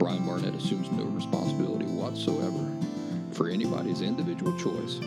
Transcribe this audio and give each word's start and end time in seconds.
Brian 0.00 0.24
Barnett 0.24 0.54
assumes 0.54 0.90
no 0.92 1.04
responsibility 1.04 1.84
whatsoever 1.84 2.66
for 3.32 3.50
anybody's 3.50 4.00
individual 4.00 4.58
choice 4.58 4.98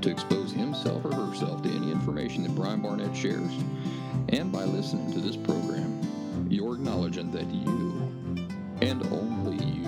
to 0.00 0.10
expose 0.10 0.52
himself 0.52 1.04
or 1.04 1.14
herself 1.14 1.62
to 1.62 1.68
any 1.68 1.92
information 1.92 2.44
that 2.44 2.54
Brian 2.54 2.80
Barnett 2.80 3.14
shares. 3.14 3.52
And 4.30 4.50
by 4.50 4.64
listening 4.64 5.12
to 5.12 5.20
this 5.20 5.36
program, 5.36 6.00
you're 6.48 6.76
acknowledging 6.76 7.30
that 7.32 7.44
you, 7.50 8.10
and 8.80 9.06
only 9.12 9.62
you, 9.66 9.86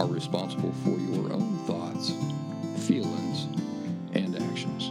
are 0.00 0.08
responsible 0.08 0.72
for 0.82 0.98
your 0.98 1.32
own 1.32 1.56
thoughts, 1.68 2.10
feelings, 2.84 3.44
and 4.12 4.34
actions. 4.42 4.90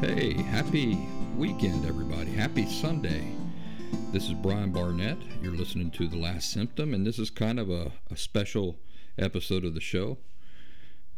Hey, 0.00 0.32
happy 0.42 0.98
weekend, 1.36 1.86
everybody. 1.86 2.32
Happy 2.32 2.66
Sunday. 2.66 3.39
This 4.12 4.26
is 4.26 4.34
Brian 4.34 4.72
Barnett. 4.72 5.18
You're 5.40 5.54
listening 5.54 5.92
to 5.92 6.08
The 6.08 6.16
Last 6.16 6.50
Symptom, 6.50 6.94
and 6.94 7.06
this 7.06 7.16
is 7.16 7.30
kind 7.30 7.60
of 7.60 7.70
a, 7.70 7.92
a 8.10 8.16
special 8.16 8.76
episode 9.16 9.64
of 9.64 9.74
the 9.74 9.80
show. 9.80 10.18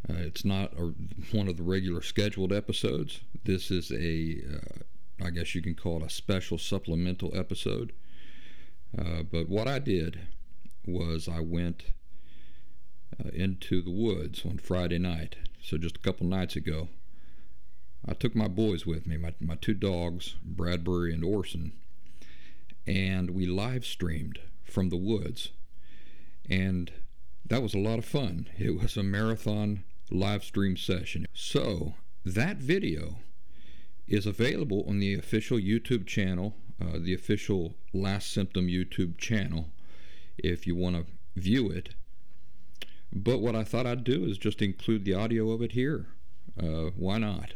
Uh, 0.07 0.17
it's 0.19 0.45
not 0.45 0.75
a, 0.75 0.93
one 1.35 1.49
of 1.49 1.57
the 1.57 1.63
regular 1.63 2.03
scheduled 2.03 2.53
episodes. 2.53 3.23
This 3.45 3.71
is 3.71 3.91
a, 3.91 4.43
uh, 4.47 5.25
I 5.25 5.31
guess 5.31 5.55
you 5.55 5.63
can 5.63 5.75
call 5.75 6.03
it 6.03 6.07
a 6.07 6.11
special 6.11 6.59
supplemental 6.59 7.33
episode. 7.35 7.95
Uh, 8.97 9.23
but 9.23 9.49
what 9.49 9.67
I 9.67 9.79
did 9.79 10.21
was 10.87 11.29
I 11.29 11.41
went 11.41 11.85
uh, 13.19 13.31
into 13.31 13.81
the 13.81 13.91
woods 13.91 14.45
on 14.45 14.59
Friday 14.59 14.99
night. 14.99 15.37
So 15.63 15.79
just 15.79 15.97
a 15.97 16.01
couple 16.01 16.27
nights 16.27 16.57
ago. 16.57 16.89
I 18.07 18.13
took 18.13 18.35
my 18.35 18.49
boys 18.49 18.85
with 18.85 19.07
me, 19.07 19.17
my, 19.17 19.33
my 19.41 19.55
two 19.55 19.75
dogs, 19.75 20.35
Bradbury 20.45 21.15
and 21.15 21.25
Orson, 21.25 21.73
and 22.87 23.31
we 23.31 23.47
live 23.47 23.85
streamed 23.85 24.39
from 24.65 24.89
the 24.89 24.97
woods. 24.97 25.51
And 26.49 26.93
that 27.45 27.63
was 27.63 27.75
a 27.75 27.79
lot 27.79 27.99
of 27.99 28.05
fun. 28.05 28.49
It 28.59 28.81
was 28.81 28.97
a 28.97 29.03
marathon 29.03 29.85
live 30.11 30.45
stream 30.45 30.77
session. 30.77 31.27
So 31.33 31.95
that 32.25 32.57
video 32.57 33.19
is 34.07 34.27
available 34.27 34.85
on 34.89 34.99
the 34.99 35.15
official 35.15 35.59
YouTube 35.59 36.07
channel, 36.07 36.55
uh, 36.81 36.99
the 36.99 37.15
official 37.15 37.75
Last 37.93 38.33
Symptom 38.33 38.67
YouTube 38.67 39.19
channel, 39.19 39.71
if 40.39 40.67
you 40.67 40.75
want 40.75 40.97
to 40.97 41.07
view 41.41 41.71
it. 41.71 41.91
But 43.13 43.41
what 43.41 43.55
I 43.55 43.65
thought 43.65 43.87
I'd 43.87 44.05
do 44.05 44.25
is 44.25 44.39
just 44.39 44.63
include 44.63 45.05
the 45.05 45.15
audio 45.15 45.51
of 45.51 45.63
it 45.63 45.73
here. 45.73 46.07
Uh, 46.61 46.91
why 46.97 47.19
not? 47.19 47.55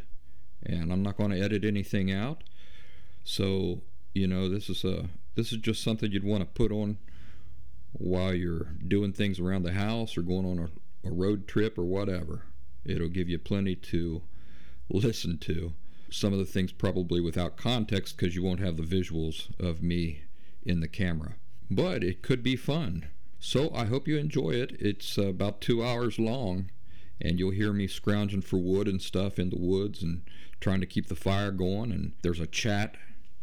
And 0.63 0.91
I'm 0.91 1.03
not 1.03 1.17
going 1.17 1.31
to 1.31 1.41
edit 1.41 1.65
anything 1.65 2.11
out. 2.11 2.43
So 3.23 3.81
you 4.13 4.27
know, 4.27 4.49
this 4.49 4.69
is 4.69 4.83
a 4.83 5.09
this 5.35 5.51
is 5.51 5.59
just 5.59 5.83
something 5.83 6.11
you'd 6.11 6.23
want 6.23 6.41
to 6.41 6.45
put 6.45 6.71
on 6.71 6.97
while 7.93 8.33
you're 8.33 8.73
doing 8.87 9.13
things 9.13 9.39
around 9.39 9.63
the 9.63 9.73
house 9.73 10.17
or 10.17 10.21
going 10.21 10.45
on 10.45 10.59
a, 10.59 11.07
a 11.07 11.11
road 11.11 11.47
trip 11.47 11.77
or 11.77 11.83
whatever. 11.83 12.43
It'll 12.85 13.09
give 13.09 13.29
you 13.29 13.37
plenty 13.37 13.75
to 13.75 14.23
listen 14.89 15.37
to. 15.39 15.73
Some 16.09 16.31
of 16.31 16.39
the 16.39 16.45
things 16.45 16.71
probably 16.71 17.19
without 17.19 17.57
context 17.57 18.15
because 18.15 18.35
you 18.35 18.41
won't 18.43 18.61
have 18.61 18.77
the 18.77 18.83
visuals 18.83 19.49
of 19.59 19.83
me 19.83 20.23
in 20.63 20.79
the 20.79 20.87
camera. 20.87 21.35
But 21.69 22.03
it 22.03 22.21
could 22.21 22.43
be 22.43 22.55
fun. 22.55 23.07
So 23.39 23.71
I 23.73 23.85
hope 23.85 24.07
you 24.07 24.17
enjoy 24.17 24.51
it. 24.51 24.75
It's 24.79 25.17
about 25.17 25.61
two 25.61 25.83
hours 25.83 26.17
long, 26.17 26.71
and 27.21 27.37
you'll 27.37 27.51
hear 27.51 27.73
me 27.73 27.87
scrounging 27.87 28.41
for 28.41 28.57
wood 28.57 28.87
and 28.87 29.01
stuff 29.01 29.37
in 29.37 29.49
the 29.49 29.59
woods 29.59 30.01
and 30.01 30.23
trying 30.59 30.79
to 30.79 30.87
keep 30.87 31.07
the 31.07 31.15
fire 31.15 31.51
going. 31.51 31.91
And 31.91 32.13
there's 32.23 32.39
a 32.39 32.47
chat 32.47 32.95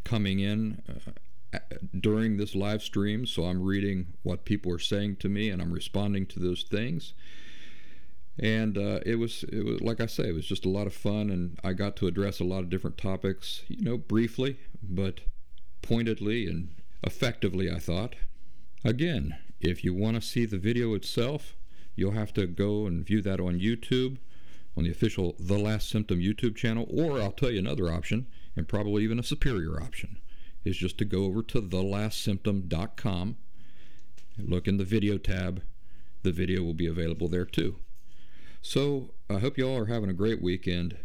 coming 0.05 0.41
in 0.41 0.83
uh, 0.89 1.59
during 1.99 2.37
this 2.37 2.55
live 2.55 2.83
stream, 2.83 3.27
so 3.27 3.45
I'm 3.45 3.63
reading 3.63 4.15
what 4.23 4.45
people 4.45 4.73
are 4.73 4.79
saying 4.79 5.17
to 5.17 5.29
me 5.29 5.51
and 5.51 5.61
I'm 5.63 5.73
responding 5.73 6.27
to 6.27 6.41
those 6.41 6.63
things. 6.63 7.15
And 8.39 8.77
uh, 8.77 9.01
it 9.07 9.17
was, 9.17 9.45
it 9.45 9.65
was 9.65 9.81
like 9.81 10.01
I 10.01 10.07
say, 10.07 10.29
it 10.29 10.35
was 10.35 10.47
just 10.47 10.65
a 10.65 10.69
lot 10.69 10.89
of 10.89 10.95
fun, 10.95 11.31
and 11.31 11.59
I 11.63 11.73
got 11.73 11.95
to 11.97 12.09
address 12.09 12.41
a 12.41 12.45
lot 12.45 12.61
of 12.61 12.71
different 12.71 12.99
topics, 12.99 13.63
you 13.69 13.85
know, 13.85 13.97
briefly, 13.97 14.59
but 14.83 15.21
pointedly 15.83 16.47
and 16.49 16.75
effectively, 17.05 17.71
I 17.71 17.79
thought. 17.79 18.17
Again, 18.85 19.37
if 19.61 19.85
you 19.85 19.95
want 19.95 20.17
to 20.17 20.21
see 20.21 20.47
the 20.47 20.59
video 20.59 20.95
itself, 20.95 21.55
you'll 21.95 22.13
have 22.13 22.35
to 22.35 22.47
go 22.47 22.87
and 22.87 23.07
view 23.07 23.23
that 23.23 23.39
on 23.39 23.61
YouTube, 23.61 24.19
on 24.77 24.83
the 24.83 24.91
official 24.91 25.37
The 25.39 25.59
Last 25.59 25.89
Symptom 25.89 26.19
YouTube 26.19 26.57
channel, 26.57 26.89
or 26.91 27.21
I'll 27.21 27.31
tell 27.31 27.51
you 27.53 27.61
another 27.61 27.89
option 27.89 28.27
and 28.57 28.69
probably 28.69 29.03
even 29.05 29.19
a 29.19 29.25
superior 29.25 29.81
option, 29.81 30.19
is 30.65 30.77
just 30.77 30.99
to 30.99 31.05
go 31.05 31.25
over 31.25 31.43
to 31.43 31.61
thelastsymptom.com 31.61 33.37
and 34.37 34.49
look 34.49 34.67
in 34.67 34.77
the 34.77 34.85
video 34.85 35.19
tab. 35.19 35.63
The 36.23 36.33
video 36.33 36.63
will 36.63 36.75
be 36.75 36.87
available 36.87 37.29
there 37.29 37.45
too. 37.45 37.77
So 38.63 39.11
I 39.29 39.39
hope 39.41 39.59
you 39.59 39.69
all 39.69 39.79
are 39.79 39.87
having 39.87 40.09
a 40.09 40.15
great 40.15 40.41
weekend. 40.41 40.97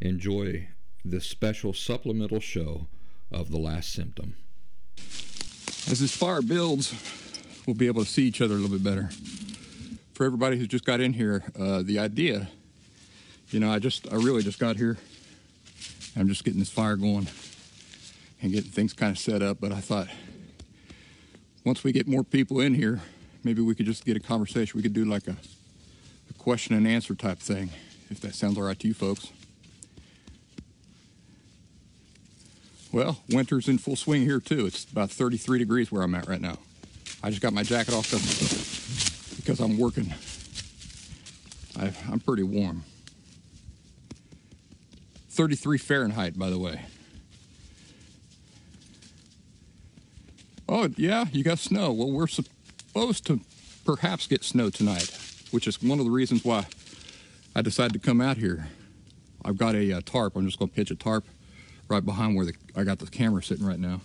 Enjoy 0.00 0.68
this 1.04 1.26
special 1.26 1.72
supplemental 1.72 2.40
show 2.40 2.88
of 3.30 3.50
The 3.50 3.58
Last 3.58 3.92
Symptom. 3.92 4.36
As 5.88 6.00
this 6.00 6.16
fire 6.16 6.42
builds, 6.42 6.94
we'll 7.66 7.76
be 7.76 7.86
able 7.86 8.02
to 8.02 8.10
see 8.10 8.24
each 8.24 8.40
other 8.40 8.54
a 8.54 8.58
little 8.58 8.76
bit 8.76 8.84
better. 8.84 9.10
For 10.14 10.24
everybody 10.24 10.56
who's 10.56 10.68
just 10.68 10.84
got 10.84 11.00
in 11.00 11.12
here, 11.12 11.44
uh, 11.58 11.82
the 11.82 11.98
idea, 11.98 12.48
you 13.50 13.60
know, 13.60 13.70
I 13.70 13.78
just, 13.78 14.10
I 14.12 14.16
really 14.16 14.42
just 14.42 14.58
got 14.58 14.76
here 14.76 14.96
I'm 16.18 16.28
just 16.28 16.44
getting 16.44 16.60
this 16.60 16.70
fire 16.70 16.96
going 16.96 17.28
and 18.40 18.52
getting 18.52 18.70
things 18.70 18.92
kind 18.92 19.12
of 19.12 19.18
set 19.18 19.42
up. 19.42 19.58
But 19.60 19.72
I 19.72 19.80
thought 19.80 20.08
once 21.64 21.84
we 21.84 21.92
get 21.92 22.06
more 22.06 22.24
people 22.24 22.60
in 22.60 22.74
here, 22.74 23.00
maybe 23.44 23.60
we 23.60 23.74
could 23.74 23.86
just 23.86 24.04
get 24.04 24.16
a 24.16 24.20
conversation. 24.20 24.78
We 24.78 24.82
could 24.82 24.94
do 24.94 25.04
like 25.04 25.26
a, 25.28 25.36
a 26.30 26.34
question 26.38 26.74
and 26.74 26.86
answer 26.86 27.14
type 27.14 27.38
thing, 27.38 27.70
if 28.10 28.20
that 28.20 28.34
sounds 28.34 28.56
all 28.56 28.64
right 28.64 28.78
to 28.78 28.88
you 28.88 28.94
folks. 28.94 29.30
Well, 32.92 33.18
winter's 33.28 33.68
in 33.68 33.76
full 33.76 33.96
swing 33.96 34.22
here 34.22 34.40
too. 34.40 34.64
It's 34.64 34.84
about 34.90 35.10
33 35.10 35.58
degrees 35.58 35.92
where 35.92 36.02
I'm 36.02 36.14
at 36.14 36.28
right 36.28 36.40
now. 36.40 36.58
I 37.22 37.30
just 37.30 37.42
got 37.42 37.52
my 37.52 37.62
jacket 37.62 37.92
off 37.92 38.10
because 39.36 39.60
I'm 39.60 39.76
working. 39.76 40.14
I, 41.78 41.92
I'm 42.10 42.20
pretty 42.20 42.42
warm. 42.42 42.84
33 45.36 45.76
Fahrenheit, 45.76 46.38
by 46.38 46.48
the 46.48 46.58
way. 46.58 46.80
Oh, 50.66 50.88
yeah, 50.96 51.26
you 51.30 51.44
got 51.44 51.58
snow. 51.58 51.92
Well, 51.92 52.10
we're 52.10 52.26
supposed 52.26 53.26
to 53.26 53.40
perhaps 53.84 54.26
get 54.26 54.42
snow 54.42 54.70
tonight, 54.70 55.16
which 55.50 55.68
is 55.68 55.80
one 55.82 55.98
of 55.98 56.06
the 56.06 56.10
reasons 56.10 56.42
why 56.42 56.64
I 57.54 57.60
decided 57.60 57.92
to 57.92 57.98
come 57.98 58.20
out 58.20 58.38
here. 58.38 58.68
I've 59.44 59.58
got 59.58 59.74
a, 59.74 59.92
uh, 59.92 60.00
tarp. 60.04 60.36
I'm 60.36 60.46
just 60.46 60.58
going 60.58 60.70
to 60.70 60.74
pitch 60.74 60.90
a 60.90 60.96
tarp 60.96 61.26
right 61.88 62.04
behind 62.04 62.34
where 62.34 62.46
the, 62.46 62.54
I 62.74 62.82
got 62.82 62.98
the 62.98 63.06
camera 63.06 63.42
sitting 63.42 63.64
right 63.64 63.78
now. 63.78 64.00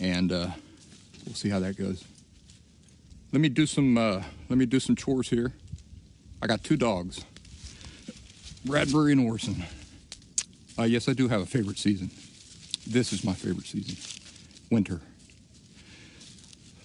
And 0.00 0.32
uh, 0.32 0.48
we'll 1.24 1.36
see 1.36 1.48
how 1.48 1.60
that 1.60 1.78
goes. 1.78 2.04
Let 3.32 3.40
me 3.40 3.48
do 3.48 3.66
some 3.66 3.96
uh, 3.96 4.22
let 4.48 4.58
me 4.58 4.66
do 4.66 4.80
some 4.80 4.96
chores 4.96 5.28
here. 5.28 5.52
I 6.42 6.46
got 6.46 6.62
two 6.62 6.76
dogs, 6.76 7.24
Bradbury 8.64 9.12
and 9.12 9.26
Orson. 9.26 9.64
Uh, 10.78 10.82
yes, 10.82 11.08
I 11.08 11.14
do 11.14 11.28
have 11.28 11.40
a 11.40 11.46
favorite 11.46 11.78
season. 11.78 12.10
This 12.86 13.12
is 13.12 13.24
my 13.24 13.32
favorite 13.32 13.66
season 13.66 13.96
winter. 14.70 15.00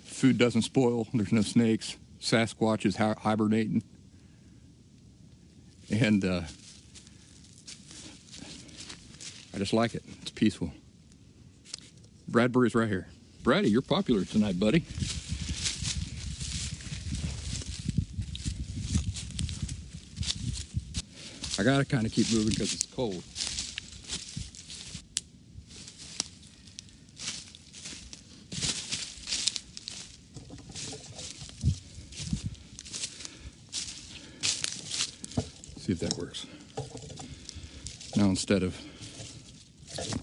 Food 0.06 0.38
doesn't 0.38 0.62
spoil, 0.62 1.08
there's 1.14 1.32
no 1.32 1.42
snakes, 1.42 1.98
Sasquatch 2.22 2.86
is 2.86 2.96
hibernating. 2.96 3.84
And 5.90 6.24
uh, 6.24 6.42
I 9.54 9.58
just 9.58 9.74
like 9.74 9.96
it. 9.96 10.04
It's 10.22 10.32
peaceful. 10.32 10.72
Bradbury's 12.28 12.76
right 12.76 12.88
here. 12.88 13.08
Brady, 13.44 13.70
you're 13.70 13.82
popular 13.82 14.24
tonight, 14.24 14.60
buddy. 14.60 14.86
I 21.60 21.64
gotta 21.64 21.84
kind 21.84 22.06
of 22.06 22.12
keep 22.12 22.32
moving 22.32 22.50
because 22.50 22.74
it's 22.74 22.86
cold. 22.86 23.24
see 35.82 35.92
if 35.92 36.00
that 36.00 36.18
works. 36.18 36.46
Now 38.16 38.30
instead 38.42 38.64
of 38.64 38.76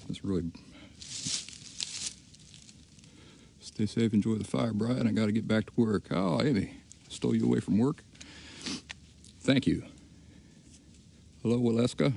this 0.08 0.24
really 0.24 0.50
stay 3.60 3.86
safe, 3.86 4.12
enjoy 4.12 4.34
the 4.34 4.42
fire, 4.42 4.72
Brian. 4.72 5.06
I 5.06 5.12
got 5.12 5.26
to 5.26 5.32
get 5.32 5.46
back 5.46 5.66
to 5.66 5.72
work. 5.76 6.06
Oh, 6.10 6.42
Amy, 6.42 6.72
stole 7.08 7.36
you 7.36 7.44
away 7.44 7.60
from 7.60 7.78
work. 7.78 8.02
Thank 9.40 9.68
you. 9.68 9.84
Hello, 11.44 11.60
Waleska. 11.60 12.12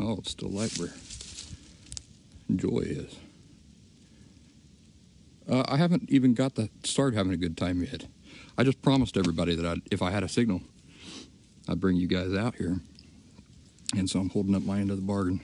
Oh, 0.00 0.16
it's 0.18 0.32
still 0.32 0.50
light 0.50 0.76
where 0.76 0.92
joy 2.56 2.80
is. 2.80 3.14
Uh, 5.48 5.62
I 5.68 5.76
haven't 5.76 6.10
even 6.10 6.34
got 6.34 6.56
to 6.56 6.70
start 6.82 7.14
having 7.14 7.32
a 7.32 7.36
good 7.36 7.56
time 7.56 7.84
yet. 7.84 8.06
I 8.58 8.64
just 8.64 8.82
promised 8.82 9.16
everybody 9.16 9.54
that 9.54 9.64
I'd, 9.64 9.82
if 9.92 10.02
I 10.02 10.10
had 10.10 10.24
a 10.24 10.28
signal, 10.28 10.60
I'd 11.68 11.78
bring 11.78 11.96
you 11.96 12.08
guys 12.08 12.34
out 12.34 12.56
here. 12.56 12.80
And 13.96 14.08
so 14.08 14.20
I'm 14.20 14.30
holding 14.30 14.54
up 14.54 14.62
my 14.62 14.80
end 14.80 14.90
of 14.90 14.96
the 14.96 15.02
bargain. 15.02 15.40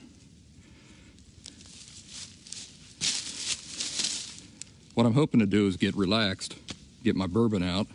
What 4.94 5.06
I'm 5.06 5.14
hoping 5.14 5.40
to 5.40 5.46
do 5.46 5.66
is 5.66 5.76
get 5.76 5.96
relaxed, 5.96 6.56
get 7.02 7.16
my 7.16 7.26
bourbon 7.26 7.62
out, 7.62 7.88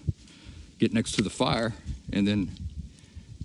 get 0.80 0.94
next 0.94 1.14
to 1.14 1.22
the 1.22 1.30
fire, 1.30 1.74
and 2.12 2.28
then 2.28 2.52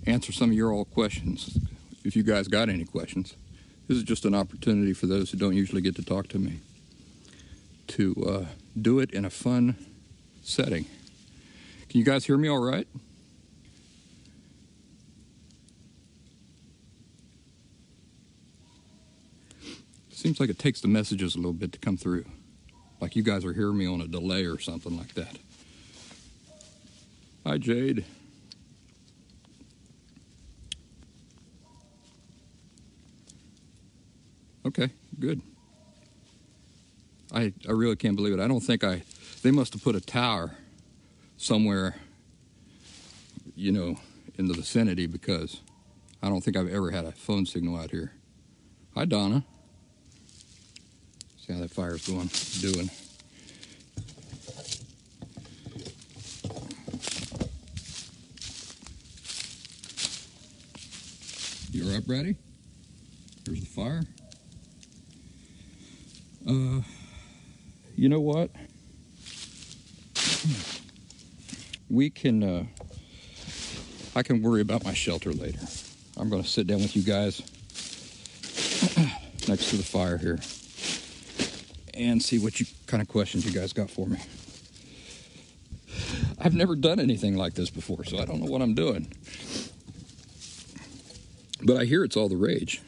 answer 0.05 0.31
some 0.31 0.49
of 0.49 0.55
your 0.55 0.73
all 0.73 0.85
questions. 0.85 1.57
If 2.03 2.15
you 2.15 2.23
guys 2.23 2.47
got 2.47 2.69
any 2.69 2.85
questions, 2.85 3.33
this 3.87 3.97
is 3.97 4.03
just 4.03 4.25
an 4.25 4.35
opportunity 4.35 4.93
for 4.93 5.07
those 5.07 5.31
who 5.31 5.37
don't 5.37 5.55
usually 5.55 5.81
get 5.81 5.95
to 5.95 6.03
talk 6.03 6.27
to 6.29 6.39
me 6.39 6.59
to 7.87 8.15
uh, 8.27 8.45
do 8.81 8.99
it 8.99 9.11
in 9.11 9.25
a 9.25 9.29
fun 9.29 9.75
setting. 10.43 10.85
Can 11.89 11.99
you 11.99 12.03
guys 12.03 12.25
hear 12.25 12.37
me 12.37 12.49
all 12.49 12.61
right? 12.61 12.87
Seems 20.25 20.39
like 20.39 20.49
it 20.49 20.57
takes 20.57 20.81
the 20.81 20.87
messages 20.87 21.35
a 21.35 21.37
little 21.37 21.53
bit 21.53 21.71
to 21.73 21.77
come 21.77 21.97
through. 21.97 22.25
Like 22.99 23.15
you 23.15 23.21
guys 23.21 23.45
are 23.45 23.53
hearing 23.53 23.77
me 23.77 23.85
on 23.85 24.01
a 24.01 24.07
delay 24.07 24.45
or 24.45 24.57
something 24.57 24.97
like 24.97 25.13
that. 25.13 25.37
Hi, 27.45 27.59
Jade. 27.59 28.03
Okay, 34.65 34.89
good. 35.19 35.43
I, 37.31 37.53
I 37.69 37.73
really 37.73 37.95
can't 37.95 38.15
believe 38.15 38.33
it. 38.33 38.39
I 38.39 38.47
don't 38.47 38.61
think 38.61 38.83
I. 38.83 39.03
They 39.43 39.51
must 39.51 39.73
have 39.73 39.83
put 39.83 39.95
a 39.95 40.01
tower 40.01 40.53
somewhere, 41.37 41.97
you 43.55 43.71
know, 43.71 43.99
in 44.39 44.47
the 44.47 44.55
vicinity 44.55 45.05
because 45.05 45.61
I 46.23 46.29
don't 46.29 46.43
think 46.43 46.57
I've 46.57 46.73
ever 46.73 46.89
had 46.89 47.05
a 47.05 47.11
phone 47.11 47.45
signal 47.45 47.77
out 47.77 47.91
here. 47.91 48.13
Hi, 48.95 49.05
Donna. 49.05 49.45
See 51.45 51.53
how 51.53 51.59
that 51.59 51.69
fire's 51.69 52.07
going, 52.07 52.27
doing. 52.59 52.89
You're 61.71 61.97
up, 61.97 62.05
ready? 62.07 62.35
Here's 63.45 63.59
the 63.59 63.65
fire. 63.67 64.01
Uh, 66.49 66.81
you 67.95 68.09
know 68.09 68.21
what? 68.21 68.49
We 71.91 72.09
can, 72.09 72.41
uh, 72.41 72.63
I 74.15 74.23
can 74.23 74.41
worry 74.41 74.61
about 74.61 74.83
my 74.83 74.95
shelter 74.95 75.31
later. 75.31 75.59
I'm 76.17 76.31
to 76.41 76.49
sit 76.49 76.65
down 76.65 76.79
with 76.79 76.95
you 76.95 77.03
guys 77.03 77.39
next 79.47 79.69
to 79.69 79.77
the 79.77 79.83
fire 79.83 80.17
here 80.17 80.39
and 81.95 82.21
see 82.21 82.39
what 82.39 82.59
you 82.59 82.65
kind 82.87 83.01
of 83.01 83.07
questions 83.07 83.45
you 83.45 83.51
guys 83.57 83.73
got 83.73 83.89
for 83.89 84.07
me. 84.07 84.19
I've 86.39 86.53
never 86.53 86.75
done 86.75 86.99
anything 86.99 87.35
like 87.37 87.53
this 87.53 87.69
before, 87.69 88.03
so 88.03 88.19
I 88.19 88.25
don't 88.25 88.41
know 88.41 88.51
what 88.51 88.61
I'm 88.61 88.75
doing. 88.75 89.11
But 91.63 91.77
I 91.77 91.85
hear 91.85 92.03
it's 92.03 92.17
all 92.17 92.29
the 92.29 92.37
rage. 92.37 92.81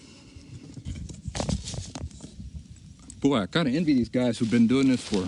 Boy, 3.21 3.39
I 3.39 3.45
kind 3.47 3.67
of 3.67 3.73
envy 3.73 3.93
these 3.93 4.09
guys 4.09 4.37
who've 4.37 4.51
been 4.51 4.67
doing 4.67 4.89
this 4.89 5.01
for 5.01 5.27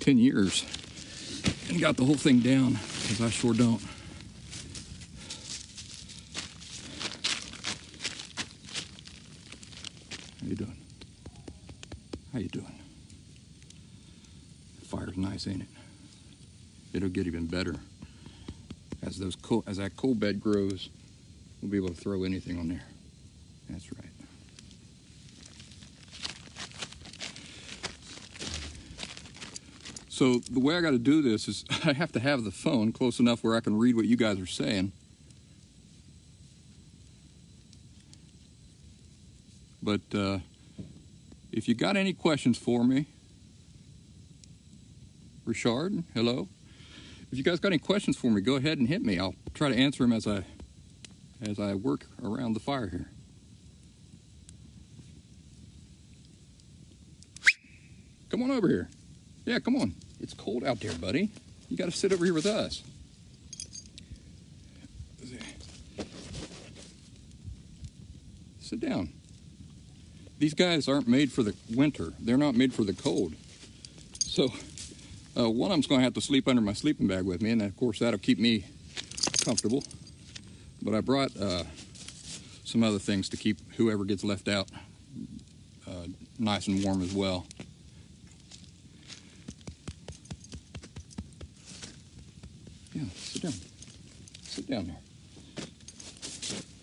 10 0.00 0.18
years 0.18 0.66
and 1.68 1.80
got 1.80 1.96
the 1.96 2.04
whole 2.04 2.16
thing 2.16 2.40
down, 2.40 2.72
because 2.72 3.20
I 3.22 3.30
sure 3.30 3.54
don't. 3.54 3.80
How 10.40 10.46
you 10.46 10.56
doing? 10.56 10.76
How 12.32 12.38
you 12.38 12.48
doing? 12.48 12.78
The 14.80 14.86
fire's 14.86 15.16
nice, 15.16 15.46
ain't 15.46 15.62
it? 15.62 15.68
It'll 16.94 17.08
get 17.08 17.26
even 17.26 17.46
better. 17.46 17.74
As 19.02 19.18
those 19.18 19.36
coal, 19.36 19.64
as 19.66 19.76
that 19.76 19.96
coal 19.96 20.14
bed 20.14 20.40
grows, 20.40 20.88
we'll 21.60 21.70
be 21.70 21.76
able 21.76 21.88
to 21.88 21.94
throw 21.94 22.24
anything 22.24 22.58
on 22.58 22.68
there. 22.68 22.82
That's 23.68 23.92
right. 23.92 24.10
So 30.08 30.40
the 30.50 30.60
way 30.60 30.76
I 30.76 30.80
got 30.80 30.90
to 30.90 30.98
do 30.98 31.22
this 31.22 31.48
is 31.48 31.64
I 31.84 31.92
have 31.92 32.12
to 32.12 32.20
have 32.20 32.44
the 32.44 32.50
phone 32.50 32.92
close 32.92 33.20
enough 33.20 33.44
where 33.44 33.56
I 33.56 33.60
can 33.60 33.78
read 33.78 33.96
what 33.96 34.06
you 34.06 34.16
guys 34.16 34.40
are 34.40 34.46
saying. 34.46 34.92
But 39.90 40.16
uh, 40.16 40.38
if 41.50 41.66
you 41.66 41.74
got 41.74 41.96
any 41.96 42.12
questions 42.12 42.56
for 42.56 42.84
me, 42.84 43.06
Richard, 45.44 46.04
hello. 46.14 46.46
If 47.32 47.38
you 47.38 47.42
guys 47.42 47.58
got 47.58 47.72
any 47.72 47.78
questions 47.78 48.16
for 48.16 48.30
me, 48.30 48.40
go 48.40 48.54
ahead 48.54 48.78
and 48.78 48.86
hit 48.86 49.02
me. 49.02 49.18
I'll 49.18 49.34
try 49.52 49.68
to 49.68 49.74
answer 49.74 50.04
them 50.04 50.12
as 50.12 50.28
I 50.28 50.44
as 51.42 51.58
I 51.58 51.74
work 51.74 52.06
around 52.22 52.52
the 52.52 52.60
fire 52.60 52.86
here. 52.86 53.10
Come 58.28 58.44
on 58.44 58.52
over 58.52 58.68
here. 58.68 58.88
Yeah, 59.44 59.58
come 59.58 59.74
on. 59.74 59.94
It's 60.20 60.34
cold 60.34 60.62
out 60.62 60.78
there, 60.78 60.92
buddy. 60.92 61.30
You 61.68 61.76
got 61.76 61.86
to 61.86 61.90
sit 61.90 62.12
over 62.12 62.24
here 62.24 62.34
with 62.34 62.46
us. 62.46 62.84
Sit 68.60 68.78
down. 68.78 69.19
These 70.40 70.54
guys 70.54 70.88
aren't 70.88 71.06
made 71.06 71.30
for 71.30 71.42
the 71.42 71.54
winter. 71.74 72.14
They're 72.18 72.38
not 72.38 72.54
made 72.54 72.72
for 72.72 72.82
the 72.82 72.94
cold. 72.94 73.34
So, 74.24 74.48
uh, 75.36 75.50
one 75.50 75.70
of 75.70 75.74
them's 75.74 75.86
going 75.86 76.00
to 76.00 76.04
have 76.04 76.14
to 76.14 76.22
sleep 76.22 76.48
under 76.48 76.62
my 76.62 76.72
sleeping 76.72 77.06
bag 77.06 77.24
with 77.24 77.42
me, 77.42 77.50
and 77.50 77.60
of 77.60 77.76
course 77.76 77.98
that'll 77.98 78.18
keep 78.18 78.38
me 78.38 78.64
comfortable. 79.44 79.84
But 80.80 80.94
I 80.94 81.02
brought 81.02 81.36
uh, 81.38 81.64
some 82.64 82.82
other 82.82 82.98
things 82.98 83.28
to 83.28 83.36
keep 83.36 83.58
whoever 83.74 84.06
gets 84.06 84.24
left 84.24 84.48
out 84.48 84.70
uh, 85.86 86.06
nice 86.38 86.68
and 86.68 86.82
warm 86.82 87.02
as 87.02 87.12
well. 87.12 87.46
Yeah, 92.94 93.02
sit 93.14 93.42
down. 93.42 93.52
Sit 94.42 94.70
down 94.70 94.86
there. 94.86 94.96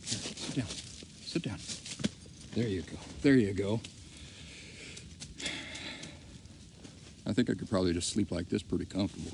Here, 0.04 0.16
sit 0.46 0.56
down. 0.56 0.68
Sit 1.26 1.42
down. 1.42 1.58
There 2.54 2.68
you 2.68 2.84
go. 2.84 3.17
There 3.28 3.36
you 3.36 3.52
go. 3.52 3.82
I 7.26 7.34
think 7.34 7.50
I 7.50 7.56
could 7.56 7.70
probably 7.70 7.92
just 7.92 8.10
sleep 8.14 8.32
like 8.32 8.48
this 8.48 8.64
pretty 8.64 8.86
comfortable. 8.86 9.34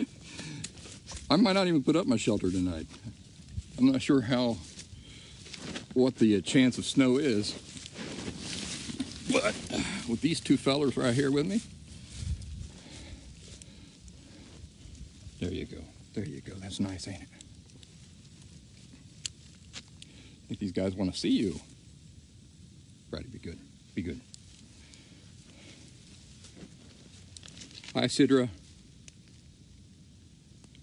I 1.30 1.36
might 1.36 1.52
not 1.52 1.68
even 1.68 1.80
put 1.84 1.94
up 1.94 2.08
my 2.08 2.16
shelter 2.16 2.50
tonight. 2.50 2.88
I'm 3.78 3.92
not 3.92 4.02
sure 4.02 4.22
how, 4.22 4.56
what 5.94 6.16
the 6.16 6.38
uh, 6.38 6.40
chance 6.40 6.76
of 6.76 6.86
snow 6.86 7.18
is. 7.18 7.52
But 9.30 9.54
with 10.08 10.22
these 10.22 10.40
two 10.40 10.56
fellers 10.56 10.96
right 10.96 11.14
here 11.14 11.30
with 11.30 11.46
me, 11.46 11.60
There 15.38 15.52
you 15.52 15.66
go. 15.66 15.78
There 16.14 16.24
you 16.24 16.40
go. 16.40 16.54
That's 16.54 16.80
nice, 16.80 17.06
ain't 17.06 17.22
it? 17.22 17.28
I 19.76 20.48
think 20.48 20.58
these 20.58 20.72
guys 20.72 20.96
want 20.96 21.12
to 21.14 21.16
see 21.16 21.30
you. 21.30 21.60
Friday, 23.12 23.28
be 23.28 23.38
good. 23.38 23.58
Be 23.94 24.00
good. 24.00 24.18
Hi, 28.02 28.08
Sidra. 28.08 28.48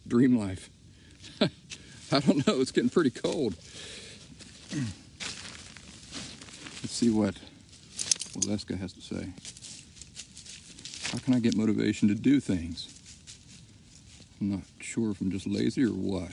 Dream 0.08 0.40
life. 0.40 0.70
I 1.42 2.20
don't 2.22 2.48
know. 2.48 2.62
It's 2.62 2.72
getting 2.72 2.90
pretty 2.90 3.10
cold. 3.10 3.58
Let's 6.82 6.94
see 6.94 7.10
what 7.10 7.36
Waleska 8.36 8.80
has 8.80 8.94
to 8.94 9.02
say. 9.02 9.28
How 11.12 11.18
can 11.18 11.34
I 11.34 11.42
get 11.42 11.58
motivation 11.58 12.08
to 12.08 12.16
do 12.16 12.40
things? 12.40 12.88
I'm 14.40 14.52
not 14.52 14.62
sure 14.80 15.12
if 15.12 15.20
I'm 15.20 15.30
just 15.30 15.46
lazy 15.46 15.84
or 15.84 15.90
what. 15.90 16.32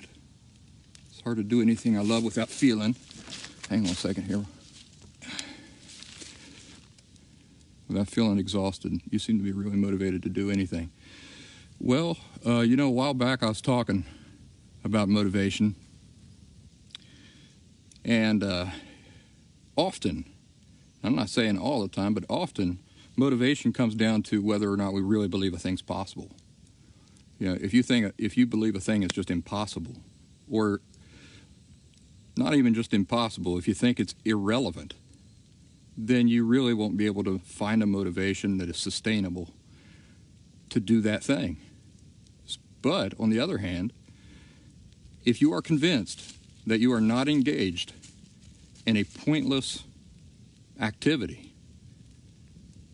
It's 1.10 1.20
hard 1.24 1.38
to 1.38 1.42
do 1.42 1.60
anything 1.60 1.98
I 1.98 2.02
love 2.02 2.22
without 2.22 2.48
feeling. 2.48 2.94
Hang 3.68 3.80
on 3.80 3.86
a 3.86 3.94
second 3.96 4.26
here. 4.26 4.44
Without 7.96 8.12
feeling 8.12 8.38
exhausted, 8.38 9.00
you 9.08 9.18
seem 9.18 9.38
to 9.38 9.42
be 9.42 9.52
really 9.52 9.74
motivated 9.74 10.22
to 10.24 10.28
do 10.28 10.50
anything. 10.50 10.90
Well, 11.80 12.18
uh, 12.44 12.60
you 12.60 12.76
know, 12.76 12.88
a 12.88 12.90
while 12.90 13.14
back 13.14 13.42
I 13.42 13.46
was 13.46 13.62
talking 13.62 14.04
about 14.84 15.08
motivation, 15.08 15.76
and 18.04 18.44
uh, 18.44 18.66
often, 19.76 20.26
I'm 21.02 21.16
not 21.16 21.30
saying 21.30 21.56
all 21.56 21.80
the 21.80 21.88
time, 21.88 22.12
but 22.12 22.26
often, 22.28 22.80
motivation 23.16 23.72
comes 23.72 23.94
down 23.94 24.22
to 24.24 24.42
whether 24.42 24.70
or 24.70 24.76
not 24.76 24.92
we 24.92 25.00
really 25.00 25.28
believe 25.28 25.54
a 25.54 25.58
thing's 25.58 25.80
possible. 25.80 26.28
You 27.38 27.48
know, 27.48 27.58
if 27.58 27.72
you 27.72 27.82
think 27.82 28.12
if 28.18 28.36
you 28.36 28.44
believe 28.44 28.76
a 28.76 28.80
thing 28.80 29.04
is 29.04 29.10
just 29.10 29.30
impossible, 29.30 30.02
or 30.50 30.82
not 32.36 32.52
even 32.52 32.74
just 32.74 32.92
impossible, 32.92 33.56
if 33.56 33.66
you 33.66 33.72
think 33.72 33.98
it's 33.98 34.14
irrelevant, 34.26 34.92
then 35.96 36.28
you 36.28 36.44
really 36.44 36.74
won't 36.74 36.96
be 36.96 37.06
able 37.06 37.24
to 37.24 37.38
find 37.40 37.82
a 37.82 37.86
motivation 37.86 38.58
that 38.58 38.68
is 38.68 38.76
sustainable 38.76 39.50
to 40.70 40.80
do 40.80 41.00
that 41.00 41.24
thing. 41.24 41.56
But 42.82 43.14
on 43.18 43.30
the 43.30 43.40
other 43.40 43.58
hand, 43.58 43.92
if 45.24 45.40
you 45.40 45.52
are 45.52 45.62
convinced 45.62 46.36
that 46.66 46.80
you 46.80 46.92
are 46.92 47.00
not 47.00 47.28
engaged 47.28 47.92
in 48.84 48.96
a 48.96 49.04
pointless 49.04 49.84
activity, 50.80 51.52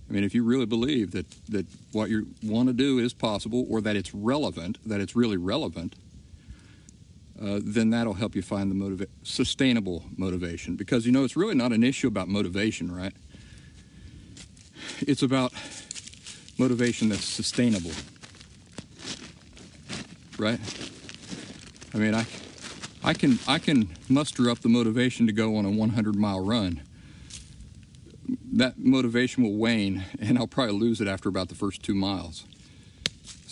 I 0.09 0.13
mean, 0.13 0.25
if 0.25 0.35
you 0.35 0.45
really 0.45 0.67
believe 0.67 1.13
that, 1.13 1.27
that 1.49 1.67
what 1.93 2.11
you 2.11 2.29
want 2.43 2.69
to 2.69 2.75
do 2.75 2.99
is 2.99 3.13
possible 3.15 3.67
or 3.69 3.81
that 3.81 3.97
it's 3.97 4.15
relevant, 4.15 4.79
that 4.87 5.01
it's 5.01 5.17
really 5.17 5.39
relevant, 5.39 5.95
uh, 7.43 7.59
then 7.63 7.91
that'll 7.91 8.15
help 8.15 8.37
you 8.37 8.43
find 8.43 8.71
the 8.71 8.75
motiva- 8.75 9.09
sustainable 9.25 10.05
motivation. 10.17 10.77
Because, 10.77 11.05
you 11.05 11.13
know, 11.13 11.25
it's 11.25 11.37
really 11.37 11.55
not 11.55 11.73
an 11.73 11.83
issue 11.83 12.07
about 12.07 12.29
motivation, 12.29 12.95
right? 12.95 13.13
It's 15.01 15.23
about 15.23 15.53
motivation 16.59 17.09
that's 17.09 17.25
sustainable, 17.25 17.91
right? 20.39 20.61
I 21.95 21.99
mean, 21.99 22.15
I, 22.15 22.27
I 23.03 23.15
can 23.15 23.39
I 23.49 23.59
can 23.59 23.89
muster 24.09 24.49
up 24.49 24.61
the 24.61 24.69
motivation 24.69 25.27
to 25.27 25.33
go 25.33 25.57
on 25.57 25.65
a 25.65 25.71
100 25.71 26.15
mile 26.15 26.45
run. 26.45 26.83
That 28.53 28.79
motivation 28.79 29.43
will 29.43 29.57
wane, 29.57 30.05
and 30.21 30.39
I'll 30.39 30.47
probably 30.47 30.79
lose 30.79 31.01
it 31.01 31.09
after 31.09 31.29
about 31.29 31.49
the 31.49 31.55
first 31.55 31.83
two 31.83 31.95
miles. 31.95 32.45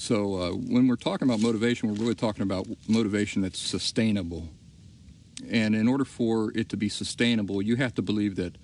So 0.00 0.34
uh, 0.36 0.50
when 0.52 0.88
we're 0.88 0.96
talking 0.96 1.28
about 1.28 1.40
motivation, 1.40 1.90
we're 1.90 2.00
really 2.00 2.14
talking 2.14 2.42
about 2.42 2.66
motivation 2.88 3.42
that's 3.42 3.58
sustainable. 3.58 4.48
And 5.50 5.74
in 5.74 5.88
order 5.88 6.06
for 6.06 6.52
it 6.54 6.70
to 6.70 6.78
be 6.78 6.88
sustainable, 6.88 7.60
you 7.60 7.76
have 7.76 7.94
to 7.96 8.02
believe 8.02 8.36
that 8.36 8.56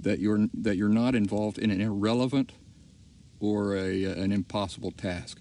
that 0.00 0.20
you're 0.20 0.46
that 0.54 0.76
you're 0.76 0.88
not 0.88 1.16
involved 1.16 1.58
in 1.58 1.72
an 1.72 1.80
irrelevant 1.80 2.52
or 3.40 3.74
a, 3.74 4.04
an 4.04 4.30
impossible 4.30 4.92
task. 4.92 5.40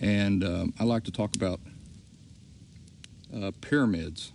And 0.00 0.42
um, 0.42 0.74
I 0.80 0.82
like 0.82 1.04
to 1.04 1.12
talk 1.12 1.36
about 1.36 1.60
uh, 3.32 3.52
pyramids. 3.60 4.32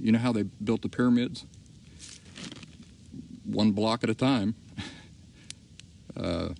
You 0.00 0.12
know 0.12 0.18
how 0.18 0.32
they 0.32 0.44
built 0.44 0.80
the 0.80 0.88
pyramids? 0.88 1.44
One 3.44 3.72
block 3.72 4.02
at 4.02 4.08
a 4.08 4.14
time. 4.14 4.54
uh, 6.16 6.54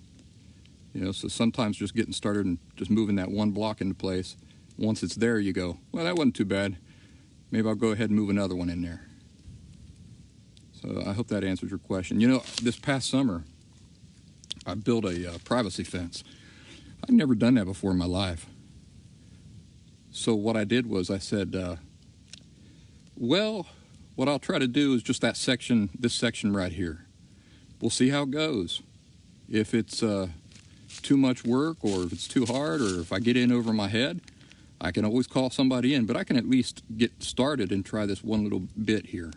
you 0.93 1.01
know, 1.01 1.11
so 1.11 1.27
sometimes 1.27 1.77
just 1.77 1.95
getting 1.95 2.13
started 2.13 2.45
and 2.45 2.57
just 2.75 2.89
moving 2.89 3.15
that 3.15 3.31
one 3.31 3.51
block 3.51 3.81
into 3.81 3.93
place, 3.93 4.35
once 4.77 5.03
it's 5.03 5.15
there, 5.15 5.39
you 5.39 5.53
go, 5.53 5.77
well, 5.91 6.05
that 6.05 6.15
wasn't 6.15 6.35
too 6.35 6.45
bad. 6.45 6.77
Maybe 7.51 7.67
I'll 7.67 7.75
go 7.75 7.89
ahead 7.89 8.09
and 8.09 8.17
move 8.17 8.29
another 8.29 8.55
one 8.55 8.69
in 8.69 8.81
there. 8.81 9.05
So 10.81 11.03
I 11.05 11.13
hope 11.13 11.27
that 11.27 11.43
answers 11.43 11.69
your 11.69 11.79
question. 11.79 12.21
You 12.21 12.29
know, 12.29 12.43
this 12.61 12.77
past 12.77 13.09
summer, 13.09 13.43
I 14.65 14.75
built 14.75 15.05
a 15.05 15.33
uh, 15.33 15.37
privacy 15.43 15.83
fence. 15.83 16.23
I'd 17.03 17.13
never 17.13 17.35
done 17.35 17.55
that 17.55 17.65
before 17.65 17.91
in 17.91 17.97
my 17.97 18.05
life. 18.05 18.45
So 20.11 20.35
what 20.35 20.55
I 20.55 20.63
did 20.63 20.87
was 20.87 21.09
I 21.09 21.17
said, 21.17 21.55
uh, 21.55 21.75
well, 23.15 23.67
what 24.15 24.27
I'll 24.27 24.39
try 24.39 24.59
to 24.59 24.67
do 24.67 24.93
is 24.93 25.03
just 25.03 25.21
that 25.21 25.37
section, 25.37 25.89
this 25.97 26.13
section 26.13 26.53
right 26.53 26.71
here. 26.71 27.05
We'll 27.81 27.89
see 27.89 28.09
how 28.09 28.23
it 28.23 28.31
goes. 28.31 28.81
If 29.49 29.73
it's 29.73 30.03
uh, 30.03 30.27
too 30.99 31.17
much 31.17 31.43
work 31.43 31.77
or 31.81 32.03
if 32.03 32.13
it's 32.13 32.27
too 32.27 32.45
hard 32.45 32.81
or 32.81 32.99
if 32.99 33.11
I 33.11 33.19
get 33.19 33.37
in 33.37 33.51
over 33.51 33.73
my 33.73 33.87
head, 33.87 34.21
I 34.81 34.91
can 34.91 35.03
always 35.03 35.27
call 35.27 35.49
somebody 35.49 35.93
in, 35.93 36.05
but 36.05 36.15
I 36.15 36.23
can 36.23 36.37
at 36.37 36.49
least 36.49 36.83
get 36.95 37.21
started 37.21 37.71
and 37.71 37.85
try 37.85 38.05
this 38.05 38.23
one 38.23 38.43
little 38.43 38.61
bit 38.83 39.07
here. 39.07 39.31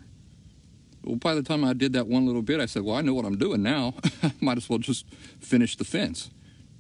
Well, 1.05 1.17
by 1.17 1.35
the 1.35 1.43
time 1.43 1.65
I 1.65 1.73
did 1.73 1.93
that 1.95 2.07
one 2.07 2.27
little 2.27 2.43
bit, 2.43 2.61
I 2.61 2.67
said, 2.67 2.83
Well, 2.83 2.95
I 2.95 3.01
know 3.01 3.15
what 3.15 3.25
I'm 3.25 3.37
doing 3.37 3.63
now. 3.63 3.95
Might 4.41 4.57
as 4.57 4.69
well 4.69 4.79
just 4.79 5.09
finish 5.41 5.77
the 5.77 5.85
fence. 5.85 6.31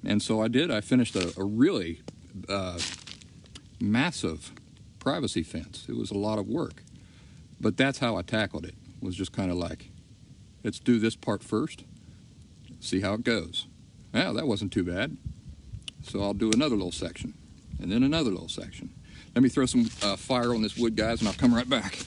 And 0.04 0.22
so 0.22 0.40
I 0.40 0.48
did. 0.48 0.70
I 0.70 0.80
finished 0.80 1.16
a, 1.16 1.32
a 1.36 1.44
really 1.44 2.02
uh, 2.48 2.78
massive 3.80 4.52
privacy 4.98 5.42
fence. 5.42 5.86
It 5.88 5.96
was 5.96 6.10
a 6.10 6.18
lot 6.18 6.38
of 6.38 6.46
work. 6.46 6.82
But 7.60 7.76
that's 7.76 7.98
how 7.98 8.16
I 8.16 8.22
tackled 8.22 8.64
it, 8.64 8.74
was 9.00 9.16
just 9.16 9.32
kind 9.32 9.50
of 9.50 9.56
like, 9.56 9.90
let's 10.64 10.78
do 10.78 10.98
this 10.98 11.16
part 11.16 11.42
first, 11.42 11.84
see 12.80 13.00
how 13.00 13.14
it 13.14 13.24
goes. 13.24 13.66
Well, 14.12 14.34
that 14.34 14.46
wasn't 14.46 14.72
too 14.72 14.84
bad. 14.84 15.16
So 16.02 16.22
I'll 16.22 16.34
do 16.34 16.50
another 16.50 16.76
little 16.76 16.92
section, 16.92 17.34
and 17.80 17.90
then 17.90 18.02
another 18.02 18.30
little 18.30 18.48
section. 18.48 18.90
Let 19.34 19.42
me 19.42 19.48
throw 19.48 19.66
some 19.66 19.88
uh, 20.02 20.16
fire 20.16 20.54
on 20.54 20.60
this 20.62 20.76
wood, 20.76 20.96
guys, 20.96 21.20
and 21.20 21.28
I'll 21.28 21.34
come 21.34 21.54
right 21.54 21.68
back. 21.68 21.98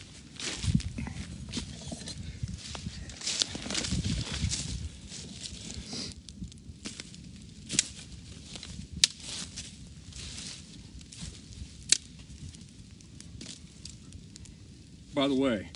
By 15.16 15.30
the 15.30 15.34
way, 15.34 15.70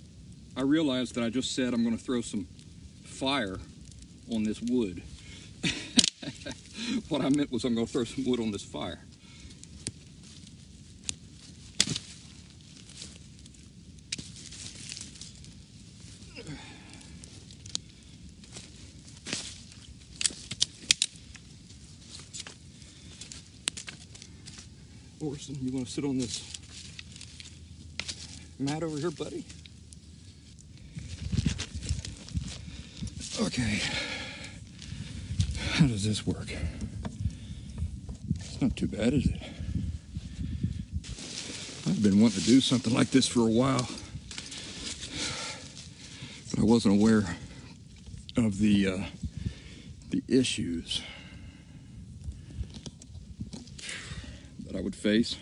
I 0.57 0.62
realized 0.62 1.15
that 1.15 1.24
I 1.24 1.29
just 1.29 1.55
said 1.55 1.74
I'm 1.74 1.83
going 1.83 1.98
to 1.98 2.03
throw 2.03 2.19
some 2.19 2.45
fire 3.05 3.57
on 4.29 4.43
this 4.43 4.62
wood. 4.62 5.01
what 7.09 7.21
I 7.21 7.29
meant 7.29 7.51
was 7.51 7.63
I'm 7.63 7.75
going 7.75 7.88
to 7.88 7.91
throw 7.91 8.03
some 8.03 8.25
wood 8.25 8.39
on 8.39 8.51
this 8.51 8.63
fire. 8.63 8.99
Orson, 25.21 25.57
you 25.61 25.73
want 25.73 25.85
to 25.85 25.91
sit 25.91 26.05
on 26.05 26.17
this 26.17 26.57
mat 28.57 28.83
over 28.83 28.97
here, 28.97 29.11
buddy? 29.11 29.43
Okay. 33.41 33.79
How 35.79 35.88
does 35.88 36.03
this 36.03 36.27
work? 36.27 36.53
It's 38.36 38.62
not 38.62 38.75
too 38.75 38.88
bad, 38.88 39.13
is 39.13 39.27
it? 39.27 39.41
I've 41.88 42.03
been 42.03 42.19
wanting 42.19 42.41
to 42.41 42.45
do 42.45 42.59
something 42.59 42.93
like 42.93 43.12
this 43.12 43.29
for 43.29 43.48
a 43.48 43.50
while, 43.50 43.88
but 46.50 46.59
I 46.59 46.63
wasn't 46.63 46.95
aware 46.95 47.38
of 48.36 48.59
the 48.59 48.88
uh, 48.89 49.05
the 50.09 50.21
issues 50.27 51.01
that 54.65 54.75
I 54.75 54.81
would 54.81 54.98
face. 54.98 55.38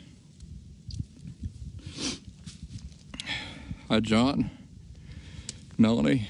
Hi, 3.89 3.99
John, 4.01 4.51
Melanie, 5.79 6.27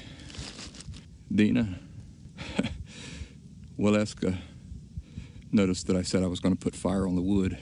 Dina, 1.30 1.78
Waleska 3.78 4.36
noticed 5.52 5.86
that 5.86 5.96
I 5.96 6.02
said 6.02 6.22
I 6.24 6.26
was 6.26 6.40
going 6.40 6.54
to 6.54 6.60
put 6.60 6.74
fire 6.74 7.06
on 7.06 7.14
the 7.14 7.22
wood 7.22 7.56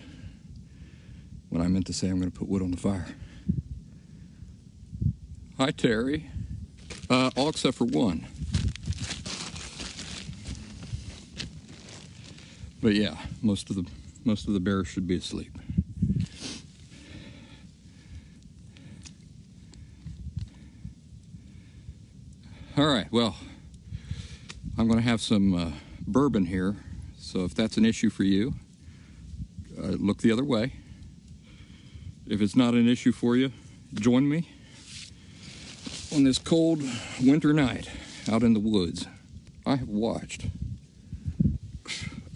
when 1.51 1.61
I 1.61 1.69
meant 1.69 1.87
to 1.89 1.93
say 1.93 2.09
I'm 2.09 2.19
going 2.19 2.31
to 2.31 2.39
put 2.39 2.49
wood 2.49 2.63
on 2.63 2.71
the 2.71 2.77
fire. 2.79 3.07
Hi, 5.59 5.71
Terry. 5.71 6.31
Uh, 7.11 7.31
all 7.37 7.51
except 7.51 7.77
for 7.77 7.85
one. 7.85 8.27
But 12.83 12.95
yeah, 12.95 13.17
most 13.43 13.69
of 13.71 13.77
the 13.77 13.87
most 14.25 14.49
of 14.49 14.55
the 14.55 14.61
bears 14.61 14.89
should 14.89 15.07
be 15.07 15.17
asleep. 15.17 15.57
All 22.77 22.87
right, 22.87 23.11
well, 23.11 23.37
I'm 24.77 24.87
going 24.87 24.99
to 24.99 25.09
have 25.09 25.21
some 25.21 25.55
uh, 25.55 25.71
bourbon 26.07 26.47
here, 26.47 26.77
so 27.19 27.45
if 27.45 27.55
that's 27.55 27.77
an 27.77 27.85
issue 27.85 28.11
for 28.11 28.23
you, 28.23 28.55
uh, 29.79 29.89
look 29.99 30.19
the 30.19 30.33
other 30.33 30.45
way. 30.45 30.73
if 32.27 32.41
it's 32.41 32.57
not 32.57 32.75
an 32.75 32.89
issue 32.89 33.13
for 33.13 33.37
you, 33.37 33.53
join 33.95 34.29
me 34.29 34.49
on 36.15 36.25
this 36.25 36.39
cold 36.39 36.83
winter 37.23 37.53
night 37.53 37.89
out 38.31 38.43
in 38.43 38.53
the 38.53 38.61
woods. 38.61 39.07
I 39.65 39.77
have 39.77 39.89
watched 39.89 40.47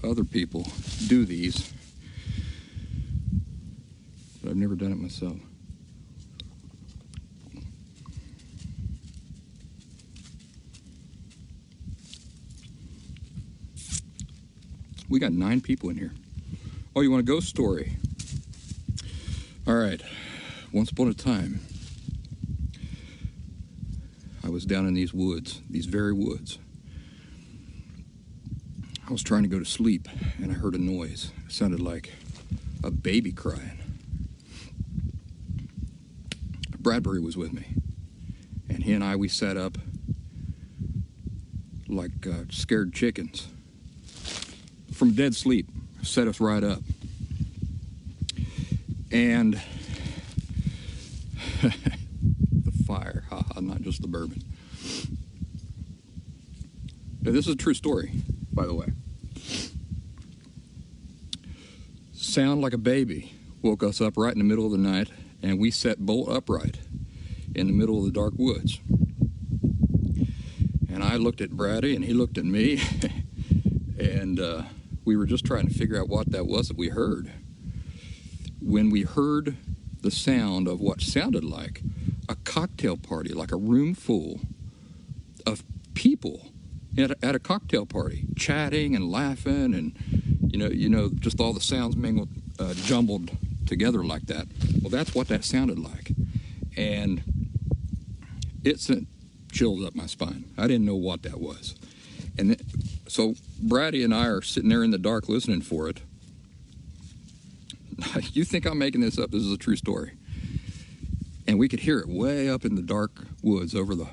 other 0.03 0.25
people 0.25 0.67
do 1.07 1.25
these, 1.25 1.73
but 4.43 4.50
I've 4.50 4.57
never 4.57 4.75
done 4.75 4.93
it 4.93 4.99
myself. 4.99 5.37
We 15.11 15.19
got 15.19 15.33
nine 15.33 15.61
people 15.61 15.90
in 15.90 15.97
here. 15.97 16.12
Oh, 16.95 17.00
you 17.00 17.11
want 17.11 17.21
a 17.21 17.25
ghost 17.25 17.49
story? 17.49 17.97
All 19.67 19.75
right. 19.75 20.00
Once 20.73 20.93
upon 20.93 21.09
a 21.09 21.14
time, 21.14 21.61
I 24.45 24.49
was 24.49 24.64
down 24.64 24.87
in 24.87 24.95
these 24.95 25.12
woods, 25.12 25.62
these 25.69 25.87
very 25.87 26.12
woods. 26.12 26.59
I 29.09 29.11
was 29.11 29.25
trying 29.25 29.43
to 29.43 29.49
go 29.49 29.59
to 29.59 29.64
sleep 29.64 30.09
and 30.38 30.52
I 30.52 30.55
heard 30.55 30.76
a 30.76 30.79
noise. 30.79 31.33
It 31.45 31.50
sounded 31.50 31.81
like 31.81 32.12
a 32.85 32.93
baby 32.93 33.33
crying. 33.33 33.79
Bradbury 36.79 37.21
was 37.21 37.37
with 37.37 37.52
me, 37.52 37.67
and 38.69 38.85
he 38.85 38.93
and 38.93 39.02
I, 39.02 39.17
we 39.17 39.26
sat 39.26 39.57
up 39.57 39.76
like 41.88 42.26
uh, 42.26 42.45
scared 42.49 42.95
chickens 42.95 43.49
from 45.00 45.12
dead 45.12 45.35
sleep, 45.35 45.66
set 46.02 46.28
us 46.28 46.40
right 46.40 46.62
up. 46.62 46.83
And 49.11 49.54
the 51.62 52.85
fire, 52.87 53.25
haha, 53.30 53.61
not 53.61 53.80
just 53.80 54.02
the 54.02 54.09
bourbon. 54.09 54.42
Now, 57.23 57.33
this 57.33 57.47
is 57.47 57.54
a 57.54 57.57
true 57.57 57.73
story, 57.73 58.12
by 58.52 58.66
the 58.66 58.75
way. 58.75 58.88
Sound 62.12 62.61
like 62.61 62.75
a 62.75 62.78
baby 62.78 63.33
woke 63.62 63.83
us 63.83 64.02
up 64.02 64.19
right 64.19 64.35
in 64.35 64.38
the 64.38 64.45
middle 64.45 64.66
of 64.66 64.73
the 64.73 64.76
night, 64.76 65.09
and 65.42 65.59
we 65.59 65.71
sat 65.71 66.04
bolt 66.04 66.28
upright 66.28 66.76
in 67.54 67.69
the 67.69 67.73
middle 67.73 68.00
of 68.00 68.04
the 68.04 68.12
dark 68.12 68.35
woods. 68.37 68.80
And 70.90 71.02
I 71.02 71.16
looked 71.16 71.40
at 71.40 71.52
Brady, 71.52 71.97
and 71.97 72.04
he 72.04 72.12
looked 72.12 72.37
at 72.37 72.45
me, 72.45 72.83
and 73.99 74.38
uh, 74.38 74.64
we 75.11 75.17
were 75.17 75.26
just 75.26 75.45
trying 75.45 75.67
to 75.67 75.75
figure 75.75 76.00
out 76.00 76.09
what 76.09 76.31
that 76.31 76.47
was 76.47 76.69
that 76.69 76.76
we 76.76 76.90
heard. 76.90 77.33
When 78.62 78.90
we 78.90 79.02
heard 79.02 79.57
the 80.02 80.11
sound 80.12 80.69
of 80.69 80.81
what 80.81 81.00
sounded 81.00 81.43
like 81.43 81.83
a 82.29 82.37
cocktail 82.37 82.97
party, 82.97 83.35
like 83.35 83.50
a 83.50 83.57
room 83.57 83.93
full 83.93 84.38
of 85.45 85.64
people 85.95 86.52
at 86.97 87.11
a, 87.11 87.17
at 87.25 87.35
a 87.35 87.40
cocktail 87.40 87.87
party, 87.87 88.26
chatting 88.37 88.95
and 88.95 89.11
laughing, 89.11 89.75
and 89.75 89.97
you 90.52 90.61
know, 90.61 90.69
you 90.69 90.88
know, 90.88 91.11
just 91.12 91.40
all 91.40 91.52
the 91.52 91.61
sounds 91.61 91.97
mingled, 91.97 92.29
uh, 92.61 92.75
jumbled 92.75 93.33
together 93.67 94.05
like 94.05 94.26
that. 94.26 94.47
Well, 94.81 94.90
that's 94.90 95.12
what 95.12 95.26
that 95.26 95.43
sounded 95.43 95.81
like, 95.81 96.12
and 96.76 97.21
it 98.62 98.79
sent 98.79 99.09
chills 99.50 99.85
up 99.85 99.97
my 99.97 100.07
spine. 100.07 100.45
I 100.57 100.69
didn't 100.69 100.85
know 100.85 100.95
what 100.95 101.23
that 101.25 101.40
was, 101.40 101.75
and 102.38 102.62
so 103.09 103.35
Brady 103.61 104.02
and 104.02 104.14
I 104.14 104.26
are 104.26 104.43
sitting 104.43 104.69
there 104.71 104.83
in 104.83 104.90
the 104.90 104.99
dark 104.99 105.29
listening 105.29 105.61
for 105.61 105.88
it. 105.88 106.00
you 108.33 108.44
think 108.44 108.66
I'm 108.66 108.79
making 108.79 109.01
this 109.01 109.18
up? 109.18 109.31
This 109.31 109.42
is 109.42 109.53
a 109.53 109.59
true 109.59 109.77
story. 109.77 110.12
And 111.46 111.59
we 111.59 111.68
could 111.68 111.81
hear 111.81 111.99
it 111.99 112.09
way 112.09 112.49
up 112.49 112.64
in 112.64 112.75
the 112.75 112.83
dark 112.83 113.11
woods 113.42 113.75
over 113.75 113.94
the 113.94 114.07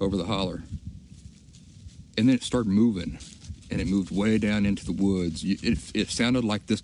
over 0.00 0.16
the 0.16 0.24
holler. 0.24 0.62
And 2.18 2.28
then 2.28 2.36
it 2.36 2.42
started 2.42 2.68
moving, 2.68 3.18
and 3.70 3.80
it 3.80 3.86
moved 3.86 4.10
way 4.10 4.36
down 4.36 4.66
into 4.66 4.84
the 4.84 4.92
woods. 4.92 5.42
It, 5.44 5.78
it 5.94 6.10
sounded 6.10 6.44
like 6.44 6.66
this 6.66 6.82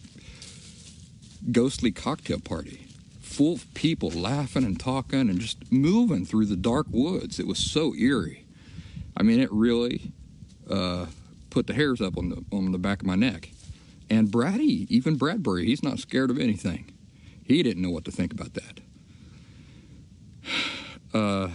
ghostly 1.53 1.91
cocktail 1.91 2.41
party, 2.41 2.87
full 3.21 3.55
of 3.55 3.75
people 3.75 4.11
laughing 4.11 4.65
and 4.65 4.79
talking 4.81 5.29
and 5.29 5.39
just 5.39 5.71
moving 5.71 6.25
through 6.25 6.47
the 6.47 6.57
dark 6.57 6.87
woods. 6.91 7.39
It 7.39 7.47
was 7.47 7.59
so 7.59 7.95
eerie. 7.95 8.47
I 9.17 9.23
mean, 9.23 9.41
it 9.41 9.53
really 9.53 10.13
uh, 10.71 11.07
put 11.59 11.67
the 11.67 11.75
hairs 11.75 12.01
up 12.01 12.17
on 12.17 12.29
the 12.29 12.45
on 12.53 12.71
the 12.71 12.79
back 12.79 13.01
of 13.01 13.07
my 13.09 13.17
neck. 13.17 13.51
And 14.09 14.31
Brady, 14.31 14.87
even 14.95 15.17
Bradbury, 15.17 15.67
he's 15.67 15.83
not 15.83 15.99
scared 15.99 16.31
of 16.31 16.39
anything. 16.39 16.93
He 17.43 17.65
didn't 17.65 17.83
know 17.83 17.91
what 17.91 18.05
to 18.05 18.13
think 18.13 18.33
about 18.33 18.55
that. 18.55 18.81
Uh, 21.15 21.49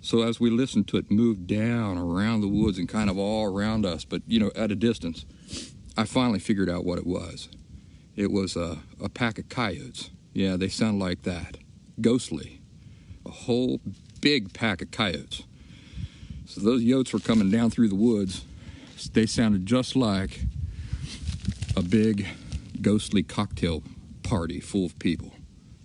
so 0.00 0.22
as 0.22 0.38
we 0.38 0.48
listened 0.48 0.86
to 0.86 0.96
it 0.96 1.10
move 1.10 1.44
down 1.48 1.98
around 1.98 2.40
the 2.40 2.46
woods 2.46 2.78
and 2.78 2.88
kind 2.88 3.10
of 3.10 3.18
all 3.18 3.46
around 3.46 3.84
us, 3.84 4.04
but 4.04 4.22
you 4.28 4.38
know 4.38 4.52
at 4.54 4.70
a 4.70 4.76
distance, 4.76 5.26
I 5.96 6.04
finally 6.04 6.38
figured 6.38 6.70
out 6.70 6.84
what 6.84 6.96
it 6.96 7.04
was. 7.04 7.48
It 8.14 8.30
was 8.30 8.54
a, 8.54 8.78
a 9.02 9.08
pack 9.08 9.40
of 9.40 9.48
coyotes. 9.48 10.10
Yeah, 10.32 10.56
they 10.56 10.68
sound 10.68 11.00
like 11.00 11.22
that, 11.22 11.56
ghostly. 12.00 12.60
A 13.26 13.30
whole 13.30 13.80
big 14.20 14.52
pack 14.52 14.82
of 14.82 14.92
coyotes. 14.92 15.42
So 16.46 16.60
those 16.60 16.82
yotes 16.82 17.12
were 17.12 17.18
coming 17.18 17.50
down 17.50 17.70
through 17.70 17.88
the 17.88 17.96
woods. 17.96 18.44
They 19.08 19.26
sounded 19.26 19.64
just 19.66 19.96
like 19.96 20.42
a 21.76 21.82
big 21.82 22.26
ghostly 22.82 23.22
cocktail 23.22 23.82
party 24.22 24.60
full 24.60 24.84
of 24.86 24.98
people 24.98 25.32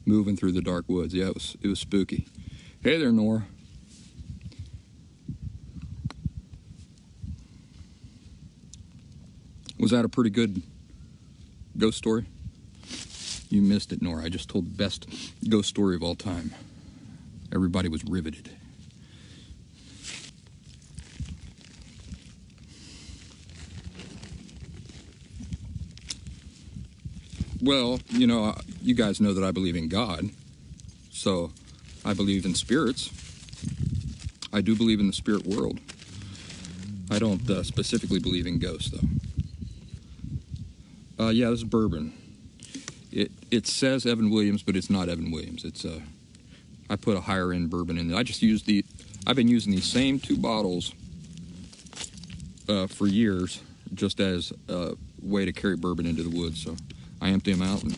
moving 0.05 0.35
through 0.35 0.51
the 0.51 0.61
dark 0.61 0.85
woods. 0.87 1.13
Yeah, 1.13 1.27
it 1.27 1.33
was 1.33 1.57
it 1.61 1.67
was 1.67 1.79
spooky. 1.79 2.27
Hey 2.81 2.97
there, 2.97 3.11
Nora. 3.11 3.47
Was 9.79 9.91
that 9.91 10.05
a 10.05 10.09
pretty 10.09 10.29
good 10.29 10.61
ghost 11.77 11.97
story? 11.97 12.25
You 13.49 13.61
missed 13.61 13.91
it, 13.91 14.01
Nora. 14.01 14.25
I 14.25 14.29
just 14.29 14.49
told 14.49 14.65
the 14.65 14.75
best 14.75 15.07
ghost 15.47 15.69
story 15.69 15.95
of 15.95 16.03
all 16.03 16.15
time. 16.15 16.53
Everybody 17.53 17.89
was 17.89 18.03
riveted. 18.03 18.54
Well, 27.61 27.99
you 28.09 28.27
know, 28.27 28.55
you 28.81 28.95
guys 28.95 29.21
know 29.21 29.33
that 29.33 29.43
I 29.43 29.51
believe 29.51 29.75
in 29.75 29.87
God. 29.87 30.29
So 31.11 31.51
I 32.03 32.13
believe 32.13 32.45
in 32.45 32.53
spirits. 32.55 33.09
I 34.53 34.61
do 34.61 34.75
believe 34.75 34.99
in 34.99 35.07
the 35.07 35.13
spirit 35.13 35.45
world. 35.45 35.79
I 37.09 37.19
don't 37.19 37.49
uh, 37.49 37.63
specifically 37.63 38.19
believe 38.19 38.47
in 38.47 38.59
ghosts, 38.59 38.91
though. 38.91 39.07
Uh, 41.25 41.29
yeah, 41.29 41.49
this 41.49 41.59
is 41.59 41.63
bourbon. 41.63 42.13
It 43.11 43.31
it 43.49 43.67
says 43.67 44.05
Evan 44.05 44.29
Williams, 44.29 44.61
but 44.63 44.75
it's 44.75 44.89
not 44.89 45.07
Evan 45.07 45.31
Williams. 45.31 45.63
It's 45.63 45.85
uh, 45.85 46.01
I 46.89 46.95
put 46.95 47.15
a 47.15 47.21
higher 47.21 47.53
end 47.53 47.69
bourbon 47.69 47.97
in 47.97 48.09
there. 48.09 48.17
I 48.17 48.23
just 48.23 48.41
use 48.41 48.63
the. 48.63 48.83
I've 49.25 49.35
been 49.35 49.47
using 49.47 49.71
these 49.71 49.85
same 49.85 50.19
two 50.19 50.37
bottles 50.37 50.93
uh, 52.67 52.87
for 52.87 53.07
years, 53.07 53.61
just 53.93 54.19
as 54.19 54.51
a 54.67 54.95
way 55.21 55.45
to 55.45 55.53
carry 55.53 55.77
bourbon 55.77 56.05
into 56.05 56.23
the 56.23 56.37
woods. 56.37 56.61
So 56.63 56.75
I 57.21 57.29
empty 57.29 57.53
them 57.53 57.61
out 57.61 57.83
and. 57.83 57.97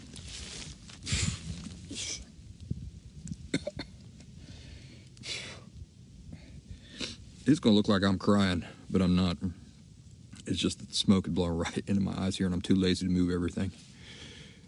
It's 7.47 7.61
gonna 7.61 7.75
look 7.75 7.87
like 7.87 8.03
I'm 8.03 8.19
crying, 8.19 8.65
but 8.89 9.01
I'm 9.01 9.15
not. 9.15 9.37
It's 10.45 10.59
just 10.59 10.79
that 10.79 10.89
the 10.89 10.95
smoke 10.95 11.27
is 11.27 11.33
blowing 11.33 11.53
right 11.57 11.83
into 11.87 12.01
my 12.01 12.13
eyes 12.17 12.37
here, 12.37 12.45
and 12.45 12.53
I'm 12.53 12.61
too 12.61 12.75
lazy 12.75 13.05
to 13.07 13.11
move 13.11 13.31
everything. 13.31 13.71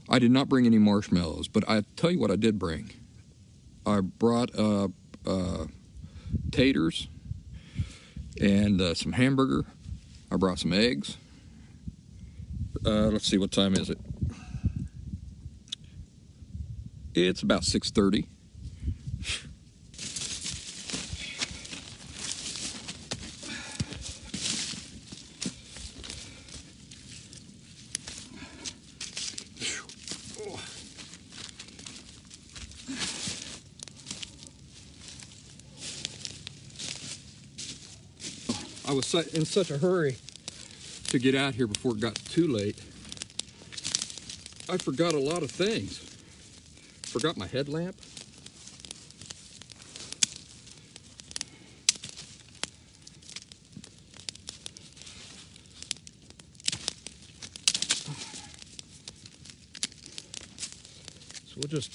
I 0.08 0.18
did 0.18 0.32
not 0.32 0.48
bring 0.48 0.66
any 0.66 0.80
marshmallows, 0.80 1.50
but 1.50 1.68
I 1.70 1.84
tell 1.98 2.10
you 2.10 2.20
what 2.20 2.32
I 2.32 2.38
did 2.38 2.58
bring. 2.58 2.92
I 3.86 4.00
brought 4.00 4.58
uh, 4.58 4.88
uh, 5.28 5.66
taters 6.52 7.10
and 8.40 8.80
uh, 8.80 8.94
some 8.94 9.12
hamburger. 9.12 9.66
I 10.32 10.38
brought 10.38 10.60
some 10.60 10.72
eggs. 10.72 11.18
Uh, 12.86 13.08
let's 13.08 13.28
see, 13.28 13.38
what 13.38 13.52
time 13.52 13.74
is 13.74 13.90
it? 13.90 14.00
It's 17.16 17.42
about 17.42 17.64
6:30. 17.64 18.28
I 38.88 38.92
was 38.92 39.14
in 39.14 39.46
such 39.46 39.70
a 39.70 39.78
hurry 39.78 40.16
to 41.10 41.20
get 41.20 41.36
out 41.36 41.54
here 41.54 41.68
before 41.68 41.92
it 41.92 42.00
got 42.00 42.16
too 42.16 42.48
late. 42.48 42.76
I 44.68 44.78
forgot 44.78 45.14
a 45.14 45.20
lot 45.20 45.44
of 45.44 45.52
things. 45.52 46.09
Forgot 47.10 47.36
my 47.38 47.48
headlamp. 47.48 47.96
So 61.48 61.56
we'll 61.58 61.68
just 61.68 61.92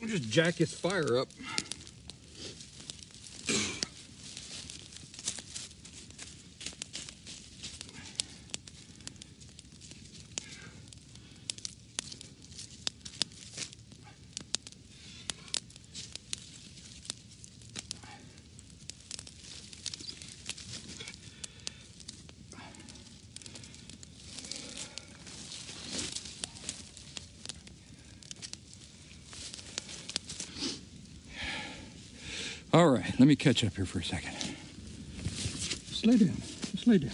we'll 0.00 0.08
just 0.08 0.30
jack 0.30 0.54
his 0.54 0.72
fire 0.72 1.18
up. 1.18 1.28
All 32.76 32.88
right, 32.90 33.15
let 33.26 33.30
me 33.30 33.34
catch 33.34 33.64
up 33.64 33.74
here 33.74 33.84
for 33.84 33.98
a 33.98 34.04
second. 34.04 34.30
Just 35.88 36.06
lay 36.06 36.16
down. 36.16 36.36
Just 36.36 36.86
lay 36.86 36.98
down. 36.98 37.10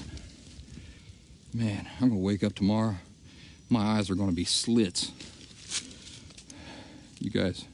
Man, 1.54 1.88
I'm 2.02 2.10
gonna 2.10 2.20
wake 2.20 2.44
up 2.44 2.54
tomorrow. 2.54 2.96
My 3.70 3.96
eyes 3.96 4.10
are 4.10 4.14
gonna 4.14 4.32
be 4.32 4.44
slits. 4.44 5.10
You 7.18 7.30
guys 7.30 7.64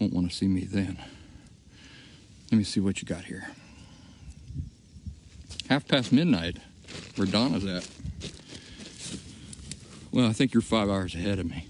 won't 0.00 0.14
want 0.14 0.30
to 0.30 0.34
see 0.34 0.48
me 0.48 0.64
then. 0.64 0.96
Let 2.50 2.56
me 2.56 2.64
see 2.64 2.80
what 2.80 3.02
you 3.02 3.06
got 3.06 3.24
here. 3.24 3.50
Half 5.68 5.88
past 5.88 6.10
midnight, 6.10 6.56
where 7.16 7.26
Donna's 7.26 7.66
at. 7.66 7.86
Well, 10.10 10.26
I 10.26 10.32
think 10.32 10.54
you're 10.54 10.62
five 10.62 10.88
hours 10.88 11.14
ahead 11.14 11.38
of 11.38 11.44
me. 11.44 11.66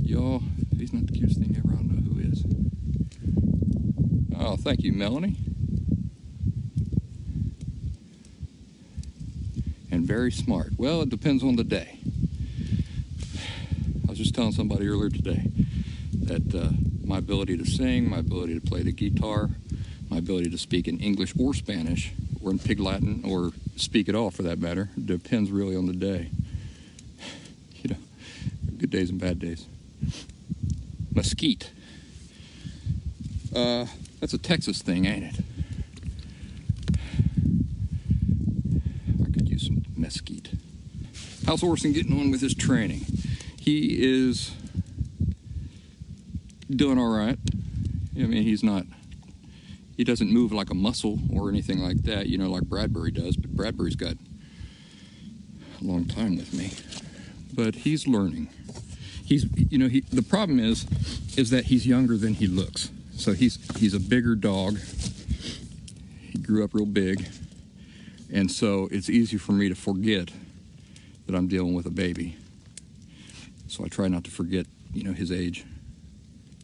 Y'all, 0.00 0.42
if 0.70 0.78
he's 0.78 0.94
not 0.94 1.06
the 1.08 1.12
cutest 1.12 1.40
thing 1.40 1.54
ever, 1.58 1.74
I 1.74 1.76
don't 1.76 1.90
know 1.90 2.14
who 2.14 2.20
is. 2.20 2.42
Oh, 4.44 4.56
thank 4.72 4.84
you, 4.84 4.92
Melanie. 4.94 5.36
And 9.90 10.06
very 10.06 10.32
smart. 10.32 10.70
Well, 10.78 11.02
it 11.02 11.10
depends 11.10 11.42
on 11.42 11.56
the 11.56 11.64
day. 11.64 11.98
I 14.06 14.08
was 14.08 14.16
just 14.16 14.34
telling 14.34 14.52
somebody 14.52 14.88
earlier 14.88 15.10
today 15.10 15.42
that 16.22 16.54
uh, 16.54 16.70
my 17.04 17.18
ability 17.18 17.58
to 17.58 17.66
sing, 17.66 18.08
my 18.08 18.20
ability 18.20 18.58
to 18.58 18.66
play 18.66 18.82
the 18.82 18.92
guitar, 18.92 19.50
my 20.08 20.16
ability 20.16 20.48
to 20.48 20.56
speak 20.56 20.88
in 20.88 20.98
English 21.00 21.34
or 21.38 21.52
Spanish, 21.52 22.10
or 22.42 22.50
in 22.50 22.58
Pig 22.58 22.80
Latin, 22.80 23.22
or 23.26 23.52
speak 23.76 24.08
at 24.08 24.14
all 24.14 24.30
for 24.30 24.42
that 24.42 24.58
matter, 24.58 24.88
depends 25.04 25.50
really 25.50 25.76
on 25.76 25.84
the 25.84 25.92
day. 25.92 26.30
You 27.82 27.90
know, 27.90 27.96
good 28.78 28.90
days 28.90 29.10
and 29.10 29.20
bad 29.20 29.38
days. 29.38 29.66
Mesquite. 31.12 31.68
Uh, 33.54 33.86
that's 34.22 34.32
a 34.32 34.38
Texas 34.38 34.80
thing, 34.82 35.04
ain't 35.04 35.24
it? 35.24 35.44
I 39.20 39.24
could 39.32 39.48
use 39.48 39.66
some 39.66 39.84
mesquite. 39.96 40.52
How's 41.44 41.64
Orson 41.64 41.92
getting 41.92 42.16
on 42.16 42.30
with 42.30 42.40
his 42.40 42.54
training? 42.54 43.04
He 43.58 43.98
is 44.00 44.52
doing 46.70 47.00
all 47.00 47.10
right. 47.10 47.36
I 48.16 48.20
mean, 48.20 48.44
he's 48.44 48.62
not. 48.62 48.84
He 49.96 50.04
doesn't 50.04 50.30
move 50.30 50.52
like 50.52 50.70
a 50.70 50.74
muscle 50.74 51.18
or 51.34 51.48
anything 51.48 51.80
like 51.80 52.04
that, 52.04 52.28
you 52.28 52.38
know, 52.38 52.48
like 52.48 52.62
Bradbury 52.62 53.10
does. 53.10 53.36
But 53.36 53.50
Bradbury's 53.56 53.96
got 53.96 54.14
a 55.80 55.84
long 55.84 56.04
time 56.04 56.36
with 56.36 56.54
me. 56.54 56.70
But 57.52 57.74
he's 57.74 58.06
learning. 58.06 58.50
He's, 59.24 59.46
you 59.56 59.78
know, 59.78 59.88
he. 59.88 60.02
The 60.02 60.22
problem 60.22 60.60
is, 60.60 60.86
is 61.36 61.50
that 61.50 61.64
he's 61.64 61.88
younger 61.88 62.16
than 62.16 62.34
he 62.34 62.46
looks. 62.46 62.92
So 63.22 63.32
he's 63.34 63.56
he's 63.78 63.94
a 63.94 64.00
bigger 64.00 64.34
dog. 64.34 64.80
He 66.32 66.38
grew 66.38 66.64
up 66.64 66.74
real 66.74 66.86
big, 66.86 67.24
and 68.32 68.50
so 68.50 68.88
it's 68.90 69.08
easy 69.08 69.36
for 69.36 69.52
me 69.52 69.68
to 69.68 69.76
forget 69.76 70.32
that 71.26 71.36
I'm 71.36 71.46
dealing 71.46 71.72
with 71.72 71.86
a 71.86 71.90
baby. 71.90 72.36
So 73.68 73.84
I 73.84 73.86
try 73.86 74.08
not 74.08 74.24
to 74.24 74.32
forget, 74.32 74.66
you 74.92 75.04
know, 75.04 75.12
his 75.12 75.30
age. 75.30 75.64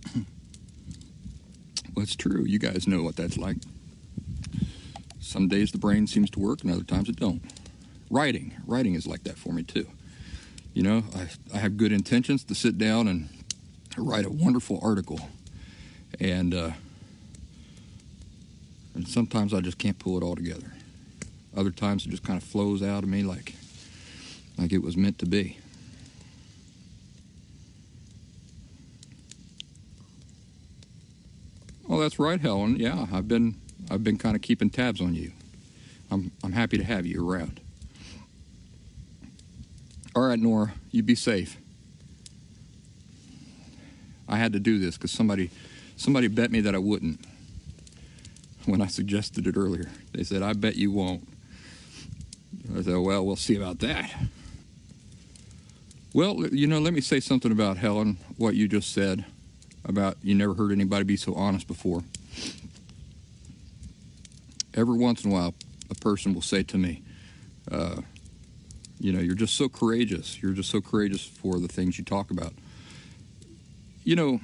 well, 1.95 2.03
it's 2.03 2.17
true. 2.17 2.43
You 2.45 2.59
guys 2.59 2.89
know 2.89 3.05
what 3.05 3.15
that's 3.15 3.39
like. 3.39 3.59
Some 5.21 5.47
days 5.47 5.71
the 5.71 5.79
brain 5.79 6.09
seems 6.09 6.29
to 6.31 6.41
work, 6.41 6.65
and 6.65 6.73
other 6.73 6.83
times 6.83 7.09
it 7.09 7.21
don't. 7.21 7.41
Writing, 8.11 8.53
writing 8.67 8.97
is 8.97 9.07
like 9.07 9.23
that 9.23 9.39
for 9.39 9.53
me 9.53 9.63
too. 9.63 9.87
You 10.75 10.83
know, 10.83 11.05
I 11.15 11.29
I 11.57 11.59
have 11.59 11.77
good 11.77 11.93
intentions 11.93 12.43
to 12.43 12.57
sit 12.57 12.79
down 12.79 13.07
and 13.07 13.29
write 13.97 14.27
a 14.27 14.31
wonderful 14.31 14.81
article 14.83 15.21
and 16.21 16.55
uh, 16.55 16.71
and 18.95 19.07
sometimes 19.07 19.55
I 19.55 19.61
just 19.61 19.79
can't 19.79 19.99
pull 19.99 20.17
it 20.17 20.25
all 20.25 20.37
together. 20.37 20.73
Other 21.57 21.71
times 21.71 22.07
it 22.07 22.11
just 22.11 22.25
kind 22.25 22.41
of 22.41 22.47
flows 22.47 22.83
out 22.83 23.03
of 23.03 23.09
me 23.09 23.23
like 23.23 23.55
like 24.57 24.73
it 24.73 24.83
was 24.83 24.97
meant 24.97 25.19
to 25.21 25.27
be. 25.27 25.59
Well, 31.87 32.01
that's 32.01 32.19
right, 32.19 32.41
Helen. 32.41 32.77
Yeah, 32.77 33.07
I've 33.13 33.29
been 33.29 33.55
I've 33.91 34.05
been 34.05 34.19
kind 34.19 34.37
of 34.37 34.43
keeping 34.43 34.69
tabs 34.69 35.01
on 35.01 35.15
you. 35.15 35.33
I'm 36.11 36.31
I'm 36.45 36.53
happy 36.53 36.77
to 36.77 36.85
have 36.85 37.07
you 37.07 37.27
around. 37.29 37.61
All 40.15 40.27
right, 40.27 40.39
Nora, 40.39 40.73
you 40.91 41.03
be 41.03 41.15
safe. 41.15 41.57
I 44.29 44.37
had 44.37 44.53
to 44.53 44.61
do 44.61 44.79
this 44.79 44.97
because 44.97 45.11
somebody 45.11 45.51
Somebody 45.99 46.29
bet 46.29 46.53
me 46.53 46.61
that 46.61 46.77
I 46.77 46.79
wouldn't 46.79 47.19
when 48.67 48.81
I 48.81 48.87
suggested 48.87 49.49
it 49.49 49.57
earlier. 49.57 49.91
They 50.13 50.23
said, 50.23 50.43
I 50.43 50.53
bet 50.53 50.77
you 50.77 50.93
won't. 50.93 51.27
I 52.73 52.83
said, 52.83 52.97
well, 52.99 53.27
we'll 53.27 53.35
see 53.35 53.57
about 53.57 53.81
that. 53.81 54.09
Well, 56.15 56.47
you 56.53 56.69
know, 56.69 56.79
let 56.79 56.95
me 56.95 57.01
say 57.01 57.19
something 57.19 57.51
about 57.51 57.79
Helen, 57.79 58.17
what 58.37 58.55
you 58.55 58.69
just 58.69 58.93
said 58.93 59.25
about 59.85 60.17
you 60.23 60.37
never 60.37 60.55
heard 60.55 60.71
anybody 60.71 61.03
be 61.03 61.17
so 61.17 61.35
honest 61.35 61.67
before. 61.67 62.05
Every 64.75 64.97
once 64.97 65.25
in 65.25 65.33
a 65.33 65.35
while, 65.35 65.55
a 65.91 65.97
person 65.97 66.33
will 66.33 66.43
say 66.43 66.63
to 66.63 66.79
me, 66.79 67.03
uh, 67.73 68.03
you 69.01 69.13
know, 69.13 69.19
you're 69.19 69.35
just 69.35 69.57
so 69.57 69.69
courageous. 69.69 70.41
You're 70.41 70.53
just 70.53 70.71
so 70.71 70.81
courageous 70.81 71.25
for 71.25 71.59
the 71.59 71.69
things 71.69 71.99
you 71.99 72.05
talk 72.05 72.31
about. 72.31 72.53
You 74.05 74.15
know, 74.15 74.41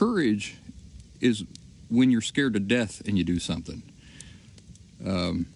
courage 0.00 0.56
is 1.20 1.44
when 1.90 2.10
you're 2.10 2.22
scared 2.22 2.54
to 2.54 2.60
death 2.60 3.02
and 3.06 3.18
you 3.18 3.24
do 3.24 3.38
something. 3.38 3.82
Um, 5.06 5.46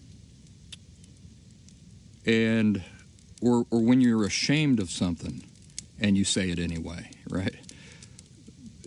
and 2.27 2.83
or 3.41 3.65
or 3.71 3.81
when 3.81 4.01
you're 4.01 4.25
ashamed 4.25 4.79
of 4.79 4.91
something 4.91 5.43
and 5.99 6.15
you 6.15 6.23
say 6.23 6.51
it 6.51 6.59
anyway, 6.59 7.09
right? 7.27 7.55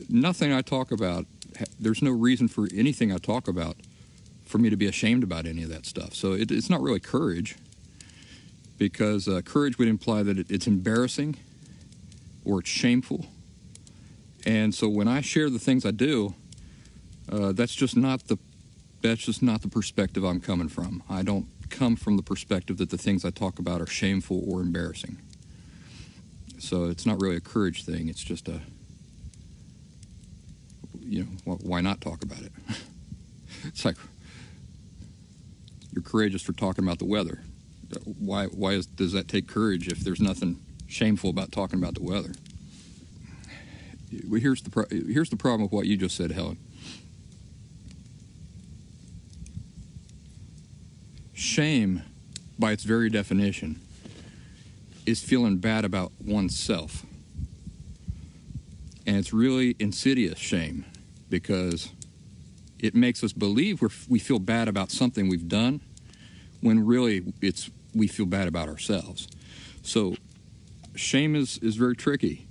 Nothing 0.09 0.53
I 0.53 0.63
talk 0.63 0.93
about 0.93 1.27
there's 1.81 2.03
no 2.03 2.13
reason 2.13 2.47
for 2.47 2.69
anything 2.73 3.13
I 3.13 3.19
talk 3.19 3.49
about 3.49 3.77
for 4.45 4.59
me 4.59 4.71
to 4.71 4.77
be 4.77 4.87
ashamed 4.87 5.25
about 5.25 5.45
any 5.45 5.65
of 5.65 5.71
that 5.71 5.87
stuff. 5.87 6.15
So 6.15 6.35
it, 6.35 6.53
it's 6.53 6.71
not 6.71 6.81
really 6.81 7.01
courage 7.01 7.57
because 8.79 9.27
uh, 9.27 9.41
courage 9.45 9.77
would 9.77 9.89
imply 9.89 10.23
that 10.23 10.39
it, 10.39 10.51
it's 10.51 10.69
embarrassing 10.69 11.37
or 12.45 12.61
it's 12.61 12.69
shameful 12.69 13.27
and 14.47 14.75
so 14.75 14.89
when 14.89 15.09
I 15.09 15.21
share 15.21 15.51
the 15.51 15.59
things 15.59 15.85
I 15.85 15.91
do, 15.91 16.35
uh, 17.31 17.53
that's 17.53 17.75
just 17.75 17.97
not 17.97 18.29
the 18.29 18.39
that's 19.03 19.25
just 19.25 19.43
not 19.43 19.63
the 19.63 19.69
perspective 19.69 20.25
I'm 20.25 20.41
coming 20.41 20.69
from. 20.69 21.03
I 21.09 21.23
don't 21.23 21.47
come 21.71 21.97
from 21.97 22.17
the 22.17 22.23
perspective 22.23 22.79
that 22.79 22.91
the 22.91 22.99
things 22.99 23.25
I 23.25 23.31
talk 23.31 23.59
about 23.59 23.81
are 23.81 23.87
shameful 23.87 24.43
or 24.47 24.61
embarrassing. 24.61 25.19
So 26.59 26.87
it's 26.87 27.07
not 27.07 27.21
really 27.21 27.37
a 27.37 27.41
courage 27.41 27.85
thing. 27.85 28.09
It's 28.09 28.23
just 28.23 28.49
a 28.49 28.61
you 31.01 31.27
know 31.45 31.55
why 31.63 31.81
not 31.81 32.01
talk 32.01 32.23
about 32.23 32.41
it? 32.41 32.53
it's 33.65 33.85
like 33.85 33.97
you're 35.93 36.03
courageous 36.03 36.43
for 36.43 36.53
talking 36.53 36.85
about 36.85 36.99
the 36.99 37.05
weather. 37.05 37.43
Why 38.05 38.47
why 38.47 38.73
is, 38.73 38.87
does 38.87 39.13
that 39.13 39.29
take 39.29 39.49
courage 39.49 39.89
if 39.89 40.01
there's 40.01 40.21
nothing 40.21 40.61
shameful 40.87 41.31
about 41.31 41.53
talking 41.53 41.79
about 41.79 41.95
the 41.95 42.03
weather? 42.03 42.33
Here's 44.11 44.63
the 44.63 44.71
pro- 44.71 44.87
here's 44.91 45.31
the 45.31 45.37
problem 45.37 45.63
with 45.63 45.73
what 45.73 45.87
you 45.87 45.97
just 45.97 46.17
said, 46.17 46.33
Helen. 46.33 46.59
Shame, 51.33 52.03
by 52.59 52.73
its 52.73 52.85
very 52.85 53.11
definition, 53.11 53.81
is 55.07 55.23
feeling 55.23 55.59
bad 55.59 55.85
about 55.85 56.13
oneself. 56.25 57.07
And 59.07 59.17
it's 59.17 59.33
really 59.33 59.77
insidious 59.79 60.39
shame 60.39 60.85
because 61.31 61.91
it 62.79 62.95
makes 62.95 63.23
us 63.25 63.33
believe 63.33 63.81
we 63.81 63.89
we 64.09 64.19
feel 64.19 64.39
bad 64.39 64.69
about 64.69 64.91
something 64.91 65.29
we've 65.29 65.49
done 65.49 65.81
when 66.61 66.85
really 66.85 67.33
it's 67.41 67.71
we 67.95 68.07
feel 68.07 68.27
bad 68.27 68.49
about 68.49 68.69
ourselves. 68.69 69.29
So 69.83 70.17
shame 70.95 71.35
is, 71.35 71.59
is 71.59 71.77
very 71.77 71.97
tricky. 71.97 72.48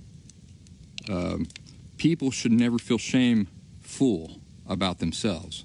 Um, 1.08 1.48
people 1.96 2.30
should 2.30 2.52
never 2.52 2.78
feel 2.78 2.98
shameful 2.98 4.40
about 4.68 4.98
themselves. 4.98 5.64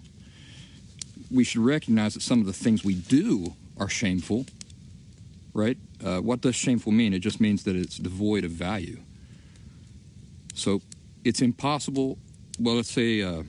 We 1.30 1.44
should 1.44 1.62
recognize 1.62 2.14
that 2.14 2.22
some 2.22 2.40
of 2.40 2.46
the 2.46 2.54
things 2.54 2.84
we 2.84 2.96
do 2.96 3.56
are 3.78 3.90
shameful, 3.90 4.46
right? 5.54 5.78
Uh, 6.04 6.20
what 6.20 6.42
does 6.42 6.56
shameful 6.56 6.92
mean? 6.92 7.14
It 7.14 7.20
just 7.20 7.40
means 7.42 7.64
that 7.64 7.76
it's 7.76 7.98
devoid 7.98 8.44
of 8.44 8.52
value. 8.52 9.00
So 10.54 10.82
it's 11.24 11.42
impossible, 11.42 12.18
well, 12.60 12.76
let's 12.76 12.92
say, 12.92 13.22
uh, 13.22 13.44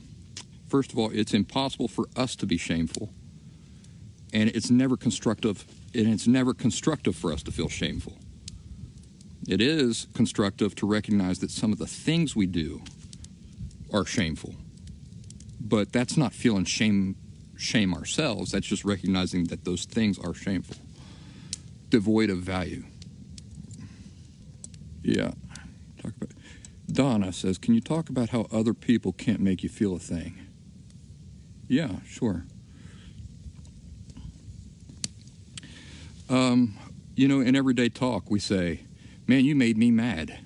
first 0.69 0.93
of 0.93 0.99
all, 0.99 1.11
it's 1.11 1.35
impossible 1.35 1.89
for 1.89 2.07
us 2.17 2.37
to 2.37 2.47
be 2.47 2.57
shameful. 2.57 3.11
And 4.33 4.49
it's 4.51 4.71
never 4.71 4.97
constructive, 4.97 5.65
and 5.95 6.09
it's 6.09 6.27
never 6.27 6.55
constructive 6.55 7.15
for 7.15 7.33
us 7.33 7.43
to 7.45 7.53
feel 7.53 7.69
shameful. 7.69 8.19
It 9.47 9.61
is 9.61 10.07
constructive 10.15 10.75
to 10.77 10.87
recognize 10.87 11.39
that 11.41 11.51
some 11.51 11.73
of 11.73 11.79
the 11.79 11.87
things 11.87 12.35
we 12.35 12.47
do 12.47 12.83
are 13.93 14.05
shameful. 14.05 14.55
But 15.61 15.93
that's 15.93 16.17
not 16.17 16.33
feeling 16.33 16.65
shame 16.65 17.17
shame 17.57 17.95
ourselves. 17.95 18.51
That's 18.51 18.67
just 18.67 18.85
recognizing 18.85 19.45
that 19.45 19.65
those 19.65 19.85
things 19.85 20.19
are 20.19 20.35
shameful, 20.35 20.77
devoid 21.89 22.31
of 22.31 22.39
value. 22.39 22.85
Yeah. 25.03 25.33
Talk 26.03 26.13
about 26.17 26.31
Donna 26.91 27.33
says, 27.33 27.59
"Can 27.59 27.75
you 27.75 27.81
talk 27.81 28.09
about 28.09 28.31
how 28.31 28.47
other 28.51 28.75
people 28.75 29.13
can't 29.13 29.41
make 29.41 29.63
you 29.63 29.69
feel 29.69 29.95
a 29.95 29.99
thing?" 29.99 30.39
Yeah, 31.69 32.01
sure. 32.07 32.45
Um, 36.29 36.75
you 37.17 37.29
know, 37.29 37.41
in 37.41 37.55
everyday 37.55 37.89
talk, 37.89 38.31
we 38.31 38.39
say, 38.41 38.81
Man, 39.27 39.45
you 39.45 39.55
made 39.55 39.79
me 39.79 39.91
mad. 39.91 40.39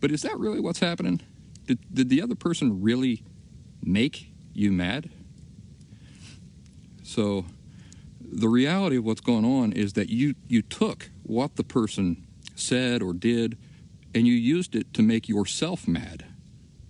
But 0.00 0.10
is 0.10 0.22
that 0.22 0.38
really 0.38 0.60
what's 0.60 0.80
happening? 0.80 1.20
Did, 1.66 1.78
did 1.92 2.08
the 2.08 2.22
other 2.22 2.34
person 2.34 2.82
really 2.82 3.22
make 3.82 4.30
you 4.52 4.72
mad? 4.72 5.10
So, 7.02 7.44
the 8.20 8.48
reality 8.48 8.96
of 8.96 9.04
what's 9.04 9.20
going 9.20 9.44
on 9.44 9.72
is 9.72 9.94
that 9.94 10.08
you, 10.08 10.34
you 10.46 10.62
took 10.62 11.10
what 11.24 11.56
the 11.56 11.64
person 11.64 12.26
said 12.54 13.02
or 13.02 13.12
did 13.12 13.58
and 14.14 14.26
you 14.26 14.34
used 14.34 14.74
it 14.74 14.92
to 14.94 15.02
make 15.02 15.28
yourself 15.28 15.88
mad. 15.88 16.24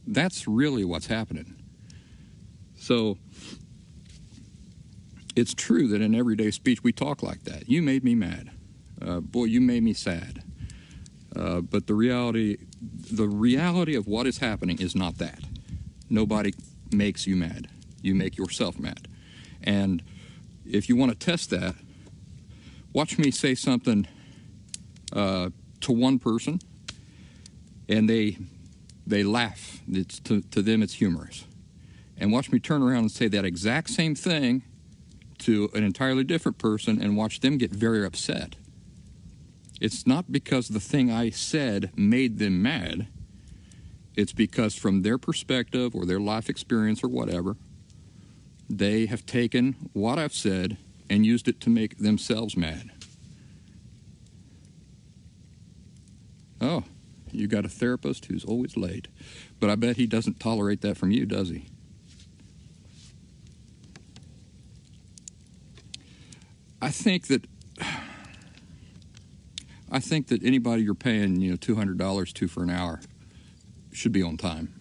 That's 0.07 0.47
really 0.47 0.85
what's 0.85 1.07
happening. 1.07 1.57
So, 2.77 3.19
it's 5.37 5.55
true 5.55 5.89
that 5.89 6.03
in 6.03 6.15
everyday 6.15 6.51
speech 6.51 6.83
we 6.83 6.93
talk 6.93 7.23
like 7.23 7.45
that. 7.45 7.69
You 7.69 7.83
made 7.83 8.05
me 8.05 8.15
mad. 8.15 8.51
Uh, 9.05 9.21
boy, 9.21 9.45
you 9.45 9.61
made 9.61 9.83
me 9.83 9.93
sad. 9.93 10.43
Uh, 11.35 11.61
but 11.61 11.87
the 11.87 11.95
reality, 11.95 12.59
the 13.13 13.29
reality 13.29 13.95
of 13.95 14.07
what 14.07 14.27
is 14.27 14.39
happening 14.39 14.81
is 14.81 14.95
not 14.95 15.19
that. 15.19 15.41
Nobody 16.09 16.53
makes 16.93 17.27
you 17.27 17.37
mad. 17.37 17.69
You 18.03 18.15
make 18.15 18.37
yourself 18.37 18.79
mad. 18.79 19.07
And 19.63 20.03
if 20.67 20.89
you 20.89 20.97
want 20.97 21.13
to 21.13 21.19
test 21.19 21.51
that, 21.51 21.75
watch 22.93 23.19
me 23.19 23.31
say 23.31 23.55
something 23.55 24.07
uh, 25.13 25.51
to 25.83 25.93
one 25.93 26.19
person, 26.19 26.61
and 27.89 28.09
they 28.09 28.39
they 29.07 29.23
laugh. 29.23 29.81
It's 29.91 30.21
to, 30.21 30.41
to 30.41 30.63
them, 30.63 30.83
it's 30.83 30.95
humorous. 30.95 31.45
And 32.17 32.33
watch 32.33 32.53
me 32.53 32.59
turn 32.59 32.83
around 32.83 32.99
and 32.99 33.11
say 33.11 33.29
that 33.29 33.45
exact 33.45 33.91
same 33.91 34.15
thing 34.15 34.63
to 35.39 35.71
an 35.75 35.85
entirely 35.85 36.23
different 36.23 36.59
person, 36.59 37.01
and 37.03 37.17
watch 37.17 37.41
them 37.41 37.57
get 37.57 37.71
very 37.71 38.05
upset 38.05 38.57
it's 39.81 40.07
not 40.07 40.31
because 40.31 40.69
the 40.69 40.81
thing 40.81 41.11
I 41.11 41.31
said 41.31 41.90
made 41.97 42.38
them 42.38 42.62
mad. 42.62 43.09
It's 44.14 44.33
because, 44.33 44.75
from 44.75 45.03
their 45.03 45.16
perspective 45.16 45.95
or 45.95 46.05
their 46.05 46.21
life 46.21 46.51
experience 46.51 47.03
or 47.03 47.09
whatever, 47.09 47.57
they 48.69 49.07
have 49.07 49.25
taken 49.25 49.90
what 49.95 50.19
I've 50.19 50.35
said 50.35 50.77
and 51.09 51.25
used 51.25 51.49
it 51.49 51.61
to 51.62 51.71
make 51.71 51.99
themselves 51.99 52.57
mad. 52.57 52.90
Oh, 56.61 56.85
you 57.33 57.47
got 57.47 57.64
a 57.64 57.69
therapist 57.69 58.27
who's 58.27 58.45
always 58.45 58.77
late. 58.77 59.09
But 59.59 59.71
I 59.71 59.77
bet 59.77 59.97
he 59.97 60.07
doesn't 60.07 60.38
tolerate 60.38 60.83
that 60.83 60.99
from 60.99 61.11
you, 61.11 61.25
does 61.25 61.49
he? 61.49 61.66
I 66.83 66.90
think 66.90 67.29
that 67.29 67.47
I 69.90 69.98
think 69.98 70.29
that 70.29 70.42
anybody 70.44 70.83
you're 70.83 70.94
paying, 70.94 71.40
you 71.40 71.50
know, 71.50 71.57
two 71.57 71.74
hundred 71.74 71.98
dollars 71.98 72.33
to 72.35 72.48
for 72.48 72.62
an 72.62 72.70
hour 72.70 73.00
should 73.92 74.12
be 74.12 74.22
on 74.22 74.37
time. 74.37 74.72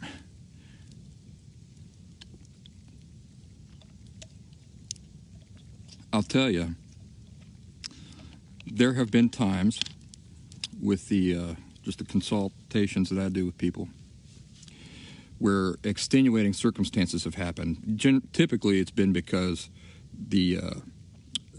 I'll 6.13 6.23
tell 6.23 6.49
you, 6.49 6.75
there 8.65 8.93
have 8.93 9.11
been 9.11 9.29
times 9.29 9.79
with 10.81 11.07
the 11.09 11.35
uh, 11.35 11.55
just 11.83 11.97
the 11.99 12.05
consultations 12.05 13.09
that 13.09 13.19
I 13.19 13.29
do 13.29 13.45
with 13.45 13.57
people 13.57 13.89
where 15.39 15.75
extenuating 15.83 16.53
circumstances 16.53 17.23
have 17.23 17.35
happened. 17.35 17.93
Gen- 17.95 18.27
typically, 18.33 18.79
it's 18.79 18.91
been 18.91 19.13
because 19.13 19.69
the 20.13 20.59
uh, 20.61 20.79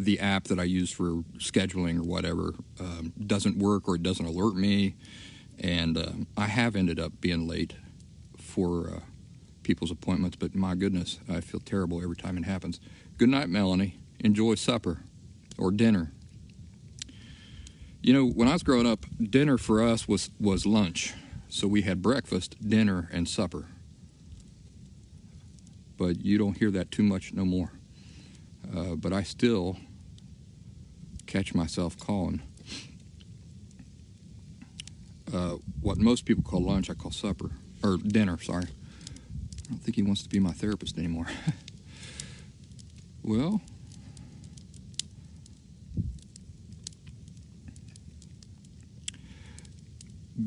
the 0.05 0.21
app 0.21 0.45
that 0.45 0.59
I 0.59 0.65
use 0.65 0.91
for 0.91 1.23
scheduling 1.39 1.99
or 1.99 2.03
whatever 2.03 2.55
um, 2.79 3.13
doesn't 3.27 3.59
work 3.59 3.89
or 3.89 3.97
it 3.97 4.03
doesn't 4.03 4.25
alert 4.25 4.55
me. 4.55 4.95
And 5.59 5.97
uh, 5.97 6.11
I 6.37 6.47
have 6.47 6.77
ended 6.77 6.99
up 6.99 7.21
being 7.21 7.47
late 7.47 7.75
for 8.39 8.89
uh, 8.89 9.01
people's 9.63 9.91
appointments, 9.91 10.37
but 10.37 10.55
my 10.55 10.75
goodness, 10.75 11.21
I 11.29 11.41
feel 11.41 11.61
terrible 11.61 12.03
every 12.03 12.17
time 12.17 12.39
it 12.39 12.45
happens. 12.45 12.81
Good 13.19 13.29
night, 13.29 13.49
Melanie. 13.49 13.99
Enjoy 14.21 14.55
supper 14.55 15.01
or 15.59 15.71
dinner. 15.71 16.13
You 18.03 18.15
know, 18.15 18.27
when 18.27 18.49
I 18.49 18.55
was 18.55 18.63
growing 18.63 18.87
up, 18.87 19.05
dinner 19.23 19.59
for 19.59 19.83
us 19.83 20.09
was, 20.09 20.31
was 20.41 20.65
lunch. 20.65 21.13
So 21.49 21.69
we 21.69 21.83
had 21.83 22.01
breakfast, 22.01 22.57
dinner, 22.67 23.09
and 23.13 23.29
supper. 23.29 23.67
But 25.99 26.25
you 26.25 26.39
don't 26.39 26.57
hear 26.57 26.71
that 26.71 26.91
too 26.91 27.03
much 27.03 27.35
no 27.35 27.45
more. 27.45 27.73
Uh, 28.75 28.95
but 28.95 29.13
I 29.13 29.23
still 29.23 29.77
catch 31.31 31.55
myself 31.55 31.97
calling. 31.97 32.43
Uh, 35.33 35.57
what 35.81 35.97
most 35.97 36.25
people 36.25 36.43
call 36.43 36.61
lunch, 36.61 36.91
I 36.91 36.95
call 36.95 37.13
supper 37.13 37.53
or 37.85 37.99
dinner. 37.99 38.37
Sorry, 38.41 38.65
I 38.65 39.69
don't 39.69 39.79
think 39.79 39.95
he 39.95 40.03
wants 40.03 40.25
to 40.25 40.29
be 40.29 40.41
my 40.41 40.51
therapist 40.51 40.99
anymore. 40.99 41.27
well, 43.23 43.61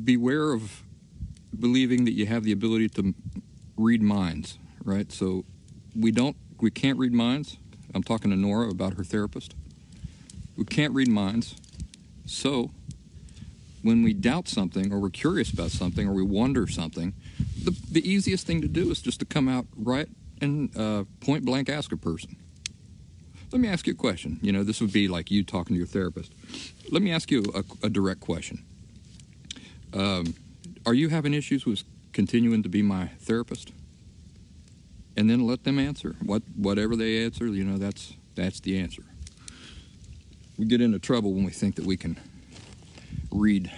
beware 0.03 0.51
of 0.51 0.83
believing 1.57 2.03
that 2.03 2.13
you 2.13 2.25
have 2.25 2.43
the 2.43 2.51
ability 2.51 2.89
to 2.89 3.15
read 3.77 4.01
minds. 4.01 4.57
Right, 4.83 5.09
so 5.13 5.45
we 5.95 6.11
don't, 6.11 6.35
we 6.59 6.71
can't 6.71 6.99
read 6.99 7.13
minds. 7.13 7.55
I'm 7.95 8.03
talking 8.03 8.31
to 8.31 8.37
Nora 8.37 8.69
about 8.69 8.95
her 8.95 9.05
therapist. 9.05 9.55
We 10.55 10.65
can't 10.65 10.93
read 10.93 11.07
minds. 11.07 11.55
So, 12.25 12.71
when 13.81 14.01
we 14.01 14.13
doubt 14.13 14.47
something 14.47 14.93
or 14.93 14.99
we're 14.99 15.09
curious 15.09 15.51
about 15.51 15.71
something 15.71 16.07
or 16.07 16.13
we 16.13 16.23
wonder 16.23 16.67
something, 16.67 17.13
the, 17.63 17.75
the 17.91 18.09
easiest 18.09 18.47
thing 18.47 18.61
to 18.61 18.67
do 18.67 18.89
is 18.91 19.01
just 19.01 19.19
to 19.19 19.25
come 19.25 19.49
out 19.49 19.65
right 19.75 20.07
and 20.41 20.75
uh, 20.77 21.03
point 21.19 21.45
blank 21.45 21.69
ask 21.69 21.91
a 21.91 21.97
person. 21.97 22.37
Let 23.51 23.61
me 23.61 23.67
ask 23.67 23.85
you 23.85 23.93
a 23.93 23.95
question. 23.95 24.39
You 24.41 24.51
know, 24.51 24.63
this 24.63 24.81
would 24.81 24.93
be 24.93 25.07
like 25.07 25.29
you 25.29 25.43
talking 25.43 25.75
to 25.75 25.77
your 25.77 25.87
therapist. 25.87 26.33
Let 26.89 27.01
me 27.01 27.11
ask 27.11 27.29
you 27.29 27.43
a, 27.53 27.85
a 27.85 27.89
direct 27.89 28.21
question. 28.21 28.63
Um, 29.93 30.33
are 30.85 30.93
you 30.93 31.09
having 31.09 31.33
issues 31.33 31.65
with 31.65 31.83
continuing 32.13 32.63
to 32.63 32.69
be 32.69 32.81
my 32.81 33.07
therapist? 33.19 33.71
And 35.15 35.29
then 35.29 35.45
let 35.45 35.65
them 35.65 35.77
answer. 35.77 36.15
What 36.23 36.41
whatever 36.55 36.95
they 36.95 37.23
answer, 37.23 37.45
you 37.45 37.63
know, 37.63 37.77
that's 37.77 38.13
that's 38.33 38.59
the 38.61 38.79
answer 38.79 39.03
we 40.57 40.65
get 40.65 40.81
into 40.81 40.99
trouble 40.99 41.33
when 41.33 41.43
we 41.43 41.51
think 41.51 41.75
that 41.75 41.85
we 41.85 41.97
can 41.97 42.19
read 43.31 43.71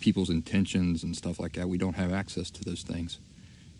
people's 0.00 0.30
intentions 0.30 1.02
and 1.02 1.16
stuff 1.16 1.38
like 1.38 1.52
that. 1.54 1.68
We 1.68 1.78
don't 1.78 1.96
have 1.96 2.12
access 2.12 2.50
to 2.50 2.64
those 2.64 2.82
things. 2.82 3.18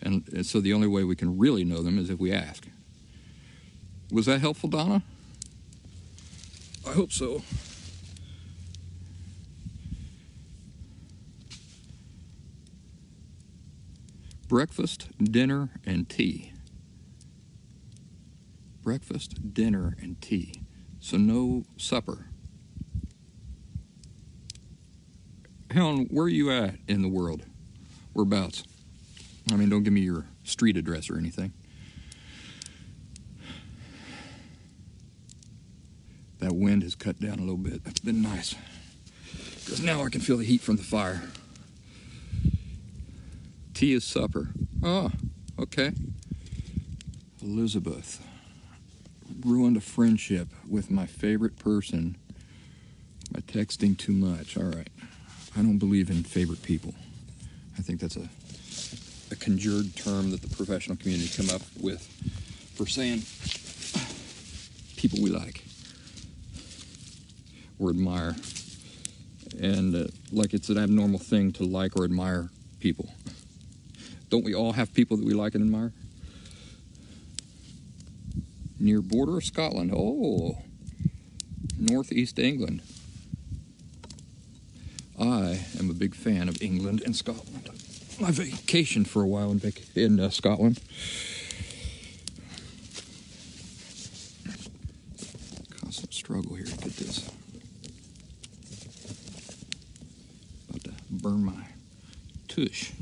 And, 0.03 0.29
and 0.33 0.47
so 0.47 0.61
the 0.61 0.73
only 0.73 0.87
way 0.87 1.05
we 1.05 1.17
can 1.17 1.39
really 1.39 1.65
know 1.65 1.83
them 1.83 1.99
is 1.99 2.11
if 2.11 2.19
we 2.19 2.33
ask. 2.33 2.67
Was 4.11 4.27
that 4.27 4.41
helpful, 4.41 4.69
Donna? 4.69 5.03
I 6.87 6.93
hope 6.93 7.13
so. 7.13 7.43
breakfast, 14.49 15.09
dinner, 15.23 15.71
and 15.85 16.09
tea. 16.09 16.53
Breakfast, 18.83 19.53
dinner, 19.53 19.97
and 20.01 20.21
tea. 20.21 20.63
So 21.01 21.17
no 21.17 21.65
supper. 21.77 22.27
Helen, 25.71 26.07
where 26.11 26.27
are 26.27 26.29
you 26.29 26.51
at 26.51 26.77
in 26.89 27.03
the 27.03 27.09
world? 27.09 27.43
Whereabouts? 28.13 28.65
I 29.51 29.57
mean, 29.57 29.69
don't 29.69 29.83
give 29.83 29.93
me 29.93 30.01
your 30.01 30.25
street 30.45 30.77
address 30.77 31.11
or 31.11 31.19
anything. 31.19 31.53
That 36.39 36.55
wind 36.55 36.83
has 36.83 36.95
cut 36.95 37.21
down 37.21 37.39
a 37.39 37.43
little 37.43 37.57
bit. 37.57 37.85
That's 37.85 38.01
been 38.01 38.23
nice. 38.23 38.55
Because 39.65 39.83
now 39.83 40.05
I 40.05 40.11
can 40.11 40.21
feel 40.21 40.37
the 40.37 40.45
heat 40.45 40.61
from 40.61 40.77
the 40.77 40.83
fire. 40.83 41.23
Tea 43.75 43.93
is 43.95 44.05
supper. 44.05 44.49
Oh, 44.83 45.11
okay. 45.59 45.93
Elizabeth 47.43 48.25
ruined 49.45 49.77
a 49.77 49.81
friendship 49.81 50.49
with 50.69 50.91
my 50.91 51.07
favorite 51.07 51.59
person 51.59 52.17
by 53.33 53.41
texting 53.41 53.99
too 53.99 54.13
much. 54.13 54.57
All 54.57 54.65
right. 54.65 54.89
I 55.57 55.63
don't 55.63 55.79
believe 55.79 56.11
in 56.11 56.23
favorite 56.23 56.63
people. 56.63 56.95
I 57.79 57.83
think 57.83 58.01
that's 58.01 58.17
a 58.17 58.29
a 59.31 59.37
conjured 59.37 59.97
term 59.97 60.31
that 60.31 60.43
the 60.43 60.55
professional 60.55 60.97
community 60.97 61.31
come 61.37 61.51
up 61.55 61.63
with 61.81 62.03
for 62.75 62.87
saying 62.87 63.23
people 64.97 65.19
we 65.23 65.31
like 65.31 65.65
or 67.79 67.91
admire. 67.91 68.35
And 69.61 69.95
uh, 69.95 70.07
like 70.33 70.55
it's 70.55 70.69
an 70.69 70.79
abnormal 70.79 71.19
thing 71.19 71.53
to 71.53 71.65
like 71.65 71.97
or 71.97 72.05
admire 72.05 72.51
people. 72.81 73.09
Don't 74.29 74.45
we 74.45 74.55
all 74.55 74.73
have 74.73 74.93
people 74.93 75.17
that 75.17 75.25
we 75.25 75.35
like 75.35 75.55
and 75.55 75.65
admire? 75.65 75.93
Near 78.79 79.01
border 79.01 79.39
of 79.39 79.45
Scotland. 79.45 79.93
Oh, 79.95 80.59
northeast 81.79 82.39
England. 82.39 82.83
I 85.19 85.65
am 85.79 85.89
a 85.89 85.95
big 85.95 86.15
fan 86.15 86.49
of 86.49 86.61
England 86.61 87.03
and 87.05 87.17
Scotland. 87.17 87.71
I 88.21 88.31
vacationed 88.31 89.09
for 89.09 89.23
a 89.23 89.27
while 89.27 89.51
in, 89.51 89.59
vac- 89.59 89.97
in 89.97 90.21
uh, 90.21 90.31
Scotland. 90.31 90.81
Constant 95.81 96.13
struggle 96.13 96.55
here 96.55 96.67
to 96.67 96.77
get 96.77 96.97
this. 96.97 97.31
About 100.69 100.85
to 100.85 100.93
burn 101.11 101.45
my 101.45 101.67
tush. 102.49 102.93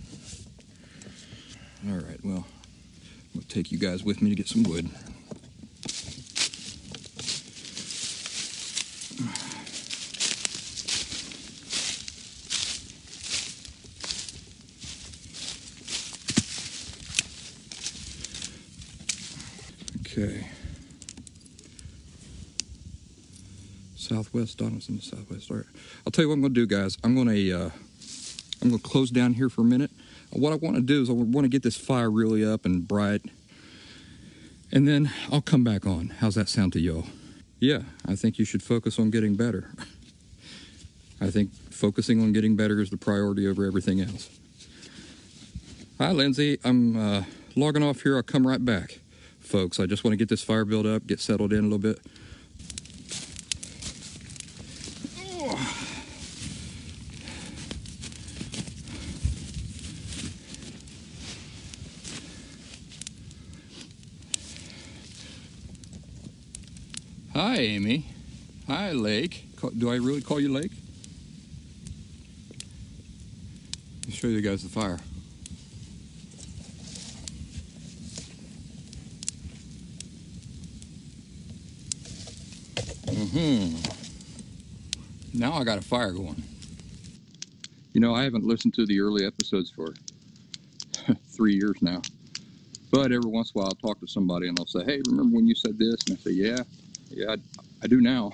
All 1.88 1.96
right, 1.96 2.20
well, 2.24 2.46
I'm 3.34 3.40
gonna 3.40 3.46
take 3.48 3.72
you 3.72 3.78
guys 3.78 4.04
with 4.04 4.22
me 4.22 4.30
to 4.30 4.36
get 4.36 4.48
some 4.48 4.62
wood. 4.62 4.88
Okay. 20.16 20.46
Donaldson, 24.52 25.00
Southwest. 25.00 25.48
All 25.48 25.58
right. 25.58 25.66
I'll 26.04 26.10
tell 26.10 26.24
you 26.24 26.28
what 26.28 26.34
I'm 26.34 26.40
going 26.40 26.52
to 26.52 26.60
do, 26.60 26.66
guys. 26.66 26.98
I'm 27.04 27.14
going 27.14 27.28
to 27.28 27.52
uh, 27.52 27.70
I'm 28.60 28.70
going 28.70 28.80
to 28.80 28.88
close 28.88 29.10
down 29.10 29.34
here 29.34 29.48
for 29.48 29.60
a 29.60 29.64
minute. 29.64 29.92
What 30.32 30.52
I 30.52 30.56
want 30.56 30.74
to 30.74 30.82
do 30.82 31.00
is 31.02 31.08
I 31.08 31.12
want 31.12 31.44
to 31.44 31.48
get 31.48 31.62
this 31.62 31.76
fire 31.76 32.10
really 32.10 32.44
up 32.44 32.64
and 32.64 32.86
bright, 32.86 33.22
and 34.72 34.88
then 34.88 35.12
I'll 35.30 35.40
come 35.40 35.62
back 35.62 35.86
on. 35.86 36.08
How's 36.18 36.34
that 36.34 36.48
sound 36.48 36.72
to 36.72 36.80
y'all? 36.80 37.06
Yeah, 37.60 37.82
I 38.04 38.16
think 38.16 38.40
you 38.40 38.44
should 38.44 38.62
focus 38.62 38.98
on 38.98 39.10
getting 39.10 39.36
better. 39.36 39.70
I 41.20 41.30
think 41.30 41.54
focusing 41.70 42.20
on 42.20 42.32
getting 42.32 42.56
better 42.56 42.80
is 42.80 42.90
the 42.90 42.96
priority 42.96 43.46
over 43.46 43.64
everything 43.64 44.00
else. 44.00 44.28
Hi, 45.98 46.10
Lindsay. 46.10 46.58
I'm 46.64 46.96
uh, 46.96 47.22
logging 47.54 47.84
off 47.84 48.02
here. 48.02 48.16
I'll 48.16 48.24
come 48.24 48.44
right 48.44 48.62
back 48.62 48.98
folks. 49.44 49.78
I 49.78 49.86
just 49.86 50.04
want 50.04 50.12
to 50.12 50.16
get 50.16 50.28
this 50.28 50.42
fire 50.42 50.64
built 50.64 50.86
up, 50.86 51.06
get 51.06 51.20
settled 51.20 51.52
in 51.52 51.60
a 51.60 51.62
little 51.62 51.78
bit. 51.78 52.00
Hi, 67.34 67.53
Amy. 67.64 68.04
Hi, 68.66 68.92
Lake. 68.92 69.46
Do 69.78 69.90
I 69.90 69.94
really 69.94 70.20
call 70.20 70.38
you 70.38 70.52
Lake? 70.52 70.70
Let 74.00 74.08
me 74.08 74.12
show 74.12 74.26
you 74.26 74.42
guys 74.42 74.62
the 74.62 74.68
fire. 74.68 74.98
Mm-hmm. 83.06 83.78
Now 85.38 85.54
I 85.54 85.64
got 85.64 85.78
a 85.78 85.82
fire 85.82 86.12
going. 86.12 86.42
You 87.94 88.02
know, 88.02 88.14
I 88.14 88.24
haven't 88.24 88.44
listened 88.44 88.74
to 88.74 88.84
the 88.84 89.00
early 89.00 89.24
episodes 89.24 89.70
for 89.70 89.94
three 91.28 91.54
years 91.54 91.80
now. 91.80 92.02
But 92.90 93.10
every 93.10 93.30
once 93.30 93.52
in 93.54 93.60
a 93.60 93.62
while, 93.62 93.68
I'll 93.68 93.88
talk 93.88 94.00
to 94.00 94.06
somebody 94.06 94.48
and 94.48 94.58
they'll 94.58 94.66
say, 94.66 94.84
Hey, 94.84 95.00
remember 95.08 95.34
when 95.34 95.46
you 95.46 95.54
said 95.54 95.78
this? 95.78 95.96
And 96.06 96.18
I 96.18 96.20
say, 96.20 96.32
Yeah, 96.32 96.58
yeah, 97.16 97.32
I, 97.32 97.36
I 97.82 97.86
do 97.86 98.00
now. 98.00 98.32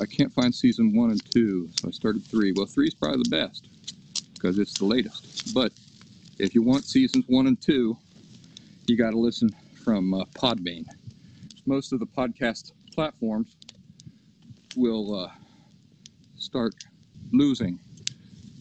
I 0.00 0.06
can't 0.06 0.32
find 0.32 0.54
season 0.54 0.94
one 0.94 1.10
and 1.10 1.30
two, 1.30 1.70
so 1.80 1.88
I 1.88 1.90
started 1.90 2.24
three. 2.26 2.52
Well, 2.52 2.66
three 2.66 2.88
is 2.88 2.94
probably 2.94 3.22
the 3.22 3.30
best 3.30 3.68
because 4.34 4.58
it's 4.58 4.78
the 4.78 4.84
latest. 4.84 5.54
But 5.54 5.72
if 6.38 6.54
you 6.54 6.62
want 6.62 6.84
seasons 6.84 7.24
one 7.28 7.46
and 7.46 7.60
two, 7.60 7.96
you 8.86 8.96
got 8.96 9.12
to 9.12 9.18
listen 9.18 9.48
from 9.82 10.12
uh, 10.12 10.24
Podbean 10.34 10.84
most 11.66 11.92
of 11.92 11.98
the 11.98 12.06
podcast 12.06 12.72
platforms 12.94 13.56
will 14.76 15.14
uh, 15.14 15.30
start 16.36 16.74
losing 17.32 17.78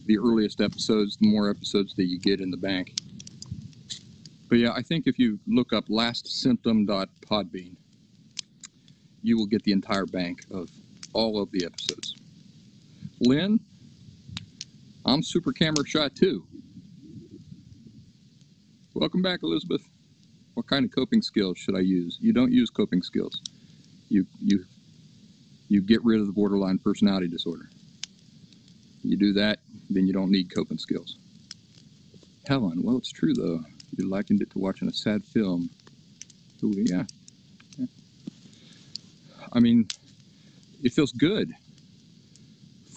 the 0.07 0.17
earliest 0.17 0.59
episodes, 0.59 1.17
the 1.17 1.27
more 1.27 1.49
episodes 1.49 1.93
that 1.95 2.05
you 2.05 2.19
get 2.19 2.41
in 2.41 2.49
the 2.49 2.57
bank. 2.57 2.93
But 4.49 4.59
yeah, 4.59 4.71
I 4.71 4.81
think 4.81 5.07
if 5.07 5.17
you 5.17 5.39
look 5.47 5.73
up 5.73 5.87
lastsymptom.podbean, 5.87 7.75
you 9.23 9.37
will 9.37 9.47
get 9.47 9.63
the 9.63 9.71
entire 9.71 10.05
bank 10.05 10.43
of 10.51 10.69
all 11.13 11.41
of 11.41 11.51
the 11.51 11.65
episodes. 11.65 12.15
Lynn, 13.21 13.59
I'm 15.05 15.23
super 15.23 15.51
camera 15.51 15.85
shy 15.85 16.09
too. 16.09 16.45
Welcome 18.93 19.21
back, 19.21 19.41
Elizabeth 19.43 19.81
what 20.55 20.67
kind 20.67 20.85
of 20.85 20.91
coping 20.91 21.21
skills 21.21 21.57
should 21.57 21.75
I 21.75 21.81
use? 21.81 22.17
You 22.19 22.33
don't 22.33 22.51
use 22.51 22.69
coping 22.69 23.03
skills. 23.03 23.41
You 24.09 24.25
you 24.41 24.65
you 25.67 25.81
get 25.81 26.03
rid 26.03 26.21
of 26.21 26.27
the 26.27 26.33
borderline 26.33 26.79
personality 26.79 27.27
disorder. 27.27 27.69
You 29.03 29.17
do 29.17 29.33
that, 29.33 29.59
then 29.89 30.07
you 30.07 30.13
don't 30.13 30.31
need 30.31 30.53
coping 30.53 30.77
skills. 30.77 31.17
Helen, 32.47 32.81
well, 32.83 32.97
it's 32.97 33.11
true 33.11 33.33
though. 33.33 33.63
You 33.97 34.09
likened 34.09 34.41
it 34.41 34.49
to 34.51 34.59
watching 34.59 34.87
a 34.87 34.93
sad 34.93 35.23
film. 35.25 35.69
Ooh, 36.63 36.73
yeah. 36.75 37.03
yeah. 37.77 37.85
I 39.53 39.59
mean, 39.59 39.87
it 40.83 40.93
feels 40.93 41.11
good 41.11 41.53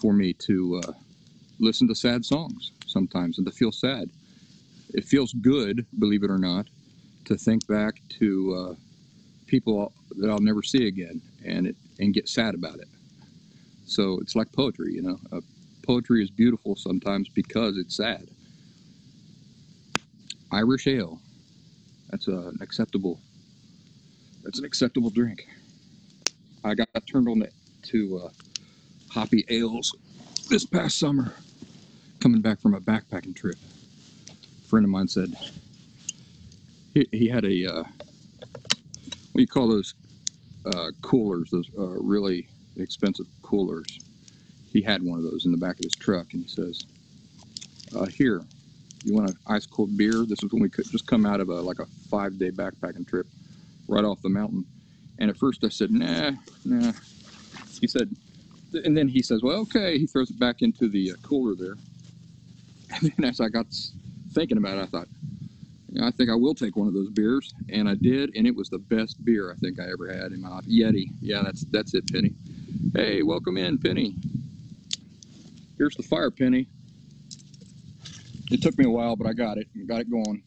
for 0.01 0.13
me 0.13 0.33
to 0.33 0.83
uh, 0.85 0.93
listen 1.59 1.89
to 1.89 1.95
sad 1.95 2.25
songs 2.25 2.73
sometimes 2.87 3.39
and 3.39 3.47
to 3.47 3.53
feel 3.53 3.73
sad. 3.73 4.11
It 4.95 5.05
feels 5.05 5.33
good, 5.35 5.87
believe 5.99 6.23
it 6.23 6.31
or 6.31 6.39
not, 6.39 6.67
to 7.27 7.37
think 7.37 7.67
back 7.67 8.01
to 8.21 8.55
uh, 8.55 8.75
people 9.47 9.93
that 10.17 10.31
I'll 10.31 10.39
never 10.39 10.63
see 10.63 10.87
again 10.87 11.21
and 11.45 11.67
it 11.67 11.77
and 11.99 12.15
get 12.15 12.29
sad 12.29 12.55
about 12.55 12.79
it. 12.79 12.89
So 13.87 14.19
it's 14.21 14.37
like 14.37 14.53
poetry, 14.53 14.95
you 14.95 15.03
know. 15.03 15.19
Uh, 15.33 15.41
poetry 15.83 16.23
is 16.23 16.31
beautiful 16.31 16.77
sometimes 16.77 17.29
because 17.29 17.77
it's 17.77 17.97
sad. 17.97 18.29
Irish 20.53 20.87
ale. 20.87 21.21
That's 22.11 22.29
a, 22.29 22.33
an 22.33 22.59
acceptable. 22.61 23.21
That's 24.43 24.59
an 24.59 24.65
acceptable 24.65 25.11
drink. 25.11 25.47
I 26.65 26.75
got 26.75 26.89
turned 27.07 27.29
on 27.29 27.47
to 27.83 28.23
uh, 28.25 28.31
hoppy 29.11 29.45
ales 29.49 29.95
this 30.49 30.65
past 30.65 30.99
summer, 30.99 31.35
coming 32.21 32.41
back 32.41 32.61
from 32.61 32.75
a 32.75 32.81
backpacking 32.81 33.37
trip. 33.37 33.57
A 34.31 34.69
friend 34.69 34.85
of 34.85 34.91
mine 34.91 35.09
said, 35.09 35.35
he, 36.95 37.07
he 37.13 37.29
had 37.29 37.45
a 37.45 37.67
uh, 37.67 37.83
what 37.83 39.35
do 39.35 39.41
you 39.41 39.47
call 39.47 39.69
those 39.69 39.95
uh, 40.67 40.91
coolers? 41.03 41.51
Those 41.51 41.71
uh, 41.79 41.87
really 41.87 42.49
expensive 42.77 43.27
coolers. 43.43 44.01
He 44.73 44.83
had 44.83 45.03
one 45.03 45.19
of 45.19 45.25
those 45.25 45.47
in 45.47 45.53
the 45.53 45.59
back 45.59 45.79
of 45.79 45.85
his 45.85 45.95
truck, 45.95 46.33
and 46.33 46.43
he 46.43 46.49
says, 46.49 46.85
uh, 47.97 48.07
here, 48.07 48.43
you 49.05 49.15
want 49.15 49.31
an 49.31 49.37
ice 49.47 49.67
cold 49.67 49.97
beer? 49.97 50.25
This 50.27 50.43
is 50.43 50.53
when 50.53 50.63
we 50.63 50.69
could 50.69 50.87
just 50.91 51.07
come 51.07 51.27
out 51.27 51.41
of 51.41 51.49
a 51.49 51.61
like 51.61 51.79
a 51.79 51.87
five 52.11 52.39
day 52.39 52.51
backpacking 52.51 53.09
trip 53.09 53.27
right 53.89 54.05
off 54.05 54.21
the 54.23 54.29
mountain. 54.29 54.65
And 55.19 55.31
at 55.31 55.37
first 55.37 55.65
I 55.65 55.69
said, 55.69 55.91
nah, 55.91 56.33
nah. 56.65 56.93
He 57.81 57.87
said, 57.87 58.15
and 58.73 58.97
then 58.97 59.09
he 59.09 59.23
says, 59.23 59.43
well, 59.43 59.57
okay. 59.61 59.99
He 59.99 60.07
throws 60.07 60.31
it 60.31 60.39
back 60.39 60.63
into 60.63 60.89
the 60.89 61.13
uh, 61.13 61.15
cooler 61.23 61.55
there. 61.55 61.75
And 62.91 63.13
then 63.19 63.29
as 63.29 63.39
I 63.41 63.49
got 63.49 63.67
thinking 64.33 64.57
about 64.57 64.79
it, 64.79 64.83
I 64.83 64.87
thought, 64.87 65.09
I 66.03 66.11
think 66.11 66.31
I 66.31 66.35
will 66.35 66.55
take 66.55 66.75
one 66.75 66.89
of 66.89 66.95
those 66.95 67.11
beers, 67.11 67.53
and 67.71 67.89
I 67.89 67.95
did, 67.95 68.35
and 68.35 68.47
it 68.47 68.55
was 68.57 68.71
the 68.71 68.79
best 68.79 69.23
beer 69.25 69.53
I 69.53 69.57
think 69.57 69.79
I 69.79 69.91
ever 69.91 70.13
had 70.13 70.33
in 70.33 70.41
my 70.41 70.49
life. 70.49 70.65
Yeti, 70.65 71.09
yeah, 71.21 71.43
that's 71.43 71.65
that's 71.67 71.95
it, 71.95 72.11
Penny. 72.13 72.33
Hey, 72.95 73.23
welcome 73.23 73.59
in, 73.59 73.79
Penny. 73.79 74.15
Here's 75.77 75.97
the 75.97 76.03
fire, 76.03 76.31
Penny. 76.31 76.67
It 78.51 78.63
took 78.63 78.79
me 78.79 78.85
a 78.87 78.91
while, 78.91 79.17
but 79.17 79.27
I 79.27 79.33
got 79.33 79.59
it. 79.59 79.69
And 79.75 79.87
got 79.87 80.01
it 80.01 80.11
going. 80.11 80.43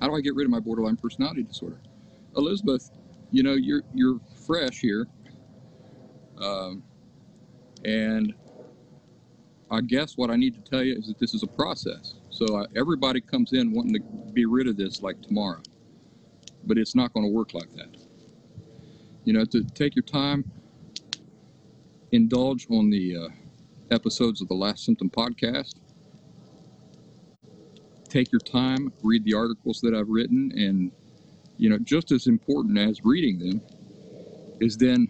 How 0.00 0.08
do 0.08 0.16
I 0.16 0.20
get 0.20 0.34
rid 0.34 0.44
of 0.44 0.50
my 0.50 0.58
borderline 0.58 0.96
personality 0.96 1.44
disorder? 1.44 1.80
Elizabeth, 2.36 2.90
you 3.30 3.42
know 3.42 3.54
you're 3.54 3.82
you're 3.94 4.20
fresh 4.46 4.80
here, 4.80 5.06
um, 6.38 6.82
and 7.84 8.34
I 9.70 9.80
guess 9.80 10.16
what 10.16 10.30
I 10.30 10.36
need 10.36 10.54
to 10.54 10.70
tell 10.70 10.82
you 10.82 10.96
is 10.98 11.06
that 11.06 11.18
this 11.18 11.34
is 11.34 11.42
a 11.42 11.46
process. 11.46 12.14
So 12.30 12.56
uh, 12.56 12.66
everybody 12.74 13.20
comes 13.20 13.52
in 13.52 13.72
wanting 13.72 13.94
to 13.94 14.00
be 14.32 14.44
rid 14.44 14.66
of 14.66 14.76
this 14.76 15.02
like 15.02 15.22
tomorrow, 15.22 15.62
but 16.64 16.78
it's 16.78 16.94
not 16.94 17.12
going 17.14 17.24
to 17.24 17.32
work 17.32 17.54
like 17.54 17.72
that. 17.76 17.96
You 19.24 19.34
know, 19.34 19.44
to 19.46 19.62
take 19.62 19.94
your 19.94 20.02
time, 20.02 20.50
indulge 22.10 22.66
on 22.70 22.90
the 22.90 23.16
uh, 23.16 23.28
episodes 23.94 24.42
of 24.42 24.48
the 24.48 24.54
Last 24.54 24.84
Symptom 24.84 25.08
podcast. 25.08 25.76
Take 28.12 28.30
your 28.30 28.40
time, 28.40 28.92
read 29.02 29.24
the 29.24 29.32
articles 29.32 29.80
that 29.80 29.94
I've 29.94 30.10
written, 30.10 30.52
and 30.54 30.92
you 31.56 31.70
know, 31.70 31.78
just 31.78 32.12
as 32.12 32.26
important 32.26 32.76
as 32.76 33.02
reading 33.04 33.38
them 33.38 33.62
is 34.60 34.76
then 34.76 35.08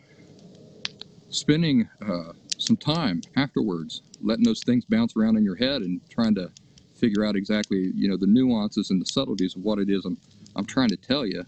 spending 1.29 1.89
uh, 2.01 2.33
some 2.59 2.77
time 2.77 3.21
afterwards, 3.35 4.03
letting 4.21 4.45
those 4.45 4.63
things 4.63 4.85
bounce 4.85 5.17
around 5.17 5.37
in 5.37 5.43
your 5.43 5.57
head 5.57 5.83
and 5.83 6.01
trying 6.11 6.37
to 6.37 6.53
figure 6.95 7.25
out 7.25 7.35
exactly, 7.35 7.91
you 7.97 8.09
know, 8.09 8.17
the 8.17 8.29
nuances 8.29 8.91
and 8.91 9.01
the 9.03 9.07
subtleties 9.07 9.57
of 9.57 9.63
what 9.65 9.81
it 9.81 9.91
is 9.91 10.05
I'm, 10.05 10.17
I'm 10.55 10.65
trying 10.65 10.91
to 10.91 10.97
tell 10.97 11.27
you. 11.27 11.45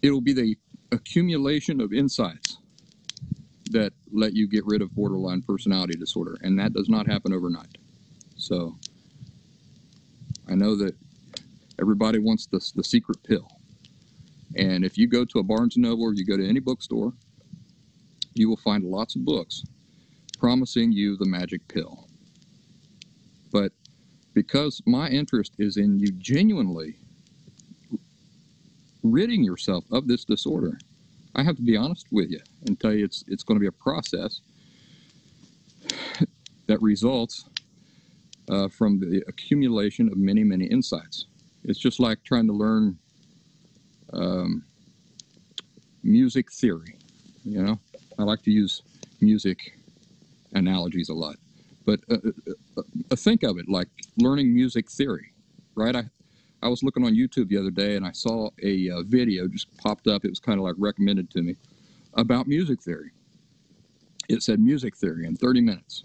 It'll 0.00 0.22
be 0.22 0.32
the 0.32 0.56
accumulation 0.90 1.82
of 1.82 1.92
insights 1.92 2.56
that 3.72 3.92
let 4.10 4.32
you 4.32 4.48
get 4.48 4.64
rid 4.64 4.80
of 4.80 4.94
borderline 4.94 5.42
personality 5.42 5.96
disorder, 5.96 6.38
and 6.40 6.58
that 6.58 6.72
does 6.72 6.88
not 6.88 7.06
happen 7.06 7.34
overnight. 7.34 7.76
So 8.36 8.78
I 10.50 10.54
know 10.54 10.74
that 10.76 10.94
everybody 11.80 12.18
wants 12.18 12.46
the, 12.46 12.60
the 12.74 12.84
secret 12.84 13.22
pill. 13.22 13.48
And 14.56 14.84
if 14.84 14.98
you 14.98 15.06
go 15.06 15.24
to 15.24 15.38
a 15.38 15.42
Barnes 15.42 15.76
& 15.76 15.78
Noble 15.78 16.04
or 16.04 16.14
you 16.14 16.24
go 16.24 16.36
to 16.36 16.46
any 16.46 16.58
bookstore, 16.58 17.12
you 18.34 18.48
will 18.48 18.56
find 18.56 18.84
lots 18.84 19.14
of 19.14 19.24
books 19.24 19.64
promising 20.38 20.90
you 20.90 21.16
the 21.16 21.26
magic 21.26 21.66
pill. 21.68 22.08
But 23.52 23.72
because 24.34 24.82
my 24.86 25.08
interest 25.08 25.54
is 25.58 25.76
in 25.76 25.98
you 25.98 26.10
genuinely 26.12 26.96
ridding 29.02 29.44
yourself 29.44 29.84
of 29.92 30.08
this 30.08 30.24
disorder, 30.24 30.78
I 31.34 31.42
have 31.42 31.56
to 31.56 31.62
be 31.62 31.76
honest 31.76 32.06
with 32.10 32.30
you 32.30 32.40
and 32.66 32.78
tell 32.78 32.92
you 32.92 33.04
it's 33.04 33.24
it's 33.28 33.44
going 33.44 33.56
to 33.56 33.60
be 33.60 33.68
a 33.68 33.72
process 33.72 34.40
that 36.66 36.80
results 36.82 37.44
uh, 38.50 38.68
from 38.68 38.98
the 38.98 39.22
accumulation 39.28 40.08
of 40.08 40.16
many 40.18 40.44
many 40.44 40.66
insights. 40.66 41.26
It's 41.64 41.78
just 41.78 42.00
like 42.00 42.22
trying 42.24 42.46
to 42.46 42.52
learn 42.52 42.98
um, 44.12 44.64
music 46.02 46.50
theory. 46.52 46.96
You 47.44 47.62
know, 47.62 47.78
I 48.18 48.24
like 48.24 48.42
to 48.42 48.50
use 48.50 48.82
music 49.20 49.78
analogies 50.52 51.08
a 51.08 51.14
lot, 51.14 51.36
but 51.86 52.00
uh, 52.10 52.16
uh, 52.76 52.82
uh, 53.10 53.16
think 53.16 53.42
of 53.42 53.58
it 53.58 53.68
like 53.68 53.88
learning 54.16 54.52
music 54.54 54.90
theory, 54.90 55.32
right? 55.74 55.94
I 55.94 56.04
I 56.62 56.68
was 56.68 56.82
looking 56.82 57.04
on 57.06 57.14
YouTube 57.14 57.48
the 57.48 57.56
other 57.56 57.70
day 57.70 57.96
and 57.96 58.06
I 58.06 58.12
saw 58.12 58.50
a 58.62 58.90
uh, 58.90 59.02
video 59.02 59.48
just 59.48 59.74
popped 59.78 60.08
up. 60.08 60.24
It 60.24 60.30
was 60.30 60.40
kind 60.40 60.58
of 60.58 60.64
like 60.64 60.74
recommended 60.76 61.30
to 61.30 61.42
me 61.42 61.56
about 62.14 62.46
music 62.46 62.82
theory. 62.82 63.12
It 64.28 64.42
said 64.42 64.60
music 64.60 64.96
theory 64.96 65.26
in 65.26 65.36
30 65.36 65.62
minutes. 65.62 66.04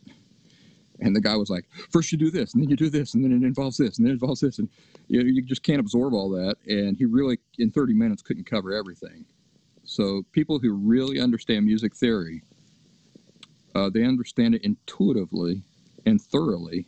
And 1.01 1.15
the 1.15 1.21
guy 1.21 1.35
was 1.35 1.49
like, 1.49 1.65
first 1.89 2.11
you 2.11 2.17
do 2.17 2.31
this, 2.31 2.53
and 2.53 2.63
then 2.63 2.69
you 2.69 2.75
do 2.75 2.89
this, 2.89 3.13
and 3.13 3.23
then 3.23 3.31
it 3.31 3.45
involves 3.45 3.77
this, 3.77 3.97
and 3.97 4.05
then 4.05 4.11
it 4.11 4.21
involves 4.21 4.39
this. 4.39 4.59
And 4.59 4.69
you, 5.07 5.21
know, 5.21 5.25
you 5.25 5.41
just 5.41 5.63
can't 5.63 5.79
absorb 5.79 6.13
all 6.13 6.29
that. 6.31 6.55
And 6.67 6.97
he 6.97 7.05
really, 7.05 7.37
in 7.59 7.71
30 7.71 7.93
minutes, 7.93 8.21
couldn't 8.21 8.45
cover 8.45 8.73
everything. 8.73 9.25
So 9.83 10.23
people 10.31 10.59
who 10.59 10.73
really 10.73 11.19
understand 11.19 11.65
music 11.65 11.95
theory, 11.95 12.43
uh, 13.75 13.89
they 13.89 14.03
understand 14.03 14.55
it 14.55 14.63
intuitively 14.63 15.61
and 16.05 16.21
thoroughly, 16.21 16.87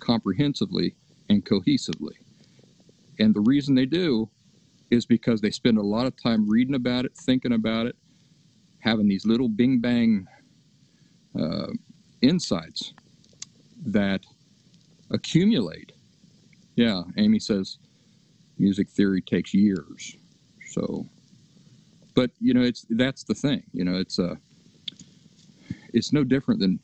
comprehensively, 0.00 0.94
and 1.28 1.44
cohesively. 1.44 2.14
And 3.18 3.34
the 3.34 3.40
reason 3.40 3.74
they 3.74 3.86
do 3.86 4.28
is 4.90 5.06
because 5.06 5.40
they 5.40 5.50
spend 5.50 5.78
a 5.78 5.82
lot 5.82 6.06
of 6.06 6.14
time 6.22 6.48
reading 6.48 6.74
about 6.74 7.04
it, 7.04 7.16
thinking 7.16 7.52
about 7.52 7.86
it, 7.86 7.96
having 8.80 9.08
these 9.08 9.26
little 9.26 9.48
bing 9.48 9.80
bang 9.80 10.26
uh, 11.38 11.68
insights 12.20 12.92
that 13.86 14.24
accumulate. 15.10 15.92
Yeah, 16.74 17.02
Amy 17.16 17.38
says 17.38 17.78
music 18.58 18.88
theory 18.88 19.22
takes 19.22 19.54
years. 19.54 20.16
So, 20.68 21.06
but 22.14 22.30
you 22.40 22.52
know, 22.54 22.62
it's 22.62 22.84
that's 22.90 23.24
the 23.24 23.34
thing. 23.34 23.62
You 23.72 23.84
know, 23.84 23.96
it's 23.96 24.18
uh, 24.18 24.34
it's 25.92 26.12
no 26.12 26.24
different 26.24 26.60
than 26.60 26.78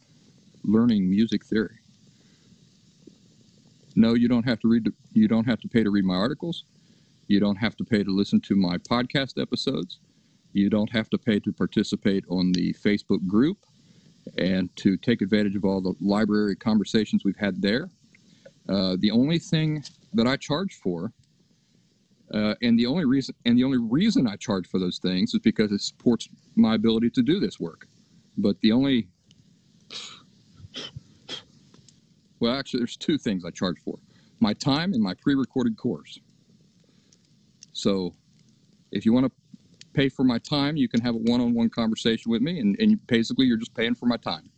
learning 0.64 1.11
music 1.11 1.44
theory. 1.44 1.78
No, 3.94 4.14
you 4.14 4.28
don't 4.28 4.44
have 4.44 4.61
to 4.61 4.68
read. 4.68 4.90
You 5.12 5.28
don't 5.28 5.46
have 5.46 5.61
to 5.61 5.68
pay 5.68 5.82
to 5.82 5.90
read 5.90 6.05
my 6.05 6.14
articles. 6.14 6.64
You 7.26 7.40
don't 7.40 7.57
have 7.57 7.76
to 7.76 7.84
pay 7.84 8.03
to 8.03 8.11
listen 8.11 8.40
to 8.42 8.57
my 8.57 8.78
podcast 8.78 9.40
episodes. 9.40 9.98
You 10.53 10.70
don't 10.70 10.90
have 10.90 11.09
to 11.11 11.18
pay 11.18 11.40
to 11.40 11.53
participate 11.53 12.24
on 12.28 12.53
the 12.53 12.74
Facebook 12.74 13.26
group 13.26 13.59
and 14.39 14.75
to 14.77 14.97
take 14.97 15.23
advantage 15.23 15.57
of 15.57 15.64
all 15.64 15.81
the 15.81 15.95
library 16.01 16.57
conversations 16.57 17.25
we've 17.25 17.37
had 17.37 17.61
there. 17.61 17.89
Uh, 18.68 18.97
the 19.01 19.11
only 19.11 19.39
thing 19.39 19.83
that 20.12 20.27
I 20.27 20.37
charge 20.37 20.75
for, 20.75 21.12
uh, 22.33 22.55
and 22.62 22.79
the 22.79 22.87
only 22.87 23.05
reason, 23.05 23.35
and 23.45 23.59
the 23.59 23.64
only 23.64 23.79
reason 23.79 24.27
I 24.27 24.37
charge 24.37 24.68
for 24.68 24.79
those 24.79 24.99
things 24.99 25.35
is 25.35 25.41
because 25.41 25.73
it 25.73 25.81
supports 25.81 26.29
my 26.55 26.75
ability 26.75 27.11
to 27.11 27.23
do 27.23 27.41
this 27.41 27.59
work. 27.59 27.87
But 28.39 28.61
the 28.61 28.73
only 28.73 29.09
well, 32.41 32.57
actually, 32.57 32.81
there's 32.81 32.97
two 32.97 33.18
things 33.18 33.45
I 33.45 33.51
charge 33.51 33.79
for 33.85 33.99
my 34.41 34.53
time 34.55 34.93
and 34.95 35.03
my 35.03 35.14
pre 35.14 35.35
recorded 35.35 35.77
course. 35.77 36.18
So 37.73 38.14
if 38.91 39.07
you 39.07 39.12
want 39.12 39.27
to 39.27 39.33
pay 39.93 40.09
for 40.09 40.24
my 40.24 40.38
time, 40.38 40.76
you 40.76 40.88
can 40.88 41.01
have 41.01 41.14
a 41.14 41.18
one 41.18 41.40
on 41.40 41.55
one 41.55 41.70
conversation 41.70 42.30
with 42.30 42.43
me, 42.43 42.59
and, 42.61 42.76
and 42.78 43.07
basically, 43.07 43.47
you're 43.47 43.57
just 43.57 43.74
paying 43.74 43.95
for 43.95 44.07
my 44.07 44.16
time. 44.16 44.51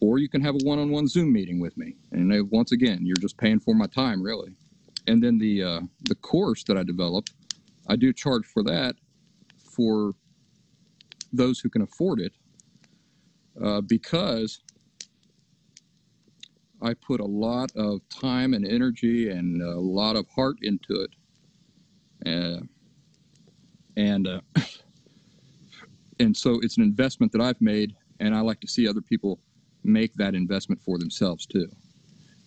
Or 0.00 0.18
you 0.18 0.28
can 0.28 0.42
have 0.42 0.54
a 0.54 0.58
one 0.64 0.78
on 0.78 0.90
one 0.90 1.08
Zoom 1.08 1.32
meeting 1.32 1.58
with 1.58 1.76
me. 1.76 1.96
And 2.12 2.50
once 2.50 2.72
again, 2.72 3.00
you're 3.06 3.16
just 3.16 3.38
paying 3.38 3.60
for 3.60 3.74
my 3.74 3.86
time, 3.86 4.22
really. 4.22 4.54
And 5.06 5.22
then 5.22 5.38
the, 5.38 5.62
uh, 5.62 5.80
the 6.02 6.14
course 6.16 6.64
that 6.64 6.76
I 6.76 6.82
developed, 6.82 7.32
I 7.88 7.96
do 7.96 8.12
charge 8.12 8.44
for 8.44 8.62
that 8.64 8.96
for 9.56 10.12
those 11.32 11.60
who 11.60 11.70
can 11.70 11.82
afford 11.82 12.20
it 12.20 12.32
uh, 13.62 13.80
because 13.80 14.60
I 16.82 16.94
put 16.94 17.20
a 17.20 17.24
lot 17.24 17.72
of 17.74 18.06
time 18.08 18.54
and 18.54 18.66
energy 18.66 19.30
and 19.30 19.62
a 19.62 19.78
lot 19.78 20.16
of 20.16 20.26
heart 20.28 20.56
into 20.62 21.06
it. 21.06 21.10
Uh, 22.26 22.60
and 23.96 24.26
uh, 24.26 24.40
and 26.20 26.36
so 26.36 26.60
it's 26.62 26.76
an 26.76 26.82
investment 26.82 27.32
that 27.32 27.40
I've 27.40 27.60
made, 27.60 27.94
and 28.20 28.34
I 28.34 28.40
like 28.40 28.60
to 28.60 28.68
see 28.68 28.88
other 28.88 29.00
people 29.00 29.40
make 29.84 30.14
that 30.14 30.34
investment 30.34 30.80
for 30.82 30.98
themselves 30.98 31.46
too. 31.46 31.68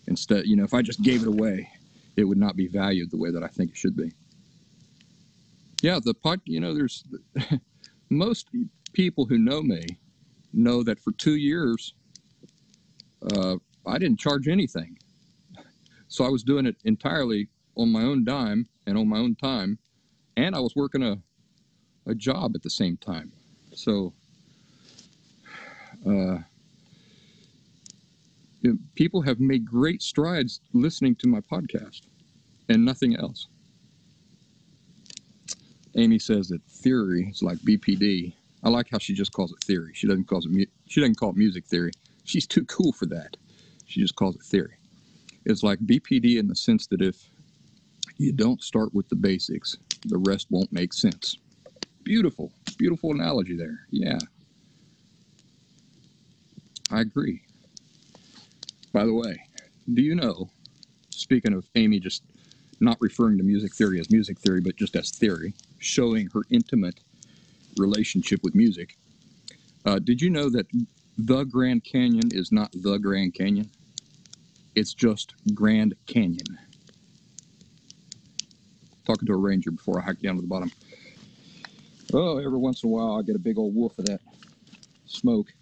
Instead, 0.06 0.46
you 0.46 0.56
know, 0.56 0.64
if 0.64 0.74
I 0.74 0.82
just 0.82 1.02
gave 1.02 1.22
it 1.22 1.28
away, 1.28 1.68
it 2.16 2.24
would 2.24 2.38
not 2.38 2.56
be 2.56 2.66
valued 2.66 3.10
the 3.10 3.16
way 3.16 3.30
that 3.30 3.42
I 3.42 3.48
think 3.48 3.70
it 3.70 3.76
should 3.76 3.96
be. 3.96 4.12
Yeah, 5.82 5.98
the 6.02 6.14
pod, 6.14 6.40
you 6.44 6.60
know, 6.60 6.74
there's 6.74 7.04
most 8.10 8.48
people 8.92 9.24
who 9.24 9.38
know 9.38 9.62
me 9.62 9.98
know 10.52 10.82
that 10.82 10.98
for 10.98 11.12
two 11.12 11.36
years, 11.36 11.94
uh, 13.34 13.56
I 13.86 13.98
didn't 13.98 14.18
charge 14.18 14.48
anything. 14.48 14.98
So 16.12 16.24
I 16.24 16.28
was 16.28 16.42
doing 16.42 16.66
it 16.66 16.74
entirely 16.82 17.48
on 17.76 17.92
my 17.92 18.02
own 18.02 18.24
dime 18.24 18.66
and 18.84 18.98
on 18.98 19.08
my 19.08 19.18
own 19.18 19.36
time. 19.36 19.78
And 20.36 20.56
I 20.56 20.58
was 20.58 20.74
working 20.74 21.04
a, 21.04 21.16
a 22.10 22.14
job 22.14 22.52
at 22.54 22.62
the 22.62 22.70
same 22.70 22.96
time. 22.96 23.32
So, 23.74 24.12
uh, 26.06 26.38
you 28.60 28.72
know, 28.72 28.78
people 28.94 29.22
have 29.22 29.40
made 29.40 29.64
great 29.64 30.02
strides 30.02 30.60
listening 30.72 31.14
to 31.16 31.28
my 31.28 31.40
podcast 31.40 32.02
and 32.68 32.84
nothing 32.84 33.16
else. 33.16 33.46
Amy 35.96 36.18
says 36.18 36.48
that 36.48 36.62
theory 36.64 37.28
is 37.30 37.42
like 37.42 37.58
BPD. 37.58 38.34
I 38.62 38.68
like 38.68 38.88
how 38.90 38.98
she 38.98 39.14
just 39.14 39.32
calls 39.32 39.52
it 39.52 39.64
theory. 39.64 39.92
She 39.94 40.06
doesn't 40.06 40.28
call 40.28 40.38
it 40.38 40.50
mu- 40.50 40.66
she 40.86 41.00
doesn't 41.00 41.16
call 41.16 41.30
it 41.30 41.36
music 41.36 41.66
theory. 41.66 41.92
She's 42.24 42.46
too 42.46 42.64
cool 42.66 42.92
for 42.92 43.06
that. 43.06 43.36
She 43.86 44.00
just 44.00 44.14
calls 44.14 44.36
it 44.36 44.42
theory. 44.42 44.76
It's 45.44 45.62
like 45.62 45.80
BPD 45.80 46.38
in 46.38 46.48
the 46.48 46.54
sense 46.54 46.86
that 46.88 47.00
if 47.00 47.30
you 48.18 48.32
don't 48.32 48.62
start 48.62 48.94
with 48.94 49.08
the 49.08 49.16
basics, 49.16 49.78
the 50.06 50.18
rest 50.18 50.46
won't 50.50 50.72
make 50.72 50.92
sense. 50.92 51.38
Beautiful, 52.10 52.50
beautiful 52.76 53.12
analogy 53.12 53.56
there. 53.56 53.86
Yeah. 53.92 54.18
I 56.90 57.02
agree. 57.02 57.40
By 58.92 59.04
the 59.04 59.14
way, 59.14 59.40
do 59.94 60.02
you 60.02 60.16
know, 60.16 60.50
speaking 61.10 61.52
of 61.52 61.68
Amy 61.76 62.00
just 62.00 62.24
not 62.80 62.96
referring 63.00 63.38
to 63.38 63.44
music 63.44 63.72
theory 63.72 64.00
as 64.00 64.10
music 64.10 64.40
theory, 64.40 64.60
but 64.60 64.74
just 64.74 64.96
as 64.96 65.12
theory, 65.12 65.54
showing 65.78 66.26
her 66.34 66.40
intimate 66.50 66.98
relationship 67.76 68.42
with 68.42 68.56
music, 68.56 68.96
uh, 69.84 70.00
did 70.00 70.20
you 70.20 70.30
know 70.30 70.50
that 70.50 70.66
the 71.16 71.44
Grand 71.44 71.84
Canyon 71.84 72.30
is 72.32 72.50
not 72.50 72.72
the 72.72 72.98
Grand 72.98 73.34
Canyon? 73.34 73.70
It's 74.74 74.94
just 74.94 75.34
Grand 75.54 75.94
Canyon. 76.08 76.58
Talking 79.06 79.26
to 79.26 79.32
a 79.32 79.36
ranger 79.36 79.70
before 79.70 80.00
I 80.00 80.06
hike 80.06 80.20
down 80.20 80.34
to 80.34 80.40
the 80.40 80.48
bottom. 80.48 80.72
Oh, 82.12 82.38
every 82.38 82.58
once 82.58 82.82
in 82.82 82.88
a 82.88 82.92
while 82.92 83.18
I 83.18 83.22
get 83.22 83.36
a 83.36 83.40
big 83.40 83.58
old 83.58 83.74
wolf 83.74 83.98
of 83.98 84.06
that 84.06 84.20
smoke. 85.06 85.52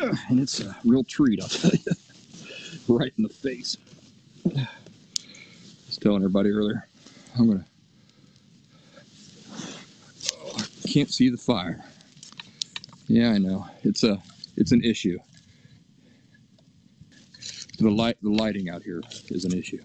And 0.30 0.40
it's 0.40 0.60
a 0.60 0.74
real 0.82 1.04
treat, 1.04 1.42
I'll 1.42 1.48
tell 1.48 1.72
you. 1.72 1.92
right 2.88 3.12
in 3.18 3.22
the 3.22 3.28
face. 3.28 3.76
I 4.46 4.66
was 5.86 5.98
telling 6.00 6.22
everybody 6.22 6.50
earlier, 6.50 6.88
I'm 7.38 7.48
gonna. 7.48 7.66
Oh, 10.32 10.56
I 10.56 10.88
can't 10.88 11.12
see 11.12 11.28
the 11.28 11.36
fire. 11.36 11.84
Yeah, 13.08 13.32
I 13.32 13.38
know. 13.38 13.66
It's 13.82 14.04
a, 14.04 14.22
it's 14.56 14.72
an 14.72 14.82
issue. 14.82 15.18
The 17.78 17.90
light, 17.90 18.16
the 18.22 18.30
lighting 18.30 18.70
out 18.70 18.82
here 18.82 19.02
is 19.28 19.44
an 19.44 19.52
issue, 19.52 19.82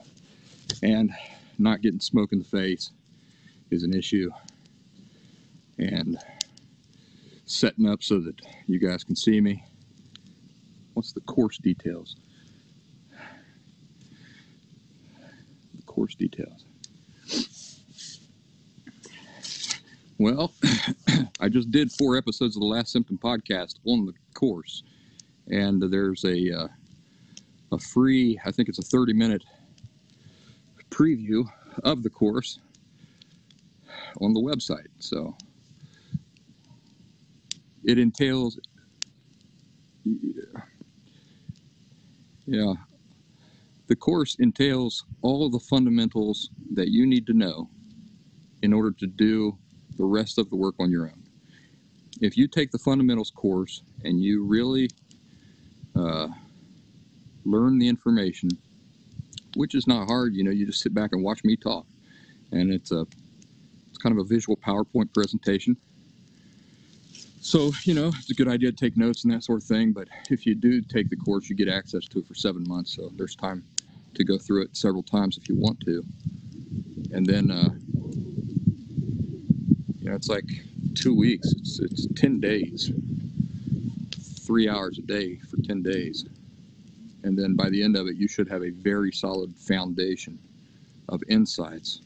and 0.82 1.13
not 1.57 1.82
getting 1.82 1.99
smoke 1.99 2.32
in 2.32 2.39
the 2.39 2.45
face 2.45 2.91
is 3.69 3.84
an 3.84 3.93
issue, 3.93 4.32
and 5.78 6.17
setting 7.45 7.88
up 7.88 8.01
so 8.03 8.19
that 8.19 8.39
you 8.67 8.80
guys 8.80 9.03
can 9.03 9.15
see 9.15 9.39
me. 9.41 9.63
What's 10.93 11.11
the 11.11 11.21
course 11.21 11.57
details? 11.57 12.15
The 15.76 15.84
course 15.86 16.15
details. 16.15 16.65
Well, 20.17 20.53
I 21.41 21.49
just 21.49 21.71
did 21.71 21.91
four 21.91 22.17
episodes 22.17 22.55
of 22.55 22.61
the 22.61 22.67
Last 22.67 22.91
Symptom 22.91 23.17
podcast 23.17 23.80
on 23.86 24.05
the 24.05 24.13
course, 24.34 24.84
and 25.47 25.82
there's 25.82 26.23
a 26.23 26.51
uh, 26.57 26.67
a 27.71 27.80
free, 27.80 28.39
I 28.45 28.51
think 28.51 28.69
it's 28.69 28.80
a 28.80 28.84
30 28.84 29.13
minute 29.13 29.43
preview 30.89 31.45
of 31.84 32.03
the 32.03 32.09
course 32.09 32.59
on 34.21 34.34
the 34.34 34.39
website. 34.39 34.88
So 34.99 35.36
it 37.86 38.00
entails, 38.00 38.60
yeah, 42.46 42.74
the 43.88 43.96
course 43.96 44.36
entails 44.40 45.06
all 45.22 45.50
the 45.50 45.60
fundamentals 45.60 46.50
that 46.74 46.90
you 46.90 47.06
need 47.06 47.28
to 47.28 47.34
know 47.34 47.70
in 48.64 48.74
order 48.74 48.92
to 48.92 49.06
do 49.08 49.58
the 49.98 50.04
rest 50.04 50.38
of 50.38 50.50
the 50.50 50.56
work 50.56 50.76
on 50.80 50.90
your 50.90 51.06
own. 51.06 51.24
If 52.22 52.38
you 52.38 52.48
take 52.48 52.72
the 52.72 52.80
fundamentals 52.80 53.30
course 53.30 53.84
and 54.04 54.22
you 54.22 54.44
really 54.44 54.90
uh, 55.96 56.30
learn 57.44 57.78
the 57.78 57.88
information, 57.88 58.50
which 59.56 59.76
is 59.76 59.86
not 59.86 60.08
hard, 60.08 60.34
you 60.34 60.44
know, 60.44 60.52
you 60.52 60.66
just 60.66 60.82
sit 60.82 60.94
back 60.94 61.12
and 61.14 61.24
watch 61.24 61.44
me 61.44 61.56
talk, 61.56 61.86
and 62.52 62.74
it's 62.74 62.92
a 62.92 63.06
it's 63.90 63.98
kind 63.98 64.18
of 64.18 64.26
a 64.26 64.28
visual 64.28 64.58
PowerPoint 64.58 65.14
presentation. 65.14 65.78
So, 67.46 67.72
you 67.84 67.93
know, 67.93 68.08
it's 68.08 68.32
a 68.32 68.34
good 68.34 68.48
idea 68.48 68.72
to 68.72 68.76
take 68.76 68.98
notes 68.98 69.24
and 69.24 69.32
that 69.32 69.43
sort 69.43 69.62
of 69.62 69.68
thing. 69.68 69.91
But 69.91 70.08
if 70.32 70.48
you 70.48 70.56
do 70.56 70.82
take 70.82 71.12
the 71.12 71.16
course, 71.16 71.48
you 71.48 71.56
get 71.56 71.70
access 71.70 72.06
to 72.06 72.18
it 72.18 72.26
for 72.26 72.34
seven 72.34 72.68
months. 72.68 72.96
So 72.96 73.12
there's 73.16 73.36
time 73.36 73.64
to 74.16 74.24
go 74.24 74.39
through 74.39 74.64
it 74.64 74.76
several 74.76 75.04
times 75.04 75.38
if 75.38 75.48
you 75.48 75.56
want 75.56 75.80
to. 75.82 76.04
And 77.14 77.24
then, 77.24 77.52
uh, 77.52 77.70
you 80.00 80.10
know, 80.10 80.16
it's 80.16 80.28
like 80.28 80.48
two 80.96 81.16
weeks. 81.16 81.52
It's, 81.52 81.80
it's 81.82 82.08
10 82.20 82.39
days, 82.39 82.89
three 84.39 84.68
hours 84.68 84.98
a 84.98 85.04
day 85.04 85.36
for 85.36 85.58
10 85.58 85.84
days. 85.84 86.26
And 87.24 87.38
then 87.38 87.56
by 87.56 87.70
the 87.70 87.84
end 87.84 87.96
of 87.96 88.08
it, 88.08 88.16
you 88.16 88.28
should 88.28 88.50
have 88.50 88.64
a 88.64 88.72
very 88.72 89.12
solid 89.12 89.56
foundation 89.56 90.39
of 91.10 91.22
insights 91.30 92.02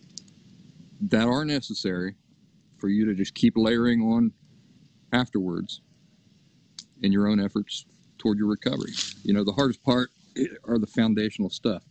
that 0.99 1.29
are 1.29 1.45
necessary 1.45 2.15
for 2.77 2.89
you 2.89 3.05
to 3.05 3.13
just 3.13 3.33
keep 3.35 3.55
layering 3.55 4.01
on 4.01 4.33
afterwards 5.13 5.81
in 7.01 7.11
your 7.11 7.27
own 7.27 7.39
efforts 7.39 7.85
toward 8.17 8.37
your 8.37 8.47
recovery. 8.47 8.91
You 9.23 9.33
know, 9.33 9.43
the 9.43 9.53
hardest 9.53 9.83
part 9.83 10.09
are 10.65 10.77
the 10.77 10.87
foundational 10.87 11.49
stuff. 11.49 11.83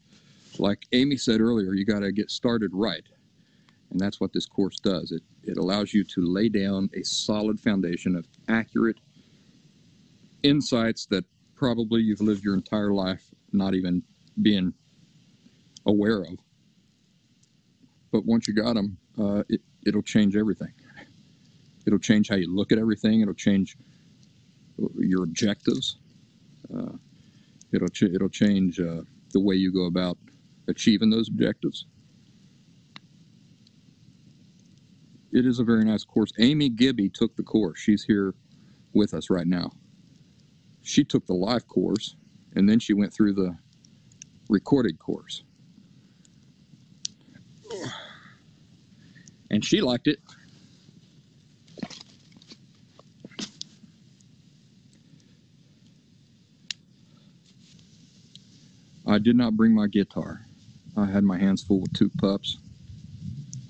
Like 0.59 0.87
Amy 0.93 1.17
said 1.17 1.41
earlier, 1.41 1.73
you 1.75 1.85
got 1.85 2.01
to 2.01 2.13
get 2.13 2.31
started 2.31 2.71
right. 2.73 3.05
And 3.91 3.99
that's 3.99 4.21
what 4.21 4.33
this 4.33 4.47
course 4.47 4.79
does. 4.79 5.13
It, 5.13 5.23
it 5.45 5.57
allows 5.57 5.95
you 5.95 6.05
to 6.05 6.21
lay 6.21 6.49
down 6.49 6.91
a 6.95 7.03
solid 7.03 7.59
foundation 7.59 8.17
of 8.17 8.27
accurate 8.49 8.99
insights 10.43 11.07
that 11.07 11.25
probably 11.55 12.03
you've 12.03 12.21
lived 12.21 12.45
your 12.45 12.55
entire 12.55 12.93
life 12.93 13.25
not 13.53 13.75
even 13.75 14.03
being 14.41 14.75
aware 15.87 16.23
of. 16.23 16.39
But 18.13 18.25
once 18.25 18.47
you 18.47 18.55
got 18.55 18.75
them, 18.75 18.99
uh, 19.19 19.43
it, 19.49 19.61
it'll 19.87 20.03
change 20.03 20.37
everything. 20.37 20.73
It'll 21.89 21.99
change 21.99 22.29
how 22.29 22.37
you 22.37 22.55
look 22.55 22.71
at 22.71 22.77
everything. 22.79 23.23
It'll 23.23 23.33
change 23.33 23.79
your 24.99 25.25
objectives. 25.25 25.97
Uh, 26.73 26.93
it'll 27.73 27.89
ch- 27.89 28.03
it'll 28.03 28.29
change 28.29 28.79
uh, 28.79 29.01
the 29.33 29.41
way 29.41 29.55
you 29.55 29.73
go 29.73 29.87
about 29.87 30.19
achieving 30.69 31.09
those 31.09 31.29
objectives. 31.29 31.87
It 35.33 35.47
is 35.47 35.61
a 35.61 35.65
very 35.65 35.83
nice 35.83 36.05
course. 36.05 36.31
Amy 36.39 36.69
Gibby 36.69 37.09
took 37.09 37.35
the 37.37 37.43
course. 37.43 37.79
She's 37.79 38.05
here 38.05 38.35
with 38.93 39.15
us 39.15 39.31
right 39.31 39.47
now. 39.47 39.71
She 40.83 41.05
took 41.05 41.25
the 41.27 41.35
live 41.35 41.67
course, 41.69 42.17
and 42.55 42.69
then 42.69 42.79
she 42.81 42.93
went 42.93 43.15
through 43.15 43.33
the 43.33 43.57
recorded 44.51 44.99
course. 44.99 45.43
And 49.51 49.65
she 49.65 49.81
liked 49.81 50.07
it. 50.07 50.19
I 59.09 59.19
did 59.19 59.37
not 59.37 59.57
bring 59.57 59.75
my 59.75 59.87
guitar. 59.87 60.43
I 60.97 61.07
had 61.07 61.25
my 61.25 61.39
hands 61.39 61.63
full 61.63 61.81
with 61.81 61.95
two 61.95 62.11
pups. 62.19 62.59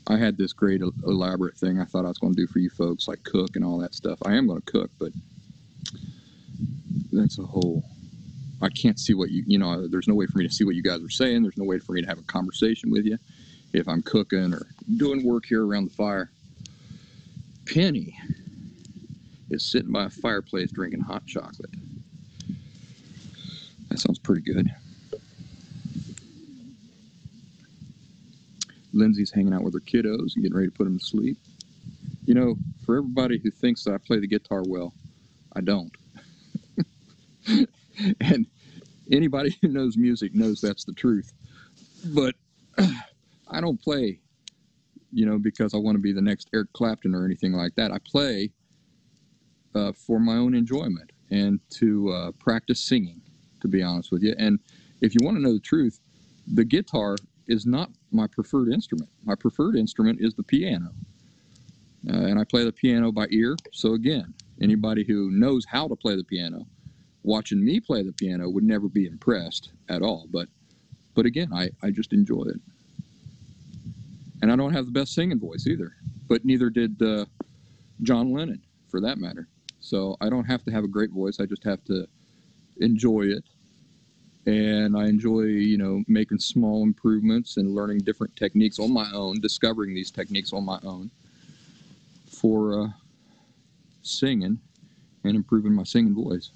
I 0.09 0.17
had 0.17 0.37
this 0.37 0.53
great 0.53 0.81
elaborate 0.81 1.57
thing 1.57 1.79
I 1.79 1.85
thought 1.85 2.05
I 2.05 2.09
was 2.09 2.19
going 2.19 2.35
to 2.35 2.41
do 2.41 2.49
for 2.49 2.59
you 2.59 2.71
folks, 2.71 3.07
like 3.07 3.23
cook 3.23 3.55
and 3.55 3.65
all 3.65 3.79
that 3.79 3.95
stuff. 3.95 4.19
I 4.27 4.35
am 4.35 4.49
going 4.49 4.61
to 4.61 4.73
cook, 4.73 4.91
but 4.99 5.13
that's 7.13 7.39
a 7.39 7.43
whole. 7.43 7.85
I 8.61 8.69
can't 8.71 8.99
see 8.99 9.15
what 9.15 9.31
you, 9.31 9.45
you 9.47 9.59
know, 9.59 9.87
there's 9.87 10.09
no 10.09 10.15
way 10.15 10.27
for 10.27 10.39
me 10.39 10.49
to 10.49 10.53
see 10.53 10.65
what 10.65 10.75
you 10.75 10.83
guys 10.83 11.05
are 11.05 11.11
saying. 11.11 11.43
There's 11.43 11.57
no 11.57 11.65
way 11.65 11.79
for 11.79 11.93
me 11.93 12.03
to 12.03 12.09
have 12.09 12.19
a 12.19 12.23
conversation 12.23 12.91
with 12.91 13.05
you 13.05 13.17
if 13.73 13.87
I'm 13.87 14.03
cooking 14.03 14.53
or 14.53 14.67
doing 14.97 15.25
work 15.25 15.45
here 15.47 15.65
around 15.65 15.91
the 15.91 15.95
fire. 15.95 16.33
Penny 17.67 18.19
is 19.51 19.65
sitting 19.65 19.93
by 19.93 20.07
a 20.07 20.11
fireplace 20.11 20.73
drinking 20.73 21.03
hot 21.03 21.27
chocolate. 21.27 21.71
That 23.89 24.01
sounds 24.01 24.19
pretty 24.19 24.43
good. 24.43 24.69
Lindsay's 28.93 29.31
hanging 29.31 29.55
out 29.55 29.63
with 29.63 29.75
her 29.75 29.81
kiddos 29.81 30.35
and 30.35 30.43
getting 30.43 30.55
ready 30.57 30.69
to 30.69 30.75
put 30.75 30.85
them 30.85 30.99
to 30.99 31.05
sleep. 31.05 31.39
You 32.27 32.35
know, 32.35 32.57
for 32.85 32.99
everybody 32.99 33.39
who 33.39 33.51
thinks 33.51 33.85
that 33.85 33.95
I 33.95 33.99
play 33.99 34.21
the 34.21 34.27
guitar 34.27 34.63
well, 34.67 34.95
I 35.55 35.61
don't. 35.61 35.97
and 38.21 38.47
anybody 39.11 39.57
who 39.63 39.69
knows 39.69 39.97
music 39.97 40.35
knows 40.35 40.61
that's 40.61 40.85
the 40.85 40.93
truth. 40.93 41.33
But 42.15 42.35
I 43.49 43.61
don't 43.61 43.81
play, 43.81 44.21
you 45.13 45.27
know, 45.27 45.39
because 45.39 45.75
I 45.75 45.79
want 45.79 45.97
to 45.97 46.03
be 46.03 46.13
the 46.13 46.23
next 46.23 46.51
Eric 46.55 46.73
Clapton 46.75 47.15
or 47.15 47.25
anything 47.25 47.53
like 47.53 47.75
that. 47.77 47.93
I 47.93 47.99
play 47.99 48.51
uh, 49.75 49.93
for 49.93 50.19
my 50.21 50.37
own 50.37 50.55
enjoyment 50.55 51.13
and 51.31 51.61
to 51.71 52.11
uh, 52.11 52.33
practice 52.33 52.81
singing. 52.81 53.21
to 53.61 53.69
be 53.69 53.83
honest 53.83 54.13
with 54.13 54.23
you. 54.23 54.35
And 54.39 54.59
if 55.01 55.15
you 55.15 55.21
want 55.25 55.37
to 55.37 55.43
know 55.43 55.53
the 55.53 55.61
truth, 55.61 56.01
the 56.55 56.65
guitar 56.65 57.17
is 57.47 57.67
not 57.67 57.91
my 58.11 58.27
preferred 58.27 58.73
instrument. 58.73 59.11
My 59.25 59.35
preferred 59.35 59.77
instrument 59.77 60.19
is 60.21 60.35
the 60.35 60.43
piano. 60.43 60.91
Uh, 62.09 62.13
and 62.13 62.39
I 62.39 62.45
play 62.45 62.65
the 62.65 62.73
piano 62.73 63.13
by 63.13 63.27
ear. 63.31 63.57
So, 63.73 63.95
again, 63.95 64.33
anybody 64.63 65.05
who 65.05 65.31
knows 65.31 65.65
how 65.67 65.89
to 65.89 65.97
play 65.97 66.17
the 66.17 66.25
piano, 66.25 66.67
watching 67.23 67.65
me 67.65 67.81
play 67.81 68.03
the 68.03 68.13
piano 68.13 68.49
would 68.49 68.65
never 68.65 68.89
be 68.89 69.07
impressed 69.07 69.73
at 69.89 70.03
all. 70.03 70.27
But, 70.31 70.49
but 71.15 71.27
again, 71.27 71.53
I, 71.53 71.71
I 71.83 71.91
just 71.91 72.13
enjoy 72.13 72.45
it. 72.45 72.61
And 74.41 74.53
I 74.53 74.57
don't 74.57 74.73
have 74.73 74.87
the 74.87 74.93
best 74.93 75.15
singing 75.15 75.41
voice 75.41 75.67
either, 75.67 75.93
but 76.29 76.45
neither 76.45 76.71
did 76.71 77.03
uh, 77.03 77.25
John 78.03 78.33
Lennon, 78.33 78.63
for 78.89 79.01
that 79.01 79.19
matter. 79.19 79.49
So 79.81 80.17
I 80.21 80.29
don't 80.31 80.45
have 80.45 80.65
to 80.65 80.71
have 80.71 80.85
a 80.85 80.89
great 80.89 81.11
voice. 81.11 81.41
I 81.41 81.47
just 81.47 81.65
have 81.65 81.85
to 81.85 82.07
enjoy 82.81 83.23
it 83.23 83.45
and 84.49 84.97
I 84.97 85.09
enjoy, 85.09 85.43
you 85.43 85.77
know, 85.77 86.03
making 86.09 86.39
small 86.39 86.83
improvements 86.83 87.59
and 87.59 87.75
learning 87.75 87.99
different 87.99 88.35
techniques 88.35 88.79
on 88.79 88.91
my 88.91 89.07
own, 89.13 89.41
discovering 89.43 89.95
these 89.95 90.11
techniques 90.11 90.55
on 90.55 90.65
my 90.65 90.79
own 90.85 91.11
for 92.31 92.83
uh, 92.83 92.89
singing 94.01 94.59
and 95.25 95.37
improving 95.37 95.75
my 95.75 95.83
singing 95.83 96.15
voice. 96.15 96.51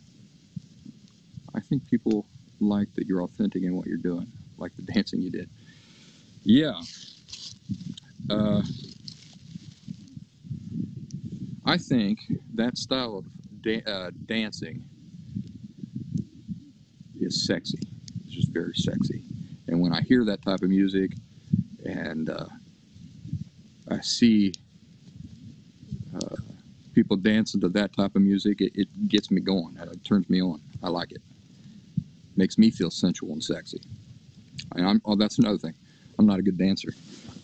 I 1.54 1.60
think 1.60 1.86
people 1.90 2.24
like 2.60 2.88
that 2.94 3.06
you're 3.06 3.22
authentic 3.22 3.62
in 3.62 3.76
what 3.76 3.86
you're 3.86 3.98
doing, 3.98 4.32
like 4.56 4.72
the 4.76 4.82
dancing 4.94 5.20
you 5.20 5.30
did. 5.30 5.50
Yeah. 6.44 6.80
Uh, 8.30 8.62
I 11.66 11.76
think 11.76 12.20
that 12.54 12.78
style 12.78 13.18
of 13.18 13.26
da- 13.60 13.84
uh, 13.84 14.12
dancing 14.24 14.82
is 17.22 17.46
sexy. 17.46 17.78
It's 18.24 18.34
just 18.34 18.48
very 18.48 18.74
sexy. 18.74 19.22
And 19.68 19.80
when 19.80 19.92
I 19.92 20.00
hear 20.02 20.24
that 20.24 20.42
type 20.42 20.62
of 20.62 20.68
music 20.68 21.12
and 21.84 22.28
uh, 22.28 22.46
I 23.90 24.00
see 24.00 24.52
uh, 26.14 26.36
people 26.94 27.16
dancing 27.16 27.60
to 27.62 27.68
that 27.70 27.94
type 27.96 28.16
of 28.16 28.22
music, 28.22 28.60
it, 28.60 28.72
it 28.74 29.08
gets 29.08 29.30
me 29.30 29.40
going. 29.40 29.76
It 29.76 30.04
turns 30.04 30.28
me 30.28 30.42
on. 30.42 30.60
I 30.82 30.88
like 30.88 31.12
it. 31.12 31.22
Makes 32.36 32.58
me 32.58 32.70
feel 32.70 32.90
sensual 32.90 33.32
and 33.32 33.42
sexy. 33.42 33.80
And 34.74 34.86
I'm, 34.86 35.02
oh, 35.04 35.16
that's 35.16 35.38
another 35.38 35.58
thing. 35.58 35.74
I'm 36.18 36.26
not 36.26 36.38
a 36.38 36.42
good 36.42 36.58
dancer, 36.58 36.92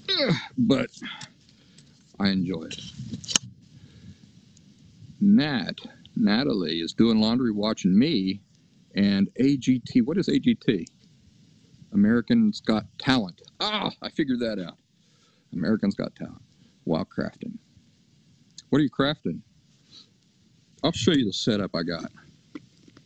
but 0.59 0.91
I 2.20 2.29
enjoy 2.29 2.64
it. 2.64 2.81
Nat, 5.20 5.74
Natalie 6.16 6.81
is 6.81 6.93
doing 6.93 7.20
laundry 7.20 7.51
watching 7.51 7.99
me 7.99 8.41
and 8.99 9.32
AGT. 9.40 10.05
What 10.05 10.18
is 10.18 10.28
AGT? 10.28 10.84
Americans 11.92 12.61
Got 12.61 12.84
Talent. 12.99 13.40
Ah, 13.61 13.92
I 14.03 14.11
figured 14.11 14.40
that 14.40 14.59
out. 14.59 14.76
Americans 15.53 15.94
Got 15.94 16.16
Talent 16.16 16.42
while 16.84 17.05
crafting. 17.05 17.57
What 18.70 18.80
are 18.80 18.82
you 18.82 18.90
crafting? 18.90 19.40
I'll 20.82 20.92
show 20.92 21.12
you 21.12 21.24
the 21.24 21.32
setup 21.32 21.70
I 21.74 21.84
got. 21.84 22.11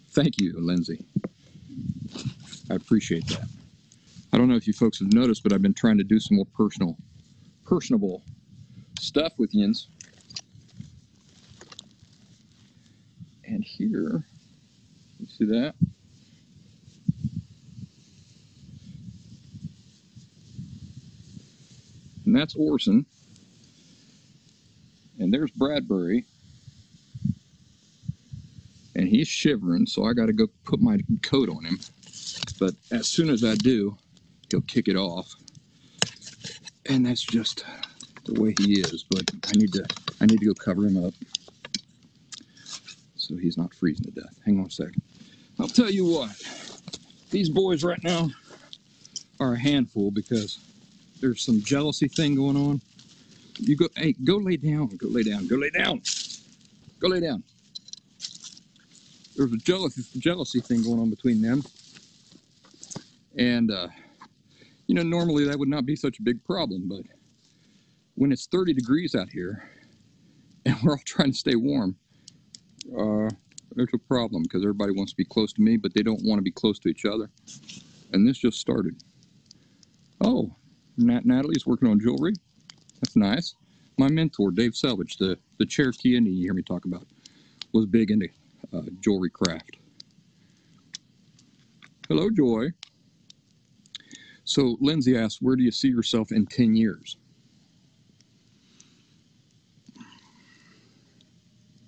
Thank 0.09 0.40
you, 0.40 0.55
Lindsay. 0.59 1.05
I 2.70 2.74
appreciate 2.74 3.26
that. 3.28 3.47
I 4.32 4.38
don't 4.38 4.49
know 4.49 4.57
if 4.57 4.66
you 4.66 4.72
folks 4.72 4.99
have 4.99 5.12
noticed, 5.12 5.43
but 5.43 5.53
I've 5.53 5.62
been 5.62 5.74
trying 5.74 5.99
to 5.99 6.05
do 6.05 6.18
some 6.18 6.38
more 6.38 6.47
personal, 6.57 6.97
personable 7.66 8.22
stuff 8.99 9.34
with 9.36 9.55
yins. 9.55 9.88
And 13.45 13.62
here 13.62 14.24
you 15.23 15.29
see 15.29 15.45
that? 15.45 15.75
And 22.27 22.37
that's 22.37 22.55
Orson. 22.57 23.07
And 25.18 25.33
there's 25.33 25.51
Bradbury. 25.53 26.25
And 28.95 29.09
he's 29.09 29.29
shivering, 29.29 29.87
so 29.87 30.05
I 30.05 30.12
got 30.12 30.27
to 30.27 30.33
go 30.33 30.49
put 30.64 30.81
my 30.81 30.99
coat 31.23 31.49
on 31.49 31.64
him. 31.64 31.79
But 32.59 32.75
as 32.91 33.09
soon 33.09 33.31
as 33.31 33.45
I 33.45 33.55
do, 33.55 33.97
he'll 34.51 34.61
kick 34.62 34.89
it 34.89 34.97
off. 34.97 35.35
And 36.89 37.07
that's 37.07 37.23
just 37.23 37.64
the 38.25 38.41
way 38.41 38.55
he 38.59 38.81
is. 38.81 39.05
But 39.05 39.31
I 39.47 39.53
need 39.53 39.73
to 39.73 39.87
I 40.20 40.27
need 40.27 40.41
to 40.41 40.47
go 40.47 40.55
cover 40.55 40.87
him 40.87 41.03
up 41.03 41.14
so 43.16 43.37
he's 43.37 43.57
not 43.57 43.73
freezing 43.75 44.05
to 44.05 44.20
death. 44.20 44.35
Hang 44.45 44.59
on 44.61 44.66
a 44.66 44.70
second. 44.70 45.03
I'll 45.63 45.69
tell 45.69 45.91
you 45.91 46.05
what, 46.05 46.31
these 47.31 47.49
boys 47.49 47.85
right 47.85 48.03
now 48.03 48.31
are 49.39 49.53
a 49.53 49.59
handful 49.59 50.11
because 50.11 50.59
there's 51.21 51.41
some 51.41 51.61
jealousy 51.61 52.09
thing 52.09 52.35
going 52.35 52.57
on. 52.57 52.81
You 53.61 53.77
go, 53.77 53.87
hey, 53.95 54.17
go 54.25 54.39
lay 54.39 54.57
down, 54.57 54.89
go 54.97 55.07
lay 55.07 55.23
down, 55.23 55.47
go 55.47 55.55
lay 55.55 55.71
down, 55.71 56.03
go 56.99 57.07
lay 57.07 57.21
down. 57.21 57.45
There's 59.37 59.53
a 59.53 59.57
jealousy, 59.59 60.03
jealousy 60.19 60.59
thing 60.59 60.83
going 60.83 60.99
on 60.99 61.11
between 61.11 61.41
them. 61.41 61.63
And, 63.39 63.71
uh, 63.71 63.87
you 64.89 64.97
know, 64.97 65.05
normally 65.05 65.45
that 65.45 65.57
would 65.57 65.69
not 65.69 65.87
be 65.87 65.95
such 65.95 66.19
a 66.19 66.23
big 66.23 66.43
problem, 66.45 66.89
but 66.89 67.03
when 68.17 68.33
it's 68.33 68.47
30 68.47 68.75
degrees 68.75 69.15
out 69.15 69.29
here 69.31 69.71
and 70.67 70.77
we're 70.83 70.95
all 70.95 71.03
trying 71.07 71.31
to 71.31 71.39
stay 71.39 71.55
warm, 71.55 71.95
uh, 72.99 73.31
there's 73.77 73.89
a 73.95 73.99
problem 73.99 74.43
because 74.43 74.62
everybody 74.62 74.93
wants 74.93 75.12
to 75.12 75.16
be 75.16 75.25
close 75.25 75.53
to 75.55 75.62
me, 75.62 75.77
but 75.77 75.95
they 75.95 76.03
don't 76.03 76.23
want 76.25 76.39
to 76.39 76.43
be 76.43 76.51
close 76.51 76.79
to 76.81 76.89
each 76.89 77.05
other. 77.05 77.31
And 78.12 78.27
this 78.27 78.39
just 78.39 78.59
started. 78.59 79.03
Oh, 80.20 80.55
Nat 80.97 81.25
Natalie's 81.25 81.66
working 81.66 81.89
on 81.89 81.99
jewelry. 81.99 82.35
That's 83.01 83.16
nice. 83.16 83.55
My 83.99 84.09
mentor, 84.09 84.51
Dave 84.51 84.75
Selvage, 84.75 85.16
the, 85.16 85.39
the 85.59 85.66
Cherokee 85.66 86.16
Indian 86.16 86.37
you 86.37 86.45
hear 86.45 86.55
me 86.55 86.62
talk 86.62 86.85
about, 86.85 87.07
was 87.73 87.87
big 87.87 88.11
into 88.11 88.29
uh, 88.73 88.83
jewelry 89.01 89.31
craft. 89.31 89.77
Hello, 92.09 92.31
Joy. 92.31 92.68
So 94.45 94.77
Lindsay 94.81 95.16
asks, 95.16 95.41
where 95.41 95.57
do 95.57 95.62
you 95.62 95.70
see 95.70 95.89
yourself 95.89 96.33
in 96.33 96.47
10 96.47 96.75
years? 96.75 97.16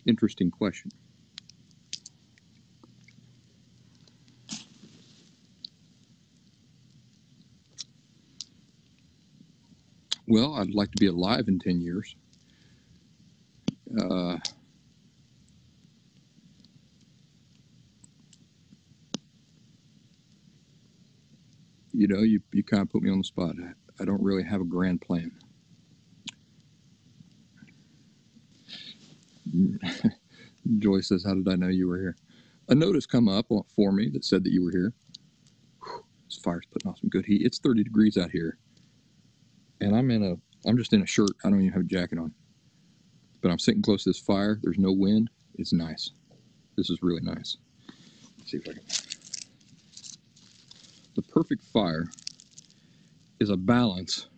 Interesting 0.06 0.50
question. 0.50 0.90
Well, 10.26 10.54
I'd 10.54 10.74
like 10.74 10.90
to 10.92 11.00
be 11.00 11.06
alive 11.06 11.48
in 11.48 11.58
10 11.58 11.80
years. 11.80 12.16
Uh, 14.00 14.38
you 21.92 22.08
know, 22.08 22.20
you, 22.20 22.40
you 22.52 22.62
kind 22.64 22.82
of 22.82 22.90
put 22.90 23.02
me 23.02 23.10
on 23.10 23.18
the 23.18 23.24
spot. 23.24 23.54
I, 23.62 24.02
I 24.02 24.06
don't 24.06 24.22
really 24.22 24.42
have 24.44 24.60
a 24.60 24.64
grand 24.64 25.00
plan. 25.02 25.32
Joy 30.78 31.00
says, 31.00 31.24
How 31.24 31.34
did 31.34 31.48
I 31.48 31.56
know 31.56 31.68
you 31.68 31.88
were 31.88 31.98
here? 31.98 32.16
A 32.68 32.74
notice 32.74 33.06
come 33.06 33.28
up 33.28 33.46
for 33.76 33.92
me 33.92 34.08
that 34.10 34.24
said 34.24 34.44
that 34.44 34.52
you 34.52 34.64
were 34.64 34.70
here. 34.70 34.92
This 36.26 36.38
fire's 36.42 36.66
putting 36.72 36.90
off 36.90 36.98
some 37.00 37.10
good 37.10 37.26
heat. 37.26 37.42
It's 37.44 37.58
30 37.58 37.84
degrees 37.84 38.16
out 38.16 38.30
here 38.30 38.58
and 39.80 39.94
I'm 39.94 40.10
in 40.10 40.22
a 40.22 40.68
I'm 40.68 40.76
just 40.76 40.92
in 40.92 41.02
a 41.02 41.06
shirt. 41.06 41.30
I 41.44 41.50
don't 41.50 41.60
even 41.60 41.72
have 41.72 41.82
a 41.82 41.86
jacket 41.86 42.18
on. 42.18 42.32
But 43.42 43.50
I'm 43.50 43.58
sitting 43.58 43.82
close 43.82 44.04
to 44.04 44.10
this 44.10 44.18
fire. 44.18 44.58
There's 44.62 44.78
no 44.78 44.92
wind. 44.92 45.28
It's 45.56 45.72
nice. 45.72 46.10
This 46.76 46.90
is 46.90 47.02
really 47.02 47.20
nice. 47.22 47.58
Let's 48.38 48.50
see 48.50 48.56
if 48.56 48.68
I 48.68 48.72
can. 48.72 48.82
The 51.14 51.22
perfect 51.22 51.62
fire 51.64 52.06
is 53.40 53.50
a 53.50 53.56
balance 53.56 54.28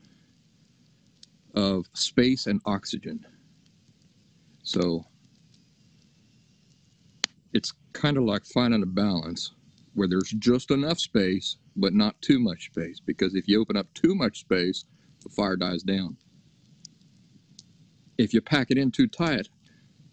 of 1.55 1.87
space 1.95 2.47
and 2.47 2.61
oxygen. 2.67 3.25
So 4.63 5.07
it's 7.55 7.73
kind 7.93 8.17
of 8.19 8.25
like 8.25 8.45
finding 8.45 8.83
a 8.83 8.87
balance 8.87 9.53
where 9.95 10.09
there's 10.09 10.31
just 10.39 10.71
enough 10.71 10.99
space, 10.99 11.57
but 11.77 11.95
not 11.95 12.21
too 12.21 12.39
much 12.39 12.67
space. 12.67 13.01
Because 13.01 13.35
if 13.35 13.49
you 13.49 13.61
open 13.61 13.77
up 13.77 13.87
too 13.95 14.15
much 14.15 14.41
space, 14.41 14.85
the 15.27 15.35
fire 15.35 15.57
dies 15.57 15.83
down. 15.83 16.17
If 18.17 18.33
you 18.33 18.41
pack 18.41 18.71
it 18.71 18.79
in 18.79 18.91
too 18.91 19.09
tight, 19.09 19.49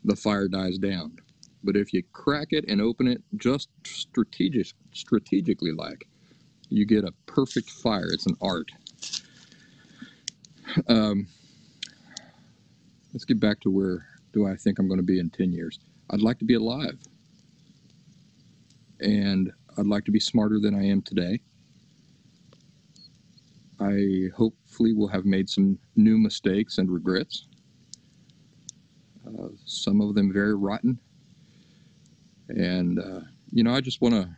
the 0.03 0.15
fire 0.15 0.47
dies 0.47 0.77
down. 0.77 1.17
But 1.63 1.77
if 1.77 1.93
you 1.93 2.03
crack 2.11 2.47
it 2.51 2.65
and 2.67 2.81
open 2.81 3.07
it 3.07 3.21
just 3.37 3.69
strategic, 3.85 4.67
strategically 4.91 5.71
like, 5.71 6.07
you 6.69 6.85
get 6.85 7.03
a 7.03 7.13
perfect 7.27 7.69
fire. 7.69 8.07
It's 8.11 8.25
an 8.25 8.35
art. 8.41 8.71
Um, 10.87 11.27
let's 13.13 13.25
get 13.25 13.39
back 13.39 13.59
to 13.61 13.69
where 13.69 14.07
do 14.33 14.47
I 14.47 14.55
think 14.55 14.79
I'm 14.79 14.87
going 14.87 14.99
to 14.99 15.05
be 15.05 15.19
in 15.19 15.29
10 15.29 15.51
years. 15.51 15.79
I'd 16.09 16.21
like 16.21 16.39
to 16.39 16.45
be 16.45 16.55
alive. 16.55 16.97
And 18.99 19.51
I'd 19.77 19.85
like 19.85 20.05
to 20.05 20.11
be 20.11 20.19
smarter 20.19 20.59
than 20.59 20.73
I 20.73 20.85
am 20.87 21.01
today. 21.03 21.41
I 23.83 24.29
hopefully 24.35 24.93
will 24.93 25.09
have 25.09 25.25
made 25.25 25.49
some 25.49 25.77
new 25.97 26.17
mistakes 26.17 26.77
and 26.77 26.89
regrets. 26.89 27.47
Uh, 29.27 29.49
some 29.65 29.99
of 29.99 30.15
them 30.15 30.31
very 30.31 30.55
rotten. 30.55 30.97
And 32.47 32.99
uh, 32.99 33.21
you 33.51 33.63
know, 33.63 33.73
I 33.73 33.81
just 33.81 34.01
want 34.01 34.15
to, 34.15 34.29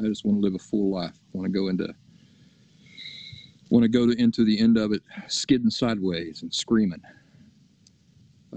I 0.00 0.08
just 0.08 0.24
want 0.24 0.38
to 0.38 0.42
live 0.42 0.54
a 0.54 0.58
full 0.58 0.90
life. 0.90 1.14
I 1.14 1.38
want 1.38 1.46
to 1.46 1.58
go 1.58 1.68
into, 1.68 1.94
want 3.70 3.84
to 3.84 3.88
go 3.88 4.06
to, 4.06 4.20
into 4.20 4.44
the 4.44 4.58
end 4.58 4.76
of 4.76 4.92
it, 4.92 5.02
skidding 5.28 5.70
sideways 5.70 6.42
and 6.42 6.52
screaming, 6.52 7.02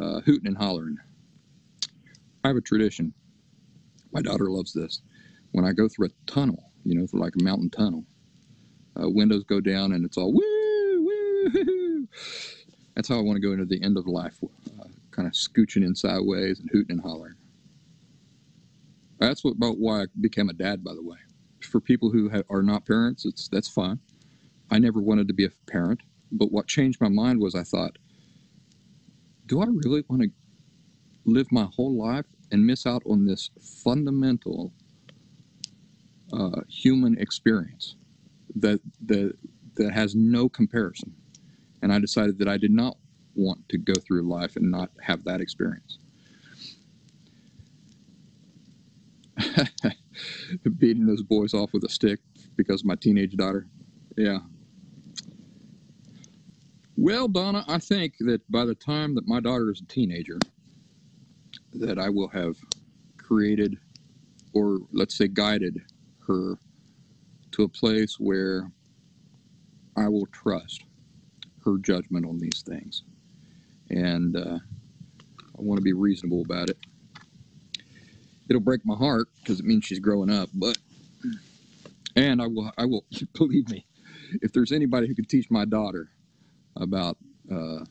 uh, 0.02 0.22
hooting 0.22 0.48
and 0.48 0.58
hollering. 0.58 0.98
I 2.44 2.48
have 2.48 2.58
a 2.58 2.62
tradition. 2.62 3.14
My 4.12 4.22
daughter 4.22 4.50
loves 4.50 4.74
this. 4.74 5.02
When 5.52 5.66
I 5.66 5.72
go 5.72 5.88
through 5.88 6.08
a 6.08 6.32
tunnel, 6.32 6.72
you 6.84 6.96
know, 6.96 7.06
through 7.06 7.22
like 7.22 7.34
a 7.40 7.44
mountain 7.44 7.70
tunnel, 7.70 8.06
uh, 9.00 9.10
windows 9.10 9.44
go 9.44 9.62
down 9.62 9.94
and 9.94 10.06
it's 10.06 10.18
all 10.18 10.34
woo 10.34 11.06
woo. 11.06 12.08
That's 12.96 13.08
how 13.08 13.18
I 13.18 13.22
want 13.22 13.38
to 13.38 13.42
go 13.42 13.54
into 13.54 13.66
the 13.66 13.82
end 13.84 13.98
of 13.98 14.06
life, 14.06 14.38
uh, 14.44 14.84
kind 15.12 15.28
of 15.28 15.34
scooching 15.34 15.86
in 15.86 15.96
sideways 15.96 16.60
and 16.60 16.70
hooting 16.72 16.98
and 16.98 17.02
hollering. 17.02 17.36
That's 19.20 19.44
what, 19.44 19.52
about 19.52 19.78
why 19.78 20.02
I 20.02 20.06
became 20.20 20.50
a 20.50 20.54
dad, 20.54 20.84
by 20.84 20.94
the 20.94 21.04
way. 21.04 21.18
For 21.62 21.80
people 21.80 22.10
who 22.12 22.30
ha- 22.30 22.44
are 22.50 22.64
not 22.64 22.86
parents, 22.86 23.26
it's 23.26 23.48
that's 23.48 23.70
fine. 23.70 24.00
I 24.70 24.80
never 24.80 25.00
wanted 25.00 25.28
to 25.28 25.34
be 25.34 25.46
a 25.46 25.52
parent, 25.68 26.02
but 26.32 26.52
what 26.52 26.68
changed 26.68 27.00
my 27.00 27.10
mind 27.10 27.40
was 27.40 27.56
I 27.56 27.64
thought, 27.64 27.98
do 29.46 29.62
I 29.62 29.68
really 29.68 30.04
want 30.10 30.24
to 30.24 30.30
live 31.26 31.52
my 31.52 31.68
whole 31.76 31.96
life 31.98 32.26
and 32.52 32.66
miss 32.66 32.86
out 32.86 33.04
on 33.06 33.26
this 33.26 33.52
fundamental 33.62 34.74
uh, 36.34 36.62
human 36.68 37.18
experience 37.20 37.96
that 38.56 38.80
that 39.06 39.36
that 39.76 39.94
has 39.94 40.16
no 40.16 40.50
comparison? 40.50 41.14
And 41.82 41.92
I 41.92 42.00
decided 42.00 42.38
that 42.40 42.48
I 42.48 42.58
did 42.58 42.72
not 42.72 42.98
want 43.36 43.68
to 43.70 43.78
go 43.78 43.94
through 43.94 44.24
life 44.24 44.56
and 44.56 44.70
not 44.70 44.92
have 45.02 45.24
that 45.24 45.42
experience. 45.42 45.98
beating 50.78 51.06
those 51.06 51.24
boys 51.24 51.54
off 51.54 51.74
with 51.74 51.84
a 51.84 51.90
stick 51.90 52.20
because 52.56 52.84
my 52.84 52.96
teenage 52.96 53.36
daughter. 53.36 53.68
Yeah. 54.18 54.40
Well, 56.98 57.28
Donna, 57.28 57.66
I 57.68 57.80
think 57.80 58.16
that 58.20 58.42
by 58.52 58.66
the 58.66 58.76
time 58.76 59.16
that 59.16 59.28
my 59.28 59.40
daughter 59.40 59.72
is 59.72 59.82
a 59.82 59.86
teenager, 59.86 60.38
that 61.74 61.98
I 61.98 62.10
will 62.10 62.28
have 62.28 62.58
created, 63.18 63.78
or 64.54 64.80
let's 64.92 65.16
say 65.16 65.28
guided 65.28 65.82
her 66.28 66.58
to 67.52 67.64
a 67.64 67.70
place 67.70 68.16
where 68.20 68.72
I 69.98 70.08
will 70.10 70.28
trust 70.28 70.84
her 71.66 71.78
judgment 71.80 72.26
on 72.26 72.40
these 72.40 72.64
things. 72.66 73.04
And 73.90 74.38
uh, 74.38 74.60
I 75.58 75.62
want 75.62 75.78
to 75.80 75.84
be 75.84 75.94
reasonable 75.94 76.42
about 76.42 76.70
it 76.70 76.78
it'll 78.50 78.62
break 78.62 78.86
my 78.86 78.96
heart 78.96 79.30
because 79.40 79.60
it 79.60 79.66
means 79.66 79.86
she's 79.86 80.00
growing 80.00 80.30
up. 80.30 80.50
But 80.54 80.78
and 82.16 82.42
I 82.42 82.48
will, 82.48 82.72
I 82.78 82.86
will 82.86 83.06
believe 83.34 83.70
me, 83.70 83.86
if 84.42 84.52
there's 84.54 84.72
anybody 84.72 85.08
who 85.08 85.16
could 85.16 85.30
teach 85.30 85.50
my 85.50 85.66
daughter 85.66 86.10
about 86.76 87.18
uh, 87.52 87.86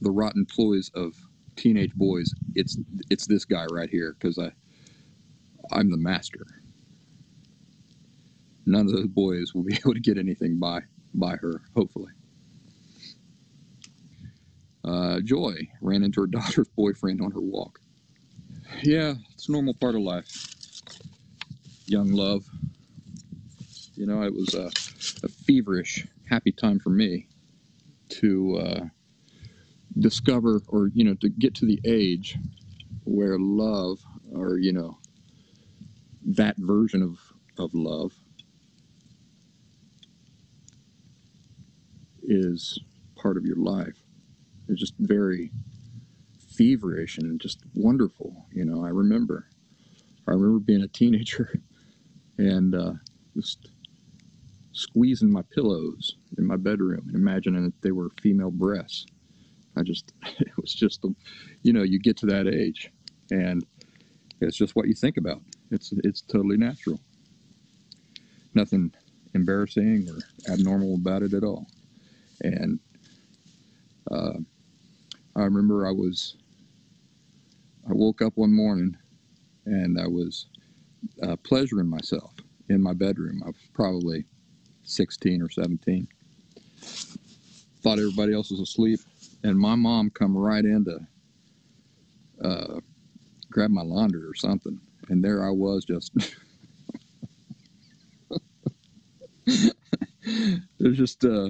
the 0.00 0.10
rotten 0.10 0.46
ploys 0.46 0.90
of 0.94 1.14
teenage 1.56 1.94
boys, 1.94 2.34
it's 2.54 2.78
it's 3.10 3.26
this 3.26 3.44
guy 3.44 3.66
right 3.72 3.90
here 3.90 4.16
because 4.18 4.38
I 4.38 4.52
I'm 5.72 5.90
the 5.90 5.96
master. 5.96 6.46
None 8.66 8.86
of 8.86 8.92
those 8.92 9.08
boys 9.08 9.54
will 9.54 9.64
be 9.64 9.74
able 9.78 9.94
to 9.94 10.00
get 10.00 10.18
anything 10.18 10.58
by 10.58 10.82
by 11.14 11.36
her, 11.36 11.62
hopefully. 11.76 12.12
Uh, 14.84 15.20
Joy 15.20 15.68
ran 15.82 16.02
into 16.02 16.20
her 16.22 16.26
daughter's 16.28 16.68
boyfriend 16.76 17.20
on 17.22 17.32
her 17.32 17.40
walk 17.40 17.80
yeah, 18.82 19.14
it's 19.34 19.48
a 19.48 19.52
normal 19.52 19.74
part 19.74 19.94
of 19.94 20.02
life. 20.02 20.26
Young 21.86 22.12
love. 22.12 22.44
You 23.96 24.06
know, 24.06 24.22
it 24.22 24.34
was 24.34 24.54
a, 24.54 24.70
a 25.24 25.28
feverish, 25.28 26.06
happy 26.28 26.52
time 26.52 26.78
for 26.80 26.90
me 26.90 27.28
to 28.10 28.56
uh, 28.58 28.84
discover 29.98 30.62
or, 30.68 30.88
you 30.94 31.04
know, 31.04 31.14
to 31.16 31.28
get 31.28 31.54
to 31.56 31.66
the 31.66 31.80
age 31.84 32.38
where 33.04 33.38
love, 33.38 34.00
or, 34.32 34.58
you 34.58 34.72
know, 34.72 34.98
that 36.24 36.56
version 36.58 37.02
of, 37.02 37.20
of 37.58 37.72
love 37.74 38.12
is 42.22 42.78
part 43.16 43.36
of 43.36 43.44
your 43.44 43.56
life. 43.56 44.02
It's 44.68 44.80
just 44.80 44.94
very 44.98 45.50
feverish 46.52 47.18
and 47.18 47.40
just 47.40 47.60
wonderful. 47.74 48.46
You 48.52 48.64
know, 48.64 48.84
I 48.84 48.88
remember, 48.88 49.46
I 50.28 50.32
remember 50.32 50.60
being 50.60 50.82
a 50.82 50.88
teenager 50.88 51.60
and 52.38 52.74
uh, 52.74 52.92
just 53.34 53.68
squeezing 54.72 55.30
my 55.30 55.42
pillows 55.54 56.16
in 56.38 56.46
my 56.46 56.56
bedroom 56.56 57.04
and 57.06 57.14
imagining 57.14 57.64
that 57.64 57.82
they 57.82 57.92
were 57.92 58.10
female 58.20 58.50
breasts. 58.50 59.06
I 59.76 59.82
just, 59.82 60.12
it 60.40 60.56
was 60.56 60.74
just, 60.74 61.04
you 61.62 61.72
know, 61.72 61.82
you 61.82 61.98
get 61.98 62.16
to 62.18 62.26
that 62.26 62.46
age 62.46 62.90
and 63.30 63.64
it's 64.40 64.56
just 64.56 64.74
what 64.74 64.88
you 64.88 64.94
think 64.94 65.16
about. 65.16 65.40
It's, 65.70 65.92
it's 66.04 66.20
totally 66.20 66.56
natural. 66.56 67.00
Nothing 68.54 68.92
embarrassing 69.34 70.08
or 70.10 70.52
abnormal 70.52 70.94
about 70.96 71.22
it 71.22 71.32
at 71.32 71.44
all. 71.44 71.66
And 72.42 72.80
uh, 74.10 74.34
I 75.36 75.42
remember 75.44 75.86
I 75.86 75.92
was 75.92 76.36
I 77.88 77.92
woke 77.92 78.22
up 78.22 78.34
one 78.36 78.54
morning 78.54 78.96
and 79.66 80.00
I 80.00 80.06
was 80.06 80.46
uh, 81.22 81.36
pleasuring 81.44 81.88
myself 81.88 82.34
in 82.68 82.82
my 82.82 82.92
bedroom. 82.94 83.42
I 83.44 83.48
was 83.48 83.56
probably 83.74 84.24
16 84.84 85.42
or 85.42 85.50
17. 85.50 86.08
Thought 87.82 87.98
everybody 87.98 88.34
else 88.34 88.50
was 88.50 88.60
asleep, 88.60 89.00
and 89.44 89.58
my 89.58 89.74
mom 89.74 90.10
come 90.10 90.36
right 90.36 90.64
in 90.64 90.84
to 90.84 91.00
uh, 92.46 92.80
grab 93.50 93.70
my 93.70 93.82
laundry 93.82 94.22
or 94.24 94.34
something, 94.34 94.80
and 95.08 95.24
there 95.24 95.46
I 95.46 95.50
was 95.50 95.84
just. 95.84 96.12
There's 100.78 100.96
just 100.96 101.24
uh, 101.24 101.48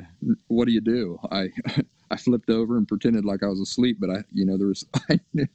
what 0.49 0.67
do 0.67 0.73
you 0.73 0.81
do? 0.81 1.19
I 1.31 1.51
I 2.11 2.17
flipped 2.17 2.51
over 2.51 2.77
and 2.77 2.87
pretended 2.87 3.25
like 3.25 3.43
I 3.43 3.47
was 3.47 3.61
asleep, 3.61 3.99
but 4.01 4.11
I 4.11 4.25
you 4.31 4.45
know 4.45 4.57
there 4.57 4.69
was 4.69 4.85
I 5.11 5.21
knew 5.33 5.47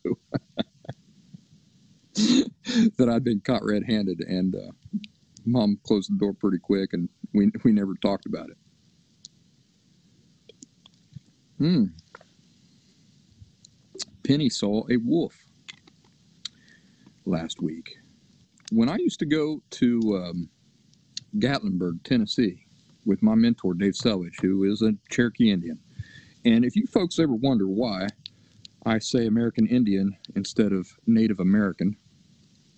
that 2.98 3.10
I'd 3.10 3.24
been 3.24 3.42
caught 3.42 3.64
red-handed, 3.64 4.22
and 4.22 4.56
uh, 4.56 4.72
mom 5.46 5.80
closed 5.84 6.12
the 6.12 6.18
door 6.18 6.34
pretty 6.34 6.60
quick, 6.60 6.94
and 6.94 7.10
we 7.34 7.52
we 7.64 7.72
never 7.72 7.96
talked 7.96 8.26
about 8.26 8.50
it. 8.50 8.58
Hmm. 11.58 11.86
Penny 14.24 14.50
saw 14.50 14.86
a 14.92 14.98
wolf 14.98 15.36
last 17.26 17.62
week. 17.62 17.98
When 18.72 18.90
I 18.90 18.98
used 18.98 19.20
to 19.20 19.26
go 19.26 19.64
to 19.72 20.00
um, 20.18 20.50
Gatlinburg, 21.40 22.04
Tennessee, 22.04 22.67
with 23.08 23.24
my 23.24 23.34
mentor 23.34 23.74
Dave 23.74 23.96
Selvage, 23.96 24.40
who 24.42 24.64
is 24.64 24.84
a 24.84 24.94
Cherokee 25.10 25.52
Indian, 25.52 25.80
and 26.46 26.64
if 26.64 26.76
you 26.76 26.86
folks 26.86 27.20
ever 27.20 27.34
wonder 27.34 27.68
why 27.68 28.08
I 28.86 29.00
say 29.00 29.26
American 29.26 29.68
Indian 29.68 30.16
instead 30.36 30.72
of 30.72 30.88
Native 31.08 31.40
American, 31.40 31.98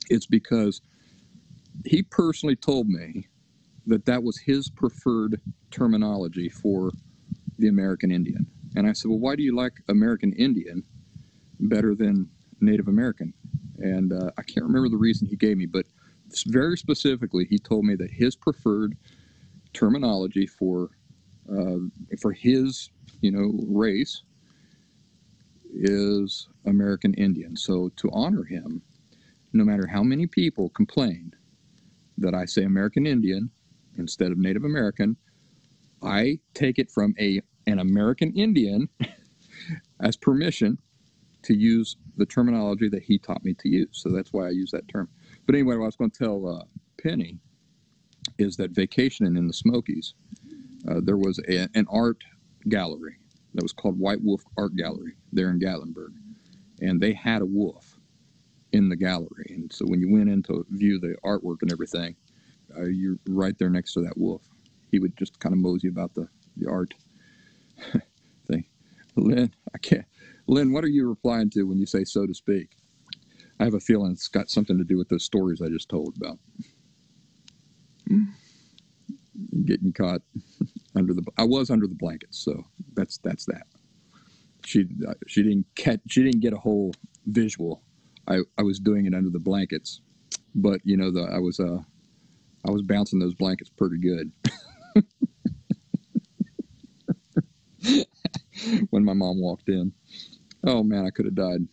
it's 0.10 0.26
because 0.26 0.82
he 1.86 2.04
personally 2.04 2.56
told 2.56 2.88
me 2.88 3.28
that 3.86 4.06
that 4.06 4.24
was 4.24 4.38
his 4.38 4.70
preferred 4.70 5.40
terminology 5.72 6.50
for 6.50 6.92
the 7.58 7.68
American 7.68 8.12
Indian. 8.12 8.46
And 8.76 8.88
I 8.88 8.94
said, 8.94 9.10
Well, 9.10 9.20
why 9.20 9.36
do 9.36 9.44
you 9.44 9.56
like 9.56 9.74
American 9.88 10.34
Indian 10.34 10.84
better 11.60 11.96
than 11.96 12.30
Native 12.62 12.88
American? 12.88 13.34
And 13.80 14.14
uh, 14.14 14.32
I 14.38 14.42
can't 14.44 14.66
remember 14.66 14.90
the 14.90 14.98
reason 14.98 15.28
he 15.28 15.36
gave 15.36 15.58
me, 15.58 15.66
but 15.66 15.86
very 16.48 16.78
specifically, 16.78 17.46
he 17.46 17.58
told 17.58 17.86
me 17.86 17.96
that 17.96 18.12
his 18.12 18.36
preferred 18.36 18.96
terminology 19.74 20.46
for 20.46 20.90
uh, 21.52 21.78
for 22.20 22.32
his 22.32 22.92
you 23.22 23.32
know 23.32 23.52
race 23.68 24.24
is 25.74 26.48
American 26.66 27.14
Indian. 27.16 27.56
So 27.56 27.90
to 27.98 28.10
honor 28.12 28.44
him, 28.44 28.82
no 29.54 29.64
matter 29.64 29.88
how 29.88 30.04
many 30.04 30.28
people 30.28 30.70
complain 30.70 31.34
that 32.18 32.34
I 32.34 32.46
say 32.46 32.64
American 32.64 33.06
Indian 33.06 33.50
instead 33.98 34.32
of 34.32 34.38
Native 34.38 34.64
American, 34.64 35.16
I 36.02 36.40
take 36.54 36.80
it 36.80 36.92
from 36.92 37.14
a 37.20 37.42
an 37.68 37.80
American 37.80 38.34
Indian 38.34 38.90
as 40.02 40.18
permission 40.18 40.78
to 41.44 41.56
use 41.56 41.98
the 42.18 42.26
terminology 42.26 42.90
that 42.90 43.04
he 43.04 43.18
taught 43.18 43.44
me 43.46 43.54
to 43.54 43.70
use. 43.70 43.90
So 43.92 44.10
that's 44.10 44.34
why 44.34 44.48
I 44.48 44.50
use 44.50 44.72
that 44.72 44.88
term. 44.88 45.08
But 45.46 45.56
anyway, 45.56 45.76
I 45.76 45.80
was 45.80 45.96
going 45.96 46.12
to 46.12 46.18
tell 46.18 46.48
uh, 46.48 46.64
Penny 47.02 47.40
is 48.40 48.56
that 48.58 48.72
vacationing 48.72 49.38
in 49.38 49.48
the 49.48 49.54
Smokies, 49.54 50.14
uh, 50.90 51.02
there 51.04 51.18
was 51.18 51.40
a, 51.48 51.68
an 51.76 51.86
art 51.92 52.24
gallery 52.68 53.18
that 53.54 53.64
was 53.64 53.74
called 53.74 54.00
White 54.00 54.24
Wolf 54.24 54.42
Art 54.58 54.76
Gallery 54.76 55.14
there 55.32 55.50
in 55.50 55.60
Gatlinburg, 55.60 56.14
and 56.82 57.02
they 57.02 57.14
had 57.14 57.42
a 57.42 57.46
wolf 57.46 58.00
in 58.72 58.90
the 58.90 58.96
gallery. 58.96 59.46
And 59.50 59.72
so 59.72 59.86
when 59.86 60.00
you 60.00 60.12
went 60.12 60.30
in 60.30 60.44
to 60.44 60.66
view 60.72 61.00
the 61.00 61.16
artwork 61.24 61.62
and 61.62 61.72
everything, 61.72 62.16
uh, 62.78 62.86
you're 62.86 63.18
right 63.28 63.58
there 63.58 63.70
next 63.70 63.94
to 63.94 64.02
that 64.04 64.18
wolf. 64.18 64.44
He 64.92 65.00
would 65.00 65.18
just 65.18 65.40
kind 65.40 65.54
of 65.54 65.60
mosey 65.60 65.88
about 65.88 66.14
the 66.14 66.28
the 66.58 66.70
art 66.70 66.94
thing. 68.48 68.66
Lynn, 69.16 69.54
I 69.74 69.78
can't. 69.78 70.06
Lynn, 70.48 70.72
what 70.72 70.84
are 70.84 70.90
you 70.90 71.08
replying 71.08 71.50
to 71.52 71.64
when 71.64 71.80
you 71.80 71.86
say 71.86 72.04
so 72.04 72.26
to 72.26 72.34
speak? 72.34 72.70
I 73.60 73.66
have 73.66 73.74
a 73.74 73.80
feeling 73.80 74.12
it's 74.12 74.28
got 74.28 74.50
something 74.50 74.78
to 74.78 74.84
do 74.84 74.98
with 74.98 75.10
those 75.10 75.26
stories 75.26 75.62
I 75.62 75.68
just 75.68 75.90
told 75.90 76.16
about. 76.18 76.40
Getting 79.66 79.94
caught 79.94 80.22
under 80.96 81.14
the 81.14 81.24
I 81.38 81.44
was 81.44 81.70
under 81.70 81.88
the 81.88 81.96
blankets, 81.96 82.40
so 82.40 82.66
that's 82.96 83.18
that's 83.20 83.46
that. 83.46 83.68
She 84.66 84.86
uh, 85.08 85.14
she 85.28 85.44
didn't 85.44 85.66
catch 85.76 86.00
she 86.10 86.24
didn't 86.24 86.42
get 86.42 86.54
a 86.54 86.58
whole 86.58 86.94
visual. 87.28 87.82
I, 88.28 88.40
I 88.58 88.64
was 88.64 88.80
doing 88.80 89.06
it 89.06 89.16
under 89.16 89.30
the 89.30 89.40
blankets, 89.40 90.02
but 90.56 90.82
you 90.84 90.98
know 90.98 91.12
the 91.12 91.24
I 91.24 91.40
was 91.40 91.60
uh 91.60 91.80
I 92.68 92.72
was 92.72 92.82
bouncing 92.82 93.20
those 93.20 93.34
blankets 93.36 93.70
pretty 93.70 93.98
good. 93.98 94.32
when 98.90 99.06
my 99.06 99.14
mom 99.14 99.42
walked 99.42 99.70
in. 99.70 99.94
Oh 100.66 100.84
man, 100.84 101.06
I 101.06 101.10
could 101.10 101.26
have 101.26 101.36
died. 101.36 101.68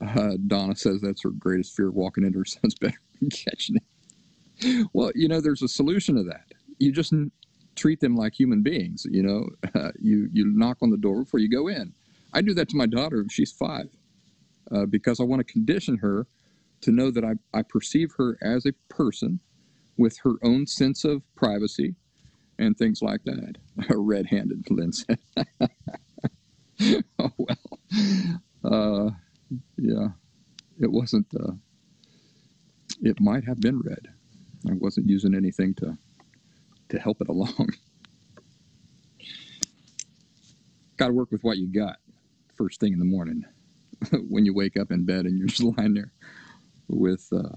Uh, 0.00 0.36
Donna 0.46 0.76
says 0.76 1.00
that's 1.00 1.22
her 1.24 1.30
greatest 1.30 1.74
fear 1.74 1.90
walking 1.90 2.24
into 2.24 2.38
her 2.38 2.44
son's 2.44 2.74
bedroom 2.80 2.98
catching 3.32 3.76
it. 3.76 4.88
Well, 4.92 5.12
you 5.14 5.28
know, 5.28 5.40
there's 5.40 5.62
a 5.62 5.68
solution 5.68 6.16
to 6.16 6.24
that. 6.24 6.52
You 6.78 6.92
just 6.92 7.12
treat 7.76 8.00
them 8.00 8.16
like 8.16 8.34
human 8.34 8.62
beings. 8.62 9.06
You 9.08 9.22
know, 9.22 9.48
uh, 9.74 9.92
you 10.00 10.28
you 10.32 10.46
knock 10.46 10.78
on 10.82 10.90
the 10.90 10.96
door 10.96 11.22
before 11.22 11.40
you 11.40 11.48
go 11.48 11.68
in. 11.68 11.92
I 12.34 12.42
do 12.42 12.54
that 12.54 12.68
to 12.70 12.76
my 12.76 12.86
daughter. 12.86 13.24
She's 13.30 13.52
five 13.52 13.88
uh, 14.70 14.86
because 14.86 15.20
I 15.20 15.24
want 15.24 15.46
to 15.46 15.52
condition 15.52 15.96
her 15.98 16.26
to 16.82 16.92
know 16.92 17.10
that 17.10 17.24
I, 17.24 17.34
I 17.58 17.62
perceive 17.62 18.12
her 18.18 18.38
as 18.42 18.66
a 18.66 18.72
person 18.88 19.40
with 19.96 20.18
her 20.18 20.34
own 20.42 20.66
sense 20.66 21.04
of 21.04 21.22
privacy 21.34 21.94
and 22.58 22.76
things 22.76 23.02
like 23.02 23.24
that. 23.24 23.56
A 23.90 23.96
Red-handed, 23.96 24.70
Lynn 24.70 24.92
said. 24.92 25.18
oh 27.18 27.32
well, 27.36 27.58
uh, 28.64 29.10
yeah, 29.76 30.08
it 30.80 30.90
wasn't. 30.90 31.26
It 33.02 33.20
might 33.20 33.44
have 33.44 33.60
been 33.60 33.80
red. 33.80 34.08
I 34.68 34.72
wasn't 34.74 35.08
using 35.08 35.34
anything 35.34 35.74
to 35.74 35.96
to 36.88 36.98
help 36.98 37.20
it 37.20 37.28
along. 37.28 37.68
got 40.96 41.08
to 41.08 41.12
work 41.12 41.30
with 41.30 41.44
what 41.44 41.58
you 41.58 41.68
got 41.68 41.98
first 42.56 42.80
thing 42.80 42.92
in 42.92 42.98
the 42.98 43.04
morning 43.04 43.44
when 44.28 44.44
you 44.44 44.52
wake 44.52 44.76
up 44.76 44.90
in 44.90 45.04
bed 45.04 45.26
and 45.26 45.38
you're 45.38 45.46
just 45.46 45.62
lying 45.78 45.94
there 45.94 46.12
with 46.88 47.26
uh, 47.32 47.54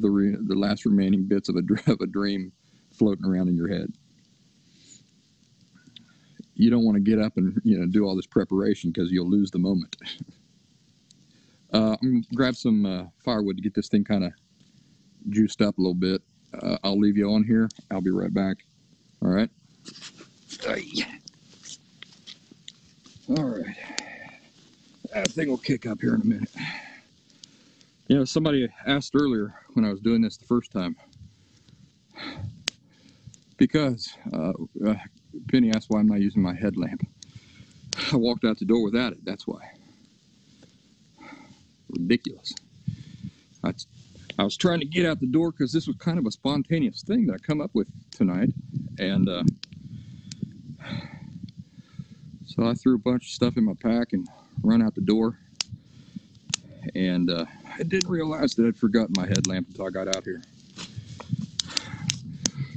the 0.00 0.10
re- 0.10 0.36
the 0.40 0.54
last 0.54 0.84
remaining 0.84 1.24
bits 1.26 1.48
of 1.48 1.56
a, 1.56 1.62
dr- 1.62 1.88
of 1.88 2.00
a 2.00 2.06
dream 2.06 2.52
floating 2.92 3.24
around 3.24 3.48
in 3.48 3.56
your 3.56 3.68
head. 3.68 3.92
You 6.56 6.70
don't 6.70 6.84
want 6.84 6.96
to 6.96 7.00
get 7.00 7.18
up 7.18 7.36
and 7.36 7.60
you 7.64 7.78
know 7.78 7.86
do 7.86 8.04
all 8.04 8.16
this 8.16 8.26
preparation 8.26 8.90
because 8.90 9.10
you'll 9.10 9.30
lose 9.30 9.50
the 9.50 9.58
moment. 9.58 9.96
Uh, 11.74 11.96
I'm 12.00 12.12
gonna 12.12 12.22
grab 12.34 12.54
some 12.54 12.86
uh, 12.86 13.04
firewood 13.24 13.56
to 13.56 13.62
get 13.62 13.74
this 13.74 13.88
thing 13.88 14.04
kind 14.04 14.24
of 14.24 14.32
juiced 15.28 15.60
up 15.60 15.76
a 15.76 15.80
little 15.80 15.94
bit. 15.94 16.22
Uh, 16.62 16.78
I'll 16.84 16.98
leave 16.98 17.16
you 17.16 17.30
on 17.32 17.42
here. 17.42 17.68
I'll 17.90 18.00
be 18.00 18.10
right 18.10 18.32
back. 18.32 18.58
All 19.22 19.28
right. 19.28 19.50
All 23.36 23.44
right. 23.44 23.76
That 25.12 25.28
thing 25.28 25.48
will 25.48 25.58
kick 25.58 25.86
up 25.86 26.00
here 26.00 26.14
in 26.14 26.20
a 26.20 26.24
minute. 26.24 26.50
You 28.08 28.18
know, 28.18 28.24
somebody 28.24 28.68
asked 28.86 29.12
earlier 29.14 29.54
when 29.72 29.84
I 29.84 29.90
was 29.90 30.00
doing 30.00 30.22
this 30.22 30.36
the 30.36 30.44
first 30.44 30.70
time 30.70 30.94
because 33.56 34.14
uh, 34.32 34.52
uh, 34.86 34.94
Penny 35.50 35.72
asked 35.74 35.86
why 35.88 36.00
I'm 36.00 36.06
not 36.06 36.20
using 36.20 36.42
my 36.42 36.54
headlamp. 36.54 37.02
I 38.12 38.16
walked 38.16 38.44
out 38.44 38.58
the 38.58 38.64
door 38.64 38.84
without 38.84 39.12
it. 39.12 39.24
That's 39.24 39.46
why. 39.46 39.72
Ridiculous. 41.98 42.54
I, 43.62 43.72
I 44.38 44.44
was 44.44 44.56
trying 44.56 44.80
to 44.80 44.86
get 44.86 45.06
out 45.06 45.20
the 45.20 45.26
door 45.26 45.52
because 45.52 45.72
this 45.72 45.86
was 45.86 45.96
kind 45.96 46.18
of 46.18 46.26
a 46.26 46.30
spontaneous 46.30 47.02
thing 47.02 47.26
that 47.26 47.34
I 47.34 47.38
come 47.38 47.60
up 47.60 47.70
with 47.72 47.88
tonight, 48.10 48.50
and 48.98 49.28
uh, 49.28 49.44
so 52.46 52.66
I 52.66 52.74
threw 52.74 52.94
a 52.94 52.98
bunch 52.98 53.24
of 53.24 53.30
stuff 53.30 53.56
in 53.56 53.64
my 53.64 53.74
pack 53.82 54.12
and 54.12 54.28
run 54.62 54.82
out 54.82 54.94
the 54.94 55.00
door. 55.00 55.38
And 56.94 57.30
uh, 57.30 57.46
I 57.78 57.82
didn't 57.82 58.08
realize 58.08 58.54
that 58.54 58.66
I'd 58.66 58.76
forgotten 58.76 59.14
my 59.16 59.26
headlamp 59.26 59.68
until 59.68 59.86
I 59.86 59.90
got 59.90 60.08
out 60.08 60.24
here. 60.24 60.42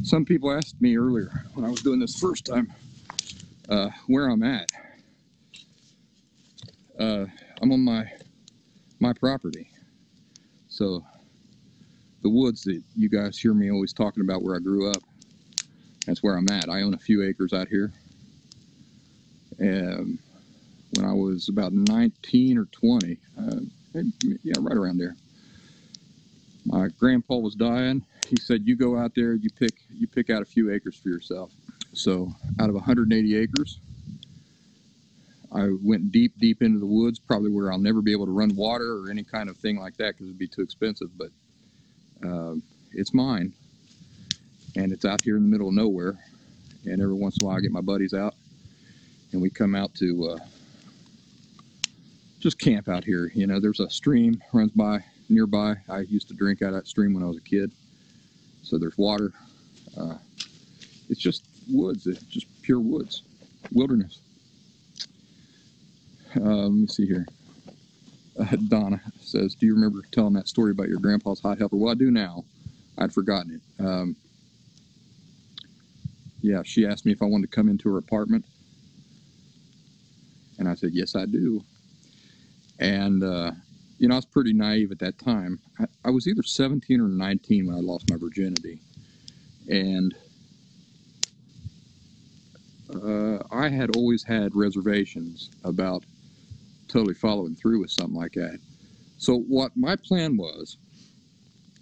Some 0.03 0.24
people 0.24 0.51
asked 0.51 0.82
me 0.82 0.97
earlier 0.97 1.43
when 1.53 1.65
I 1.65 1.70
was 1.70 1.82
doing 1.82 1.99
this 1.99 2.18
first 2.18 2.45
time 2.45 2.72
uh, 3.70 3.89
where 4.07 4.30
I'm 4.30 4.41
at. 4.43 4.72
Uh, 6.99 7.26
I'm 7.61 7.72
on 7.72 7.82
my 7.82 8.09
my 8.99 9.13
property, 9.13 9.69
so 10.69 11.03
the 12.23 12.29
woods 12.29 12.63
that 12.63 12.81
you 12.95 13.09
guys 13.09 13.37
hear 13.37 13.53
me 13.53 13.71
always 13.71 13.93
talking 13.93 14.21
about 14.21 14.43
where 14.43 14.55
I 14.55 14.59
grew 14.59 14.91
up. 14.91 15.01
That's 16.05 16.23
where 16.23 16.35
I'm 16.35 16.49
at. 16.49 16.69
I 16.69 16.81
own 16.81 16.93
a 16.93 16.97
few 16.97 17.23
acres 17.23 17.53
out 17.53 17.67
here. 17.67 17.91
And 19.59 20.17
when 20.95 21.05
I 21.05 21.13
was 21.13 21.49
about 21.49 21.73
19 21.73 22.57
or 22.57 22.65
20, 22.65 23.17
uh, 23.37 23.55
yeah, 24.43 24.53
right 24.59 24.77
around 24.77 24.97
there. 24.97 25.15
My 26.65 26.89
grandpa 26.99 27.37
was 27.37 27.55
dying. 27.55 28.05
He 28.27 28.35
said, 28.35 28.67
"You 28.67 28.75
go 28.75 28.97
out 28.97 29.15
there, 29.15 29.33
you 29.33 29.49
pick, 29.49 29.73
you 29.89 30.05
pick 30.07 30.29
out 30.29 30.41
a 30.41 30.45
few 30.45 30.71
acres 30.71 30.95
for 30.97 31.09
yourself." 31.09 31.51
So, 31.93 32.33
out 32.59 32.69
of 32.69 32.75
180 32.75 33.35
acres, 33.35 33.79
I 35.53 35.69
went 35.81 36.11
deep, 36.11 36.33
deep 36.39 36.61
into 36.61 36.79
the 36.79 36.85
woods, 36.85 37.19
probably 37.19 37.51
where 37.51 37.71
I'll 37.71 37.79
never 37.79 38.01
be 38.01 38.11
able 38.11 38.25
to 38.25 38.31
run 38.31 38.55
water 38.55 38.97
or 38.97 39.09
any 39.09 39.23
kind 39.23 39.49
of 39.49 39.57
thing 39.57 39.79
like 39.79 39.95
that 39.97 40.13
because 40.13 40.27
it'd 40.27 40.37
be 40.37 40.47
too 40.47 40.61
expensive. 40.61 41.09
But 41.17 41.29
uh, 42.27 42.55
it's 42.91 43.13
mine, 43.13 43.53
and 44.75 44.91
it's 44.91 45.05
out 45.05 45.21
here 45.21 45.37
in 45.37 45.43
the 45.43 45.49
middle 45.49 45.69
of 45.69 45.73
nowhere. 45.73 46.17
And 46.85 47.01
every 47.01 47.15
once 47.15 47.37
in 47.37 47.43
a 47.43 47.47
while, 47.47 47.57
I 47.57 47.61
get 47.61 47.71
my 47.71 47.81
buddies 47.81 48.13
out, 48.13 48.35
and 49.31 49.41
we 49.41 49.49
come 49.49 49.75
out 49.75 49.93
to 49.95 50.29
uh, 50.29 50.37
just 52.39 52.59
camp 52.59 52.87
out 52.89 53.03
here. 53.03 53.31
You 53.33 53.47
know, 53.47 53.59
there's 53.59 53.79
a 53.79 53.89
stream 53.89 54.41
runs 54.53 54.71
by 54.71 55.03
nearby. 55.29 55.75
I 55.89 56.01
used 56.01 56.27
to 56.29 56.33
drink 56.33 56.61
out 56.61 56.69
of 56.69 56.75
that 56.75 56.87
stream 56.87 57.13
when 57.13 57.23
I 57.23 57.27
was 57.27 57.37
a 57.37 57.41
kid, 57.41 57.71
so 58.63 58.77
there's 58.77 58.97
water. 58.97 59.31
Uh, 59.97 60.15
it's 61.09 61.19
just 61.19 61.45
woods, 61.69 62.05
it's 62.05 62.21
just 62.23 62.47
pure 62.61 62.79
woods, 62.79 63.23
wilderness. 63.71 64.19
Uh, 66.38 66.67
let 66.67 66.71
me 66.71 66.88
see 66.88 67.07
here. 67.07 67.27
Uh, 68.39 68.55
Donna 68.67 69.01
says, 69.21 69.55
"Do 69.55 69.65
you 69.65 69.73
remember 69.73 70.01
telling 70.11 70.33
that 70.33 70.47
story 70.47 70.71
about 70.71 70.89
your 70.89 70.99
grandpa's 70.99 71.39
hot 71.39 71.57
helper?" 71.57 71.77
Well, 71.77 71.91
I 71.91 71.95
do 71.95 72.11
now. 72.11 72.45
I'd 72.97 73.13
forgotten 73.13 73.59
it. 73.59 73.83
Um, 73.83 74.15
yeah, 76.41 76.61
she 76.63 76.85
asked 76.85 77.05
me 77.05 77.11
if 77.11 77.21
I 77.21 77.25
wanted 77.25 77.49
to 77.49 77.55
come 77.55 77.69
into 77.69 77.89
her 77.89 77.97
apartment, 77.97 78.45
and 80.59 80.67
I 80.67 80.75
said, 80.75 80.91
"Yes, 80.93 81.15
I 81.15 81.25
do." 81.25 81.63
And 82.79 83.23
uh, 83.23 83.51
you 83.97 84.07
know, 84.07 84.15
I 84.15 84.17
was 84.17 84.25
pretty 84.25 84.53
naive 84.53 84.91
at 84.91 84.99
that 84.99 85.17
time. 85.17 85.59
I, 85.79 85.85
I 86.05 86.09
was 86.11 86.27
either 86.27 86.43
17 86.43 87.01
or 87.01 87.07
19 87.07 87.67
when 87.67 87.75
I 87.75 87.79
lost 87.79 88.09
my 88.09 88.17
virginity, 88.17 88.79
and 89.67 90.15
uh, 92.93 93.39
I 93.51 93.69
had 93.69 93.95
always 93.95 94.23
had 94.23 94.55
reservations 94.55 95.49
about 95.63 96.03
totally 96.97 97.13
following 97.13 97.53
through 97.53 97.79
with 97.79 97.91
something 97.91 98.15
like 98.15 98.31
that. 98.31 98.57
So 99.19 99.37
what 99.41 99.71
my 99.75 99.95
plan 99.95 100.35
was 100.35 100.77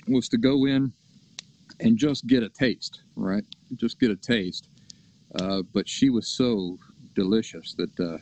was 0.09 0.27
to 0.27 0.37
go 0.37 0.65
in 0.65 0.91
and 1.79 1.97
just 1.97 2.27
get 2.27 2.43
a 2.43 2.49
taste, 2.49 3.01
right? 3.15 3.45
Just 3.77 3.97
get 3.97 4.11
a 4.11 4.17
taste. 4.17 4.67
Uh, 5.39 5.61
but 5.73 5.87
she 5.87 6.09
was 6.09 6.27
so 6.27 6.77
delicious 7.13 7.75
that 7.75 7.97
uh, 7.97 8.17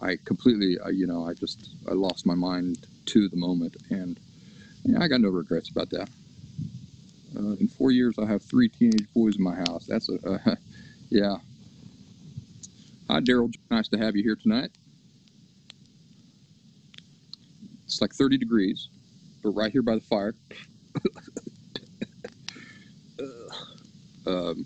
I 0.00 0.16
completely, 0.24 0.78
uh, 0.78 0.90
you 0.90 1.08
know, 1.08 1.26
I 1.26 1.34
just 1.34 1.70
I 1.90 1.92
lost 1.94 2.24
my 2.24 2.36
mind 2.36 2.86
to 3.06 3.28
the 3.28 3.36
moment, 3.36 3.76
and 3.90 4.20
I 4.96 5.08
got 5.08 5.20
no 5.20 5.28
regrets 5.28 5.70
about 5.70 5.90
that. 5.90 6.08
Uh, 7.36 7.56
in 7.58 7.66
four 7.66 7.90
years, 7.90 8.14
I 8.16 8.26
have 8.26 8.42
three 8.42 8.68
teenage 8.68 9.12
boys 9.12 9.38
in 9.38 9.42
my 9.42 9.56
house. 9.56 9.86
That's 9.86 10.08
a, 10.08 10.56
yeah. 11.10 11.38
Hi, 13.10 13.18
Daryl. 13.18 13.52
Nice 13.72 13.88
to 13.88 13.98
have 13.98 14.14
you 14.14 14.22
here 14.22 14.36
tonight. 14.36 14.70
It's 17.92 18.00
like 18.00 18.14
30 18.14 18.38
degrees. 18.38 18.88
We're 19.42 19.50
right 19.50 19.70
here 19.70 19.82
by 19.82 19.96
the 19.96 20.00
fire. 20.00 20.34
Um, 24.24 24.64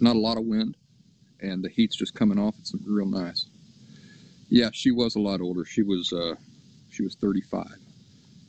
not 0.00 0.16
a 0.16 0.18
lot 0.18 0.36
of 0.36 0.44
wind, 0.44 0.76
and 1.40 1.64
the 1.64 1.68
heat's 1.68 1.94
just 1.94 2.14
coming 2.14 2.38
off. 2.38 2.56
It's 2.58 2.74
real 2.84 3.06
nice. 3.06 3.46
Yeah, 4.48 4.70
she 4.72 4.90
was 4.90 5.14
a 5.14 5.20
lot 5.20 5.40
older. 5.40 5.64
She 5.64 5.82
was 5.82 6.12
uh, 6.12 6.34
she 6.90 7.04
was 7.04 7.14
35, 7.14 7.66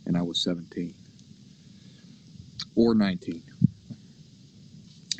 and 0.07 0.17
I 0.17 0.23
was 0.23 0.41
17 0.43 0.93
or 2.75 2.95
19. 2.95 3.43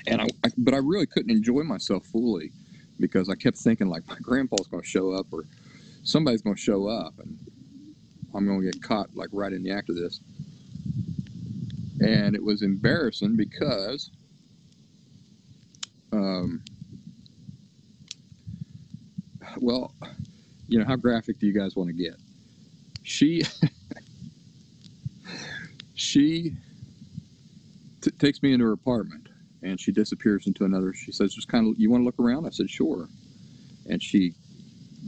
And 0.08 0.22
I, 0.22 0.28
I, 0.44 0.50
but 0.58 0.74
I 0.74 0.78
really 0.78 1.06
couldn't 1.06 1.32
enjoy 1.32 1.62
myself 1.62 2.06
fully 2.08 2.52
because 3.00 3.30
I 3.30 3.36
kept 3.36 3.58
thinking 3.58 3.88
like 3.88 4.08
my 4.08 4.18
grandpa's 4.20 4.68
going 4.68 4.82
to 4.82 4.90
show 4.90 5.12
up 5.12 5.28
or 5.32 5.46
somebody's 6.04 6.42
going 6.42 6.56
to 6.56 6.62
show 6.62 6.88
up 6.88 7.14
and 7.20 7.38
I'm 8.36 8.46
going 8.46 8.62
to 8.62 8.72
get 8.72 8.82
caught 8.84 9.16
like 9.16 9.30
right 9.32 9.54
in 9.54 9.64
the 9.64 9.72
act 9.72 9.90
of 9.90 9.96
this. 9.96 10.20
And 12.02 12.36
it 12.36 12.44
was 12.44 12.62
embarrassing 12.62 13.36
because 13.38 14.12
um, 16.12 16.64
well, 19.58 19.94
you 20.68 20.80
know, 20.80 20.86
how 20.86 20.96
graphic 20.96 21.40
do 21.40 21.48
you 21.48 21.54
guys 21.54 21.76
want 21.76 21.90
to 21.90 21.94
get? 21.94 22.16
She 23.04 23.44
she 25.96 26.54
takes 28.20 28.42
me 28.44 28.54
into 28.54 28.66
her 28.66 28.72
apartment 28.74 29.30
and 29.62 29.80
she 29.80 29.92
disappears 29.92 30.48
into 30.48 30.66
another. 30.66 30.94
She 30.94 31.12
says, 31.12 31.34
"Just 31.34 31.48
kind 31.48 31.68
of, 31.68 31.80
you 31.80 31.90
want 31.90 32.02
to 32.02 32.06
look 32.06 32.20
around?" 32.20 32.46
I 32.46 32.50
said, 32.50 32.70
"Sure." 32.70 33.08
And 33.90 34.02
she 34.02 34.34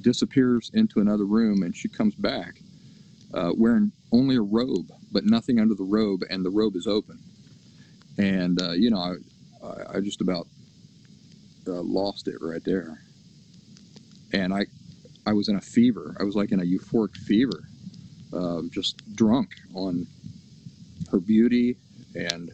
disappears 0.01 0.71
into 0.73 0.99
another 0.99 1.25
room 1.25 1.63
and 1.63 1.75
she 1.75 1.87
comes 1.89 2.15
back 2.15 2.61
uh, 3.33 3.51
wearing 3.55 3.91
only 4.11 4.35
a 4.35 4.41
robe, 4.41 4.91
but 5.11 5.25
nothing 5.25 5.59
under 5.59 5.75
the 5.75 5.83
robe, 5.83 6.21
and 6.29 6.45
the 6.45 6.49
robe 6.49 6.75
is 6.75 6.87
open. 6.87 7.19
And 8.17 8.61
uh, 8.61 8.71
you 8.71 8.89
know, 8.89 9.15
I, 9.63 9.97
I, 9.97 9.99
just 10.01 10.21
about 10.21 10.47
uh, 11.67 11.81
lost 11.81 12.27
it 12.27 12.37
right 12.41 12.63
there. 12.63 12.99
And 14.33 14.53
I, 14.53 14.65
I 15.25 15.33
was 15.33 15.49
in 15.49 15.55
a 15.55 15.61
fever. 15.61 16.15
I 16.19 16.23
was 16.23 16.35
like 16.35 16.51
in 16.51 16.59
a 16.59 16.63
euphoric 16.63 17.15
fever, 17.15 17.63
just 18.71 19.15
drunk 19.15 19.51
on 19.73 20.07
her 21.11 21.19
beauty 21.19 21.77
and 22.15 22.51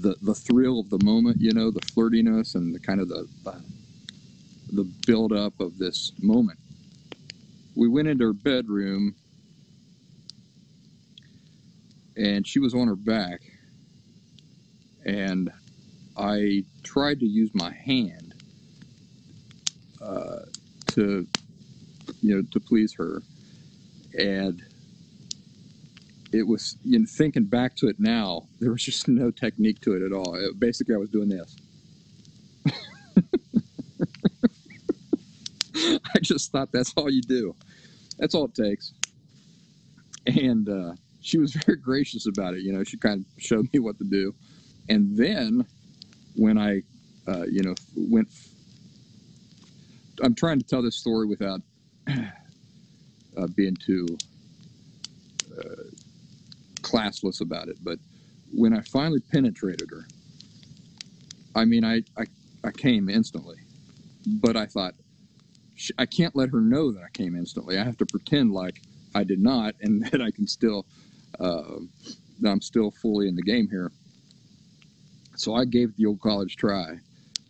the 0.00 0.16
the 0.22 0.34
thrill 0.34 0.80
of 0.80 0.90
the 0.90 1.02
moment. 1.04 1.40
You 1.40 1.52
know, 1.52 1.70
the 1.70 1.80
flirtiness 1.80 2.54
and 2.54 2.74
the 2.74 2.80
kind 2.80 3.00
of 3.00 3.08
the 3.08 3.28
the, 3.44 3.62
the 4.72 4.84
build 5.06 5.32
up 5.32 5.58
of 5.60 5.78
this 5.78 6.12
moment. 6.20 6.58
We 7.74 7.88
went 7.88 8.08
into 8.08 8.26
her 8.26 8.32
bedroom, 8.32 9.14
and 12.16 12.46
she 12.46 12.58
was 12.58 12.74
on 12.74 12.88
her 12.88 12.96
back, 12.96 13.40
and 15.04 15.50
I 16.16 16.64
tried 16.82 17.20
to 17.20 17.26
use 17.26 17.50
my 17.54 17.72
hand 17.72 18.34
uh, 20.02 20.40
to, 20.88 21.26
you 22.20 22.34
know, 22.36 22.42
to 22.52 22.60
please 22.60 22.94
her, 22.94 23.22
and 24.18 24.62
it 26.32 26.46
was, 26.46 26.76
you 26.84 26.98
know, 26.98 27.06
thinking 27.08 27.44
back 27.44 27.76
to 27.76 27.88
it 27.88 27.96
now, 27.98 28.46
there 28.60 28.70
was 28.72 28.82
just 28.82 29.08
no 29.08 29.30
technique 29.30 29.80
to 29.82 29.94
it 29.94 30.02
at 30.02 30.12
all. 30.12 30.34
It, 30.34 30.58
basically, 30.58 30.94
I 30.94 30.98
was 30.98 31.10
doing 31.10 31.28
this. 31.28 31.56
I 36.14 36.18
just 36.20 36.52
thought 36.52 36.70
that's 36.72 36.92
all 36.96 37.10
you 37.10 37.22
do. 37.22 37.54
That's 38.18 38.34
all 38.34 38.44
it 38.44 38.54
takes. 38.54 38.92
And 40.26 40.68
uh, 40.68 40.92
she 41.22 41.38
was 41.38 41.52
very 41.66 41.78
gracious 41.78 42.26
about 42.26 42.54
it. 42.54 42.60
You 42.60 42.72
know, 42.72 42.84
she 42.84 42.96
kind 42.98 43.24
of 43.24 43.42
showed 43.42 43.72
me 43.72 43.78
what 43.78 43.98
to 43.98 44.04
do. 44.04 44.34
And 44.88 45.16
then 45.16 45.64
when 46.34 46.58
I, 46.58 46.82
uh, 47.26 47.44
you 47.44 47.62
know, 47.62 47.74
went. 47.96 48.28
I'm 50.22 50.34
trying 50.34 50.58
to 50.58 50.64
tell 50.64 50.82
this 50.82 50.96
story 50.96 51.26
without 51.26 51.62
uh, 52.08 53.46
being 53.56 53.74
too 53.74 54.06
uh, 55.58 55.84
classless 56.82 57.40
about 57.40 57.68
it, 57.68 57.78
but 57.82 57.98
when 58.52 58.74
I 58.74 58.82
finally 58.82 59.20
penetrated 59.32 59.88
her, 59.90 60.06
I 61.54 61.64
mean, 61.64 61.84
I, 61.84 62.02
I, 62.16 62.24
I 62.64 62.70
came 62.70 63.08
instantly, 63.08 63.56
but 64.26 64.56
I 64.56 64.66
thought, 64.66 64.94
I 65.98 66.06
can't 66.06 66.36
let 66.36 66.50
her 66.50 66.60
know 66.60 66.92
that 66.92 67.02
I 67.02 67.08
came 67.12 67.34
instantly. 67.34 67.78
I 67.78 67.84
have 67.84 67.96
to 67.98 68.06
pretend 68.06 68.52
like 68.52 68.82
I 69.14 69.24
did 69.24 69.40
not, 69.40 69.74
and 69.80 70.04
that 70.10 70.20
I 70.20 70.30
can 70.30 70.46
still, 70.46 70.86
uh, 71.40 71.78
that 72.40 72.50
I'm 72.50 72.60
still 72.60 72.90
fully 72.90 73.28
in 73.28 73.36
the 73.36 73.42
game 73.42 73.68
here. 73.68 73.90
So 75.36 75.54
I 75.54 75.64
gave 75.64 75.96
the 75.96 76.06
old 76.06 76.20
college 76.20 76.56
try 76.56 76.98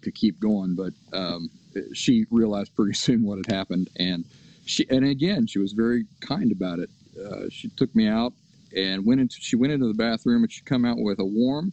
to 0.03 0.11
keep 0.11 0.41
going, 0.41 0.74
but 0.74 0.93
um, 1.12 1.51
she 1.93 2.26
realized 2.30 2.74
pretty 2.74 2.95
soon 2.95 3.24
what 3.24 3.39
had 3.39 3.55
happened, 3.55 3.91
and 3.99 4.24
she 4.64 4.87
and 4.91 5.05
again 5.05 5.47
she 5.47 5.59
was 5.59 5.72
very 5.72 6.05
kind 6.20 6.53
about 6.53 6.78
it. 6.78 6.91
Uh, 7.18 7.49
she 7.51 7.68
took 7.70 7.95
me 7.95 8.07
out 8.07 8.33
and 8.74 9.05
went 9.05 9.20
into 9.20 9.37
she 9.41 9.57
went 9.57 9.72
into 9.72 9.87
the 9.87 9.95
bathroom 9.95 10.43
and 10.43 10.53
she 10.53 10.62
come 10.62 10.85
out 10.85 10.97
with 10.99 11.18
a 11.18 11.24
warm 11.24 11.72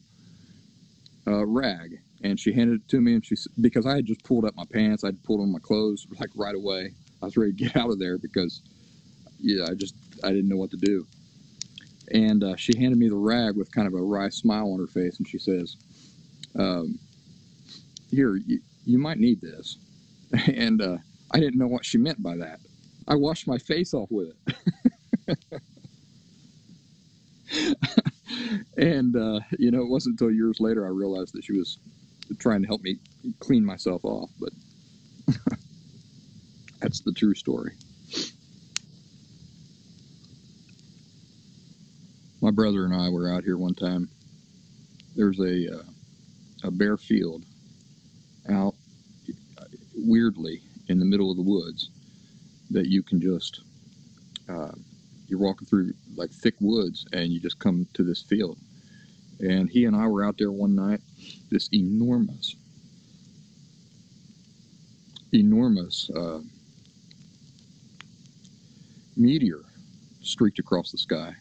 uh, 1.27 1.45
rag 1.45 1.99
and 2.23 2.39
she 2.39 2.51
handed 2.51 2.81
it 2.81 2.87
to 2.89 2.99
me 2.99 3.13
and 3.13 3.25
she 3.25 3.35
because 3.61 3.85
I 3.85 3.95
had 3.95 4.05
just 4.05 4.23
pulled 4.23 4.45
up 4.45 4.55
my 4.55 4.65
pants, 4.71 5.03
I'd 5.03 5.21
pulled 5.23 5.41
on 5.41 5.51
my 5.51 5.59
clothes 5.59 6.07
like 6.19 6.29
right 6.35 6.55
away. 6.55 6.91
I 7.21 7.25
was 7.25 7.37
ready 7.37 7.53
to 7.53 7.57
get 7.57 7.75
out 7.77 7.89
of 7.89 7.99
there 7.99 8.17
because 8.17 8.61
yeah, 9.39 9.65
I 9.69 9.75
just 9.75 9.95
I 10.23 10.29
didn't 10.29 10.49
know 10.49 10.57
what 10.57 10.71
to 10.71 10.77
do. 10.77 11.05
And 12.11 12.43
uh, 12.43 12.55
she 12.55 12.77
handed 12.77 12.97
me 12.97 13.09
the 13.09 13.15
rag 13.15 13.55
with 13.55 13.71
kind 13.71 13.87
of 13.87 13.93
a 13.93 14.01
wry 14.01 14.29
smile 14.29 14.71
on 14.73 14.79
her 14.79 14.87
face, 14.87 15.17
and 15.19 15.27
she 15.27 15.37
says, 15.37 15.77
um, 16.57 16.97
"Here, 18.09 18.35
you, 18.35 18.59
you 18.85 18.97
might 18.97 19.19
need 19.19 19.41
this." 19.41 19.77
And 20.47 20.79
uh, 20.81 20.97
I 21.31 21.39
didn't 21.39 21.57
know 21.57 21.67
what 21.67 21.83
she 21.83 21.97
meant 21.97 22.21
by 22.21 22.37
that. 22.37 22.59
I 23.07 23.15
washed 23.15 23.47
my 23.47 23.57
face 23.57 23.95
off 23.95 24.09
with 24.11 24.33
it. 25.27 25.37
and 28.77 29.15
uh, 29.15 29.39
you 29.57 29.71
know, 29.71 29.81
it 29.81 29.89
wasn't 29.89 30.19
until 30.19 30.33
years 30.33 30.59
later 30.59 30.85
I 30.85 30.89
realized 30.89 31.33
that 31.33 31.43
she 31.43 31.53
was 31.53 31.79
trying 32.37 32.61
to 32.61 32.67
help 32.67 32.81
me 32.83 32.97
clean 33.39 33.65
myself 33.65 34.05
off. 34.05 34.29
But 34.39 34.53
that's 36.79 37.01
the 37.01 37.11
true 37.11 37.33
story. 37.33 37.73
My 42.41 42.51
brother 42.51 42.85
and 42.85 42.93
I 42.93 43.09
were 43.09 43.31
out 43.31 43.43
here 43.43 43.57
one 43.57 43.73
time. 43.73 44.09
There's 45.15 45.39
a 45.39 45.79
uh, 45.79 45.83
a 46.63 46.71
bare 46.71 46.97
field 46.97 47.43
out 48.49 48.75
weirdly 49.95 50.61
in 50.87 50.99
the 50.99 51.05
middle 51.05 51.29
of 51.29 51.37
the 51.37 51.43
woods 51.43 51.89
that 52.71 52.87
you 52.87 53.03
can 53.03 53.19
just 53.21 53.61
uh, 54.49 54.71
you're 55.27 55.39
walking 55.39 55.67
through 55.67 55.93
like 56.15 56.31
thick 56.31 56.55
woods 56.59 57.05
and 57.13 57.31
you 57.31 57.39
just 57.39 57.59
come 57.59 57.85
to 57.93 58.03
this 58.03 58.21
field 58.21 58.57
and 59.39 59.69
he 59.69 59.85
and 59.85 59.95
i 59.95 60.05
were 60.07 60.23
out 60.23 60.37
there 60.37 60.51
one 60.51 60.75
night 60.75 61.01
this 61.51 61.69
enormous 61.73 62.55
enormous 65.33 66.09
uh, 66.15 66.39
meteor 69.15 69.61
streaked 70.21 70.59
across 70.59 70.91
the 70.91 70.97
sky 70.97 71.35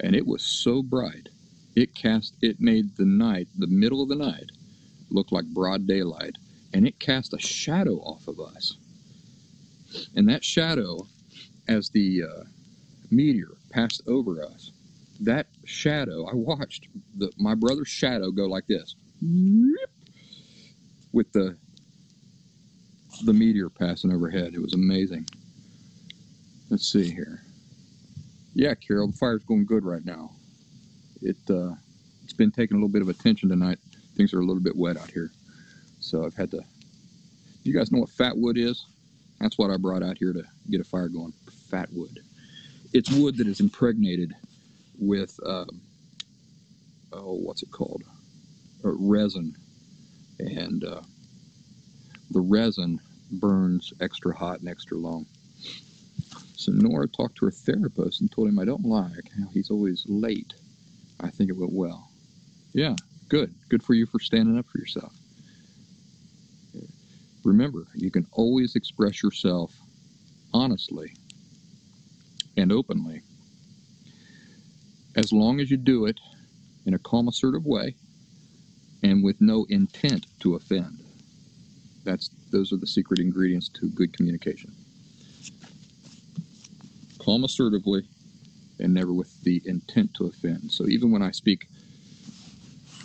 and 0.00 0.14
it 0.16 0.26
was 0.26 0.42
so 0.42 0.82
bright 0.82 1.28
it 1.76 1.94
cast 1.94 2.34
it 2.42 2.60
made 2.60 2.96
the 2.96 3.04
night 3.04 3.48
the 3.58 3.66
middle 3.66 4.02
of 4.02 4.08
the 4.08 4.16
night 4.16 4.50
look 5.10 5.32
like 5.32 5.46
broad 5.46 5.86
daylight 5.86 6.36
and 6.72 6.86
it 6.86 6.98
cast 6.98 7.32
a 7.32 7.38
shadow 7.38 7.94
off 8.00 8.28
of 8.28 8.40
us. 8.40 8.76
And 10.14 10.28
that 10.28 10.44
shadow 10.44 11.06
as 11.68 11.90
the 11.90 12.24
uh, 12.24 12.44
meteor 13.10 13.52
passed 13.70 14.02
over 14.06 14.42
us 14.42 14.72
that 15.20 15.46
shadow 15.64 16.26
i 16.26 16.34
watched 16.34 16.88
the, 17.16 17.32
my 17.38 17.54
brother's 17.54 17.88
shadow 17.88 18.30
go 18.30 18.44
like 18.44 18.66
this 18.66 18.96
with 21.12 21.32
the 21.32 21.56
the 23.24 23.32
meteor 23.32 23.70
passing 23.70 24.12
overhead. 24.12 24.52
It 24.54 24.60
was 24.60 24.74
amazing. 24.74 25.26
Let's 26.68 26.92
see 26.92 27.10
here 27.10 27.45
yeah 28.56 28.74
carol 28.74 29.06
the 29.06 29.16
fire's 29.16 29.44
going 29.44 29.64
good 29.64 29.84
right 29.84 30.04
now 30.04 30.30
it 31.22 31.36
uh, 31.50 31.74
it's 32.24 32.32
been 32.32 32.50
taking 32.50 32.76
a 32.76 32.80
little 32.80 32.92
bit 32.92 33.02
of 33.02 33.08
attention 33.08 33.48
tonight. 33.48 33.78
Things 34.16 34.32
are 34.34 34.40
a 34.40 34.44
little 34.44 34.62
bit 34.62 34.76
wet 34.76 34.96
out 34.96 35.10
here, 35.10 35.30
so 36.00 36.24
I've 36.24 36.34
had 36.34 36.50
to. 36.52 36.60
You 37.62 37.74
guys 37.74 37.92
know 37.92 38.00
what 38.00 38.10
fat 38.10 38.36
wood 38.36 38.58
is? 38.58 38.86
That's 39.40 39.58
what 39.58 39.70
I 39.70 39.76
brought 39.76 40.02
out 40.02 40.18
here 40.18 40.32
to 40.32 40.42
get 40.70 40.80
a 40.80 40.84
fire 40.84 41.08
going. 41.08 41.32
Fat 41.70 41.88
wood. 41.92 42.20
It's 42.92 43.10
wood 43.10 43.36
that 43.36 43.46
is 43.46 43.60
impregnated 43.60 44.34
with 44.98 45.38
um, 45.44 45.80
oh, 47.12 47.34
what's 47.34 47.62
it 47.62 47.70
called? 47.70 48.02
Uh, 48.84 48.90
resin, 48.98 49.54
and 50.38 50.84
uh, 50.84 51.02
the 52.30 52.40
resin 52.40 53.00
burns 53.30 53.92
extra 54.00 54.34
hot 54.34 54.60
and 54.60 54.68
extra 54.68 54.96
long. 54.96 55.26
So 56.56 56.72
Nora 56.72 57.06
talked 57.08 57.36
to 57.38 57.44
her 57.46 57.50
therapist 57.50 58.20
and 58.20 58.32
told 58.32 58.48
him 58.48 58.58
I 58.58 58.64
don't 58.64 58.84
like 58.84 59.30
how 59.38 59.48
he's 59.52 59.70
always 59.70 60.04
late. 60.08 60.54
I 61.20 61.30
think 61.30 61.50
it 61.50 61.56
went 61.56 61.72
well. 61.72 62.10
Yeah, 62.72 62.96
Good. 63.28 63.54
Good 63.68 63.82
for 63.82 63.94
you 63.94 64.06
for 64.06 64.20
standing 64.20 64.58
up 64.58 64.66
for 64.68 64.78
yourself. 64.78 65.12
Remember, 67.44 67.86
you 67.94 68.10
can 68.10 68.26
always 68.32 68.76
express 68.76 69.22
yourself 69.22 69.74
honestly 70.52 71.14
and 72.56 72.72
openly 72.72 73.22
as 75.16 75.32
long 75.32 75.60
as 75.60 75.70
you 75.70 75.76
do 75.76 76.06
it 76.06 76.18
in 76.86 76.94
a 76.94 76.98
calm, 76.98 77.28
assertive 77.28 77.66
way 77.66 77.94
and 79.02 79.24
with 79.24 79.40
no 79.40 79.66
intent 79.68 80.26
to 80.40 80.54
offend. 80.54 81.02
That's 82.04 82.30
those 82.50 82.72
are 82.72 82.76
the 82.76 82.86
secret 82.86 83.18
ingredients 83.18 83.68
to 83.70 83.88
good 83.90 84.12
communication. 84.16 84.72
Calm 87.26 87.42
assertively 87.42 88.06
and 88.78 88.94
never 88.94 89.12
with 89.12 89.42
the 89.42 89.60
intent 89.64 90.14
to 90.14 90.26
offend. 90.26 90.70
So 90.70 90.86
even 90.86 91.10
when 91.10 91.22
I 91.22 91.32
speak 91.32 91.66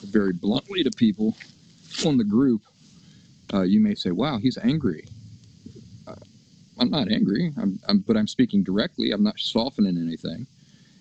very 0.03 0.31
bluntly 0.31 0.83
to 0.83 0.91
people 0.91 1.35
on 2.05 2.19
the 2.19 2.23
group, 2.23 2.61
uh, 3.51 3.63
you 3.63 3.79
may 3.79 3.95
say, 3.95 4.11
"Wow, 4.11 4.37
he's 4.37 4.59
angry." 4.59 5.07
Uh, 6.07 6.13
I'm 6.77 6.91
not 6.91 7.11
angry, 7.11 7.51
I'm, 7.57 7.79
I'm, 7.87 7.99
but 7.99 8.15
I'm 8.15 8.27
speaking 8.27 8.63
directly. 8.63 9.09
I'm 9.09 9.23
not 9.23 9.39
softening 9.39 9.97
anything, 9.97 10.45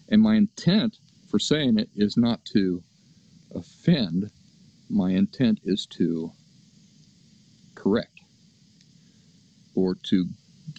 and 0.08 0.22
my 0.22 0.36
intent 0.36 0.96
for 1.28 1.38
saying 1.38 1.78
it 1.78 1.90
is 1.94 2.16
not 2.16 2.42
to 2.46 2.82
offend. 3.54 4.30
My 4.88 5.10
intent 5.10 5.60
is 5.64 5.84
to 5.98 6.32
correct 7.74 8.20
or 9.74 9.94
to 9.94 10.26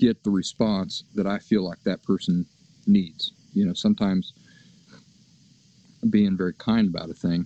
get 0.02 0.24
the 0.24 0.32
response 0.32 1.04
that 1.14 1.28
I 1.28 1.38
feel 1.38 1.64
like 1.64 1.82
that 1.84 2.02
person 2.02 2.44
needs. 2.88 3.34
You 3.54 3.66
know, 3.66 3.74
sometimes 3.74 4.34
being 6.10 6.36
very 6.36 6.56
kind 6.56 6.88
about 6.90 7.12
a 7.12 7.14
thing 7.14 7.46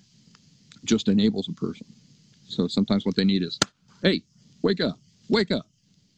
just 0.85 1.09
enables 1.09 1.49
a 1.49 1.53
person. 1.53 1.85
So 2.47 2.67
sometimes 2.67 3.05
what 3.05 3.15
they 3.15 3.25
need 3.25 3.43
is, 3.43 3.59
hey, 4.01 4.21
wake 4.61 4.79
up, 4.79 4.97
wake 5.27 5.51
up. 5.51 5.67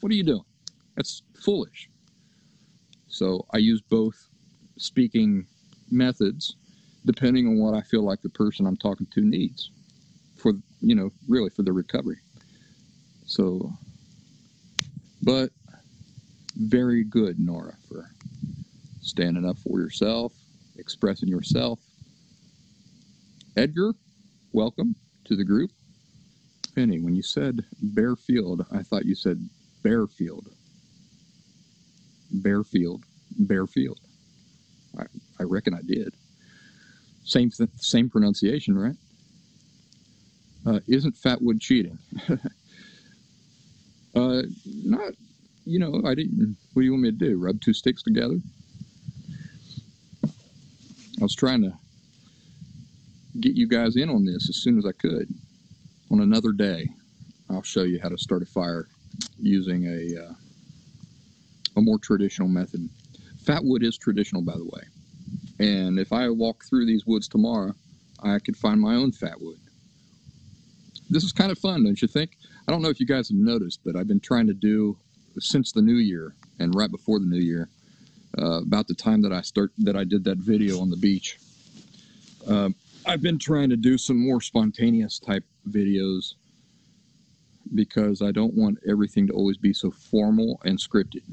What 0.01 0.11
are 0.11 0.15
you 0.15 0.23
doing? 0.23 0.45
That's 0.95 1.23
foolish. 1.41 1.89
So 3.07 3.45
I 3.51 3.57
use 3.57 3.81
both 3.81 4.29
speaking 4.77 5.47
methods 5.89 6.55
depending 7.05 7.47
on 7.47 7.57
what 7.57 7.73
I 7.73 7.81
feel 7.81 8.03
like 8.03 8.21
the 8.21 8.29
person 8.29 8.67
I'm 8.67 8.77
talking 8.77 9.07
to 9.13 9.21
needs 9.21 9.71
for, 10.35 10.51
you 10.81 10.93
know, 10.93 11.11
really 11.27 11.49
for 11.49 11.63
the 11.63 11.73
recovery. 11.73 12.19
So, 13.25 13.71
but 15.23 15.49
very 16.57 17.03
good, 17.03 17.39
Nora, 17.39 17.75
for 17.87 18.09
standing 19.01 19.45
up 19.45 19.57
for 19.59 19.79
yourself, 19.79 20.33
expressing 20.77 21.29
yourself. 21.29 21.79
Edgar, 23.55 23.93
welcome 24.51 24.95
to 25.25 25.35
the 25.35 25.43
group. 25.43 25.71
Penny, 26.75 26.99
when 26.99 27.15
you 27.15 27.23
said 27.23 27.63
Bearfield, 27.93 28.65
I 28.71 28.83
thought 28.83 29.05
you 29.05 29.15
said 29.15 29.47
Bearfield. 29.83 30.47
Bearfield, 32.35 33.03
Bearfield. 33.43 33.97
I, 34.97 35.03
I 35.39 35.43
reckon 35.43 35.73
I 35.73 35.81
did. 35.81 36.13
Same 37.23 37.49
th- 37.51 37.69
same 37.77 38.09
pronunciation, 38.09 38.77
right? 38.77 38.95
Uh, 40.65 40.79
isn't 40.87 41.15
Fatwood 41.15 41.61
cheating? 41.61 41.97
uh, 44.15 44.41
not, 44.65 45.13
you 45.67 45.79
know, 45.79 46.01
I 46.05 46.15
didn't. 46.15 46.55
What 46.73 46.81
do 46.81 46.85
you 46.85 46.91
want 46.91 47.03
me 47.03 47.11
to 47.11 47.17
do? 47.17 47.37
Rub 47.37 47.59
two 47.61 47.73
sticks 47.73 48.01
together? 48.01 48.37
I 50.23 51.23
was 51.23 51.35
trying 51.35 51.61
to 51.63 51.73
get 53.41 53.55
you 53.55 53.67
guys 53.67 53.97
in 53.97 54.09
on 54.09 54.25
this 54.25 54.49
as 54.49 54.57
soon 54.57 54.77
as 54.77 54.85
I 54.85 54.93
could. 54.93 55.27
On 56.09 56.21
another 56.21 56.51
day, 56.53 56.87
I'll 57.49 57.63
show 57.63 57.83
you 57.83 57.99
how 58.01 58.09
to 58.09 58.17
start 58.17 58.43
a 58.43 58.45
fire 58.45 58.87
using 59.39 59.85
a 59.85 60.23
uh, 60.23 60.33
a 61.75 61.81
more 61.81 61.99
traditional 61.99 62.47
method. 62.47 62.87
Fatwood 63.43 63.83
is 63.83 63.97
traditional, 63.97 64.41
by 64.41 64.55
the 64.55 64.65
way. 64.65 64.83
And 65.59 65.99
if 65.99 66.13
I 66.13 66.29
walk 66.29 66.63
through 66.65 66.85
these 66.85 67.05
woods 67.05 67.27
tomorrow, 67.27 67.73
I 68.23 68.39
could 68.39 68.55
find 68.55 68.79
my 68.79 68.95
own 68.95 69.11
fatwood. 69.11 69.59
This 71.09 71.23
is 71.23 71.31
kind 71.31 71.51
of 71.51 71.57
fun, 71.57 71.83
don't 71.83 72.01
you 72.01 72.07
think? 72.07 72.37
I 72.67 72.71
don't 72.71 72.81
know 72.81 72.89
if 72.89 72.99
you 72.99 73.05
guys 73.05 73.29
have 73.29 73.37
noticed, 73.37 73.79
but 73.85 73.95
I've 73.95 74.07
been 74.07 74.19
trying 74.19 74.47
to 74.47 74.53
do 74.53 74.97
since 75.43 75.71
the 75.71 75.81
new 75.81 75.97
year 75.97 76.35
and 76.59 76.73
right 76.75 76.91
before 76.91 77.19
the 77.19 77.25
new 77.25 77.39
year, 77.39 77.69
uh, 78.39 78.61
about 78.61 78.87
the 78.87 78.93
time 78.93 79.21
that 79.21 79.31
I 79.31 79.41
start 79.41 79.71
that 79.79 79.95
I 79.95 80.03
did 80.03 80.23
that 80.25 80.37
video 80.37 80.79
on 80.79 80.89
the 80.89 80.97
beach. 80.97 81.37
Uh, 82.47 82.69
I've 83.05 83.21
been 83.21 83.39
trying 83.39 83.69
to 83.69 83.77
do 83.77 83.97
some 83.97 84.19
more 84.19 84.41
spontaneous 84.41 85.17
type 85.17 85.43
videos 85.69 86.33
because 87.75 88.21
I 88.21 88.31
don't 88.31 88.53
want 88.53 88.79
everything 88.87 89.27
to 89.27 89.33
always 89.33 89.57
be 89.57 89.73
so 89.73 89.91
formal 89.91 90.61
and 90.65 90.77
scripted. 90.77 91.23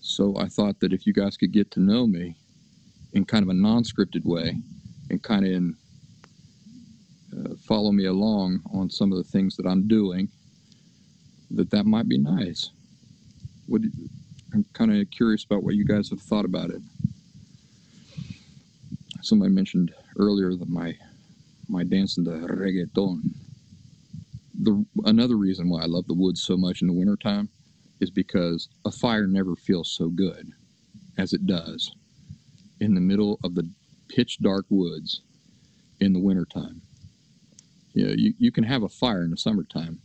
So 0.00 0.36
I 0.38 0.46
thought 0.46 0.80
that 0.80 0.92
if 0.92 1.06
you 1.06 1.12
guys 1.12 1.36
could 1.36 1.52
get 1.52 1.70
to 1.72 1.80
know 1.80 2.06
me 2.06 2.36
in 3.12 3.24
kind 3.24 3.42
of 3.42 3.48
a 3.48 3.54
non-scripted 3.54 4.24
way 4.24 4.56
and 5.10 5.22
kind 5.22 5.44
of 5.44 5.52
in, 5.52 5.76
uh, 7.36 7.54
follow 7.66 7.92
me 7.92 8.06
along 8.06 8.60
on 8.72 8.90
some 8.90 9.12
of 9.12 9.18
the 9.18 9.24
things 9.24 9.56
that 9.56 9.66
I'm 9.66 9.86
doing, 9.86 10.28
that 11.50 11.70
that 11.70 11.86
might 11.86 12.08
be 12.08 12.18
nice. 12.18 12.70
What 13.66 13.82
I'm 14.52 14.64
kind 14.72 14.96
of 14.96 15.10
curious 15.10 15.44
about 15.44 15.62
what 15.62 15.74
you 15.74 15.84
guys 15.84 16.10
have 16.10 16.20
thought 16.20 16.44
about 16.44 16.70
it. 16.70 16.80
Somebody 19.22 19.52
mentioned 19.52 19.92
earlier 20.16 20.54
that 20.54 20.68
my 20.68 20.96
my 21.68 21.84
dancing 21.84 22.24
to 22.24 22.30
reggaeton. 22.30 23.20
The 24.60 24.84
another 25.04 25.36
reason 25.36 25.68
why 25.68 25.82
I 25.82 25.86
love 25.86 26.06
the 26.06 26.14
woods 26.14 26.42
so 26.42 26.56
much 26.56 26.80
in 26.80 26.88
the 26.88 26.94
wintertime 26.94 27.48
is 28.00 28.10
because 28.10 28.68
a 28.84 28.90
fire 28.90 29.26
never 29.26 29.54
feels 29.54 29.90
so 29.90 30.08
good 30.08 30.52
as 31.18 31.32
it 31.32 31.46
does 31.46 31.92
in 32.80 32.94
the 32.94 33.00
middle 33.00 33.38
of 33.44 33.54
the 33.54 33.68
pitch 34.08 34.38
dark 34.38 34.64
woods 34.70 35.22
in 36.00 36.12
the 36.12 36.18
wintertime. 36.20 36.80
You 37.92 38.06
know, 38.06 38.12
you, 38.16 38.34
you 38.38 38.52
can 38.52 38.64
have 38.64 38.82
a 38.84 38.88
fire 38.88 39.24
in 39.24 39.30
the 39.30 39.36
summertime, 39.36 39.98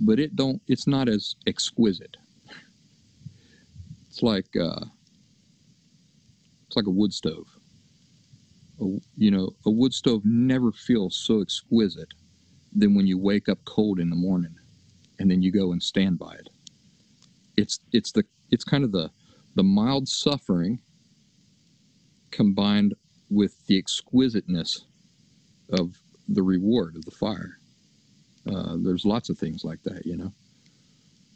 but 0.00 0.18
it 0.18 0.36
don't 0.36 0.60
it's 0.66 0.86
not 0.86 1.08
as 1.08 1.36
exquisite. 1.46 2.16
It's 4.08 4.22
like 4.22 4.54
uh, 4.56 4.84
it's 6.66 6.76
like 6.76 6.86
a 6.86 6.90
wood 6.90 7.12
stove. 7.12 7.46
A, 8.80 8.84
you 9.16 9.30
know, 9.30 9.50
a 9.64 9.70
wood 9.70 9.94
stove 9.94 10.22
never 10.24 10.72
feels 10.72 11.16
so 11.16 11.40
exquisite 11.40 12.12
than 12.74 12.94
when 12.94 13.06
you 13.06 13.18
wake 13.18 13.48
up 13.48 13.58
cold 13.64 13.98
in 13.98 14.10
the 14.10 14.16
morning 14.16 14.54
and 15.18 15.30
then 15.30 15.42
you 15.42 15.50
go 15.50 15.72
and 15.72 15.82
stand 15.82 16.18
by 16.18 16.34
it. 16.34 16.48
It's 17.56 17.80
it's 17.92 18.12
the 18.12 18.24
it's 18.50 18.64
kind 18.64 18.84
of 18.84 18.92
the 18.92 19.10
the 19.54 19.62
mild 19.62 20.08
suffering 20.08 20.78
combined 22.30 22.94
with 23.30 23.66
the 23.66 23.78
exquisiteness 23.78 24.84
of 25.70 25.96
the 26.28 26.42
reward 26.42 26.96
of 26.96 27.04
the 27.04 27.10
fire. 27.10 27.58
Uh, 28.48 28.76
there's 28.78 29.04
lots 29.04 29.28
of 29.28 29.38
things 29.38 29.64
like 29.64 29.82
that, 29.82 30.06
you 30.06 30.16
know. 30.16 30.32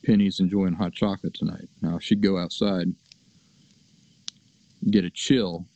Penny's 0.05 0.41
enjoying 0.41 0.75
hot 0.75 0.93
chocolate 0.93 1.35
tonight. 1.35 1.69
Now, 1.83 1.97
if 1.97 2.03
she'd 2.03 2.23
go 2.23 2.39
outside, 2.39 2.95
get 4.91 5.05
a 5.05 5.11
chill, 5.11 5.67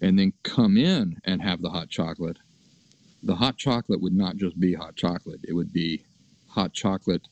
and 0.00 0.18
then 0.18 0.32
come 0.42 0.76
in 0.76 1.18
and 1.24 1.42
have 1.42 1.62
the 1.62 1.70
hot 1.70 1.88
chocolate, 1.88 2.38
the 3.22 3.36
hot 3.36 3.56
chocolate 3.58 4.00
would 4.00 4.14
not 4.14 4.36
just 4.36 4.58
be 4.58 4.74
hot 4.74 4.96
chocolate. 4.96 5.40
It 5.46 5.54
would 5.54 5.72
be 5.72 6.04
hot 6.48 6.72
chocolate 6.72 7.28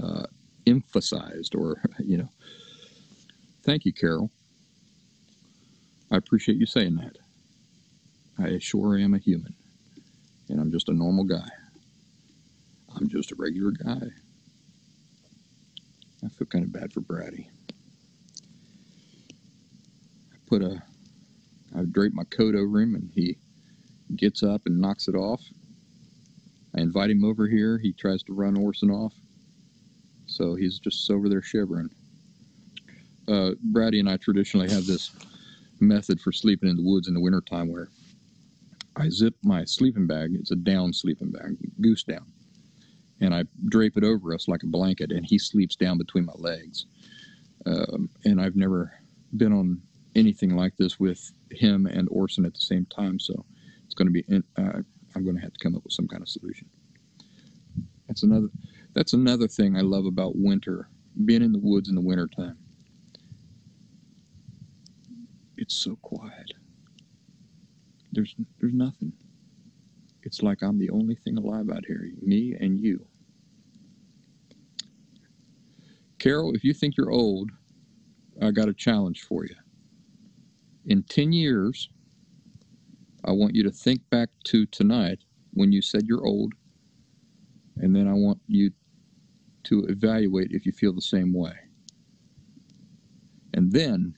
uh, 0.00 0.24
emphasized, 0.66 1.54
or, 1.54 1.82
you 1.98 2.18
know. 2.18 2.28
Thank 3.62 3.84
you, 3.84 3.92
Carol. 3.92 4.30
I 6.10 6.16
appreciate 6.16 6.58
you 6.58 6.66
saying 6.66 6.96
that. 6.96 7.18
I 8.38 8.58
sure 8.58 8.98
am 8.98 9.14
a 9.14 9.18
human, 9.18 9.54
and 10.48 10.60
I'm 10.60 10.70
just 10.70 10.88
a 10.88 10.92
normal 10.92 11.24
guy. 11.24 11.48
I'm 12.96 13.08
just 13.08 13.32
a 13.32 13.36
regular 13.36 13.72
guy. 13.72 14.08
I 16.24 16.28
feel 16.28 16.46
kind 16.46 16.64
of 16.64 16.72
bad 16.72 16.92
for 16.92 17.00
Brady. 17.00 17.48
I 20.32 20.36
put 20.46 20.62
a, 20.62 20.82
I 21.76 21.82
drape 21.82 22.14
my 22.14 22.24
coat 22.24 22.54
over 22.54 22.80
him, 22.80 22.94
and 22.94 23.10
he 23.14 23.36
gets 24.16 24.42
up 24.42 24.62
and 24.66 24.80
knocks 24.80 25.08
it 25.08 25.14
off. 25.14 25.42
I 26.76 26.80
invite 26.80 27.10
him 27.10 27.24
over 27.24 27.46
here. 27.46 27.78
He 27.78 27.92
tries 27.92 28.22
to 28.24 28.32
run 28.32 28.56
Orson 28.56 28.90
off, 28.90 29.14
so 30.26 30.54
he's 30.54 30.78
just 30.78 31.10
over 31.10 31.28
there 31.28 31.42
shivering. 31.42 31.90
Uh, 33.26 33.52
Brady 33.62 34.00
and 34.00 34.08
I 34.08 34.16
traditionally 34.16 34.70
have 34.70 34.86
this 34.86 35.10
method 35.80 36.20
for 36.20 36.32
sleeping 36.32 36.68
in 36.68 36.76
the 36.76 36.82
woods 36.82 37.08
in 37.08 37.14
the 37.14 37.20
wintertime 37.20 37.70
where 37.70 37.88
I 38.96 39.08
zip 39.08 39.34
my 39.42 39.64
sleeping 39.64 40.06
bag. 40.06 40.34
It's 40.34 40.50
a 40.50 40.56
down 40.56 40.92
sleeping 40.92 41.30
bag, 41.30 41.56
goose 41.80 42.04
down. 42.04 42.26
And 43.20 43.34
I 43.34 43.44
drape 43.68 43.96
it 43.96 44.04
over 44.04 44.34
us 44.34 44.48
like 44.48 44.62
a 44.62 44.66
blanket, 44.68 45.10
and 45.10 45.24
he 45.24 45.38
sleeps 45.38 45.76
down 45.76 45.98
between 45.98 46.26
my 46.26 46.34
legs. 46.36 46.86
Um, 47.66 48.10
and 48.24 48.40
I've 48.40 48.56
never 48.56 48.92
been 49.36 49.52
on 49.52 49.80
anything 50.14 50.56
like 50.56 50.76
this 50.76 51.00
with 51.00 51.32
him 51.50 51.86
and 51.86 52.08
Orson 52.10 52.44
at 52.44 52.54
the 52.54 52.60
same 52.60 52.86
time. 52.86 53.18
So 53.18 53.44
it's 53.84 53.94
going 53.94 54.06
to 54.06 54.12
be. 54.12 54.24
In, 54.28 54.44
uh, 54.56 54.82
I'm 55.16 55.24
going 55.24 55.36
to 55.36 55.42
have 55.42 55.52
to 55.52 55.58
come 55.62 55.74
up 55.76 55.84
with 55.84 55.92
some 55.92 56.08
kind 56.08 56.22
of 56.22 56.28
solution. 56.28 56.68
That's 58.06 58.22
another. 58.22 58.48
That's 58.94 59.12
another 59.12 59.48
thing 59.48 59.76
I 59.76 59.80
love 59.80 60.06
about 60.06 60.36
winter. 60.36 60.88
Being 61.24 61.42
in 61.42 61.52
the 61.52 61.60
woods 61.60 61.88
in 61.88 61.94
the 61.94 62.00
wintertime. 62.00 62.58
It's 65.56 65.74
so 65.74 65.96
quiet. 65.96 66.52
There's 68.14 68.34
there's 68.60 68.72
nothing. 68.72 69.12
It's 70.22 70.42
like 70.42 70.62
I'm 70.62 70.78
the 70.78 70.90
only 70.90 71.16
thing 71.16 71.36
alive 71.36 71.68
out 71.70 71.84
here. 71.86 72.08
Me 72.22 72.56
and 72.58 72.80
you. 72.80 73.04
Carol, 76.18 76.54
if 76.54 76.64
you 76.64 76.72
think 76.72 76.96
you're 76.96 77.10
old, 77.10 77.50
I 78.40 78.50
got 78.50 78.68
a 78.68 78.72
challenge 78.72 79.22
for 79.22 79.44
you. 79.44 79.54
In 80.86 81.02
10 81.02 81.32
years, 81.32 81.90
I 83.24 83.32
want 83.32 83.54
you 83.54 83.62
to 83.64 83.70
think 83.70 84.00
back 84.10 84.30
to 84.44 84.64
tonight 84.66 85.18
when 85.52 85.72
you 85.72 85.82
said 85.82 86.06
you're 86.06 86.26
old, 86.26 86.54
and 87.76 87.94
then 87.94 88.08
I 88.08 88.14
want 88.14 88.38
you 88.46 88.70
to 89.64 89.84
evaluate 89.88 90.52
if 90.52 90.64
you 90.64 90.72
feel 90.72 90.94
the 90.94 91.00
same 91.02 91.34
way. 91.34 91.54
And 93.52 93.70
then 93.70 94.14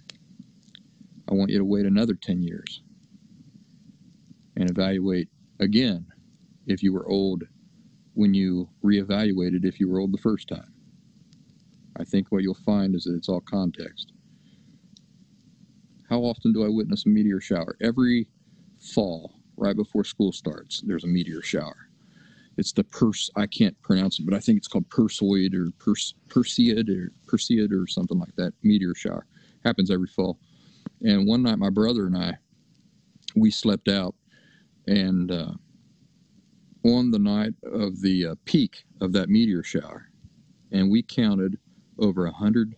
I 1.29 1.35
want 1.35 1.51
you 1.51 1.59
to 1.59 1.65
wait 1.65 1.87
another 1.87 2.15
10 2.15 2.43
years 2.43 2.83
and 4.57 4.71
evaluate 4.71 5.29
again 5.61 6.07
if 6.67 6.83
you 6.83 6.93
were 6.93 7.09
old 7.09 7.45
when 8.15 8.35
you 8.35 8.69
reevaluated 8.85 9.65
if 9.65 9.79
you 9.79 9.89
were 9.89 10.01
old 10.01 10.13
the 10.13 10.19
first 10.19 10.49
time. 10.49 10.73
I 11.99 12.05
think 12.05 12.29
what 12.31 12.43
you'll 12.43 12.55
find 12.55 12.95
is 12.95 13.05
that 13.05 13.15
it's 13.15 13.29
all 13.29 13.41
context. 13.41 14.13
How 16.09 16.21
often 16.21 16.53
do 16.53 16.65
I 16.65 16.69
witness 16.69 17.05
a 17.07 17.09
meteor 17.09 17.41
shower? 17.41 17.77
Every 17.81 18.29
fall, 18.79 19.33
right 19.57 19.77
before 19.77 20.05
school 20.05 20.33
starts, 20.33 20.83
there's 20.87 21.05
a 21.05 21.09
meteor 21.09 21.43
shower. 21.43 21.89
It's 22.57 22.73
the 22.73 22.85
pers 22.85 23.31
I 23.37 23.47
can't 23.47 23.81
pronounce 23.83 24.19
it, 24.19 24.25
but 24.25 24.35
I 24.35 24.41
think 24.41 24.59
it's 24.59 24.69
called 24.69 24.89
Perseid 24.89 25.55
or 25.55 25.73
pers 25.79 26.15
Perseid 26.29 26.89
or 26.89 27.13
Perseid 27.27 27.71
or 27.71 27.87
something 27.87 28.19
like 28.19 28.35
that. 28.37 28.55
Meteor 28.63 28.95
shower 28.95 29.27
happens 29.65 29.91
every 29.91 30.09
fall. 30.09 30.39
And 31.03 31.27
one 31.27 31.43
night, 31.43 31.59
my 31.59 31.71
brother 31.71 32.07
and 32.07 32.17
I, 32.17 32.39
we 33.35 33.51
slept 33.51 33.89
out, 33.89 34.15
and 34.87 35.31
uh, 35.31 35.53
on 36.85 37.11
the 37.11 37.19
night 37.19 37.55
of 37.65 38.01
the 38.01 38.27
uh, 38.27 38.35
peak 38.45 38.85
of 39.01 39.13
that 39.13 39.29
meteor 39.29 39.63
shower, 39.63 40.09
and 40.73 40.91
we 40.91 41.03
counted 41.03 41.59
over 41.99 42.27
a 42.27 42.33
hundred 42.33 42.77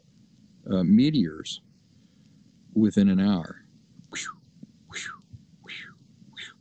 uh, 0.70 0.82
meteors 0.82 1.60
within 2.74 3.08
an 3.08 3.20
hour 3.20 3.62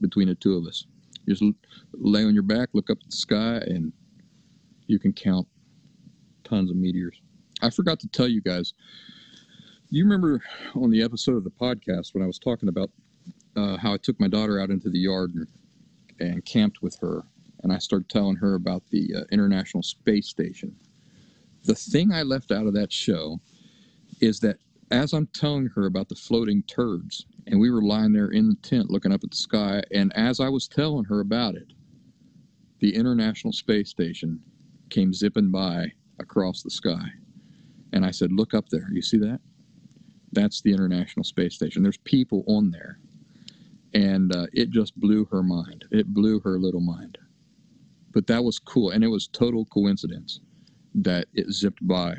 between 0.02 0.28
the 0.28 0.36
two 0.36 0.58
of 0.58 0.66
us. 0.66 0.86
Just 1.28 1.44
lay 1.94 2.24
on 2.24 2.34
your 2.34 2.44
back, 2.44 2.70
look 2.74 2.90
up 2.90 2.98
at 3.02 3.10
the 3.10 3.16
sky, 3.16 3.58
and 3.66 3.92
you 4.88 5.00
can 5.00 5.14
count 5.14 5.48
tons 6.44 6.70
of 6.70 6.78
meteors. 6.78 7.22
I 7.62 7.70
forgot 7.70 8.00
to 8.02 8.08
tell 8.08 8.28
you 8.28 8.42
guys. 8.42 8.74
You 9.90 10.04
remember 10.04 10.42
on 10.76 10.92
the 10.92 11.02
episode 11.02 11.38
of 11.38 11.44
the 11.44 11.50
podcast 11.50 12.14
when 12.14 12.24
I 12.24 12.28
was 12.28 12.40
talking 12.40 12.70
about 12.70 12.92
uh, 13.58 13.78
how 13.78 13.94
I 13.94 13.98
took 13.98 14.20
my 14.20 14.28
daughter 14.28 14.60
out 14.62 14.70
into 14.70 14.90
the 14.90 15.00
yard 15.00 15.34
and, 15.36 15.48
and 16.20 16.46
camped 16.46 16.82
with 16.82 16.98
her, 17.00 17.24
and 17.64 17.74
I 17.74 17.80
started 17.80 18.10
telling 18.10 18.38
her 18.38 18.56
about 18.56 18.84
the 18.92 19.16
uh, 19.16 19.22
International 19.32 19.84
Space 19.84 20.28
Station. 20.28 20.76
The 21.66 21.76
thing 21.76 22.12
I 22.14 22.24
left 22.24 22.52
out 22.52 22.68
of 22.68 22.74
that 22.76 22.94
show 22.94 23.40
is 24.22 24.40
that 24.42 24.58
as 24.92 25.14
I'm 25.14 25.28
telling 25.28 25.68
her 25.76 25.86
about 25.86 26.10
the 26.10 26.16
floating 26.16 26.64
turds, 26.64 27.26
and 27.48 27.60
we 27.60 27.72
were 27.72 27.82
lying 27.82 28.14
there 28.14 28.30
in 28.30 28.50
the 28.50 28.56
tent 28.56 28.90
looking 28.90 29.12
up 29.12 29.24
at 29.24 29.32
the 29.32 29.38
sky, 29.38 29.84
and 29.94 30.14
as 30.16 30.40
I 30.40 30.50
was 30.50 30.68
telling 30.68 31.06
her 31.06 31.20
about 31.20 31.56
it, 31.56 31.74
the 32.80 32.96
International 32.96 33.52
Space 33.54 33.90
Station 33.90 34.40
came 34.90 35.14
zipping 35.14 35.52
by 35.52 35.92
across 36.20 36.62
the 36.62 36.70
sky. 36.70 37.10
And 37.94 38.06
I 38.06 38.12
said, 38.12 38.32
Look 38.32 38.54
up 38.54 38.70
there. 38.70 38.88
You 38.92 39.02
see 39.02 39.18
that? 39.18 39.40
That's 40.32 40.62
the 40.62 40.74
International 40.74 41.24
Space 41.24 41.56
Station. 41.56 41.84
There's 41.84 41.98
people 41.98 42.44
on 42.48 42.72
there. 42.72 43.00
And 43.94 44.36
uh, 44.36 44.48
it 44.54 44.70
just 44.70 45.00
blew 45.00 45.26
her 45.32 45.44
mind. 45.44 45.86
It 45.92 46.08
blew 46.14 46.40
her 46.42 46.60
little 46.60 46.82
mind. 46.82 47.18
But 48.12 48.28
that 48.28 48.44
was 48.44 48.60
cool. 48.60 48.92
And 48.92 49.04
it 49.04 49.08
was 49.08 49.28
total 49.28 49.66
coincidence 49.66 50.42
that 50.96 51.28
it 51.34 51.52
zipped 51.52 51.86
by 51.88 52.16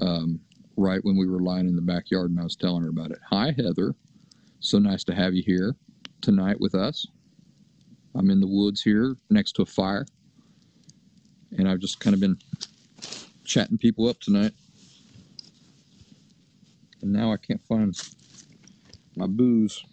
um, 0.00 0.40
right 0.76 1.04
when 1.04 1.16
we 1.16 1.28
were 1.28 1.40
lying 1.40 1.68
in 1.68 1.76
the 1.76 1.82
backyard 1.82 2.30
and 2.30 2.40
I 2.40 2.44
was 2.44 2.56
telling 2.56 2.82
her 2.82 2.88
about 2.88 3.12
it. 3.12 3.18
Hi, 3.30 3.54
Heather. 3.56 3.94
So 4.60 4.78
nice 4.78 5.04
to 5.04 5.14
have 5.14 5.34
you 5.34 5.42
here 5.42 5.76
tonight 6.20 6.60
with 6.60 6.74
us. 6.74 7.06
I'm 8.14 8.30
in 8.30 8.40
the 8.40 8.46
woods 8.46 8.82
here 8.82 9.16
next 9.28 9.52
to 9.52 9.62
a 9.62 9.66
fire, 9.66 10.06
and 11.58 11.68
I've 11.68 11.80
just 11.80 12.00
kind 12.00 12.14
of 12.14 12.20
been 12.20 12.38
chatting 13.44 13.76
people 13.76 14.08
up 14.08 14.20
tonight. 14.20 14.52
And 17.02 17.12
now 17.12 17.32
I 17.32 17.36
can't 17.36 17.64
find 17.66 17.94
my 19.16 19.26
booze. 19.26 19.84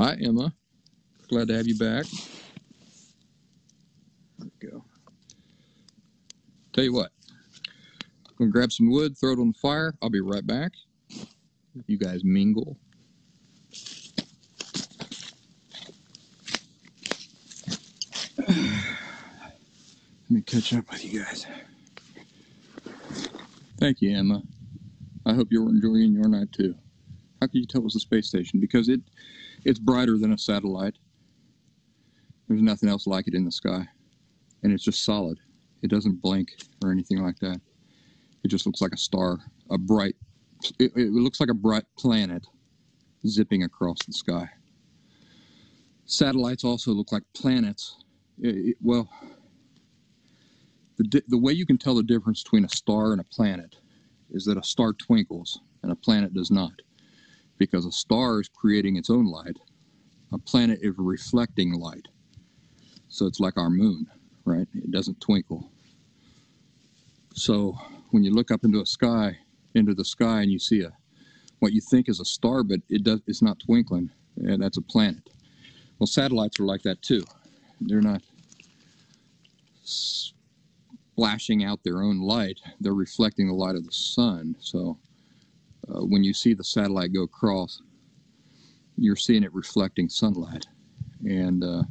Hi, 0.00 0.16
Emma. 0.22 0.54
Glad 1.26 1.48
to 1.48 1.56
have 1.56 1.66
you 1.66 1.76
back. 1.76 2.06
There 4.38 4.48
we 4.62 4.68
go. 4.68 4.84
Tell 6.72 6.84
you 6.84 6.92
what, 6.92 7.10
I'm 8.28 8.34
gonna 8.38 8.52
grab 8.52 8.70
some 8.70 8.92
wood, 8.92 9.18
throw 9.18 9.32
it 9.32 9.40
on 9.40 9.48
the 9.48 9.58
fire. 9.58 9.94
I'll 10.00 10.08
be 10.08 10.20
right 10.20 10.46
back. 10.46 10.70
You 11.88 11.98
guys 11.98 12.22
mingle. 12.22 12.76
Let 18.46 18.56
me 20.30 20.42
catch 20.42 20.74
up 20.74 20.88
with 20.92 21.12
you 21.12 21.24
guys. 21.24 21.44
Thank 23.80 24.00
you, 24.00 24.16
Emma. 24.16 24.44
I 25.26 25.34
hope 25.34 25.48
you're 25.50 25.68
enjoying 25.68 26.12
your 26.12 26.28
night 26.28 26.52
too. 26.52 26.76
How 27.40 27.48
can 27.48 27.58
you 27.58 27.66
tell 27.66 27.84
it's 27.84 27.96
a 27.96 27.98
space 27.98 28.28
station? 28.28 28.60
Because 28.60 28.88
it 28.88 29.00
it's 29.68 29.78
brighter 29.78 30.16
than 30.16 30.32
a 30.32 30.38
satellite. 30.38 30.96
There's 32.48 32.62
nothing 32.62 32.88
else 32.88 33.06
like 33.06 33.28
it 33.28 33.34
in 33.34 33.44
the 33.44 33.52
sky. 33.52 33.86
And 34.62 34.72
it's 34.72 34.82
just 34.82 35.04
solid. 35.04 35.38
It 35.82 35.90
doesn't 35.90 36.22
blink 36.22 36.48
or 36.82 36.90
anything 36.90 37.22
like 37.22 37.38
that. 37.40 37.60
It 38.42 38.48
just 38.48 38.64
looks 38.64 38.80
like 38.80 38.92
a 38.94 38.96
star, 38.96 39.38
a 39.70 39.76
bright 39.76 40.16
it, 40.78 40.90
it 40.96 41.12
looks 41.12 41.38
like 41.38 41.50
a 41.50 41.54
bright 41.54 41.84
planet 41.98 42.44
zipping 43.26 43.62
across 43.62 43.98
the 44.06 44.12
sky. 44.12 44.48
Satellites 46.06 46.64
also 46.64 46.92
look 46.92 47.12
like 47.12 47.22
planets. 47.34 47.96
It, 48.40 48.70
it, 48.70 48.76
well, 48.80 49.08
the, 50.96 51.22
the 51.28 51.38
way 51.38 51.52
you 51.52 51.66
can 51.66 51.78
tell 51.78 51.94
the 51.94 52.02
difference 52.02 52.42
between 52.42 52.64
a 52.64 52.68
star 52.70 53.12
and 53.12 53.20
a 53.20 53.24
planet 53.24 53.76
is 54.30 54.44
that 54.46 54.56
a 54.56 54.62
star 54.62 54.94
twinkles 54.94 55.60
and 55.82 55.92
a 55.92 55.96
planet 55.96 56.34
does 56.34 56.50
not. 56.50 56.72
Because 57.58 57.84
a 57.84 57.92
star 57.92 58.40
is 58.40 58.48
creating 58.48 58.96
its 58.96 59.10
own 59.10 59.26
light, 59.26 59.58
a 60.32 60.38
planet 60.38 60.78
is 60.82 60.94
reflecting 60.96 61.72
light. 61.74 62.08
So 63.08 63.26
it's 63.26 63.40
like 63.40 63.56
our 63.56 63.70
moon, 63.70 64.06
right? 64.44 64.68
It 64.74 64.90
doesn't 64.90 65.20
twinkle. 65.20 65.70
So 67.34 67.76
when 68.10 68.22
you 68.24 68.32
look 68.32 68.50
up 68.50 68.64
into 68.64 68.80
a 68.80 68.86
sky, 68.86 69.38
into 69.74 69.94
the 69.94 70.04
sky, 70.04 70.42
and 70.42 70.50
you 70.50 70.58
see 70.58 70.82
a 70.82 70.92
what 71.60 71.72
you 71.72 71.80
think 71.80 72.08
is 72.08 72.20
a 72.20 72.24
star, 72.24 72.62
but 72.62 72.80
it 72.88 73.02
does 73.02 73.20
it's 73.26 73.42
not 73.42 73.58
twinkling, 73.60 74.10
and 74.36 74.62
that's 74.62 74.76
a 74.76 74.82
planet. 74.82 75.28
Well, 75.98 76.06
satellites 76.06 76.60
are 76.60 76.64
like 76.64 76.82
that 76.82 77.02
too. 77.02 77.24
They're 77.80 78.00
not 78.00 78.22
flashing 81.16 81.64
out 81.64 81.82
their 81.82 82.02
own 82.02 82.20
light, 82.20 82.60
they're 82.80 82.94
reflecting 82.94 83.48
the 83.48 83.54
light 83.54 83.74
of 83.74 83.84
the 83.84 83.92
sun. 83.92 84.54
So 84.60 84.98
uh, 85.94 86.00
when 86.00 86.24
you 86.24 86.34
see 86.34 86.54
the 86.54 86.64
satellite 86.64 87.12
go 87.12 87.22
across, 87.22 87.82
you're 88.96 89.16
seeing 89.16 89.42
it 89.42 89.54
reflecting 89.54 90.08
sunlight. 90.08 90.66
And 91.24 91.64
uh, 91.64 91.82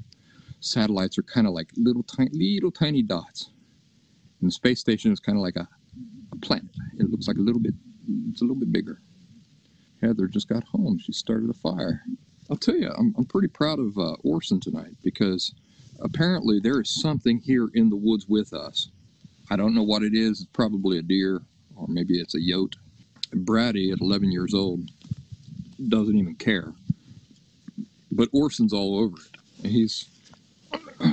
satellites 0.60 1.18
are 1.18 1.24
kind 1.24 1.48
of 1.48 1.54
like 1.54 1.70
little 1.76 2.04
tiny, 2.04 2.30
little 2.56 2.72
tiny 2.72 3.02
dots. 3.02 3.52
And 4.42 4.50
the 4.50 4.54
space 4.54 4.80
station 4.80 5.12
is 5.12 5.20
kind 5.20 5.38
of 5.38 5.42
like 5.42 5.56
a, 5.56 5.68
a 6.32 6.36
planet. 6.38 6.76
It 7.00 7.10
looks 7.10 7.28
like 7.28 7.38
a 7.38 7.42
little 7.42 7.62
bit, 7.62 7.74
it's 8.30 8.42
a 8.42 8.44
little 8.44 8.60
bit 8.60 8.72
bigger. 8.72 9.02
Heather 10.02 10.28
just 10.28 10.48
got 10.48 10.64
home. 10.64 11.00
She 11.00 11.12
started 11.12 11.50
a 11.50 11.54
fire. 11.54 12.04
I'll 12.50 12.58
tell 12.58 12.76
you, 12.76 12.92
I'm, 12.98 13.14
I'm 13.18 13.26
pretty 13.26 13.48
proud 13.48 13.80
of 13.80 13.98
uh, 13.98 14.16
Orson 14.24 14.60
tonight 14.60 14.96
because 15.04 15.54
apparently 16.02 16.60
there 16.60 16.80
is 16.80 16.90
something 17.02 17.40
here 17.40 17.70
in 17.74 17.90
the 17.90 17.96
woods 17.96 18.28
with 18.28 18.54
us 18.54 18.90
I 19.50 19.56
don't 19.56 19.74
know 19.74 19.84
what 19.84 20.04
it 20.04 20.14
is. 20.14 20.42
It's 20.42 20.50
probably 20.52 20.98
a 20.98 21.02
deer, 21.02 21.42
or 21.76 21.88
maybe 21.88 22.20
it's 22.20 22.36
a 22.36 22.40
yote. 22.40 22.74
And 23.32 23.46
Brady, 23.46 23.92
at 23.92 24.02
11 24.02 24.32
years 24.32 24.54
old, 24.54 24.90
doesn't 25.90 26.18
even 26.18 26.36
care. 26.36 26.74
But 28.12 28.30
Orson's 28.32 28.74
all 28.74 28.98
over 29.00 29.18
it. 29.18 29.70
He's 29.70 30.06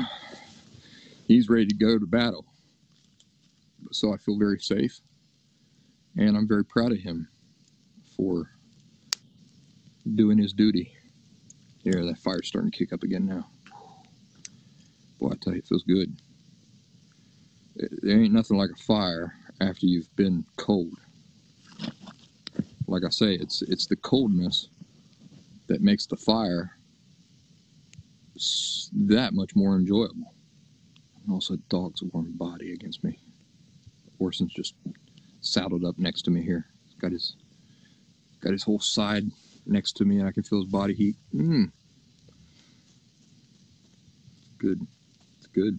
he's 1.28 1.48
ready 1.48 1.66
to 1.66 1.74
go 1.74 1.98
to 1.98 2.06
battle. 2.06 2.46
So 3.92 4.12
I 4.12 4.16
feel 4.16 4.38
very 4.38 4.58
safe, 4.58 5.00
and 6.16 6.36
I'm 6.36 6.48
very 6.48 6.64
proud 6.64 6.92
of 6.92 6.98
him 6.98 7.28
for 8.16 8.50
doing 10.14 10.38
his 10.38 10.52
duty. 10.52 10.92
Yeah, 11.82 12.00
that 12.00 12.18
fire's 12.18 12.48
starting 12.48 12.70
to 12.70 12.78
kick 12.78 12.92
up 12.92 13.02
again 13.02 13.26
now. 13.26 13.46
Boy, 15.20 15.30
I 15.32 15.34
tell 15.36 15.52
you, 15.52 15.60
it 15.60 15.66
feels 15.66 15.84
good. 15.84 16.16
There 17.76 18.20
ain't 18.20 18.32
nothing 18.32 18.56
like 18.56 18.70
a 18.70 18.82
fire 18.82 19.34
after 19.60 19.86
you've 19.86 20.14
been 20.16 20.44
cold. 20.56 20.98
Like 22.86 23.04
I 23.04 23.08
say, 23.10 23.34
it's 23.34 23.62
it's 23.62 23.86
the 23.86 23.96
coldness 23.96 24.68
that 25.66 25.80
makes 25.80 26.06
the 26.06 26.16
fire 26.16 26.76
that 28.92 29.32
much 29.32 29.54
more 29.54 29.76
enjoyable. 29.76 30.34
Also, 31.30 31.56
dog's 31.68 32.02
warm 32.02 32.32
body 32.32 32.72
against 32.72 33.02
me. 33.02 33.18
Orson's 34.18 34.52
just 34.52 34.74
saddled 35.40 35.84
up 35.84 35.98
next 35.98 36.22
to 36.22 36.30
me 36.30 36.42
here. 36.42 36.66
He's 36.86 36.94
got 36.96 37.12
his 37.12 37.36
got 38.40 38.52
his 38.52 38.62
whole 38.62 38.80
side 38.80 39.24
next 39.66 39.92
to 39.96 40.04
me, 40.04 40.18
and 40.18 40.28
I 40.28 40.32
can 40.32 40.42
feel 40.42 40.62
his 40.62 40.70
body 40.70 40.94
heat. 40.94 41.16
Mmm. 41.34 41.72
Good. 44.58 44.86
It's 45.38 45.46
good. 45.48 45.78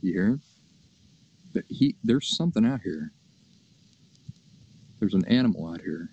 You 0.00 0.12
hear 0.12 0.26
him? 0.26 0.42
But 1.52 1.64
he, 1.68 1.94
there's 2.02 2.36
something 2.36 2.66
out 2.66 2.80
here. 2.82 3.12
There's 5.02 5.14
an 5.14 5.26
animal 5.26 5.66
out 5.66 5.80
here 5.80 6.10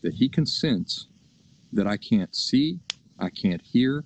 that 0.00 0.14
he 0.14 0.30
can 0.30 0.46
sense 0.46 1.08
that 1.74 1.86
I 1.86 1.98
can't 1.98 2.34
see, 2.34 2.80
I 3.18 3.28
can't 3.28 3.60
hear, 3.60 4.02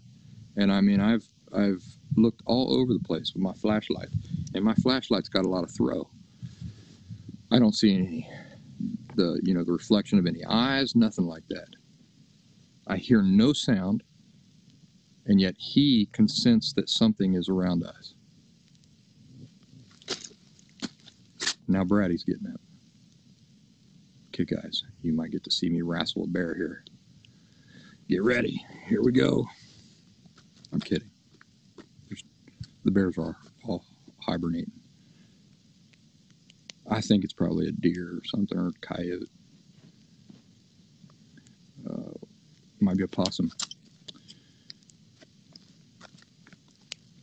and 0.56 0.72
I 0.72 0.80
mean 0.80 1.01
I've 1.01 1.28
I've 1.56 1.84
looked 2.16 2.42
all 2.47 2.74
over 2.74 2.92
the 2.92 2.98
place 2.98 3.32
with 3.32 3.44
my 3.44 3.52
flashlight, 3.52 4.09
and 4.55 4.64
my 4.64 4.74
flashlight's 4.74 5.28
got 5.28 5.44
a 5.44 5.48
lot 5.48 5.62
of 5.62 5.70
throw. 5.70 6.10
I 7.52 7.60
don't 7.60 7.76
see 7.76 7.94
any 7.94 8.28
the 9.14 9.40
you 9.44 9.55
know 9.55 9.62
the 9.62 9.70
reflection 9.70 10.18
of 10.18 10.26
any 10.26 10.44
eyes, 10.44 10.97
nothing 10.97 11.26
like 11.26 11.47
that. 11.51 11.68
I 12.88 12.97
hear 12.97 13.22
no 13.22 13.52
sound, 13.52 14.02
and 15.26 15.40
yet 15.40 15.55
he 15.56 16.09
can 16.12 16.26
sense 16.26 16.72
that 16.72 16.88
something 16.88 17.34
is 17.34 17.48
around 17.48 17.84
us. 17.84 18.14
Now 21.68 21.84
Brady's 21.84 22.24
getting 22.24 22.48
up. 22.48 22.60
Okay, 24.40 24.56
guys, 24.56 24.84
you 25.02 25.12
might 25.12 25.32
get 25.32 25.44
to 25.44 25.50
see 25.50 25.68
me 25.68 25.82
wrestle 25.82 26.24
a 26.24 26.26
bear 26.26 26.54
here. 26.54 26.82
Get 28.08 28.22
ready. 28.22 28.64
Here 28.86 29.02
we 29.02 29.12
go. 29.12 29.46
I'm 30.72 30.80
kidding. 30.80 31.10
There's, 32.08 32.24
the 32.84 32.90
bears 32.90 33.18
are 33.18 33.36
all 33.64 33.84
hibernating. 34.26 34.72
I 36.88 37.02
think 37.02 37.22
it's 37.22 37.34
probably 37.34 37.68
a 37.68 37.72
deer 37.72 38.14
or 38.14 38.24
something 38.24 38.56
or 38.56 38.68
a 38.68 38.72
coyote. 38.80 39.28
Uh, 41.88 42.26
might 42.80 42.96
be 42.96 43.04
a 43.04 43.08
possum. 43.08 43.50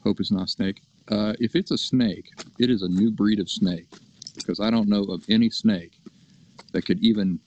Hope 0.03 0.19
it's 0.19 0.31
not 0.31 0.43
a 0.43 0.47
snake. 0.47 0.81
Uh, 1.09 1.33
if 1.39 1.55
it's 1.55 1.71
a 1.71 1.77
snake, 1.79 2.29
it 2.59 2.69
is 2.69 2.83
a 2.83 2.87
new 2.87 3.09
breed 3.09 3.39
of 3.39 3.49
snake 3.49 3.87
because 4.35 4.59
I 4.59 4.69
don't 4.69 4.87
know 4.87 5.03
of 5.05 5.25
any 5.29 5.49
snake 5.49 5.96
that 6.77 6.85
could 6.85 6.99
even 7.03 7.39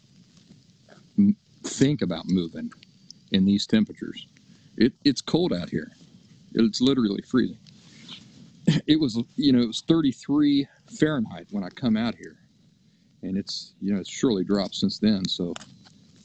m- 1.16 1.36
think 1.62 2.02
about 2.02 2.26
moving 2.26 2.72
in 3.30 3.44
these 3.44 3.64
temperatures. 3.64 4.26
It, 4.76 4.92
it's 5.04 5.20
cold 5.20 5.52
out 5.52 5.70
here. 5.70 5.92
It's 6.52 6.80
literally 6.80 7.22
freezing. 7.22 7.58
It 8.88 8.98
was, 8.98 9.22
you 9.36 9.52
know, 9.52 9.60
it 9.60 9.68
was 9.68 9.82
33 9.82 10.66
Fahrenheit 10.98 11.46
when 11.52 11.62
I 11.62 11.68
come 11.68 11.96
out 11.96 12.16
here, 12.16 12.38
and 13.22 13.38
it's, 13.38 13.72
you 13.80 13.94
know, 13.94 14.00
it's 14.00 14.10
surely 14.10 14.42
dropped 14.42 14.74
since 14.74 14.98
then. 14.98 15.24
So, 15.28 15.54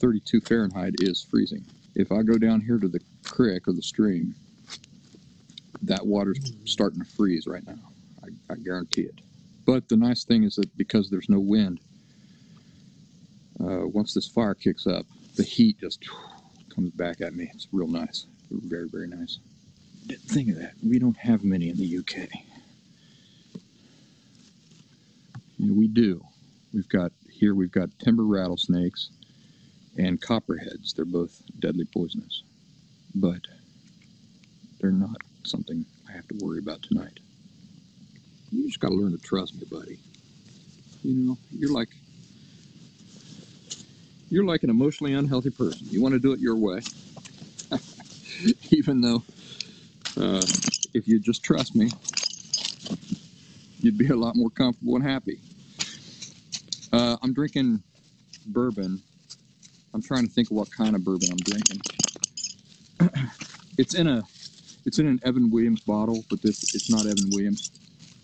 32 0.00 0.40
Fahrenheit 0.40 0.96
is 0.98 1.22
freezing. 1.22 1.64
If 1.94 2.10
I 2.10 2.22
go 2.22 2.38
down 2.38 2.60
here 2.60 2.78
to 2.78 2.88
the 2.88 3.00
creek 3.24 3.68
or 3.68 3.72
the 3.72 3.82
stream, 3.82 4.34
that 5.82 6.04
water's 6.04 6.40
starting 6.64 6.98
to 7.00 7.06
freeze 7.06 7.46
right 7.46 7.64
now. 7.66 7.78
I, 8.24 8.52
I 8.52 8.56
guarantee 8.56 9.02
it. 9.02 9.20
But 9.64 9.88
the 9.88 9.96
nice 9.96 10.24
thing 10.24 10.42
is 10.42 10.56
that 10.56 10.76
because 10.76 11.08
there's 11.08 11.28
no 11.28 11.38
wind, 11.38 11.78
uh, 13.60 13.86
once 13.86 14.14
this 14.14 14.28
fire 14.28 14.54
kicks 14.54 14.86
up, 14.86 15.06
the 15.36 15.42
heat 15.42 15.78
just 15.80 16.04
comes 16.74 16.90
back 16.90 17.20
at 17.20 17.34
me. 17.34 17.50
It's 17.54 17.68
real 17.72 17.88
nice. 17.88 18.26
Very, 18.50 18.88
very 18.88 19.08
nice. 19.08 19.38
Think 20.28 20.50
of 20.50 20.56
that. 20.56 20.74
We 20.84 20.98
don't 20.98 21.16
have 21.16 21.42
many 21.42 21.68
in 21.68 21.76
the 21.76 21.98
UK. 21.98 22.28
Know, 25.58 25.72
we 25.72 25.88
do. 25.88 26.22
We've 26.72 26.88
got 26.88 27.12
here. 27.30 27.54
We've 27.54 27.72
got 27.72 27.88
timber 27.98 28.24
rattlesnakes 28.24 29.10
and 29.96 30.20
copperheads. 30.20 30.92
They're 30.92 31.04
both 31.04 31.42
deadly 31.58 31.86
poisonous, 31.86 32.42
but 33.14 33.40
they're 34.80 34.92
not 34.92 35.16
something 35.44 35.84
I 36.08 36.12
have 36.12 36.28
to 36.28 36.36
worry 36.44 36.58
about 36.58 36.82
tonight. 36.82 37.18
You 38.52 38.66
just 38.66 38.80
got 38.80 38.88
to 38.88 38.94
learn 38.94 39.12
to 39.12 39.18
trust 39.18 39.54
me, 39.54 39.66
buddy. 39.70 39.98
You 41.02 41.14
know, 41.14 41.38
you're 41.50 41.72
like 41.72 41.88
you're 44.28 44.44
like 44.44 44.62
an 44.62 44.70
emotionally 44.70 45.14
unhealthy 45.14 45.50
person. 45.50 45.86
You 45.90 46.02
want 46.02 46.14
to 46.14 46.18
do 46.18 46.32
it 46.32 46.40
your 46.40 46.56
way, 46.56 46.80
even 48.70 49.00
though 49.00 49.22
uh, 50.16 50.42
if 50.94 51.06
you 51.06 51.18
just 51.18 51.44
trust 51.44 51.74
me, 51.74 51.90
you'd 53.80 53.98
be 53.98 54.08
a 54.08 54.16
lot 54.16 54.34
more 54.36 54.50
comfortable 54.50 54.96
and 54.96 55.04
happy. 55.04 55.38
Uh, 56.92 57.16
I'm 57.22 57.32
drinking 57.32 57.82
bourbon. 58.46 59.02
I'm 59.94 60.02
trying 60.02 60.26
to 60.26 60.32
think 60.32 60.50
of 60.50 60.56
what 60.56 60.70
kind 60.70 60.96
of 60.96 61.04
bourbon 61.04 61.28
I'm 61.30 61.38
drinking. 61.38 61.80
it's 63.78 63.94
in 63.94 64.06
a 64.06 64.22
it's 64.84 64.98
in 64.98 65.06
an 65.06 65.20
Evan 65.24 65.50
Williams 65.50 65.80
bottle, 65.80 66.24
but 66.30 66.42
this 66.42 66.74
it's 66.74 66.90
not 66.90 67.06
Evan 67.06 67.30
Williams. 67.30 67.70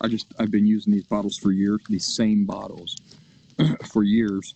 I 0.00 0.08
just 0.08 0.26
I've 0.38 0.50
been 0.50 0.66
using 0.66 0.92
these 0.92 1.06
bottles 1.06 1.36
for 1.36 1.52
years, 1.52 1.80
these 1.88 2.06
same 2.06 2.44
bottles 2.44 2.96
for 3.92 4.02
years 4.02 4.54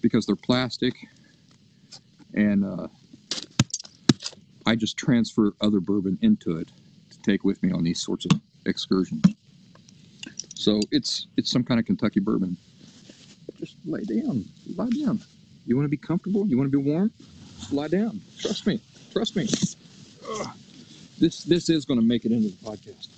because 0.00 0.26
they're 0.26 0.36
plastic 0.36 0.94
and 2.34 2.64
uh, 2.64 2.88
I 4.66 4.76
just 4.76 4.96
transfer 4.96 5.52
other 5.60 5.80
bourbon 5.80 6.18
into 6.22 6.58
it 6.58 6.68
to 7.10 7.22
take 7.22 7.44
with 7.44 7.62
me 7.62 7.72
on 7.72 7.82
these 7.82 8.00
sorts 8.00 8.26
of 8.26 8.40
excursions. 8.66 9.24
So 10.54 10.80
it's 10.90 11.26
it's 11.36 11.50
some 11.50 11.64
kind 11.64 11.80
of 11.80 11.86
Kentucky 11.86 12.20
bourbon. 12.20 12.56
Just 13.58 13.76
lay 13.84 14.02
down, 14.02 14.44
lie 14.76 14.90
down. 14.90 15.20
You 15.66 15.76
want 15.76 15.86
to 15.86 15.90
be 15.90 15.96
comfortable? 15.96 16.46
You 16.46 16.56
want 16.56 16.70
to 16.70 16.78
be 16.78 16.90
warm? 16.90 17.12
Lie 17.70 17.88
down. 17.88 18.20
Trust 18.38 18.66
me. 18.66 18.80
Trust 19.12 19.36
me. 19.36 19.48
Ugh. 20.30 20.48
This 21.18 21.44
this 21.44 21.68
is 21.68 21.84
going 21.84 22.00
to 22.00 22.06
make 22.06 22.24
it 22.24 22.32
into 22.32 22.48
the 22.48 22.56
podcast. 22.56 23.08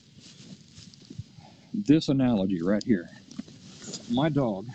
This 1.74 2.08
analogy 2.08 2.62
right 2.62 2.82
here. 2.82 3.08
My 4.10 4.28
dog, 4.28 4.66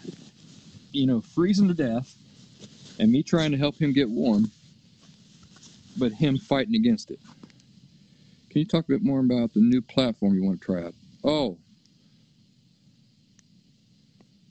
you 0.97 1.05
know, 1.05 1.21
freezing 1.21 1.67
to 1.67 1.73
death, 1.73 2.15
and 2.99 3.11
me 3.11 3.21
trying 3.21 3.51
to 3.51 3.57
help 3.57 3.77
him 3.77 3.93
get 3.93 4.09
warm, 4.09 4.51
but 5.97 6.11
him 6.11 6.37
fighting 6.37 6.75
against 6.75 7.11
it. 7.11 7.19
Can 8.49 8.61
you 8.61 8.65
talk 8.65 8.85
a 8.85 8.93
bit 8.93 9.03
more 9.03 9.19
about 9.19 9.53
the 9.53 9.59
new 9.59 9.81
platform 9.81 10.33
you 10.33 10.43
want 10.43 10.59
to 10.59 10.65
try 10.65 10.83
out? 10.83 10.95
Oh, 11.23 11.59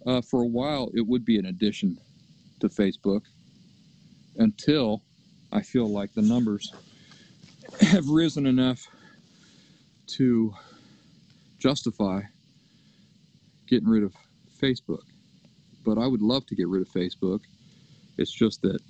uh, 0.06 0.20
for 0.20 0.42
a 0.42 0.46
while 0.46 0.90
it 0.94 1.04
would 1.04 1.24
be 1.24 1.36
an 1.36 1.46
addition 1.46 1.98
to 2.60 2.68
Facebook 2.68 3.22
until 4.36 5.02
I 5.50 5.62
feel 5.62 5.88
like 5.88 6.14
the 6.14 6.22
numbers 6.22 6.72
have 7.80 8.08
risen 8.08 8.46
enough 8.46 8.86
to 10.06 10.54
justify 11.58 12.22
getting 13.66 13.88
rid 13.88 14.04
of 14.04 14.14
Facebook. 14.62 15.02
But 15.86 15.98
I 15.98 16.06
would 16.08 16.20
love 16.20 16.44
to 16.46 16.56
get 16.56 16.66
rid 16.66 16.82
of 16.82 16.88
Facebook. 16.88 17.42
It's 18.18 18.32
just 18.32 18.60
that 18.62 18.80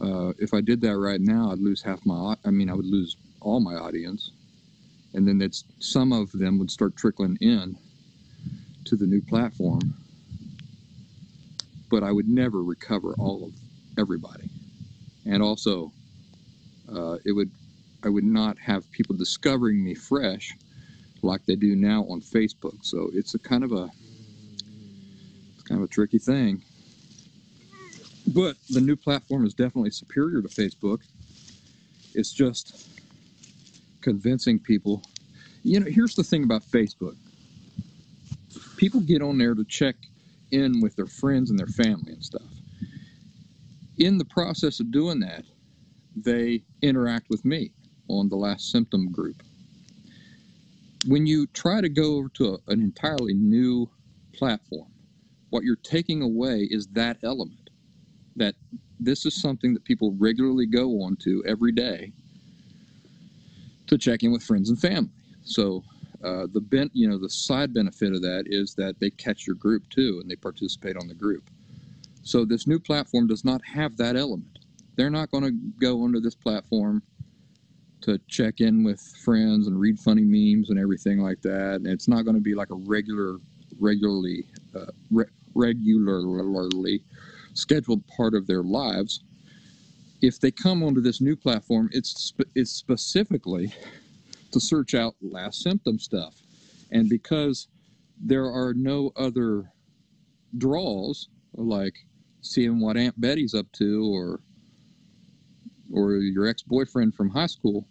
uh, 0.00 0.32
if 0.38 0.52
I 0.52 0.60
did 0.60 0.80
that 0.80 0.96
right 0.96 1.20
now, 1.20 1.52
I'd 1.52 1.60
lose 1.60 1.80
half 1.80 2.04
my. 2.04 2.34
I 2.44 2.50
mean, 2.50 2.68
I 2.68 2.74
would 2.74 2.86
lose 2.86 3.16
all 3.40 3.60
my 3.60 3.74
audience, 3.74 4.32
and 5.14 5.28
then 5.28 5.40
it's 5.40 5.64
some 5.78 6.12
of 6.12 6.32
them 6.32 6.58
would 6.58 6.70
start 6.70 6.96
trickling 6.96 7.38
in 7.40 7.76
to 8.86 8.96
the 8.96 9.06
new 9.06 9.20
platform. 9.22 9.94
But 11.88 12.02
I 12.02 12.10
would 12.10 12.28
never 12.28 12.62
recover 12.62 13.14
all 13.18 13.44
of 13.44 13.52
everybody, 13.96 14.50
and 15.24 15.40
also 15.40 15.92
uh, 16.92 17.18
it 17.24 17.32
would 17.32 17.50
I 18.02 18.08
would 18.08 18.24
not 18.24 18.58
have 18.58 18.90
people 18.90 19.14
discovering 19.14 19.84
me 19.84 19.94
fresh 19.94 20.56
like 21.22 21.44
they 21.44 21.54
do 21.54 21.76
now 21.76 22.04
on 22.04 22.20
Facebook. 22.20 22.82
So 22.82 23.10
it's 23.12 23.34
a 23.34 23.38
kind 23.38 23.62
of 23.62 23.72
a 23.72 23.90
kind 25.70 25.80
of 25.80 25.88
a 25.88 25.92
tricky 25.92 26.18
thing. 26.18 26.62
But 28.34 28.56
the 28.70 28.80
new 28.80 28.96
platform 28.96 29.46
is 29.46 29.54
definitely 29.54 29.92
superior 29.92 30.42
to 30.42 30.48
Facebook. 30.48 31.00
It's 32.12 32.32
just 32.32 33.00
convincing 34.00 34.58
people. 34.58 35.04
You 35.62 35.78
know, 35.78 35.86
here's 35.86 36.16
the 36.16 36.24
thing 36.24 36.42
about 36.42 36.62
Facebook. 36.62 37.16
People 38.76 39.00
get 39.00 39.22
on 39.22 39.38
there 39.38 39.54
to 39.54 39.64
check 39.64 39.94
in 40.50 40.80
with 40.80 40.96
their 40.96 41.06
friends 41.06 41.50
and 41.50 41.58
their 41.58 41.68
family 41.68 42.14
and 42.14 42.24
stuff. 42.24 42.42
In 43.98 44.18
the 44.18 44.24
process 44.24 44.80
of 44.80 44.90
doing 44.90 45.20
that, 45.20 45.44
they 46.16 46.64
interact 46.82 47.30
with 47.30 47.44
me 47.44 47.70
on 48.08 48.28
the 48.28 48.36
last 48.36 48.72
symptom 48.72 49.12
group. 49.12 49.40
When 51.06 51.26
you 51.26 51.46
try 51.48 51.80
to 51.80 51.88
go 51.88 52.16
over 52.16 52.28
to 52.30 52.54
a, 52.54 52.72
an 52.72 52.80
entirely 52.80 53.34
new 53.34 53.88
platform, 54.32 54.88
what 55.50 55.64
you're 55.64 55.76
taking 55.76 56.22
away 56.22 56.68
is 56.70 56.86
that 56.88 57.18
element 57.22 57.70
that 58.36 58.54
this 58.98 59.26
is 59.26 59.40
something 59.40 59.74
that 59.74 59.84
people 59.84 60.14
regularly 60.18 60.66
go 60.66 61.02
on 61.02 61.16
to 61.16 61.42
every 61.46 61.72
day 61.72 62.12
to 63.86 63.98
check 63.98 64.22
in 64.22 64.30
with 64.30 64.42
friends 64.42 64.70
and 64.70 64.80
family. 64.80 65.10
So 65.42 65.82
uh, 66.22 66.46
the 66.52 66.60
ben- 66.60 66.90
you 66.92 67.08
know 67.08 67.18
the 67.18 67.30
side 67.30 67.74
benefit 67.74 68.12
of 68.12 68.22
that 68.22 68.44
is 68.46 68.74
that 68.74 69.00
they 69.00 69.10
catch 69.10 69.46
your 69.46 69.56
group 69.56 69.88
too 69.88 70.18
and 70.20 70.30
they 70.30 70.36
participate 70.36 70.96
on 70.96 71.08
the 71.08 71.14
group. 71.14 71.50
So 72.22 72.44
this 72.44 72.66
new 72.66 72.78
platform 72.78 73.26
does 73.26 73.44
not 73.44 73.62
have 73.64 73.96
that 73.96 74.16
element. 74.16 74.58
They're 74.96 75.10
not 75.10 75.30
going 75.30 75.44
to 75.44 75.52
go 75.80 76.02
onto 76.02 76.20
this 76.20 76.34
platform 76.34 77.02
to 78.02 78.18
check 78.28 78.60
in 78.60 78.84
with 78.84 79.00
friends 79.00 79.66
and 79.66 79.78
read 79.78 79.98
funny 79.98 80.22
memes 80.22 80.70
and 80.70 80.78
everything 80.78 81.20
like 81.20 81.40
that. 81.42 81.76
And 81.76 81.86
it's 81.86 82.08
not 82.08 82.24
going 82.24 82.36
to 82.36 82.42
be 82.42 82.54
like 82.54 82.70
a 82.70 82.76
regular, 82.76 83.36
regularly, 83.78 84.46
uh, 84.74 84.86
re- 85.10 85.26
regularly 85.60 87.02
scheduled 87.54 88.06
part 88.16 88.34
of 88.34 88.46
their 88.46 88.62
lives. 88.62 89.22
If 90.22 90.40
they 90.40 90.50
come 90.50 90.82
onto 90.82 91.00
this 91.00 91.20
new 91.20 91.36
platform, 91.36 91.88
it's 91.92 92.32
it's 92.54 92.72
specifically 92.72 93.72
to 94.52 94.60
search 94.60 94.94
out 94.94 95.14
last 95.22 95.62
symptom 95.62 95.98
stuff, 95.98 96.34
and 96.90 97.08
because 97.08 97.68
there 98.20 98.46
are 98.46 98.74
no 98.74 99.12
other 99.16 99.72
draws 100.58 101.28
like 101.54 101.94
seeing 102.42 102.80
what 102.80 102.96
Aunt 102.96 103.18
Betty's 103.20 103.54
up 103.54 103.70
to 103.72 104.04
or 104.12 104.40
or 105.92 106.16
your 106.16 106.46
ex-boyfriend 106.46 107.14
from 107.14 107.30
high 107.30 107.46
school, 107.46 107.86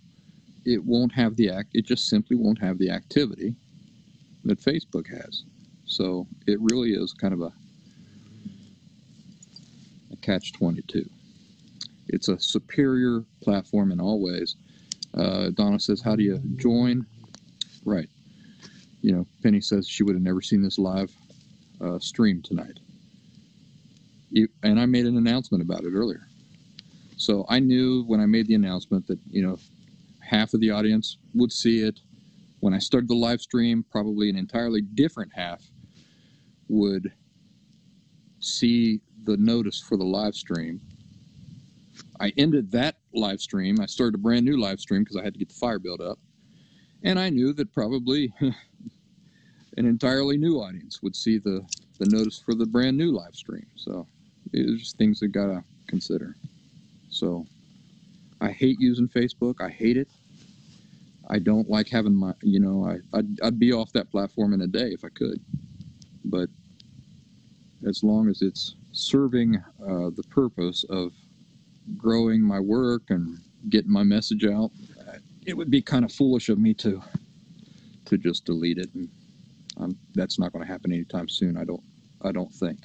it 0.66 0.84
won't 0.84 1.12
have 1.14 1.36
the 1.36 1.50
act. 1.50 1.70
It 1.74 1.86
just 1.86 2.08
simply 2.08 2.38
won't 2.38 2.60
have 2.60 2.78
the 2.78 2.90
activity 2.92 3.56
that 4.46 4.60
Facebook 4.60 5.08
has. 5.08 5.44
So 5.90 6.28
it 6.46 6.60
really 6.62 6.92
is 6.92 7.14
kind 7.14 7.34
of 7.34 7.42
a, 7.42 7.52
a 10.14 10.16
catch 10.22 10.54
22. 10.54 11.04
It's 12.08 12.28
a 12.28 12.40
superior 12.40 13.26
platform 13.42 13.92
in 13.92 14.00
all 14.00 14.22
ways. 14.22 14.56
Uh, 15.16 15.50
Donna 15.50 15.80
says, 15.80 16.00
"How 16.00 16.16
do 16.16 16.24
you 16.24 16.38
join?" 16.58 17.08
Right. 17.86 18.08
You 19.02 19.14
know, 19.14 19.28
Penny 19.42 19.62
says 19.62 19.88
she 19.88 20.04
would 20.04 20.16
have 20.16 20.22
never 20.22 20.42
seen 20.42 20.62
this 20.62 20.78
live 20.78 21.12
uh, 21.82 21.98
stream 21.98 22.44
tonight. 22.44 22.80
And 24.62 24.80
I 24.80 24.86
made 24.86 25.06
an 25.06 25.18
announcement 25.18 25.64
about 25.64 25.86
it 25.86 25.94
earlier. 25.94 26.28
So 27.18 27.46
I 27.50 27.60
knew 27.60 28.04
when 28.04 28.20
I 28.20 28.28
made 28.28 28.46
the 28.46 28.54
announcement 28.54 29.08
that 29.08 29.18
you 29.32 29.42
know 29.42 29.58
half 30.22 30.54
of 30.54 30.60
the 30.60 30.70
audience 30.70 31.18
would 31.34 31.52
see 31.52 31.80
it. 31.82 32.00
When 32.60 32.76
I 32.76 32.80
started 32.80 33.10
the 33.10 33.16
live 33.16 33.42
stream, 33.42 33.84
probably 33.90 34.30
an 34.30 34.36
entirely 34.36 34.82
different 34.82 35.32
half 35.34 35.64
would 36.70 37.12
see 38.40 39.02
the 39.26 39.36
notice 39.38 39.82
for 39.82 39.98
the 39.98 40.04
live 40.04 40.36
stream. 40.36 40.80
I 42.20 42.32
ended 42.38 42.72
that 42.72 42.98
live 43.14 43.42
stream. 43.42 43.80
I 43.80 43.86
started 43.86 44.16
a 44.16 44.20
brand 44.20 44.46
new 44.46 44.58
live 44.58 44.80
stream 44.80 45.04
because 45.04 45.18
I 45.18 45.24
had 45.24 45.34
to 45.34 45.40
get 45.40 45.50
the 45.50 45.56
fire 45.56 45.80
built 45.80 46.02
up. 46.02 46.20
And 47.04 47.20
I 47.20 47.30
knew 47.30 47.54
that 47.54 47.74
probably 47.74 48.34
an 48.42 49.86
entirely 49.86 50.38
new 50.38 50.58
audience 50.58 51.02
would 51.02 51.16
see 51.16 51.38
the, 51.38 51.66
the 51.98 52.06
notice 52.06 52.40
for 52.40 52.56
the 52.56 52.66
brand 52.66 52.98
new 52.98 53.12
live 53.12 53.36
stream. 53.36 53.66
So 53.76 54.08
it's 54.52 54.82
just 54.82 54.98
things 54.98 55.20
that 55.20 55.30
got 55.30 55.48
to 55.48 55.64
consider. 55.88 56.36
So 57.10 57.46
I 58.42 58.52
hate 58.52 58.80
using 58.80 59.08
Facebook. 59.08 59.62
I 59.62 59.70
hate 59.70 59.98
it. 59.98 60.08
I 61.30 61.40
don't 61.40 61.70
like 61.70 61.88
having 61.88 62.16
my, 62.16 62.34
you 62.42 62.60
know, 62.60 62.86
I, 62.86 63.18
I'd, 63.18 63.42
I'd 63.44 63.60
be 63.60 63.72
off 63.72 63.92
that 63.94 64.10
platform 64.10 64.54
in 64.54 64.62
a 64.62 64.68
day 64.68 64.90
if 64.90 65.06
I 65.06 65.10
could. 65.10 65.40
But 66.26 66.50
as 67.88 68.04
long 68.04 68.30
as 68.30 68.42
it's 68.42 68.76
serving 68.92 69.56
uh, 69.82 70.10
the 70.16 70.24
purpose 70.30 70.84
of 70.90 71.14
growing 71.98 72.42
my 72.42 72.60
work 72.60 73.04
and 73.10 73.38
getting 73.70 73.92
my 73.92 74.04
message 74.04 74.46
out, 74.46 74.72
it 75.46 75.58
would 75.58 75.72
be 75.72 75.82
kind 75.82 76.06
of 76.06 76.12
foolish 76.12 76.50
of 76.50 76.60
me 76.60 76.74
to 76.76 77.02
to 78.06 78.18
just 78.18 78.46
delete 78.46 78.78
it. 78.78 78.90
And 78.94 79.10
um, 79.78 79.98
that's 80.14 80.40
not 80.40 80.52
going 80.52 80.66
to 80.66 80.72
happen 80.72 80.92
anytime 80.92 81.30
soon. 81.30 81.58
I 81.58 81.64
don't. 81.64 81.84
I 82.22 82.32
don't 82.32 82.54
think. 82.54 82.80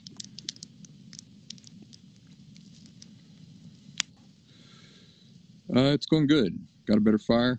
Uh, 5.74 5.90
it's 5.90 6.06
going 6.06 6.26
good. 6.26 6.56
Got 6.86 6.98
a 6.98 7.00
better 7.00 7.18
fire. 7.18 7.58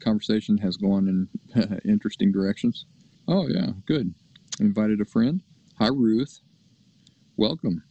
Conversation 0.00 0.56
has 0.58 0.76
gone 0.76 1.28
in 1.54 1.80
interesting 1.84 2.32
directions. 2.32 2.86
Oh 3.26 3.46
yeah, 3.48 3.72
good. 3.86 4.14
Invited 4.58 5.00
a 5.00 5.04
friend. 5.04 5.42
Hi 5.78 5.86
Ruth. 5.86 6.40
Welcome. 7.36 7.84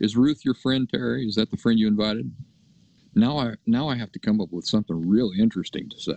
Is 0.00 0.16
Ruth 0.16 0.42
your 0.42 0.54
friend, 0.54 0.88
Terry? 0.88 1.26
Is 1.26 1.34
that 1.34 1.50
the 1.50 1.58
friend 1.58 1.78
you 1.78 1.86
invited? 1.86 2.32
Now 3.14 3.36
I 3.36 3.56
now 3.66 3.88
I 3.88 3.96
have 3.96 4.10
to 4.12 4.18
come 4.18 4.40
up 4.40 4.50
with 4.50 4.64
something 4.64 5.06
really 5.06 5.38
interesting 5.38 5.90
to 5.90 6.00
say. 6.00 6.16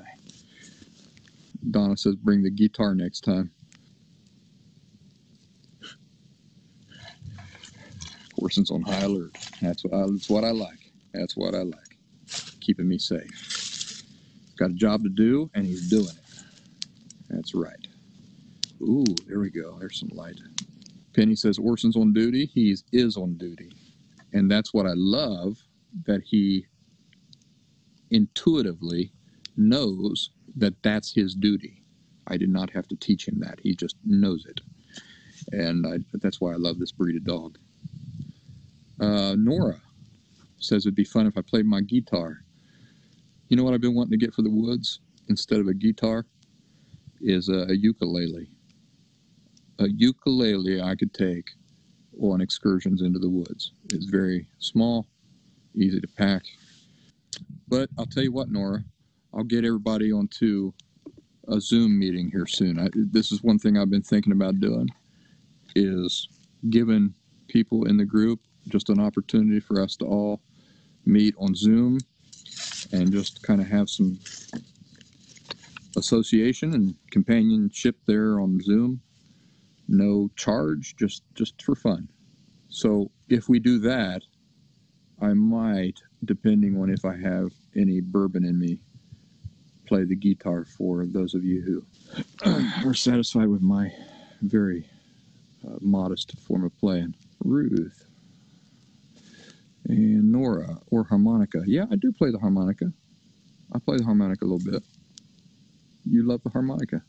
Donna 1.71 1.97
says, 1.97 2.15
"Bring 2.15 2.41
the 2.41 2.49
guitar 2.49 2.95
next 2.95 3.25
time." 3.25 3.51
Orson's 8.37 8.71
on 8.71 8.81
high 8.81 9.01
alert. 9.01 9.37
That's 9.61 9.83
what 9.83 9.93
I, 9.93 10.05
that's 10.05 10.29
what 10.29 10.45
I 10.45 10.51
like. 10.51 10.91
That's 11.13 11.35
what 11.35 11.53
I 11.53 11.63
like. 11.63 11.97
Keeping 12.61 12.87
me 12.87 12.97
safe. 12.97 14.03
Got 14.55 14.71
a 14.71 14.75
job 14.75 15.03
to 15.03 15.09
do, 15.09 15.51
and 15.53 15.65
he's 15.65 15.89
doing 15.89 16.07
it. 16.07 16.45
That's 17.29 17.53
right. 17.53 17.87
Ooh, 18.83 19.05
there 19.27 19.39
we 19.39 19.49
go. 19.49 19.77
There's 19.79 19.99
some 19.99 20.09
light. 20.13 20.39
Penny 21.13 21.35
says 21.35 21.57
Orson's 21.57 21.95
on 21.95 22.11
duty. 22.13 22.45
He 22.45 22.75
is 22.91 23.17
on 23.17 23.35
duty. 23.37 23.71
And 24.33 24.49
that's 24.49 24.73
what 24.73 24.85
I 24.85 24.93
love 24.95 25.57
that 26.05 26.21
he 26.23 26.65
intuitively 28.09 29.11
knows 29.55 30.31
that 30.55 30.81
that's 30.83 31.13
his 31.13 31.35
duty. 31.35 31.83
I 32.27 32.37
did 32.37 32.49
not 32.49 32.69
have 32.71 32.87
to 32.87 32.95
teach 32.95 33.27
him 33.27 33.39
that. 33.39 33.59
He 33.61 33.75
just 33.75 33.95
knows 34.03 34.45
it. 34.45 34.61
And 35.51 35.85
I, 35.85 35.99
that's 36.13 36.41
why 36.41 36.53
I 36.53 36.57
love 36.57 36.79
this 36.79 36.91
breed 36.91 37.15
of 37.15 37.23
dog. 37.23 37.57
Uh, 38.99 39.35
Nora 39.37 39.79
says 40.57 40.85
it'd 40.85 40.95
be 40.95 41.03
fun 41.03 41.27
if 41.27 41.37
I 41.37 41.41
played 41.41 41.65
my 41.65 41.81
guitar. 41.81 42.43
You 43.49 43.57
know 43.57 43.63
what 43.63 43.73
I've 43.73 43.81
been 43.81 43.95
wanting 43.95 44.17
to 44.17 44.25
get 44.25 44.33
for 44.33 44.41
the 44.41 44.49
woods 44.49 44.99
instead 45.29 45.59
of 45.59 45.67
a 45.67 45.73
guitar? 45.73 46.25
Is 47.21 47.47
a, 47.49 47.67
a 47.69 47.73
ukulele 47.73 48.49
a 49.79 49.89
ukulele 49.89 50.81
I 50.81 50.95
could 50.95 51.13
take 51.13 51.51
on 52.21 52.41
excursions 52.41 53.01
into 53.01 53.19
the 53.19 53.29
woods. 53.29 53.71
It's 53.91 54.05
very 54.05 54.47
small, 54.59 55.07
easy 55.75 55.99
to 55.99 56.07
pack. 56.07 56.43
But 57.67 57.89
I'll 57.97 58.05
tell 58.05 58.23
you 58.23 58.31
what, 58.31 58.49
Nora, 58.49 58.83
I'll 59.33 59.43
get 59.43 59.65
everybody 59.65 60.11
onto 60.11 60.71
a 61.47 61.59
Zoom 61.59 61.97
meeting 61.97 62.29
here 62.29 62.45
soon. 62.45 62.79
I, 62.79 62.89
this 62.93 63.31
is 63.31 63.43
one 63.43 63.59
thing 63.59 63.77
I've 63.77 63.89
been 63.89 64.03
thinking 64.03 64.31
about 64.31 64.59
doing 64.59 64.89
is 65.75 66.27
giving 66.69 67.13
people 67.47 67.87
in 67.87 67.97
the 67.97 68.05
group 68.05 68.39
just 68.69 68.89
an 68.89 68.99
opportunity 68.99 69.59
for 69.59 69.81
us 69.81 69.95
to 69.97 70.05
all 70.05 70.39
meet 71.05 71.35
on 71.37 71.55
Zoom 71.55 71.99
and 72.91 73.11
just 73.11 73.43
kind 73.43 73.59
of 73.59 73.67
have 73.67 73.89
some 73.89 74.19
association 75.97 76.73
and 76.73 76.95
companionship 77.11 77.97
there 78.05 78.39
on 78.39 78.61
Zoom 78.61 79.01
no 79.93 80.29
charge, 80.35 80.95
just 80.97 81.23
just 81.35 81.61
for 81.61 81.75
fun. 81.75 82.09
So 82.69 83.11
if 83.29 83.47
we 83.47 83.59
do 83.59 83.79
that, 83.79 84.23
I 85.21 85.33
might, 85.33 86.01
depending 86.25 86.77
on 86.81 86.89
if 86.89 87.05
I 87.05 87.15
have 87.15 87.51
any 87.75 88.01
bourbon 88.01 88.43
in 88.43 88.59
me, 88.59 88.79
play 89.85 90.03
the 90.03 90.15
guitar 90.15 90.65
for 90.65 91.05
those 91.05 91.35
of 91.35 91.43
you 91.43 91.61
who 92.43 92.61
are 92.85 92.93
satisfied 92.93 93.47
with 93.47 93.61
my 93.61 93.91
very 94.41 94.89
uh, 95.65 95.77
modest 95.81 96.37
form 96.39 96.65
of 96.65 96.77
playing. 96.79 97.15
Ruth 97.43 98.07
and 99.87 100.31
Nora 100.31 100.77
or 100.91 101.03
harmonica. 101.03 101.63
Yeah, 101.65 101.85
I 101.91 101.95
do 101.95 102.11
play 102.11 102.31
the 102.31 102.39
harmonica. 102.39 102.91
I 103.73 103.79
play 103.79 103.97
the 103.97 104.03
harmonica 104.03 104.45
a 104.45 104.47
little 104.47 104.71
bit. 104.71 104.83
You 106.05 106.23
love 106.23 106.41
the 106.43 106.49
harmonica. 106.49 107.03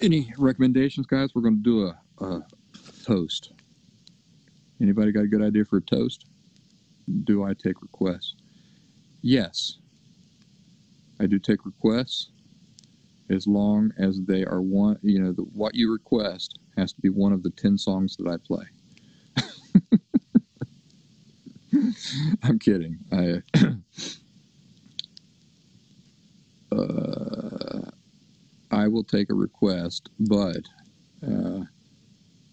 Any 0.00 0.32
recommendations, 0.38 1.06
guys? 1.06 1.30
We're 1.34 1.42
going 1.42 1.62
to 1.62 1.62
do 1.62 1.86
a, 1.86 2.00
a 2.24 2.42
toast. 3.04 3.52
Anybody 4.80 5.12
got 5.12 5.24
a 5.24 5.28
good 5.28 5.42
idea 5.42 5.64
for 5.64 5.78
a 5.78 5.82
toast? 5.82 6.26
Do 7.24 7.44
I 7.44 7.54
take 7.54 7.82
requests? 7.82 8.36
Yes. 9.22 9.78
I 11.20 11.26
do 11.26 11.38
take 11.38 11.66
requests. 11.66 12.30
as 13.30 13.46
long 13.46 13.92
as 13.98 14.20
they 14.26 14.44
are 14.44 14.60
one. 14.62 14.98
You 15.02 15.20
know, 15.20 15.32
the, 15.32 15.42
what 15.42 15.74
you 15.74 15.92
request 15.92 16.58
has 16.76 16.92
to 16.92 17.00
be 17.00 17.10
one 17.10 17.32
of 17.32 17.42
the 17.42 17.50
ten 17.50 17.76
songs 17.78 18.16
that 18.16 18.28
I 18.28 18.36
play. 18.36 18.64
I'm 22.42 22.58
kidding. 22.58 22.98
I. 23.12 23.42
uh, 26.72 27.17
I 28.78 28.86
will 28.86 29.02
take 29.02 29.28
a 29.28 29.34
request, 29.34 30.08
but 30.20 30.62
uh, 31.26 31.62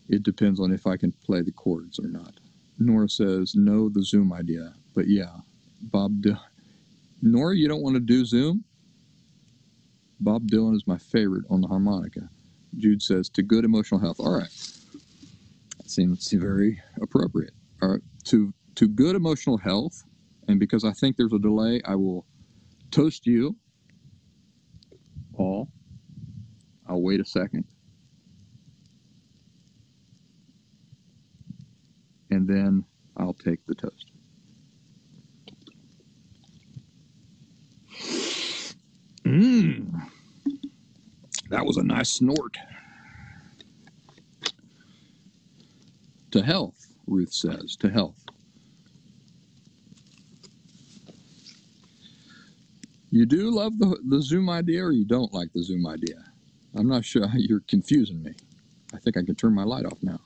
it 0.10 0.24
depends 0.24 0.60
on 0.60 0.74
if 0.74 0.88
I 0.88 0.98
can 0.98 1.12
play 1.12 1.44
the 1.44 1.52
chords 1.52 2.00
or 2.00 2.08
not. 2.08 2.34
Nora 2.80 3.08
says, 3.08 3.54
no, 3.54 3.90
the 3.90 4.04
Zoom 4.04 4.34
idea. 4.34 4.74
But 4.96 5.08
yeah, 5.08 5.36
Bob 5.84 6.22
Dylan. 6.22 6.40
Nora, 7.22 7.56
you 7.56 7.68
don't 7.68 7.84
want 7.84 7.96
to 7.96 8.00
do 8.00 8.26
Zoom? 8.26 8.64
Bob 10.20 10.48
Dylan 10.48 10.76
is 10.76 10.88
my 10.88 10.98
favorite 10.98 11.46
on 11.52 11.62
the 11.62 11.68
harmonica. 11.68 12.28
Jude 12.78 13.04
says, 13.04 13.30
to 13.30 13.44
good 13.44 13.64
emotional 13.64 14.00
health. 14.00 14.20
All 14.20 14.34
right. 14.34 14.50
That 15.78 15.92
seems 15.92 16.32
very 16.32 16.82
appropriate. 17.04 17.54
All 17.84 17.90
right. 17.90 18.02
To, 18.26 18.52
to 18.76 18.88
good 18.88 19.16
emotional 19.16 19.58
health, 19.58 20.04
and 20.48 20.60
because 20.60 20.84
I 20.84 20.92
think 20.92 21.18
there's 21.18 21.34
a 21.34 21.40
delay, 21.40 21.82
I 21.86 21.94
will 21.94 22.26
toast 22.90 23.28
you 23.28 23.56
all. 25.36 25.70
I'll 26.88 27.02
wait 27.02 27.20
a 27.20 27.26
second. 27.26 27.66
and 32.36 32.48
then 32.48 32.86
I'll 33.18 33.34
take 33.34 33.66
the 33.66 33.76
toast. 33.76 34.12
Mmm. 39.24 40.10
That 41.50 41.66
was 41.66 41.78
a 41.78 41.84
nice 41.84 42.10
snort. 42.10 42.58
To 46.32 46.42
health, 46.42 46.88
Ruth 47.08 47.32
says, 47.32 47.78
to 47.78 47.90
health. 47.90 48.20
You 53.10 53.26
do 53.26 53.50
love 53.50 53.80
the, 53.80 53.98
the 54.10 54.22
Zoom 54.22 54.50
idea 54.50 54.84
or 54.84 54.92
you 54.92 55.06
don't 55.06 55.34
like 55.34 55.54
the 55.54 55.64
Zoom 55.64 55.88
idea? 55.88 56.35
I'm 56.76 56.88
not 56.88 57.06
sure. 57.06 57.28
You're 57.36 57.62
confusing 57.62 58.22
me. 58.22 58.34
I 58.94 58.98
think 58.98 59.18
I 59.18 59.24
can 59.24 59.36
turn 59.36 59.54
my 59.54 59.64
light 59.64 59.86
off 59.86 60.02
now 60.02 60.20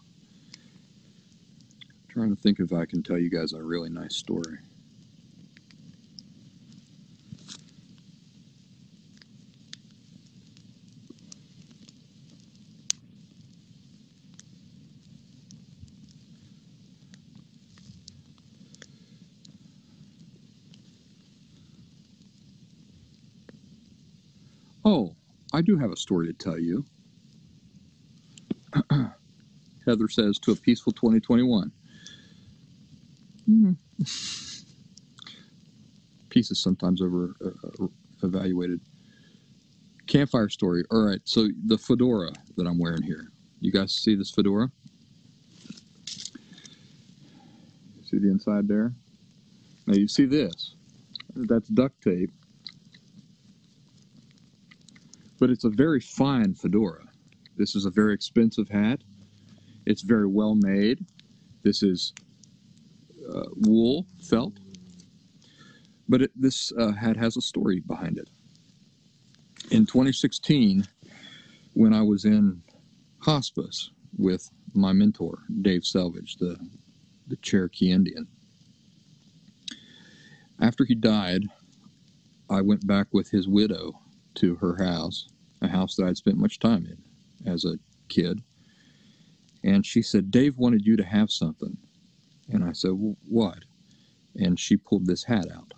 trying 2.20 2.36
to 2.36 2.42
think 2.42 2.60
if 2.60 2.74
I 2.74 2.86
can 2.86 3.02
tell 3.02 3.18
you 3.18 3.30
guys 3.30 3.54
a 3.54 3.64
really 3.64 3.90
nice 3.90 4.18
story. 4.18 4.58
Oh, 24.84 25.16
I 25.60 25.62
do 25.62 25.78
have 25.78 25.92
a 25.92 25.98
story 25.98 26.28
to 26.28 26.34
tell 26.34 26.58
you. 26.58 26.86
Heather 29.86 30.08
says 30.08 30.40
to 30.40 30.54
a 30.54 30.56
peaceful 30.56 30.94
2021. 30.94 31.70
Mm. 33.50 33.76
Pieces 36.30 36.62
sometimes 36.62 37.02
over 37.02 37.36
uh, 37.46 37.88
evaluated. 38.24 38.80
Campfire 40.08 40.48
story. 40.48 40.86
All 40.92 41.06
right, 41.06 41.20
so 41.26 41.50
the 41.66 41.78
fedora 41.78 42.32
that 42.56 42.66
I'm 42.66 42.80
wearing 42.80 43.04
here. 43.04 43.28
You 43.60 43.74
guys 43.74 43.94
see 43.94 44.16
this 44.16 44.32
fedora? 44.32 44.72
See 48.06 48.18
the 48.18 48.32
inside 48.32 48.70
there? 48.70 48.94
Now 49.88 49.96
you 49.96 50.08
see 50.08 50.26
this. 50.26 50.76
That's 51.36 51.68
duct 51.68 52.02
tape. 52.02 52.32
But 55.40 55.50
it's 55.50 55.64
a 55.64 55.70
very 55.70 56.02
fine 56.02 56.54
fedora. 56.54 57.06
This 57.58 57.76
is 57.76 57.86
a 57.86 57.90
very 57.90 58.14
expensive 58.14 58.70
hat. 58.70 59.02
It's 59.86 60.02
very 60.02 60.28
well 60.28 60.56
made. 60.56 61.06
This 61.64 61.84
is 61.84 62.14
uh, 63.34 63.46
wool 63.56 64.06
felt. 64.22 64.54
But 66.08 66.24
it, 66.24 66.32
this 66.36 66.72
uh, 66.78 66.92
hat 66.92 67.18
has 67.18 67.38
a 67.38 67.42
story 67.42 67.82
behind 67.82 68.18
it. 68.18 68.30
In 69.72 69.86
2016, 69.86 70.88
when 71.74 71.94
I 71.94 72.02
was 72.02 72.26
in 72.26 72.62
hospice 73.20 73.92
with 74.18 74.50
my 74.74 74.92
mentor, 74.92 75.40
Dave 75.62 75.86
Selvage, 75.86 76.38
the, 76.38 76.58
the 77.28 77.36
Cherokee 77.38 77.92
Indian, 77.92 78.28
after 80.60 80.84
he 80.84 80.96
died, 80.96 81.44
I 82.50 82.62
went 82.62 82.86
back 82.88 83.08
with 83.12 83.30
his 83.30 83.48
widow 83.48 83.94
to 84.40 84.56
her 84.56 84.76
house, 84.84 85.30
a 85.62 85.68
house 85.68 85.96
that 85.96 86.06
I'd 86.06 86.18
spent 86.18 86.38
much 86.38 86.60
time 86.60 86.86
in 86.86 87.52
as 87.52 87.66
a 87.66 87.78
kid. 88.08 88.42
And 89.64 89.86
she 89.86 90.02
said, 90.02 90.32
Dave 90.32 90.58
wanted 90.58 90.86
you 90.86 90.96
to 90.96 91.04
have 91.04 91.32
something. 91.32 91.78
And 92.52 92.64
I 92.64 92.72
said, 92.72 92.92
well, 92.94 93.16
What? 93.28 93.60
And 94.36 94.60
she 94.60 94.78
pulled 94.78 95.06
this 95.06 95.24
hat 95.24 95.48
out. 95.54 95.74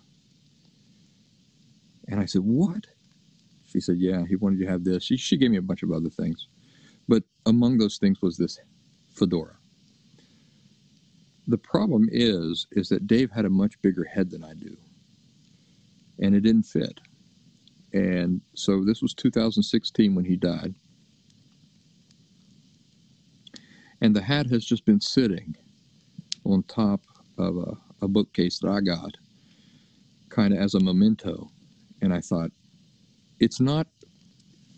And 2.08 2.20
I 2.20 2.26
said, 2.26 2.42
What? 2.42 2.86
She 3.66 3.80
said, 3.80 3.96
Yeah, 3.98 4.24
he 4.26 4.36
wanted 4.36 4.58
you 4.58 4.66
to 4.66 4.70
have 4.70 4.84
this. 4.84 5.02
She, 5.02 5.16
she 5.16 5.36
gave 5.36 5.50
me 5.50 5.56
a 5.56 5.62
bunch 5.62 5.82
of 5.82 5.92
other 5.92 6.10
things. 6.10 6.48
But 7.08 7.24
among 7.46 7.78
those 7.78 7.98
things 7.98 8.22
was 8.22 8.36
this 8.36 8.60
fedora. 9.10 9.56
The 11.48 11.58
problem 11.58 12.08
is, 12.12 12.66
is 12.72 12.88
that 12.90 13.06
Dave 13.06 13.30
had 13.30 13.44
a 13.44 13.50
much 13.50 13.80
bigger 13.82 14.04
head 14.04 14.30
than 14.30 14.44
I 14.44 14.54
do. 14.54 14.76
And 16.20 16.34
it 16.34 16.40
didn't 16.40 16.64
fit. 16.64 17.00
And 17.92 18.40
so 18.54 18.84
this 18.84 19.02
was 19.02 19.14
2016 19.14 20.14
when 20.14 20.24
he 20.24 20.36
died. 20.36 20.74
And 24.00 24.16
the 24.16 24.22
hat 24.22 24.46
has 24.50 24.64
just 24.64 24.84
been 24.84 25.00
sitting 25.00 25.54
on 26.44 26.62
top 26.64 27.00
of 27.38 27.56
a, 27.56 27.76
a 28.04 28.08
bookcase 28.08 28.58
that 28.60 28.68
I 28.68 28.80
got, 28.80 29.16
kind 30.28 30.52
of 30.52 30.60
as 30.60 30.74
a 30.74 30.80
memento. 30.80 31.50
And 32.00 32.12
I 32.12 32.20
thought, 32.20 32.50
it's 33.38 33.60
not 33.60 33.86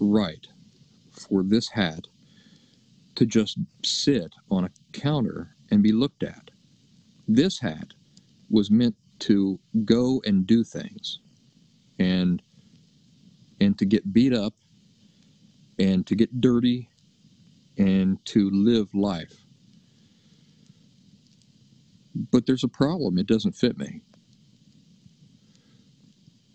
right 0.01 0.47
for 1.13 1.43
this 1.43 1.69
hat 1.69 2.07
to 3.15 3.25
just 3.25 3.59
sit 3.85 4.35
on 4.51 4.65
a 4.65 4.71
counter 4.93 5.55
and 5.71 5.83
be 5.83 5.93
looked 5.93 6.23
at. 6.23 6.51
This 7.29 7.59
hat 7.59 7.95
was 8.51 8.71
meant 8.71 8.97
to 9.21 9.59
go 9.85 10.21
and 10.27 10.47
do 10.47 10.65
things 10.65 11.21
and 11.99 12.43
and 13.61 13.79
to 13.79 13.85
get 13.85 14.13
beat 14.13 14.33
up 14.33 14.55
and 15.79 16.07
to 16.07 16.15
get 16.15 16.41
dirty 16.41 16.89
and 17.79 18.25
to 18.25 18.51
live 18.51 18.95
life 18.95 19.45
but 22.15 22.47
there's 22.47 22.65
a 22.65 22.69
problem. 22.69 23.19
It 23.19 23.27
doesn't 23.27 23.57
fit 23.57 23.77
me. 23.77 24.03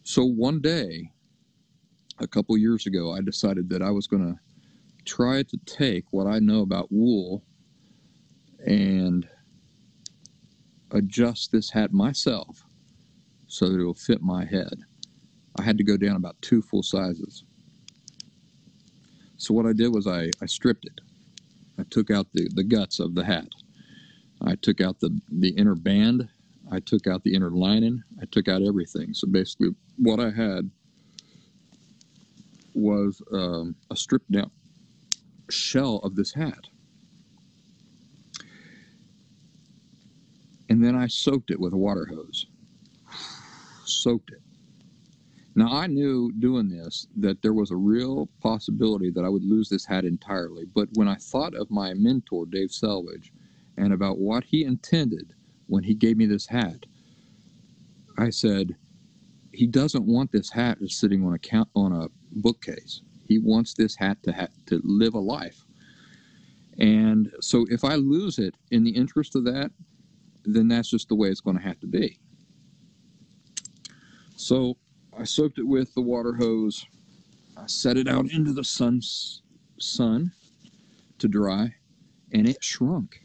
So 0.04 0.26
one 0.26 0.62
day, 0.62 1.12
a 2.20 2.28
couple 2.28 2.58
years 2.58 2.86
ago, 2.88 3.14
I 3.14 3.22
decided 3.22 3.70
that 3.70 3.82
I 3.82 3.92
was 3.92 4.08
going 4.08 4.24
to 4.24 4.40
try 5.06 5.44
to 5.44 5.58
take 5.66 6.06
what 6.12 6.28
I 6.28 6.40
know 6.40 6.62
about 6.62 6.92
wool 6.92 7.44
and 8.66 9.28
adjust 10.92 11.52
this 11.52 11.70
hat 11.70 11.94
myself 11.94 12.66
so 13.48 13.70
that 13.70 13.80
it 13.80 13.84
will 13.84 13.94
fit 13.94 14.22
my 14.22 14.46
head. 14.46 14.80
I 15.60 15.62
had 15.62 15.78
to 15.78 15.84
go 15.84 15.98
down 15.98 16.16
about 16.16 16.42
two 16.42 16.62
full 16.62 16.84
sizes. 16.84 17.44
So 19.36 19.54
what 19.54 19.66
I 19.66 19.74
did 19.74 19.94
was 19.94 20.08
I, 20.08 20.30
I 20.42 20.46
stripped 20.46 20.86
it. 20.86 21.02
I 21.78 21.84
took 21.90 22.10
out 22.10 22.28
the, 22.34 22.50
the 22.56 22.64
guts 22.64 23.00
of 23.02 23.14
the 23.14 23.26
hat. 23.26 23.50
I 24.42 24.56
took 24.56 24.80
out 24.80 25.02
the, 25.02 25.20
the 25.30 25.50
inner 25.50 25.76
band. 25.76 26.30
I 26.72 26.80
took 26.80 27.08
out 27.08 27.26
the 27.26 27.36
inner 27.36 27.52
lining. 27.52 28.02
I 28.22 28.26
took 28.32 28.48
out 28.48 28.62
everything. 28.62 29.14
So 29.14 29.28
basically, 29.28 29.70
what 29.98 30.22
I 30.22 30.30
had 30.30 30.72
was 32.74 33.22
um, 33.34 33.76
a 33.92 33.98
stripped 33.98 34.32
down 34.32 34.52
shell 35.50 35.98
of 36.04 36.16
this 36.16 36.34
hat. 36.34 36.68
And 40.70 40.82
then 40.82 40.96
I 40.96 41.08
soaked 41.08 41.52
it 41.52 41.60
with 41.60 41.74
a 41.74 41.78
water 41.78 42.06
hose. 42.06 42.46
soaked 43.84 44.32
it. 44.32 44.42
Now, 45.60 45.74
I 45.74 45.88
knew 45.88 46.32
doing 46.40 46.70
this 46.70 47.06
that 47.18 47.42
there 47.42 47.52
was 47.52 47.70
a 47.70 47.76
real 47.76 48.30
possibility 48.40 49.12
that 49.12 49.26
I 49.26 49.28
would 49.28 49.44
lose 49.44 49.68
this 49.68 49.86
hat 49.86 50.06
entirely. 50.06 50.64
But 50.74 50.88
when 50.94 51.10
I 51.10 51.16
thought 51.16 51.54
of 51.54 51.70
my 51.70 51.94
mentor, 51.96 52.46
Dave 52.46 52.72
Selvage, 52.72 53.34
and 53.76 53.92
about 53.92 54.20
what 54.20 54.46
he 54.46 54.64
intended 54.64 55.34
when 55.68 55.84
he 55.84 55.94
gave 55.94 56.16
me 56.16 56.28
this 56.28 56.48
hat. 56.48 56.86
I 58.18 58.30
said, 58.30 58.78
he 59.52 59.68
doesn't 59.68 60.06
want 60.06 60.32
this 60.32 60.50
hat 60.50 60.78
just 60.80 60.98
sitting 60.98 61.26
on 61.26 61.34
a 61.34 61.40
count, 61.40 61.68
on 61.76 61.92
a 61.92 62.08
bookcase. 62.32 63.02
He 63.28 63.38
wants 63.38 63.74
this 63.74 63.98
hat 63.98 64.24
to 64.24 64.32
ha- 64.32 64.48
to 64.68 64.80
live 64.86 65.14
a 65.14 65.20
life. 65.20 65.66
And 66.78 67.34
so 67.42 67.66
if 67.70 67.84
I 67.84 67.96
lose 67.96 68.40
it 68.40 68.56
in 68.72 68.86
the 68.86 68.92
interest 68.92 69.36
of 69.36 69.44
that, 69.44 69.72
then 70.46 70.70
that's 70.70 70.90
just 70.90 71.10
the 71.10 71.16
way 71.16 71.28
it's 71.28 71.42
going 71.42 71.58
to 71.58 71.64
have 71.64 71.82
to 71.82 71.88
be. 71.88 72.18
So 74.38 74.78
I 75.20 75.26
soaked 75.26 75.60
it 75.60 75.68
with 75.68 75.94
the 75.96 76.02
water 76.02 76.34
hose. 76.34 76.86
I 77.58 77.68
set 77.68 77.98
it 77.98 78.08
out 78.08 78.32
into 78.32 78.54
the 78.54 78.64
sun's 78.64 79.42
sun 79.78 80.32
to 81.18 81.28
dry, 81.28 81.76
and 82.32 82.48
it 82.48 82.64
shrunk. 82.64 83.20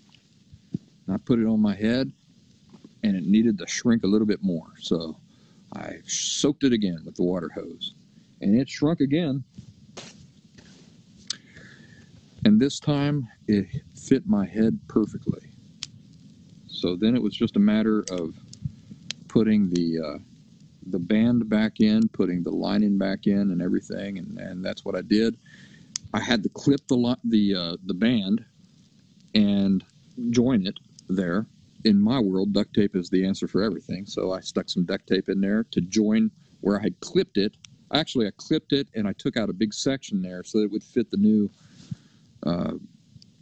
And 1.07 1.15
I 1.15 1.19
put 1.19 1.39
it 1.39 1.47
on 1.47 1.61
my 1.61 1.77
head, 1.77 2.11
and 3.05 3.17
it 3.17 3.27
needed 3.27 3.59
to 3.59 3.67
shrink 3.69 4.03
a 4.03 4.09
little 4.09 4.27
bit 4.27 4.43
more. 4.43 4.67
So 4.81 5.17
I 5.77 5.99
soaked 6.05 6.65
it 6.65 6.73
again 6.73 6.99
with 7.05 7.15
the 7.15 7.23
water 7.23 7.49
hose, 7.55 7.95
and 8.41 8.61
it 8.61 8.69
shrunk 8.69 8.99
again. 8.99 9.45
And 12.45 12.61
this 12.61 12.81
time 12.81 13.29
it 13.47 13.69
fit 13.95 14.27
my 14.27 14.47
head 14.47 14.81
perfectly. 14.89 15.53
So 16.67 16.97
then 16.97 17.15
it 17.15 17.23
was 17.23 17.37
just 17.37 17.55
a 17.55 17.61
matter 17.61 18.05
of 18.11 18.35
putting 19.29 19.71
the 19.71 20.01
uh, 20.01 20.19
the 20.87 20.99
band 20.99 21.49
back 21.49 21.81
in, 21.81 22.09
putting 22.09 22.43
the 22.43 22.51
lining 22.51 22.99
back 22.99 23.27
in, 23.27 23.51
and 23.51 23.63
everything, 23.63 24.19
and, 24.19 24.39
and 24.39 24.65
that's 24.65 24.85
what 24.85 24.95
I 24.95 25.03
did. 25.03 25.37
I 26.13 26.21
had 26.21 26.43
to 26.45 26.49
clip 26.49 26.87
the 26.89 27.17
the 27.25 27.55
uh, 27.55 27.77
the 27.87 27.95
band 27.95 28.45
and 29.35 29.85
join 30.31 30.67
it 30.67 30.79
there. 31.09 31.47
In 31.85 32.01
my 32.01 32.19
world, 32.19 32.53
duct 32.53 32.73
tape 32.73 32.97
is 32.97 33.11
the 33.11 33.27
answer 33.27 33.47
for 33.47 33.63
everything. 33.63 34.07
So 34.07 34.33
I 34.33 34.41
stuck 34.41 34.71
some 34.71 34.85
duct 34.85 35.07
tape 35.07 35.29
in 35.29 35.41
there 35.41 35.65
to 35.73 35.81
join 35.81 36.31
where 36.61 36.79
I 36.79 36.83
had 36.83 36.99
clipped 37.01 37.37
it. 37.37 37.57
Actually, 37.93 38.27
I 38.27 38.31
clipped 38.37 38.73
it 38.73 38.89
and 38.95 39.07
I 39.07 39.13
took 39.13 39.37
out 39.37 39.51
a 39.51 39.53
big 39.53 39.75
section 39.75 40.23
there 40.23 40.43
so 40.45 40.59
that 40.59 40.65
it 40.65 40.71
would 40.71 40.83
fit 40.83 41.11
the 41.11 41.17
new 41.17 41.51
uh, 42.47 42.75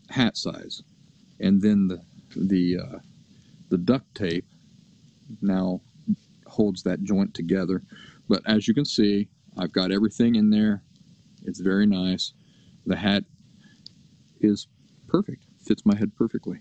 hat 0.08 0.36
size. 0.36 0.82
And 1.40 1.60
then 1.60 1.88
the 1.88 2.00
the 2.34 2.78
uh, 2.78 2.98
the 3.68 3.78
duct 3.78 4.14
tape 4.14 4.46
now 5.40 5.80
holds 6.52 6.82
that 6.82 7.02
joint 7.02 7.34
together. 7.34 7.82
But 8.28 8.42
as 8.46 8.68
you 8.68 8.74
can 8.74 8.84
see, 8.84 9.28
I've 9.58 9.72
got 9.72 9.90
everything 9.90 10.34
in 10.36 10.50
there. 10.50 10.82
It's 11.44 11.60
very 11.60 11.86
nice. 11.86 12.34
The 12.86 12.96
hat 12.96 13.24
is 14.40 14.68
perfect, 15.08 15.44
fits 15.64 15.84
my 15.86 15.96
head 15.96 16.12
perfectly. 16.16 16.60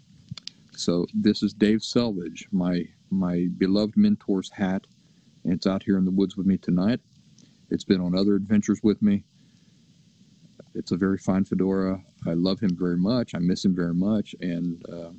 So 0.75 1.05
this 1.13 1.43
is 1.43 1.53
Dave 1.53 1.83
Selvage, 1.83 2.47
my 2.51 2.85
my 3.09 3.47
beloved 3.57 3.95
mentor's 3.97 4.49
hat, 4.49 4.87
and 5.43 5.53
it's 5.53 5.67
out 5.67 5.83
here 5.83 5.97
in 5.97 6.05
the 6.05 6.11
woods 6.11 6.37
with 6.37 6.47
me 6.47 6.57
tonight. 6.57 7.01
It's 7.69 7.83
been 7.83 8.01
on 8.01 8.15
other 8.17 8.35
adventures 8.35 8.79
with 8.81 9.01
me. 9.01 9.25
It's 10.73 10.91
a 10.91 10.97
very 10.97 11.17
fine 11.17 11.43
fedora. 11.43 12.01
I 12.25 12.33
love 12.33 12.59
him 12.61 12.77
very 12.77 12.97
much. 12.97 13.35
I 13.35 13.39
miss 13.39 13.65
him 13.65 13.75
very 13.75 13.93
much, 13.93 14.35
and 14.39 14.85
uh, 14.89 15.11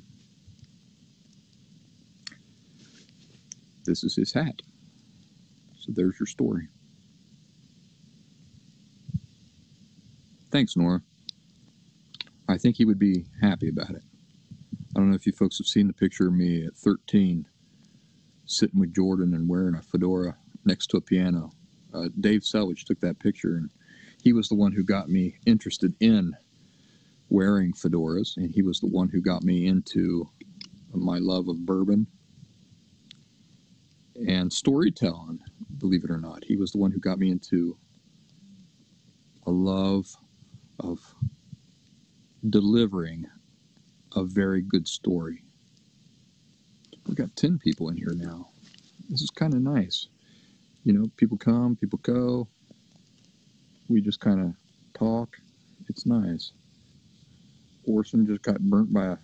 this 3.85 4.03
is 4.03 4.15
his 4.15 4.33
hat. 4.33 4.61
So 5.77 5.91
there's 5.93 6.19
your 6.19 6.27
story. 6.27 6.67
Thanks, 10.51 10.77
Nora. 10.77 11.01
I 12.47 12.57
think 12.57 12.75
he 12.75 12.85
would 12.85 12.99
be 12.99 13.25
happy 13.41 13.69
about 13.69 13.89
it. 13.91 14.03
I 14.95 14.99
don't 14.99 15.09
know 15.09 15.15
if 15.15 15.25
you 15.25 15.31
folks 15.31 15.57
have 15.57 15.67
seen 15.67 15.87
the 15.87 15.93
picture 15.93 16.27
of 16.27 16.33
me 16.33 16.65
at 16.65 16.75
13 16.75 17.47
sitting 18.45 18.79
with 18.79 18.93
Jordan 18.93 19.33
and 19.33 19.49
wearing 19.49 19.75
a 19.75 19.81
fedora 19.81 20.37
next 20.65 20.87
to 20.87 20.97
a 20.97 21.01
piano. 21.01 21.51
Uh, 21.93 22.09
Dave 22.19 22.43
Selvage 22.43 22.85
took 22.85 22.99
that 22.99 23.19
picture, 23.19 23.55
and 23.55 23.69
he 24.21 24.33
was 24.33 24.49
the 24.49 24.55
one 24.55 24.71
who 24.71 24.83
got 24.83 25.09
me 25.09 25.35
interested 25.45 25.93
in 25.99 26.35
wearing 27.29 27.73
fedoras, 27.73 28.37
and 28.37 28.51
he 28.51 28.61
was 28.61 28.79
the 28.79 28.87
one 28.87 29.09
who 29.09 29.21
got 29.21 29.43
me 29.43 29.65
into 29.65 30.29
my 30.93 31.17
love 31.17 31.47
of 31.47 31.65
bourbon 31.65 32.05
and 34.15 34.51
storytelling, 34.51 35.39
believe 35.77 36.03
it 36.03 36.11
or 36.11 36.17
not. 36.17 36.43
He 36.43 36.55
was 36.55 36.71
the 36.71 36.77
one 36.77 36.91
who 36.91 36.99
got 36.99 37.19
me 37.19 37.31
into 37.31 37.77
a 39.45 39.51
love 39.51 40.15
of 40.79 40.99
delivering 42.49 43.25
a 44.15 44.23
very 44.23 44.61
good 44.61 44.87
story. 44.87 45.43
We've 47.07 47.17
got 47.17 47.35
10 47.35 47.59
people 47.59 47.89
in 47.89 47.97
here 47.97 48.13
now. 48.15 48.49
This 49.09 49.21
is 49.21 49.29
kind 49.29 49.53
of 49.53 49.61
nice. 49.61 50.07
You 50.83 50.93
know, 50.93 51.05
people 51.17 51.37
come, 51.37 51.75
people 51.75 51.99
go. 52.03 52.47
We 53.89 54.01
just 54.01 54.19
kind 54.19 54.39
of 54.41 54.53
talk. 54.93 55.37
It's 55.89 56.05
nice. 56.05 56.51
Orson 57.85 58.25
just 58.25 58.41
got 58.41 58.59
burnt 58.61 58.93
by 58.93 59.05
a, 59.05 59.17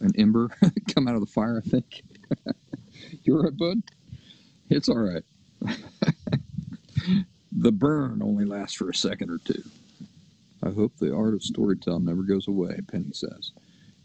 an 0.00 0.12
ember 0.16 0.50
come 0.94 1.08
out 1.08 1.14
of 1.14 1.20
the 1.20 1.26
fire, 1.26 1.62
I 1.64 1.68
think. 1.68 2.02
you 3.24 3.36
are 3.36 3.42
right, 3.42 3.56
bud? 3.56 3.82
It's 4.72 4.88
all 4.88 4.98
right. 4.98 5.22
the 7.52 7.72
burn 7.72 8.22
only 8.22 8.46
lasts 8.46 8.74
for 8.74 8.88
a 8.88 8.94
second 8.94 9.28
or 9.30 9.38
two. 9.38 9.62
I 10.62 10.70
hope 10.70 10.96
the 10.96 11.14
art 11.14 11.34
of 11.34 11.42
storytelling 11.42 12.06
never 12.06 12.22
goes 12.22 12.48
away, 12.48 12.78
Penny 12.90 13.12
says. 13.12 13.52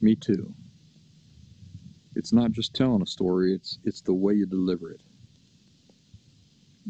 Me 0.01 0.13
too. 0.15 0.53
It's 2.15 2.33
not 2.33 2.51
just 2.51 2.73
telling 2.73 3.01
a 3.01 3.05
story, 3.05 3.53
it's 3.53 3.79
it's 3.85 4.01
the 4.01 4.13
way 4.13 4.33
you 4.33 4.45
deliver 4.45 4.91
it. 4.91 5.01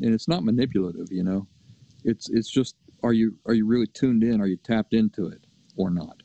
And 0.02 0.14
it's 0.14 0.28
not 0.28 0.44
manipulative, 0.44 1.12
you 1.12 1.24
know. 1.24 1.46
It's 2.04 2.30
it's 2.30 2.50
just 2.50 2.76
are 3.04 3.14
you 3.14 3.36
are 3.46 3.54
you 3.54 3.68
really 3.68 3.88
tuned 3.88 4.24
in? 4.24 4.42
Are 4.42 4.48
you 4.48 4.58
tapped 4.58 4.94
into 4.94 5.28
it 5.28 5.46
or 5.76 5.92
not? 5.92 6.24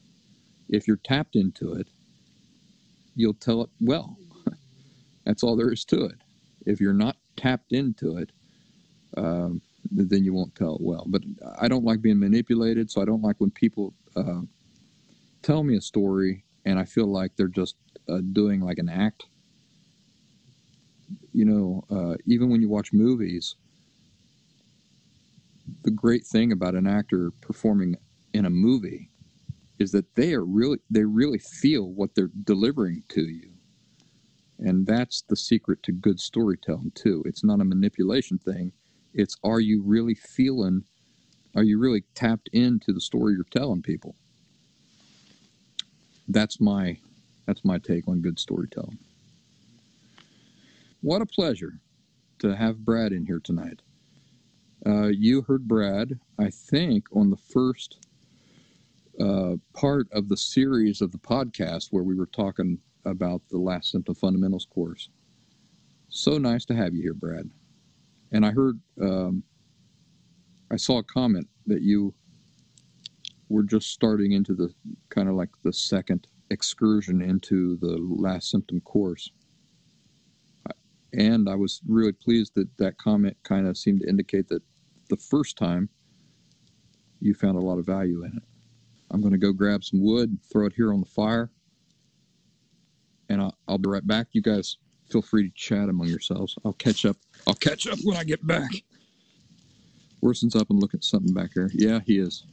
If 0.70 0.88
you're 0.88 0.96
tapped 0.96 1.36
into 1.36 1.74
it, 1.74 1.88
you'll 3.14 3.34
tell 3.34 3.62
it 3.62 3.70
well. 3.80 4.16
That's 5.26 5.42
all 5.42 5.56
there 5.56 5.70
is 5.70 5.84
to 5.86 6.06
it. 6.06 6.16
If 6.64 6.80
you're 6.80 6.94
not 6.94 7.16
tapped 7.36 7.72
into 7.72 8.16
it, 8.18 8.30
um, 9.16 9.60
then 9.90 10.24
you 10.24 10.32
won't 10.32 10.54
tell 10.54 10.76
it 10.76 10.80
well. 10.80 11.04
But 11.06 11.22
I 11.58 11.68
don't 11.68 11.84
like 11.84 12.02
being 12.02 12.18
manipulated, 12.18 12.90
so 12.90 13.02
I 13.02 13.04
don't 13.04 13.22
like 13.22 13.36
when 13.38 13.50
people 13.50 13.94
uh, 14.16 14.42
tell 15.42 15.62
me 15.62 15.76
a 15.76 15.80
story 15.80 16.44
and 16.64 16.78
I 16.78 16.84
feel 16.84 17.06
like 17.06 17.36
they're 17.36 17.48
just 17.48 17.76
uh, 18.08 18.20
doing 18.32 18.60
like 18.60 18.78
an 18.78 18.88
act. 18.88 19.26
You 21.32 21.44
know, 21.44 21.84
uh, 21.90 22.16
even 22.26 22.50
when 22.50 22.60
you 22.60 22.68
watch 22.68 22.92
movies, 22.92 23.56
the 25.82 25.90
great 25.90 26.24
thing 26.26 26.52
about 26.52 26.74
an 26.74 26.86
actor 26.86 27.30
performing 27.40 27.96
in 28.34 28.46
a 28.46 28.50
movie 28.50 29.10
is 29.78 29.92
that 29.92 30.14
they 30.14 30.34
are 30.34 30.44
really 30.44 30.78
they 30.90 31.04
really 31.04 31.38
feel 31.38 31.90
what 31.90 32.14
they're 32.14 32.30
delivering 32.44 33.02
to 33.08 33.22
you. 33.22 33.50
And 34.64 34.86
that's 34.86 35.22
the 35.22 35.36
secret 35.36 35.82
to 35.82 35.92
good 35.92 36.20
storytelling 36.20 36.92
too. 36.94 37.22
It's 37.26 37.42
not 37.42 37.60
a 37.60 37.64
manipulation 37.64 38.38
thing. 38.38 38.72
It's 39.12 39.36
are 39.42 39.60
you 39.60 39.82
really 39.82 40.14
feeling 40.14 40.84
are 41.54 41.64
you 41.64 41.78
really 41.78 42.04
tapped 42.14 42.48
into 42.52 42.92
the 42.92 43.00
story 43.00 43.34
you're 43.34 43.44
telling 43.44 43.82
people? 43.82 44.14
That's 46.28 46.60
my 46.60 46.98
that's 47.46 47.64
my 47.64 47.78
take 47.78 48.06
on 48.08 48.22
good 48.22 48.38
storytelling. 48.38 48.98
What 51.00 51.20
a 51.20 51.26
pleasure 51.26 51.80
to 52.38 52.54
have 52.56 52.84
Brad 52.84 53.12
in 53.12 53.26
here 53.26 53.40
tonight. 53.40 53.82
Uh, 54.86 55.08
you 55.08 55.42
heard 55.42 55.66
Brad, 55.66 56.18
I 56.38 56.50
think, 56.50 57.06
on 57.12 57.30
the 57.30 57.36
first 57.36 58.06
uh, 59.20 59.56
part 59.74 60.08
of 60.12 60.28
the 60.28 60.36
series 60.36 61.00
of 61.00 61.12
the 61.12 61.18
podcast 61.18 61.88
where 61.90 62.02
we 62.04 62.14
were 62.14 62.26
talking 62.26 62.78
about 63.04 63.42
the 63.50 63.58
Last 63.58 63.90
Symptom 63.90 64.14
Fundamentals 64.14 64.66
course. 64.66 65.08
So 66.08 66.38
nice 66.38 66.64
to 66.66 66.74
have 66.74 66.94
you 66.94 67.02
here, 67.02 67.14
Brad. 67.14 67.48
And 68.32 68.44
I 68.44 68.50
heard, 68.50 68.78
um, 69.00 69.42
I 70.70 70.76
saw 70.76 70.98
a 70.98 71.04
comment 71.04 71.48
that 71.66 71.82
you 71.82 72.14
were 73.48 73.62
just 73.62 73.90
starting 73.90 74.32
into 74.32 74.54
the 74.54 74.72
kind 75.10 75.28
of 75.28 75.34
like 75.34 75.50
the 75.62 75.72
second 75.72 76.26
excursion 76.50 77.20
into 77.20 77.76
the 77.76 77.98
Last 77.98 78.50
Symptom 78.50 78.80
course. 78.80 79.30
And 81.14 81.48
I 81.48 81.54
was 81.54 81.82
really 81.86 82.12
pleased 82.12 82.52
that 82.54 82.68
that 82.78 82.96
comment 82.96 83.36
kind 83.42 83.66
of 83.66 83.76
seemed 83.76 84.00
to 84.00 84.08
indicate 84.08 84.48
that 84.48 84.62
the 85.10 85.16
first 85.16 85.58
time 85.58 85.88
you 87.20 87.34
found 87.34 87.56
a 87.56 87.60
lot 87.60 87.78
of 87.78 87.84
value 87.86 88.24
in 88.24 88.32
it. 88.36 88.42
I'm 89.10 89.20
going 89.20 89.32
to 89.32 89.38
go 89.38 89.52
grab 89.52 89.84
some 89.84 90.02
wood, 90.02 90.38
throw 90.50 90.66
it 90.66 90.72
here 90.74 90.92
on 90.92 91.00
the 91.00 91.06
fire, 91.06 91.50
and 93.32 93.40
I'll, 93.40 93.56
I'll 93.66 93.78
be 93.78 93.88
right 93.88 94.06
back. 94.06 94.28
You 94.32 94.42
guys 94.42 94.76
feel 95.10 95.22
free 95.22 95.48
to 95.48 95.54
chat 95.54 95.88
among 95.88 96.08
yourselves. 96.08 96.56
I'll 96.64 96.74
catch 96.74 97.04
up. 97.04 97.16
I'll 97.46 97.54
catch 97.54 97.86
up 97.86 97.98
when 98.04 98.16
I 98.16 98.24
get 98.24 98.46
back. 98.46 98.70
Orson's 100.20 100.54
up 100.54 100.70
and 100.70 100.80
looking 100.80 100.98
at 100.98 101.04
something 101.04 101.32
back 101.32 101.50
there. 101.54 101.70
Yeah, 101.72 102.00
he 102.06 102.18
is. 102.18 102.44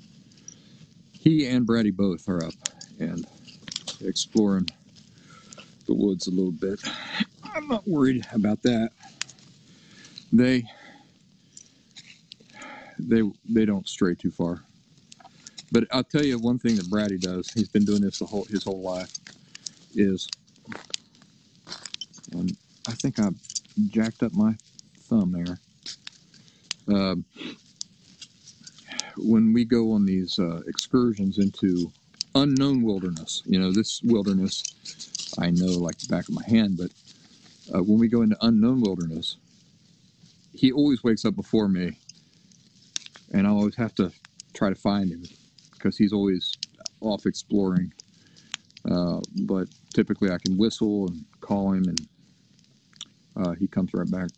He 1.12 1.48
and 1.48 1.66
Brady 1.66 1.92
both 1.92 2.28
are 2.30 2.44
up 2.44 2.54
and 3.00 3.28
exploring 4.02 4.68
the 5.86 5.94
woods 5.94 6.28
a 6.28 6.32
little 6.32 6.52
bit. 6.52 6.82
I'm 7.54 7.68
not 7.68 7.88
worried 7.88 8.26
about 8.34 8.62
that. 8.64 8.92
They 10.32 10.64
they 12.98 13.22
they 13.48 13.66
don't 13.66 13.88
stray 13.88 14.16
too 14.16 14.32
far. 14.32 14.64
But 15.72 15.86
I'll 15.92 16.04
tell 16.04 16.24
you 16.24 16.40
one 16.40 16.58
thing 16.58 16.76
that 16.78 16.90
Brady 16.90 17.18
does. 17.18 17.52
He's 17.52 17.70
been 17.70 17.86
doing 17.86 18.02
this 18.02 18.20
the 18.20 18.26
whole 18.26 18.46
his 18.46 18.64
whole 18.64 18.82
life. 18.82 19.14
Is 19.96 20.28
and 22.32 22.56
I 22.88 22.92
think 22.92 23.20
I 23.20 23.30
jacked 23.90 24.24
up 24.24 24.34
my 24.34 24.56
thumb 25.02 25.32
there. 25.32 25.60
Um, 26.88 27.26
when 29.18 29.54
we 29.54 29.66
go 29.66 29.92
on 29.92 30.06
these 30.06 30.40
uh, 30.40 30.62
excursions 30.68 31.38
into 31.38 31.92
unknown 32.36 32.84
wilderness, 32.84 33.44
you 33.46 33.60
know, 33.60 33.72
this 33.72 34.02
wilderness 34.04 34.64
I 35.38 35.52
know 35.52 35.68
like 35.68 35.98
the 36.00 36.08
back 36.08 36.28
of 36.28 36.36
my 36.36 36.44
hand, 36.48 36.78
but 36.78 36.92
uh, 37.74 37.84
when 37.84 38.00
we 38.00 38.08
go 38.08 38.22
into 38.22 38.38
unknown 38.42 38.82
wilderness, 38.82 39.38
he 40.54 40.72
always 40.72 41.04
wakes 41.04 41.26
up 41.26 41.36
before 41.36 41.68
me, 41.68 41.98
and 43.32 43.46
I 43.46 43.50
always 43.50 43.76
have 43.76 43.94
to 43.96 44.12
try 44.54 44.70
to 44.70 44.76
find 44.76 45.12
him 45.12 45.24
because 45.74 45.98
he's 45.98 46.14
always 46.14 46.58
off 47.02 47.26
exploring. 47.26 47.94
Uh, 48.90 49.20
but 49.44 49.68
typically, 49.94 50.32
I 50.32 50.38
can 50.40 50.58
whistle 50.58 51.08
and 51.08 51.24
call 51.42 51.74
him, 51.74 51.86
and 51.86 52.08
uh, 53.40 53.54
he 53.54 53.68
comes 53.68 53.92
right 53.94 54.10
back. 54.10 54.30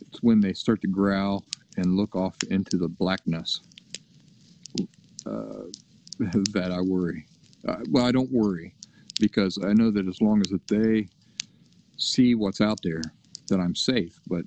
It's 0.00 0.22
when 0.22 0.40
they 0.40 0.52
start 0.52 0.80
to 0.82 0.88
growl 0.88 1.44
and 1.76 1.96
look 1.96 2.14
off 2.14 2.36
into 2.50 2.76
the 2.76 2.88
blackness 2.88 3.60
uh, 5.26 5.64
that 6.18 6.72
I 6.72 6.80
worry. 6.80 7.26
Uh, 7.66 7.76
well, 7.90 8.04
I 8.04 8.12
don't 8.12 8.30
worry 8.30 8.74
because 9.20 9.58
I 9.64 9.72
know 9.72 9.90
that 9.90 10.08
as 10.08 10.20
long 10.20 10.40
as 10.40 10.48
that 10.48 10.66
they 10.66 11.08
see 11.96 12.34
what's 12.34 12.60
out 12.60 12.80
there, 12.82 13.02
that 13.48 13.60
I'm 13.60 13.74
safe. 13.74 14.18
But 14.26 14.44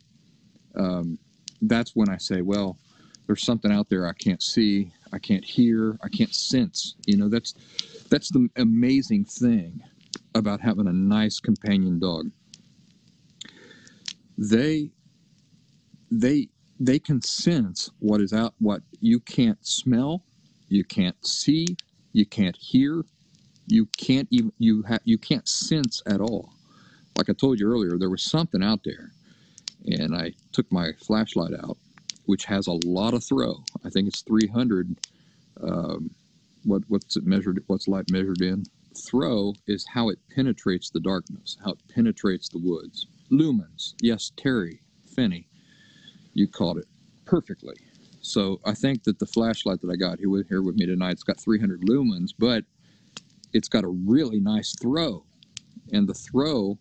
um, 0.75 1.17
that's 1.61 1.95
when 1.95 2.09
I 2.09 2.17
say, 2.17 2.41
well, 2.41 2.77
there's 3.25 3.45
something 3.45 3.71
out 3.71 3.89
there 3.89 4.07
I 4.07 4.13
can't 4.13 4.43
see, 4.43 4.91
I 5.13 5.19
can't 5.19 5.43
hear, 5.43 5.97
I 6.03 6.09
can't 6.09 6.33
sense. 6.33 6.95
You 7.05 7.17
know, 7.17 7.29
that's 7.29 7.53
that's 8.09 8.29
the 8.29 8.49
amazing 8.57 9.25
thing 9.25 9.81
about 10.35 10.61
having 10.61 10.87
a 10.87 10.93
nice 10.93 11.39
companion 11.39 11.99
dog. 11.99 12.29
They 14.37 14.91
they 16.11 16.49
they 16.79 16.99
can 16.99 17.21
sense 17.21 17.89
what 17.99 18.21
is 18.21 18.33
out 18.33 18.53
what 18.59 18.81
you 19.01 19.19
can't 19.19 19.65
smell, 19.65 20.23
you 20.69 20.83
can't 20.83 21.25
see, 21.25 21.67
you 22.13 22.25
can't 22.25 22.57
hear, 22.57 23.03
you 23.67 23.87
can't 23.97 24.27
even 24.31 24.53
you 24.59 24.83
have 24.83 25.01
you 25.05 25.17
can't 25.17 25.47
sense 25.47 26.01
at 26.05 26.21
all. 26.21 26.53
Like 27.17 27.29
I 27.29 27.33
told 27.33 27.59
you 27.59 27.67
earlier, 27.71 27.97
there 27.97 28.09
was 28.09 28.23
something 28.23 28.63
out 28.63 28.81
there, 28.85 29.11
and 29.85 30.15
I 30.15 30.33
took 30.53 30.71
my 30.71 30.93
flashlight 30.93 31.53
out, 31.53 31.77
which 32.25 32.45
has 32.45 32.67
a 32.67 32.79
lot 32.85 33.13
of 33.13 33.23
throw. 33.23 33.63
I 33.85 33.89
think 33.89 34.07
it's 34.07 34.21
300. 34.23 34.97
Um, 35.61 36.11
what 36.63 36.83
what's 36.87 37.17
it 37.17 37.25
measured? 37.25 37.63
What's 37.67 37.87
light 37.87 38.11
measured 38.11 38.41
in? 38.41 38.65
Throw 38.97 39.53
is 39.67 39.85
how 39.93 40.09
it 40.09 40.19
penetrates 40.35 40.89
the 40.89 40.99
darkness, 41.01 41.57
how 41.63 41.71
it 41.73 41.79
penetrates 41.93 42.49
the 42.49 42.59
woods. 42.59 43.07
Lumens, 43.31 43.93
yes, 44.01 44.31
Terry 44.35 44.81
Finney, 45.05 45.47
you 46.33 46.47
caught 46.47 46.77
it 46.77 46.85
perfectly. 47.25 47.75
So 48.21 48.59
I 48.65 48.73
think 48.73 49.03
that 49.03 49.19
the 49.19 49.25
flashlight 49.25 49.81
that 49.81 49.91
I 49.91 49.95
got 49.95 50.19
here 50.19 50.29
with, 50.29 50.47
here 50.49 50.61
with 50.61 50.75
me 50.75 50.85
tonight, 50.85 51.11
it's 51.11 51.23
got 51.23 51.39
300 51.39 51.81
lumens, 51.81 52.31
but 52.37 52.63
it's 53.53 53.69
got 53.69 53.83
a 53.83 53.87
really 53.87 54.39
nice 54.39 54.75
throw, 54.81 55.25
and 55.93 56.07
the 56.07 56.13
throw 56.13 56.77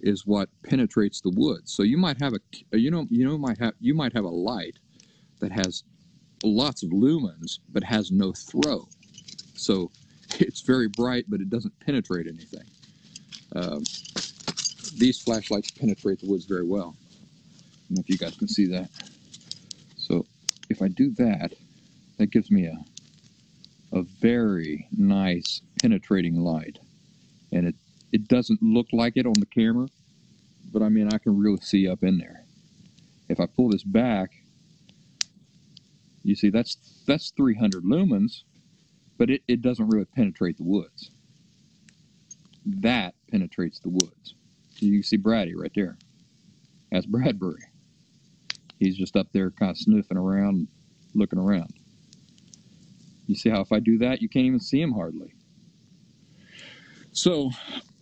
is 0.00 0.26
what 0.26 0.48
penetrates 0.62 1.20
the 1.20 1.30
wood. 1.30 1.68
So 1.68 1.82
you 1.82 1.96
might 1.96 2.20
have 2.20 2.34
a 2.34 2.78
you 2.78 2.90
know 2.90 3.06
you 3.10 3.26
know 3.26 3.38
might 3.38 3.58
have 3.58 3.74
you 3.80 3.94
might 3.94 4.12
have 4.12 4.24
a 4.24 4.28
light 4.30 4.78
that 5.40 5.50
has 5.52 5.84
lots 6.42 6.82
of 6.82 6.90
lumens 6.90 7.58
but 7.72 7.82
has 7.82 8.10
no 8.10 8.32
throw. 8.32 8.86
So 9.54 9.90
it's 10.38 10.60
very 10.60 10.88
bright, 10.88 11.24
but 11.28 11.40
it 11.40 11.50
doesn't 11.50 11.78
penetrate 11.80 12.26
anything. 12.26 12.64
Um, 13.56 13.82
these 14.96 15.20
flashlights 15.20 15.70
penetrate 15.70 16.20
the 16.20 16.26
woods 16.28 16.44
very 16.44 16.64
well. 16.64 16.96
I 16.96 17.88
don't 17.88 17.96
know 17.96 18.00
if 18.00 18.08
you 18.08 18.18
guys 18.18 18.36
can 18.36 18.48
see 18.48 18.66
that. 18.66 18.90
So 19.96 20.26
if 20.70 20.82
I 20.82 20.88
do 20.88 21.10
that, 21.12 21.52
that 22.18 22.30
gives 22.30 22.50
me 22.50 22.66
a 22.66 22.84
a 23.94 24.02
very 24.02 24.88
nice 24.96 25.62
penetrating 25.80 26.34
light. 26.36 26.80
And 27.52 27.68
it, 27.68 27.76
it 28.12 28.26
doesn't 28.26 28.60
look 28.60 28.88
like 28.92 29.16
it 29.16 29.24
on 29.24 29.34
the 29.38 29.46
camera, 29.46 29.86
but 30.72 30.82
I 30.82 30.88
mean, 30.88 31.12
I 31.12 31.18
can 31.18 31.38
really 31.38 31.60
see 31.60 31.88
up 31.88 32.02
in 32.02 32.18
there. 32.18 32.44
If 33.28 33.38
I 33.38 33.46
pull 33.46 33.70
this 33.70 33.84
back, 33.84 34.32
you 36.24 36.34
see 36.34 36.50
that's 36.50 36.76
that's 37.06 37.30
300 37.30 37.84
lumens, 37.84 38.42
but 39.16 39.30
it, 39.30 39.42
it 39.46 39.62
doesn't 39.62 39.88
really 39.88 40.06
penetrate 40.06 40.56
the 40.56 40.64
woods. 40.64 41.10
That 42.66 43.14
penetrates 43.30 43.78
the 43.78 43.90
woods. 43.90 44.34
You 44.88 45.02
see 45.02 45.16
Brady 45.16 45.54
right 45.54 45.72
there. 45.74 45.96
That's 46.90 47.06
Bradbury. 47.06 47.62
He's 48.78 48.96
just 48.96 49.16
up 49.16 49.28
there 49.32 49.50
kind 49.50 49.70
of 49.70 49.78
sniffing 49.78 50.16
around, 50.16 50.68
looking 51.14 51.38
around. 51.38 51.72
You 53.26 53.34
see 53.34 53.50
how 53.50 53.60
if 53.60 53.72
I 53.72 53.80
do 53.80 53.98
that, 53.98 54.20
you 54.20 54.28
can't 54.28 54.46
even 54.46 54.60
see 54.60 54.80
him 54.80 54.92
hardly. 54.92 55.34
So, 57.12 57.50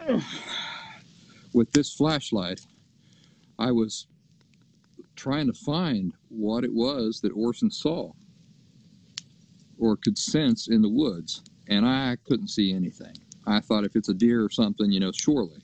with 1.52 1.70
this 1.72 1.94
flashlight, 1.94 2.60
I 3.58 3.70
was 3.70 4.06
trying 5.14 5.46
to 5.46 5.52
find 5.52 6.12
what 6.28 6.64
it 6.64 6.72
was 6.72 7.20
that 7.20 7.30
Orson 7.30 7.70
saw 7.70 8.12
or 9.78 9.96
could 9.96 10.18
sense 10.18 10.68
in 10.68 10.82
the 10.82 10.88
woods, 10.88 11.42
and 11.68 11.86
I 11.86 12.16
couldn't 12.24 12.48
see 12.48 12.72
anything. 12.72 13.14
I 13.46 13.60
thought 13.60 13.84
if 13.84 13.96
it's 13.96 14.08
a 14.08 14.14
deer 14.14 14.44
or 14.44 14.50
something, 14.50 14.90
you 14.90 15.00
know, 15.00 15.12
surely 15.12 15.62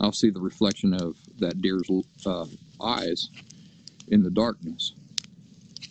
I'll 0.00 0.12
see 0.12 0.30
the 0.30 0.40
reflection 0.40 0.94
of 0.94 1.16
that 1.38 1.60
deer's 1.60 1.88
uh, 2.26 2.46
eyes 2.82 3.30
in 4.08 4.22
the 4.22 4.30
darkness. 4.30 4.92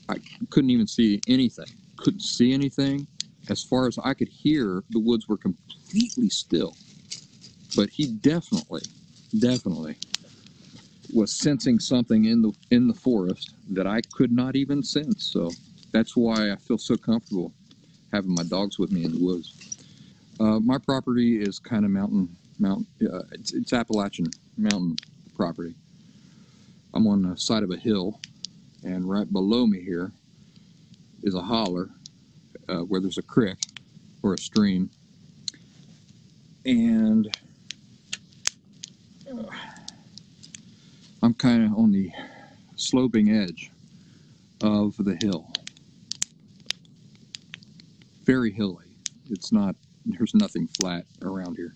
I 0.09 0.15
couldn't 0.49 0.69
even 0.69 0.87
see 0.87 1.21
anything 1.27 1.67
couldn't 1.97 2.21
see 2.21 2.53
anything. 2.53 3.07
As 3.49 3.63
far 3.63 3.87
as 3.87 3.97
I 4.03 4.13
could 4.13 4.29
hear, 4.29 4.83
the 4.91 4.99
woods 4.99 5.27
were 5.27 5.37
completely 5.37 6.29
still. 6.29 6.75
But 7.75 7.89
he 7.89 8.07
definitely, 8.07 8.81
definitely 9.39 9.97
was 11.13 11.33
sensing 11.33 11.79
something 11.79 12.25
in 12.25 12.41
the 12.41 12.51
in 12.71 12.87
the 12.87 12.93
forest 12.93 13.53
that 13.71 13.87
I 13.87 14.01
could 14.11 14.31
not 14.31 14.55
even 14.55 14.83
sense. 14.83 15.25
So 15.25 15.51
that's 15.91 16.15
why 16.15 16.51
I 16.51 16.55
feel 16.55 16.77
so 16.77 16.97
comfortable 16.97 17.53
having 18.11 18.33
my 18.33 18.43
dogs 18.43 18.79
with 18.79 18.91
me 18.91 19.05
in 19.05 19.13
the 19.13 19.23
woods. 19.23 19.53
Uh, 20.39 20.59
my 20.59 20.77
property 20.77 21.41
is 21.41 21.59
kind 21.59 21.83
of 21.85 21.91
mountain 21.91 22.35
mountain. 22.59 22.87
Uh, 23.01 23.23
it's, 23.31 23.53
it's 23.53 23.73
Appalachian 23.73 24.27
mountain 24.57 24.95
property. 25.35 25.75
I'm 26.93 27.07
on 27.07 27.21
the 27.21 27.37
side 27.37 27.63
of 27.63 27.71
a 27.71 27.77
hill, 27.77 28.19
and 28.83 29.09
right 29.09 29.31
below 29.31 29.67
me 29.67 29.81
here 29.81 30.11
is 31.23 31.35
a 31.35 31.41
holler 31.41 31.89
uh, 32.69 32.79
where 32.79 33.01
there's 33.01 33.17
a 33.17 33.23
creek 33.23 33.57
or 34.23 34.33
a 34.33 34.37
stream. 34.37 34.89
And 36.65 37.35
uh, 39.31 39.43
I'm 41.23 41.33
kind 41.33 41.65
of 41.65 41.77
on 41.77 41.91
the 41.91 42.11
sloping 42.75 43.29
edge 43.31 43.71
of 44.61 44.95
the 44.97 45.17
hill. 45.21 45.51
Very 48.23 48.51
hilly. 48.51 48.85
It's 49.29 49.51
not, 49.51 49.75
there's 50.05 50.33
nothing 50.35 50.67
flat 50.67 51.05
around 51.21 51.55
here. 51.55 51.75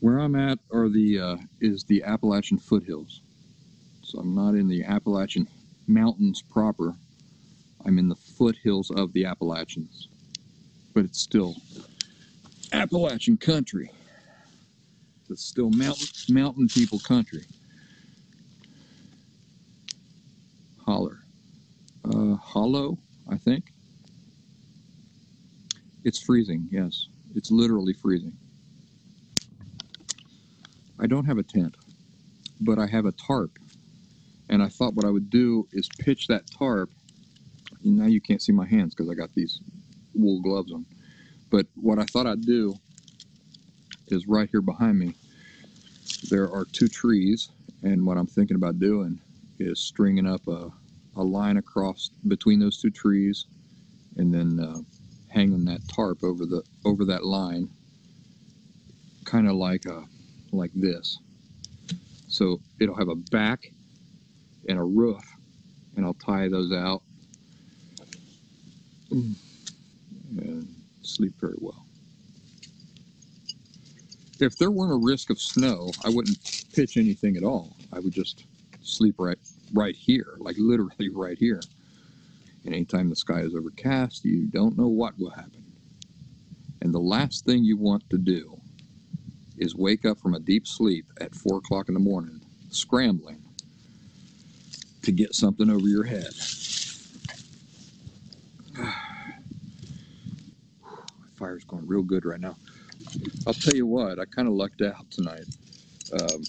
Where 0.00 0.18
I'm 0.18 0.36
at 0.36 0.58
are 0.72 0.88
the 0.88 1.18
uh, 1.18 1.36
is 1.60 1.84
the 1.84 2.04
Appalachian 2.04 2.58
foothills. 2.58 3.22
So 4.02 4.20
I'm 4.20 4.34
not 4.34 4.54
in 4.54 4.68
the 4.68 4.84
Appalachian 4.84 5.48
mountains 5.86 6.40
proper. 6.40 6.94
I'm 7.84 7.98
in 7.98 8.08
the 8.08 8.14
foothills 8.14 8.90
of 8.90 9.12
the 9.12 9.24
Appalachians, 9.24 10.08
but 10.94 11.04
it's 11.04 11.20
still 11.20 11.56
Appalachian 12.72 13.36
country. 13.36 13.90
It's 15.30 15.44
still 15.44 15.70
mountain 15.70 16.06
mountain 16.30 16.68
people 16.68 17.00
country. 17.00 17.44
Holler, 20.86 21.18
uh, 22.04 22.34
hollow, 22.36 22.98
I 23.28 23.36
think. 23.36 23.72
It's 26.04 26.22
freezing. 26.22 26.68
Yes, 26.70 27.08
it's 27.34 27.50
literally 27.50 27.92
freezing. 27.92 28.36
I 31.00 31.06
don't 31.06 31.24
have 31.24 31.38
a 31.38 31.42
tent, 31.42 31.76
but 32.60 32.78
I 32.78 32.86
have 32.86 33.06
a 33.06 33.12
tarp 33.12 33.58
and 34.48 34.62
I 34.62 34.68
thought 34.68 34.94
what 34.94 35.04
I 35.04 35.10
would 35.10 35.30
do 35.30 35.68
is 35.72 35.88
pitch 35.98 36.26
that 36.28 36.50
tarp. 36.50 36.90
Now 37.84 38.06
you 38.06 38.20
can't 38.20 38.42
see 38.42 38.52
my 38.52 38.66
hands 38.66 38.94
because 38.94 39.10
I 39.10 39.14
got 39.14 39.34
these 39.34 39.60
wool 40.14 40.40
gloves 40.40 40.72
on. 40.72 40.86
But 41.50 41.66
what 41.74 41.98
I 41.98 42.04
thought 42.04 42.26
I'd 42.26 42.42
do 42.42 42.74
is 44.08 44.26
right 44.26 44.48
here 44.50 44.62
behind 44.62 44.98
me, 44.98 45.14
there 46.30 46.50
are 46.50 46.64
two 46.64 46.88
trees. 46.88 47.50
And 47.82 48.06
what 48.06 48.16
I'm 48.16 48.26
thinking 48.26 48.56
about 48.56 48.78
doing 48.78 49.20
is 49.58 49.80
stringing 49.80 50.26
up 50.26 50.46
a, 50.48 50.70
a 51.16 51.22
line 51.22 51.58
across 51.58 52.10
between 52.26 52.58
those 52.58 52.80
two 52.80 52.90
trees 52.90 53.46
and 54.16 54.34
then 54.34 54.58
uh, 54.60 54.78
hanging 55.28 55.64
that 55.66 55.86
tarp 55.88 56.24
over 56.24 56.44
the 56.44 56.62
over 56.84 57.04
that 57.04 57.24
line, 57.24 57.68
kind 59.24 59.46
of 59.46 59.54
like 59.54 59.84
a 59.86 60.04
like 60.52 60.72
this. 60.74 61.18
So 62.28 62.60
it'll 62.80 62.96
have 62.96 63.08
a 63.08 63.16
back 63.16 63.72
and 64.68 64.78
a 64.78 64.84
roof, 64.84 65.22
and 65.96 66.04
I'll 66.04 66.14
tie 66.14 66.48
those 66.48 66.72
out 66.72 67.02
and 69.10 70.68
sleep 71.02 71.32
very 71.40 71.56
well. 71.58 71.86
If 74.40 74.56
there 74.58 74.70
weren't 74.70 74.92
a 74.92 75.06
risk 75.06 75.30
of 75.30 75.40
snow, 75.40 75.90
I 76.04 76.10
wouldn't 76.10 76.38
pitch 76.72 76.96
anything 76.96 77.36
at 77.36 77.42
all. 77.42 77.76
I 77.92 77.98
would 77.98 78.12
just 78.12 78.44
sleep 78.82 79.16
right 79.18 79.38
right 79.74 79.96
here, 79.96 80.36
like 80.38 80.56
literally 80.58 81.08
right 81.12 81.38
here. 81.38 81.60
And 82.64 82.74
anytime 82.74 83.08
the 83.08 83.16
sky 83.16 83.40
is 83.40 83.54
overcast, 83.54 84.24
you 84.24 84.46
don't 84.46 84.76
know 84.76 84.88
what 84.88 85.18
will 85.18 85.30
happen. 85.30 85.64
And 86.82 86.94
the 86.94 87.00
last 87.00 87.44
thing 87.44 87.64
you 87.64 87.76
want 87.76 88.08
to 88.10 88.18
do 88.18 88.57
is 89.60 89.74
wake 89.74 90.04
up 90.04 90.18
from 90.18 90.34
a 90.34 90.40
deep 90.40 90.66
sleep 90.66 91.06
at 91.20 91.34
four 91.34 91.58
o'clock 91.58 91.88
in 91.88 91.94
the 91.94 92.00
morning, 92.00 92.40
scrambling 92.70 93.42
to 95.02 95.12
get 95.12 95.34
something 95.34 95.70
over 95.70 95.86
your 95.86 96.04
head. 96.04 96.32
Fire's 101.36 101.64
going 101.64 101.86
real 101.86 102.02
good 102.02 102.24
right 102.24 102.40
now. 102.40 102.56
I'll 103.46 103.54
tell 103.54 103.74
you 103.74 103.86
what, 103.86 104.18
I 104.18 104.24
kind 104.24 104.48
of 104.48 104.54
lucked 104.54 104.82
out 104.82 105.10
tonight. 105.10 105.44
Um, 106.12 106.40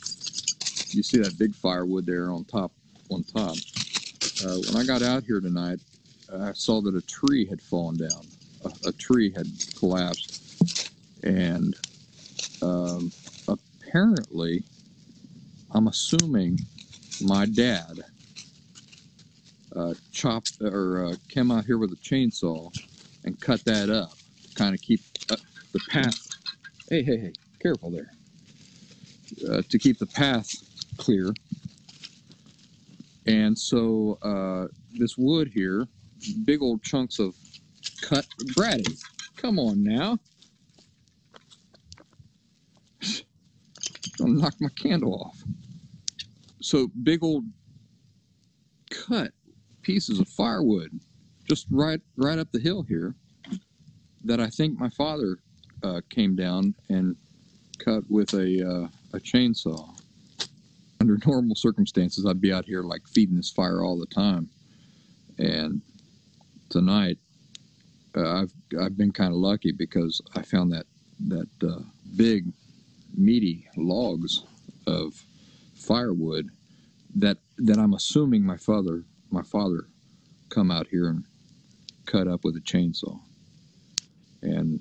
you 0.89 1.03
see 1.03 1.19
that 1.19 1.37
big 1.37 1.53
firewood 1.55 2.05
there 2.05 2.31
on 2.31 2.43
top, 2.45 2.71
on 3.09 3.23
top. 3.23 3.55
Uh, 4.43 4.57
when 4.67 4.77
I 4.77 4.85
got 4.85 5.01
out 5.01 5.23
here 5.23 5.39
tonight, 5.39 5.79
I 6.33 6.53
saw 6.53 6.81
that 6.81 6.95
a 6.95 7.01
tree 7.01 7.45
had 7.45 7.61
fallen 7.61 7.97
down. 7.97 8.25
A, 8.65 8.89
a 8.89 8.91
tree 8.93 9.31
had 9.31 9.47
collapsed, 9.77 10.91
and 11.23 11.75
um, 12.61 13.11
apparently, 13.47 14.63
I'm 15.71 15.87
assuming 15.87 16.59
my 17.21 17.45
dad 17.45 18.01
uh, 19.75 19.93
chopped 20.11 20.57
or 20.61 21.05
uh, 21.05 21.15
came 21.27 21.51
out 21.51 21.65
here 21.65 21.77
with 21.77 21.91
a 21.91 21.97
chainsaw 21.97 22.71
and 23.23 23.39
cut 23.39 23.63
that 23.65 23.89
up 23.89 24.11
to 24.43 24.53
kind 24.55 24.73
of 24.73 24.81
keep 24.81 25.01
uh, 25.29 25.35
the 25.73 25.79
path. 25.89 26.27
Hey, 26.89 27.03
hey, 27.03 27.17
hey, 27.17 27.33
careful 27.59 27.91
there. 27.91 28.11
Uh, 29.49 29.61
to 29.69 29.77
keep 29.77 29.99
the 29.99 30.07
path 30.07 30.49
clear. 30.97 31.31
And 33.27 33.57
so 33.57 34.17
uh, 34.23 34.67
this 34.97 35.17
wood 35.17 35.51
here, 35.53 35.87
big 36.45 36.63
old 36.63 36.81
chunks 36.81 37.19
of 37.19 37.35
cut. 38.01 38.25
Brady, 38.55 38.97
come 39.35 39.59
on 39.59 39.83
now. 39.83 40.17
I'll 44.29 44.35
knock 44.35 44.55
my 44.59 44.69
candle 44.69 45.15
off. 45.15 45.43
So 46.61 46.89
big 47.03 47.23
old 47.23 47.45
cut 48.91 49.31
pieces 49.81 50.19
of 50.19 50.27
firewood 50.27 50.99
just 51.47 51.65
right 51.71 52.01
right 52.15 52.37
up 52.37 52.51
the 52.51 52.59
hill 52.59 52.83
here 52.83 53.15
that 54.23 54.39
I 54.39 54.49
think 54.49 54.79
my 54.79 54.89
father 54.89 55.39
uh, 55.81 56.01
came 56.09 56.35
down 56.35 56.75
and 56.89 57.15
cut 57.79 58.03
with 58.09 58.33
a 58.33 58.67
uh, 58.67 59.17
a 59.17 59.19
chainsaw. 59.19 59.95
Under 61.01 61.17
normal 61.25 61.55
circumstances, 61.55 62.25
I'd 62.25 62.41
be 62.41 62.51
out 62.51 62.65
here 62.65 62.83
like 62.83 63.07
feeding 63.07 63.37
this 63.37 63.49
fire 63.49 63.81
all 63.81 63.97
the 63.97 64.05
time, 64.05 64.49
and 65.39 65.81
tonight 66.69 67.17
uh, 68.15 68.41
I've 68.41 68.53
I've 68.79 68.97
been 68.97 69.11
kind 69.11 69.33
of 69.33 69.39
lucky 69.39 69.71
because 69.71 70.21
I 70.35 70.41
found 70.41 70.71
that 70.73 70.85
that 71.29 71.49
uh, 71.63 71.79
big 72.15 72.51
meaty 73.19 73.67
logs 73.75 74.43
of 74.87 75.25
firewood 75.75 76.49
that 77.15 77.37
that 77.57 77.77
I'm 77.77 77.93
assuming 77.93 78.43
my 78.43 78.57
father 78.57 79.03
my 79.29 79.43
father 79.43 79.87
come 80.49 80.71
out 80.71 80.87
here 80.87 81.09
and 81.09 81.25
cut 82.05 82.27
up 82.27 82.43
with 82.43 82.55
a 82.55 82.61
chainsaw. 82.61 83.19
And 84.41 84.79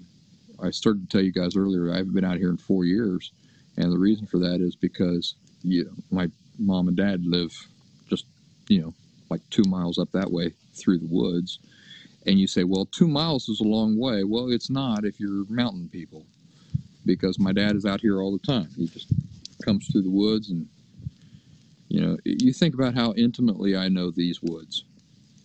I 0.62 0.70
started 0.70 1.10
to 1.10 1.16
tell 1.16 1.24
you 1.24 1.32
guys 1.32 1.56
earlier 1.56 1.93
I 1.93 1.97
haven't 1.97 2.15
been 2.15 2.24
out 2.24 2.39
here 2.39 2.51
in 2.51 2.56
four 2.56 2.85
years, 2.85 3.32
and 3.77 3.93
the 3.93 3.98
reason 3.98 4.27
for 4.27 4.39
that 4.39 4.60
is 4.60 4.77
because 4.77 5.35
you 5.62 5.85
know, 5.85 5.93
my 6.10 6.31
mom 6.59 6.89
and 6.89 6.97
dad 6.97 7.27
live 7.27 7.52
just 8.09 8.24
you 8.69 8.81
know 8.81 8.94
like 9.31 9.43
two 9.51 9.65
miles 9.69 9.98
up 9.98 10.10
that 10.12 10.31
way 10.31 10.55
through 10.74 10.98
the 10.98 11.06
woods. 11.06 11.59
And 12.27 12.39
you 12.39 12.47
say, 12.47 12.65
well, 12.65 12.86
two 12.86 13.09
miles 13.09 13.48
is 13.48 13.60
a 13.60 13.65
long 13.65 13.98
way. 13.98 14.23
Well, 14.23 14.51
it's 14.51 14.69
not 14.69 15.05
if 15.05 15.19
you're 15.19 15.44
mountain 15.48 15.89
people 15.89 16.27
because 17.09 17.39
my 17.39 17.52
dad 17.52 17.74
is 17.74 17.86
out 17.86 18.02
here 18.02 18.20
all 18.20 18.30
the 18.30 18.47
time. 18.47 18.68
He 18.76 18.86
just 18.86 19.09
comes 19.64 19.89
through 19.89 20.02
the 20.02 20.10
woods 20.10 20.51
and 20.51 20.68
you 21.89 22.02
know, 22.02 22.18
you 22.24 22.52
think 22.52 22.74
about 22.74 22.94
how 22.94 23.14
intimately 23.14 23.74
I 23.74 23.89
know 23.89 24.10
these 24.10 24.43
woods. 24.43 24.85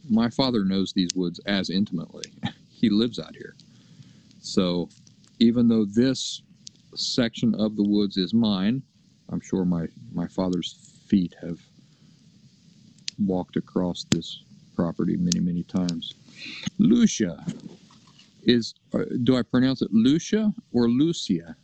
My 0.09 0.29
father 0.29 0.65
knows 0.65 0.91
these 0.91 1.15
woods 1.15 1.39
as 1.45 1.69
intimately. 1.69 2.33
he 2.69 2.89
lives 2.89 3.17
out 3.17 3.33
here. 3.33 3.55
So, 4.41 4.89
even 5.39 5.69
though 5.69 5.85
this 5.85 6.41
section 6.95 7.55
of 7.55 7.77
the 7.77 7.83
woods 7.83 8.17
is 8.17 8.33
mine, 8.33 8.83
I'm 9.29 9.39
sure 9.39 9.63
my, 9.63 9.87
my 10.13 10.27
father's 10.27 11.01
feet 11.07 11.33
have 11.41 11.59
walked 13.17 13.55
across 13.55 14.05
this 14.11 14.43
property 14.75 15.15
many, 15.15 15.39
many 15.39 15.63
times. 15.63 16.13
Lucia 16.77 17.43
is, 18.43 18.73
uh, 18.93 19.03
do 19.23 19.37
I 19.37 19.41
pronounce 19.41 19.81
it 19.81 19.91
Lucia 19.91 20.53
or 20.71 20.89
Lucia? 20.89 21.55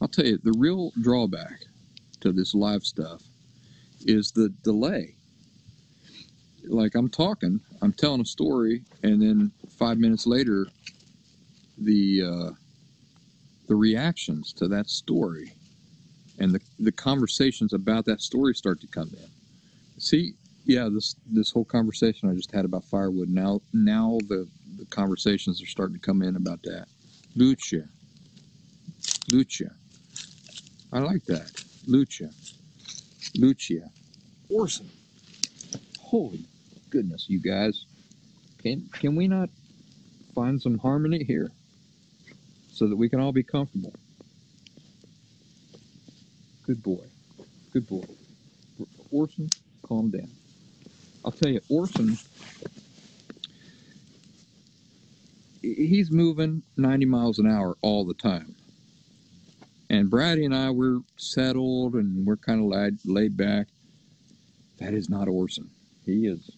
I'll 0.00 0.08
tell 0.08 0.26
you, 0.26 0.38
the 0.42 0.54
real 0.58 0.92
drawback 1.00 1.60
to 2.20 2.32
this 2.32 2.54
live 2.54 2.84
stuff 2.84 3.22
is 4.06 4.30
the 4.32 4.48
delay. 4.62 5.14
Like 6.64 6.94
I'm 6.94 7.08
talking, 7.08 7.60
I'm 7.82 7.92
telling 7.92 8.20
a 8.20 8.24
story, 8.24 8.82
and 9.02 9.22
then 9.22 9.50
five 9.78 9.98
minutes 9.98 10.26
later, 10.26 10.66
the 11.78 12.22
uh, 12.22 12.50
the 13.68 13.74
reactions 13.74 14.52
to 14.54 14.68
that 14.68 14.88
story 14.88 15.52
and 16.38 16.52
the, 16.52 16.60
the 16.78 16.92
conversations 16.92 17.72
about 17.72 18.04
that 18.06 18.20
story 18.20 18.54
start 18.54 18.80
to 18.80 18.86
come 18.86 19.10
in. 19.12 19.30
See, 19.98 20.34
yeah, 20.64 20.88
this 20.92 21.16
this 21.26 21.50
whole 21.50 21.64
conversation 21.64 22.30
I 22.30 22.34
just 22.34 22.52
had 22.52 22.64
about 22.64 22.84
firewood. 22.84 23.28
Now 23.28 23.60
now 23.72 24.18
the, 24.28 24.46
the 24.78 24.86
conversations 24.86 25.62
are 25.62 25.66
starting 25.66 25.94
to 25.94 26.00
come 26.00 26.22
in 26.22 26.36
about 26.36 26.62
that. 26.62 26.86
Lucia. 27.34 27.84
Lucia. 29.32 29.70
I 30.92 31.00
like 31.00 31.24
that. 31.26 31.50
Lucia. 31.86 32.30
Lucia. 33.36 33.90
Orson. 34.48 34.88
Holy 36.00 36.44
goodness, 36.90 37.26
you 37.28 37.40
guys. 37.40 37.84
Can 38.62 38.88
can 38.92 39.14
we 39.14 39.28
not 39.28 39.50
find 40.34 40.60
some 40.60 40.78
harmony 40.78 41.24
here? 41.24 41.50
So 42.72 42.86
that 42.88 42.96
we 42.96 43.08
can 43.08 43.20
all 43.20 43.32
be 43.32 43.42
comfortable. 43.42 43.92
Good 46.64 46.82
boy. 46.82 47.04
Good 47.72 47.88
boy. 47.88 48.04
Orson, 49.10 49.48
calm 49.82 50.10
down. 50.10 50.30
I'll 51.24 51.32
tell 51.32 51.50
you, 51.50 51.60
Orson, 51.68 52.16
he's 55.76 56.10
moving 56.10 56.62
90 56.76 57.06
miles 57.06 57.38
an 57.38 57.46
hour 57.50 57.76
all 57.82 58.04
the 58.04 58.14
time. 58.14 58.54
And 59.90 60.10
Brady 60.10 60.44
and 60.44 60.54
I, 60.54 60.70
we're 60.70 61.00
settled 61.16 61.94
and 61.94 62.26
we're 62.26 62.36
kind 62.36 62.60
of 62.60 62.66
laid, 62.66 62.98
laid 63.04 63.36
back. 63.36 63.68
That 64.78 64.94
is 64.94 65.08
not 65.08 65.28
Orson. 65.28 65.70
He 66.04 66.26
is 66.26 66.50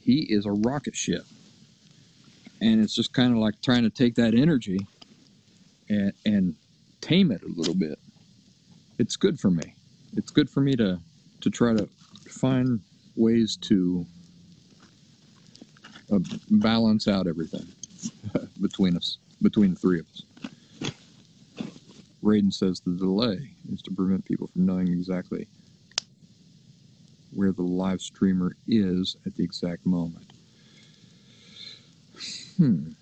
he 0.00 0.26
is 0.28 0.44
a 0.44 0.52
rocket 0.52 0.94
ship. 0.94 1.24
And 2.60 2.82
it's 2.82 2.94
just 2.94 3.14
kind 3.14 3.32
of 3.32 3.38
like 3.38 3.60
trying 3.62 3.84
to 3.84 3.90
take 3.90 4.14
that 4.16 4.34
energy 4.34 4.86
and, 5.88 6.12
and 6.26 6.54
tame 7.00 7.32
it 7.32 7.42
a 7.42 7.48
little 7.48 7.74
bit. 7.74 7.98
It's 8.98 9.16
good 9.16 9.40
for 9.40 9.50
me. 9.50 9.74
It's 10.14 10.30
good 10.30 10.50
for 10.50 10.60
me 10.60 10.76
to 10.76 11.00
to 11.40 11.50
try 11.50 11.74
to 11.74 11.88
find 12.28 12.80
ways 13.16 13.56
to 13.62 14.06
uh, 16.12 16.18
balance 16.50 17.08
out 17.08 17.26
everything 17.26 17.66
between 18.60 18.96
us, 18.96 19.18
between 19.42 19.74
the 19.74 19.80
three 19.80 20.00
of 20.00 20.06
us. 20.08 20.22
Raiden 22.22 22.52
says 22.52 22.80
the 22.80 22.96
delay 22.96 23.50
is 23.72 23.82
to 23.82 23.90
prevent 23.90 24.24
people 24.24 24.46
from 24.48 24.66
knowing 24.66 24.88
exactly 24.88 25.46
where 27.32 27.52
the 27.52 27.62
live 27.62 28.00
streamer 28.00 28.56
is 28.66 29.16
at 29.26 29.36
the 29.36 29.44
exact 29.44 29.84
moment. 29.84 30.32
Hmm. 32.56 32.92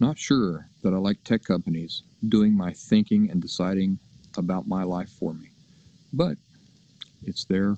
Not 0.00 0.18
sure 0.18 0.68
that 0.82 0.94
I 0.94 0.96
like 0.96 1.22
tech 1.24 1.44
companies 1.44 2.02
doing 2.28 2.56
my 2.56 2.72
thinking 2.72 3.30
and 3.30 3.42
deciding 3.42 3.98
about 4.36 4.66
my 4.68 4.84
life 4.84 5.10
for 5.10 5.34
me, 5.34 5.50
but 6.12 6.36
it's 7.22 7.44
their 7.44 7.76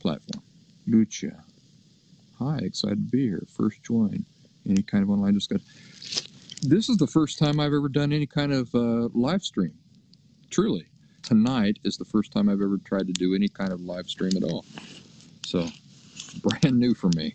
platform. 0.00 0.42
Lucia. 0.86 1.42
Hi, 2.38 2.58
excited 2.58 2.96
to 2.96 3.10
be 3.10 3.26
here. 3.28 3.46
First 3.48 3.82
join. 3.82 4.24
any 4.68 4.82
kind 4.82 5.02
of 5.02 5.10
online 5.10 5.34
discussion. 5.34 5.64
This 6.62 6.88
is 6.88 6.96
the 6.96 7.06
first 7.06 7.38
time 7.38 7.60
I've 7.60 7.72
ever 7.72 7.88
done 7.88 8.12
any 8.12 8.26
kind 8.26 8.52
of 8.52 8.74
uh, 8.74 9.08
live 9.14 9.42
stream. 9.42 9.72
Truly, 10.50 10.86
tonight 11.22 11.78
is 11.84 11.96
the 11.96 12.04
first 12.04 12.32
time 12.32 12.48
I've 12.48 12.60
ever 12.60 12.78
tried 12.78 13.06
to 13.06 13.12
do 13.12 13.34
any 13.34 13.48
kind 13.48 13.72
of 13.72 13.80
live 13.80 14.08
stream 14.08 14.32
at 14.36 14.42
all. 14.42 14.64
So, 15.44 15.66
brand 16.42 16.78
new 16.78 16.94
for 16.94 17.08
me. 17.16 17.34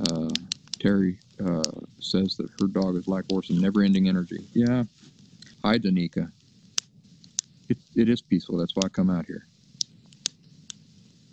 Uh, 0.00 0.28
Terry 0.78 1.18
uh, 1.44 1.62
says 1.98 2.36
that 2.36 2.50
her 2.60 2.66
dog 2.68 2.96
is 2.96 3.08
like 3.08 3.24
Orson 3.32 3.56
and 3.56 3.62
never-ending 3.62 4.08
energy. 4.08 4.46
Yeah. 4.52 4.84
Hi, 5.64 5.78
Danica. 5.78 6.30
It, 7.68 7.78
it 7.94 8.08
is 8.08 8.22
peaceful. 8.22 8.56
That's 8.58 8.74
why 8.74 8.82
I 8.86 8.88
come 8.88 9.10
out 9.10 9.26
here. 9.26 9.46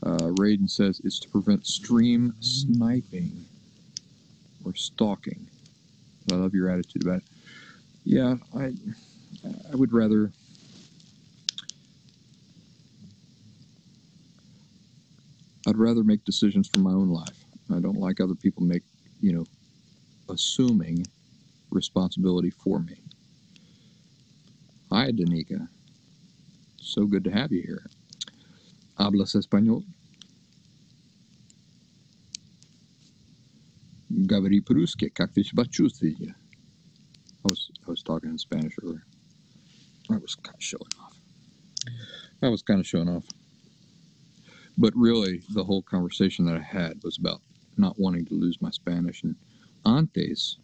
Uh, 0.05 0.31
Raiden 0.39 0.69
says 0.69 1.01
it's 1.03 1.19
to 1.19 1.29
prevent 1.29 1.65
stream 1.65 2.35
sniping 2.39 3.45
or 4.63 4.75
stalking. 4.75 5.47
I 6.31 6.35
love 6.35 6.53
your 6.53 6.69
attitude 6.69 7.03
about 7.03 7.19
it. 7.19 7.23
Yeah, 8.05 8.35
I 8.55 8.73
I 9.71 9.75
would 9.75 9.93
rather 9.93 10.31
I'd 15.67 15.77
rather 15.77 16.03
make 16.03 16.25
decisions 16.25 16.67
for 16.69 16.79
my 16.79 16.91
own 16.91 17.09
life. 17.09 17.45
I 17.73 17.79
don't 17.79 17.99
like 17.99 18.19
other 18.21 18.35
people 18.35 18.63
make, 18.63 18.83
you 19.21 19.33
know, 19.33 19.45
assuming 20.29 21.07
responsibility 21.71 22.51
for 22.51 22.79
me. 22.79 22.97
Hi, 24.91 25.11
Danica. 25.11 25.69
So 26.79 27.05
good 27.05 27.23
to 27.25 27.31
have 27.31 27.51
you 27.51 27.61
here. 27.63 27.89
¿Hablas 28.97 29.35
español? 29.35 29.83
Gavri 34.09 34.61
Pruske, 34.61 35.11
Kaktish 35.13 35.53
Bachustia. 35.53 36.33
I 36.33 36.33
was 37.43 37.69
I 37.85 37.91
was 37.91 38.01
talking 38.01 38.29
in 38.29 38.37
Spanish 38.37 38.73
earlier. 38.81 39.05
I 40.09 40.17
was 40.17 40.35
kind 40.35 40.55
of 40.55 40.63
showing 40.63 40.93
off. 41.01 41.17
I 42.41 42.47
was 42.47 42.61
kind 42.61 42.79
of 42.79 42.87
showing 42.87 43.09
off. 43.09 43.25
But 44.77 44.93
really, 44.95 45.41
the 45.53 45.63
whole 45.63 45.81
conversation 45.81 46.45
that 46.45 46.55
I 46.55 46.61
had 46.63 47.03
was 47.03 47.17
about 47.17 47.41
not 47.77 47.99
wanting 47.99 48.25
to 48.27 48.33
lose 48.33 48.61
my 48.61 48.71
Spanish. 48.71 49.23
And 49.23 49.35
antes, 49.85 50.57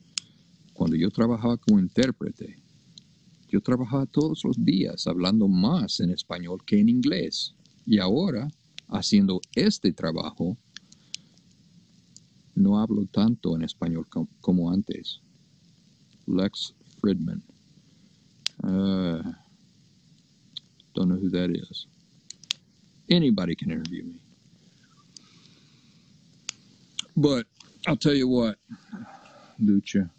cuando 0.74 0.96
yo 0.96 1.10
trabajaba 1.10 1.60
como 1.60 1.82
intérprete, 1.82 2.56
yo 3.50 3.60
trabajaba 3.60 4.06
todos 4.12 4.44
los 4.46 4.58
días 4.58 5.08
hablando 5.08 5.48
más 5.48 6.00
en 6.00 6.10
español 6.10 6.66
que 6.66 6.80
en 6.80 6.90
inglés. 6.90 7.54
Y 7.86 8.00
ahora, 8.00 8.50
haciendo 8.90 9.42
este 9.56 9.92
trabajo, 9.92 10.58
no 12.56 12.80
hablo 12.80 13.06
tanto 13.12 13.56
en 13.56 13.64
español 13.64 14.08
com 14.10 14.28
como 14.42 14.72
antes. 14.72 15.20
Lex 16.28 16.74
Fridman. 17.00 17.42
Uh, 18.64 19.34
don't 20.94 21.10
know 21.10 21.16
who 21.16 21.30
that 21.30 21.50
is. 21.50 21.88
Anybody 23.10 23.56
can 23.56 23.72
interview 23.72 24.04
me. 24.04 24.20
But 27.18 27.46
I'll 27.88 27.98
tell 27.98 28.14
you 28.14 28.28
what, 28.28 28.58
Lucha. 29.62 30.10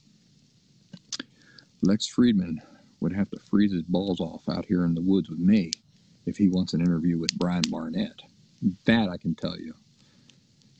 Lex 1.83 2.07
Fridman 2.09 2.59
would 3.01 3.13
have 3.13 3.31
to 3.31 3.39
freeze 3.51 3.73
his 3.73 3.83
balls 3.83 4.21
off 4.21 4.49
out 4.49 4.65
here 4.67 4.85
in 4.85 4.95
the 4.95 5.01
woods 5.01 5.29
with 5.29 5.39
me 5.39 5.73
if 6.27 6.36
he 6.36 6.49
wants 6.49 6.74
an 6.74 6.81
interview 6.81 7.19
with 7.19 7.36
Brian 7.39 7.62
Barnett. 7.70 8.20
That 8.85 9.09
I 9.09 9.16
can 9.16 9.35
tell 9.35 9.59
you. 9.59 9.74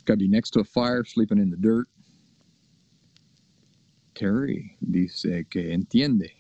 Got 0.05 0.15
to 0.15 0.19
be 0.19 0.29
next 0.29 0.51
to 0.51 0.61
a 0.61 0.65
fire, 0.65 1.05
sleeping 1.05 1.39
in 1.39 1.51
the 1.51 1.57
dirt. 1.57 1.89
Terry 4.15 4.77
dice 4.81 5.45
que 5.51 5.73
entiende. 5.73 6.31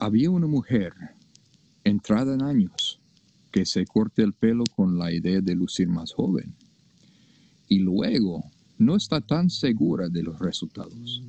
Había 0.00 0.30
una 0.30 0.46
mujer 0.46 0.92
entrada 1.84 2.34
en 2.34 2.42
años 2.42 2.98
que 3.50 3.64
se 3.64 3.84
corte 3.84 4.22
el 4.22 4.32
pelo 4.32 4.64
con 4.76 4.98
la 4.98 5.10
idea 5.10 5.40
de 5.40 5.54
lucir 5.54 5.88
más 5.88 6.12
joven 6.12 6.54
y 7.68 7.80
luego 7.80 8.44
no 8.78 8.96
está 8.96 9.20
tan 9.20 9.50
segura 9.50 10.08
de 10.08 10.22
los 10.22 10.38
resultados 10.38 11.22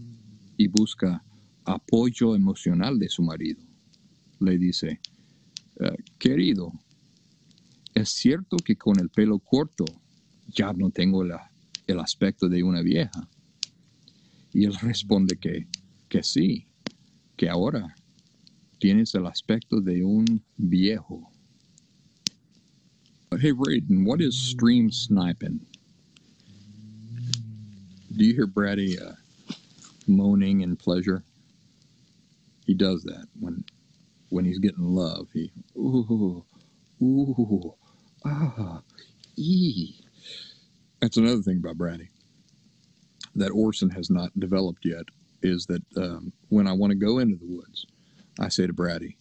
y 0.58 0.68
busca 0.68 1.24
apoyo 1.66 2.36
emocional 2.36 3.00
de 3.00 3.10
su 3.10 3.24
marido. 3.24 3.62
Le 4.40 4.58
dice, 4.58 5.00
querido, 6.18 6.72
es 7.94 8.10
cierto 8.10 8.58
que 8.58 8.76
con 8.76 9.00
el 9.00 9.10
pelo 9.10 9.40
corto 9.40 9.86
ya 10.48 10.74
no 10.74 10.90
tengo 10.90 11.24
el 11.24 12.00
aspecto 12.00 12.50
de 12.50 12.64
una 12.64 12.82
vieja. 12.82 13.28
Y 14.54 14.66
él 14.66 14.76
responde 14.82 15.38
que, 15.38 15.68
que 16.08 16.24
sí, 16.24 16.68
que 17.38 17.50
ahora 17.50 17.96
tienes 18.80 19.14
el 19.16 19.28
aspecto 19.28 19.80
de 19.82 20.04
un 20.04 20.42
viejo. 20.58 21.30
Hey 23.32 23.52
Raiden, 23.52 24.06
what 24.06 24.22
is 24.22 24.36
stream 24.36 24.92
sniping? 24.92 25.60
Do 28.16 28.26
you 28.26 28.34
hear 28.34 28.48
Brady 28.48 28.98
uh, 29.00 29.14
moaning 30.08 30.62
in 30.62 30.76
pleasure? 30.76 31.24
He 32.66 32.74
does 32.74 33.04
that 33.04 33.28
when 33.40 33.64
when 34.30 34.46
he's 34.46 34.60
getting 34.60 34.84
love. 34.84 35.30
He 35.34 35.52
ooh 35.78 36.46
ooh 37.02 37.76
ah 38.26 38.82
ee. 39.38 39.96
That's 41.02 41.18
another 41.18 41.42
thing 41.42 41.58
about 41.58 41.78
Brady 41.78 42.10
that 43.36 43.52
Orson 43.52 43.90
has 43.92 44.10
not 44.10 44.38
developed 44.40 44.86
yet. 44.86 45.06
Is 45.42 45.66
that 45.68 45.84
um, 45.98 46.34
when 46.50 46.68
I 46.68 46.74
want 46.74 46.92
to 46.92 46.98
go 46.98 47.20
into 47.20 47.38
the 47.38 47.46
woods, 47.48 47.86
I 48.40 48.50
say 48.50 48.68
to 48.68 48.74
Brady, 48.74 49.18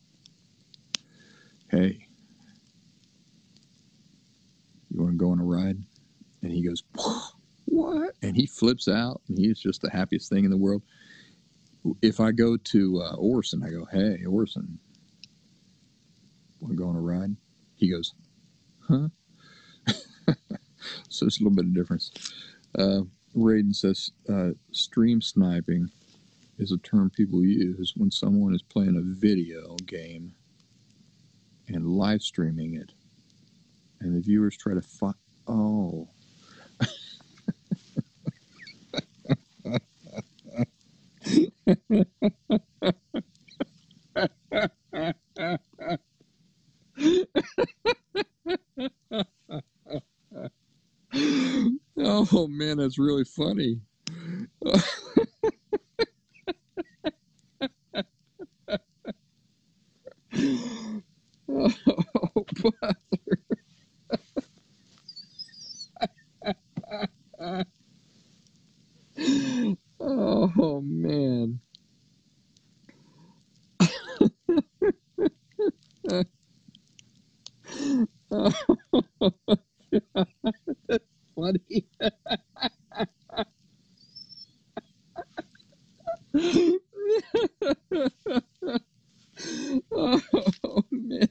"Hey, 1.70 2.06
you 4.90 5.00
want 5.00 5.12
to 5.12 5.18
go 5.18 5.30
on 5.30 5.40
a 5.40 5.44
ride?" 5.44 5.78
And 6.42 6.52
he 6.52 6.62
goes, 6.66 6.82
"What?" 7.66 8.14
And 8.22 8.34
he 8.36 8.46
flips 8.46 8.88
out, 8.88 9.20
and 9.28 9.38
he's 9.38 9.60
just 9.60 9.82
the 9.82 9.90
happiest 9.90 10.28
thing 10.28 10.44
in 10.44 10.50
the 10.50 10.56
world. 10.56 10.82
If 12.02 12.20
I 12.20 12.32
go 12.32 12.56
to 12.56 13.02
uh, 13.02 13.14
Orson, 13.16 13.62
I 13.62 13.70
go, 13.70 13.86
"Hey, 13.92 14.24
Orson, 14.26 14.78
want 16.60 16.72
to 16.72 16.76
go 16.76 16.88
on 16.88 16.96
a 16.96 17.00
ride?" 17.00 17.36
He 17.76 17.90
goes, 17.90 18.14
"Huh?" 18.80 19.08
so 21.08 21.26
it's 21.26 21.40
a 21.40 21.42
little 21.44 21.56
bit 21.56 21.66
of 21.66 21.74
difference. 21.74 22.10
Uh, 22.76 23.02
Raiden 23.36 23.74
says 23.74 24.10
uh, 24.28 24.50
stream 24.72 25.20
sniping 25.20 25.90
is 26.58 26.72
a 26.72 26.78
term 26.78 27.10
people 27.10 27.44
use 27.44 27.94
when 27.96 28.10
someone 28.10 28.54
is 28.54 28.62
playing 28.62 28.96
a 28.96 29.02
video 29.02 29.76
game 29.86 30.34
and 31.68 31.86
live 31.86 32.22
streaming 32.22 32.74
it, 32.74 32.92
and 34.00 34.16
the 34.16 34.20
viewers 34.20 34.56
try 34.56 34.74
to 34.74 34.82
find. 34.82 35.14
Oh. 35.46 36.08
oh 51.98 52.48
man, 52.48 52.78
that's 52.78 52.98
really 52.98 53.24
funny. 53.24 53.80
oh, 61.48 61.72
brother. 62.54 62.96
oh 70.00 70.80
man. 70.82 71.60
oh, 78.30 78.52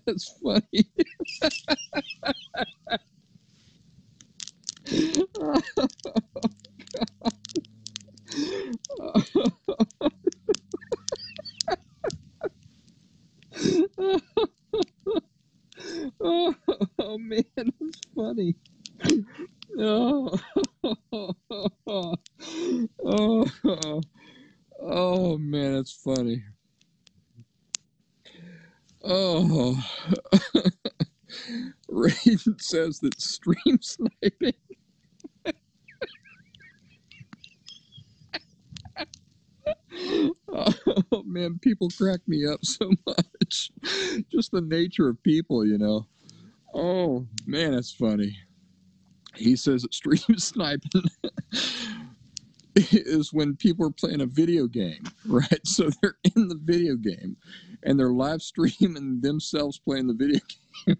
that's 0.06 0.30
funny. 0.42 0.88
oh 16.20 17.18
man, 17.20 17.44
that's 17.56 18.00
funny. 18.16 18.56
oh, 19.80 20.40
oh 24.82 25.38
man, 25.38 25.74
that's 25.74 25.94
funny. 25.94 26.44
Oh, 29.04 29.78
oh, 30.54 30.70
Raiden 31.90 32.62
says 32.62 33.00
that 33.00 33.20
stream 33.22 33.80
sniping. 33.82 34.54
oh 40.52 41.24
man, 41.26 41.60
people 41.62 41.90
crack 41.98 42.20
me 42.28 42.47
up 42.58 42.66
so 42.66 42.92
much. 43.08 43.72
Just 44.32 44.52
the 44.52 44.62
nature 44.62 45.08
of 45.08 45.22
people, 45.24 45.66
you 45.66 45.78
know. 45.78 46.08
Oh 46.74 47.26
man, 47.46 47.72
that's 47.72 47.92
funny. 47.92 48.38
He 49.36 49.56
says 49.56 49.86
stream 49.92 50.20
sniping 50.38 51.04
is 52.76 53.32
when 53.34 53.56
people 53.56 53.86
are 53.86 53.92
playing 53.92 54.22
a 54.22 54.26
video 54.26 54.68
game, 54.68 55.04
right? 55.26 55.66
So 55.66 55.90
they're 56.02 56.18
in 56.36 56.48
the 56.48 56.60
video 56.62 56.96
game 56.96 57.38
and 57.84 58.00
they're 58.00 58.12
live 58.12 58.42
streaming 58.42 59.22
themselves 59.22 59.80
playing 59.80 60.08
the 60.08 60.14
video 60.14 60.40
game. 60.86 60.98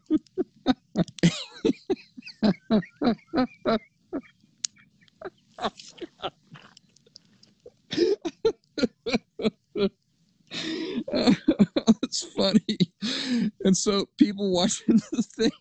It's 12.18 12.34
funny. 12.34 12.66
And 13.64 13.78
so 13.78 14.08
people 14.18 14.52
watching 14.52 15.00
the 15.12 15.22
thing 15.22 15.52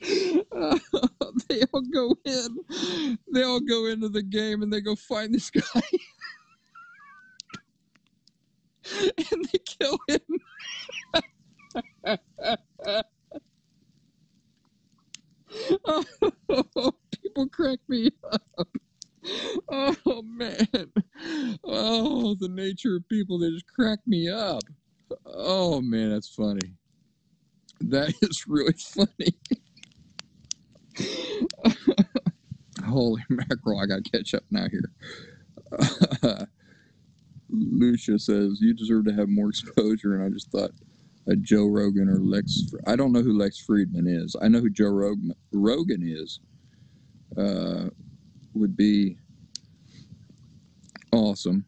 they 1.48 1.62
all 1.72 1.82
go 1.92 2.16
in. 2.24 3.16
They 3.32 3.42
all 3.42 3.60
go 3.60 3.86
into 3.86 4.08
the 4.08 4.22
game 4.22 4.62
and 4.62 4.72
they 4.72 4.80
go 4.80 4.94
find 4.94 5.34
this 5.34 5.50
guy. 5.50 5.82
and 9.32 9.44
they 9.52 9.58
kill 9.58 9.98
him. 10.08 10.20
oh, 15.86 16.92
people 17.22 17.48
crack 17.72 17.88
me 17.88 18.10
up. 18.30 18.68
Oh 19.70 20.22
man. 20.22 20.66
Oh, 21.64 22.34
the 22.34 22.48
nature 22.48 22.96
of 22.96 23.08
people, 23.08 23.38
that 23.38 23.50
just 23.52 23.66
crack 23.66 24.00
me 24.06 24.28
up. 24.28 24.62
Oh 25.26 25.80
man, 25.80 26.10
that's 26.10 26.28
funny. 26.28 26.74
That 27.80 28.14
is 28.22 28.44
really 28.46 28.74
funny. 28.74 29.34
Holy 32.84 33.22
mackerel, 33.30 33.80
I 33.80 33.86
gotta 33.86 34.02
catch 34.02 34.34
up 34.34 34.44
now 34.50 34.66
here. 34.70 34.90
Lucia 37.48 38.18
says, 38.18 38.58
You 38.60 38.74
deserve 38.74 39.04
to 39.06 39.14
have 39.14 39.28
more 39.28 39.50
exposure, 39.50 40.14
and 40.14 40.24
I 40.24 40.30
just 40.30 40.50
thought 40.50 40.72
a 41.28 41.36
Joe 41.36 41.66
Rogan 41.66 42.08
or 42.08 42.18
Lex. 42.18 42.74
I 42.86 42.96
don't 42.96 43.12
know 43.12 43.22
who 43.22 43.38
Lex 43.38 43.64
Fridman 43.64 44.08
is. 44.08 44.34
I 44.42 44.48
know 44.48 44.58
who 44.60 44.70
Joe 44.70 44.88
Rogan, 44.88 45.32
Rogan 45.52 46.02
is. 46.02 46.40
Uh, 47.36 47.88
would 48.54 48.76
be 48.76 49.16
awesome. 51.12 51.64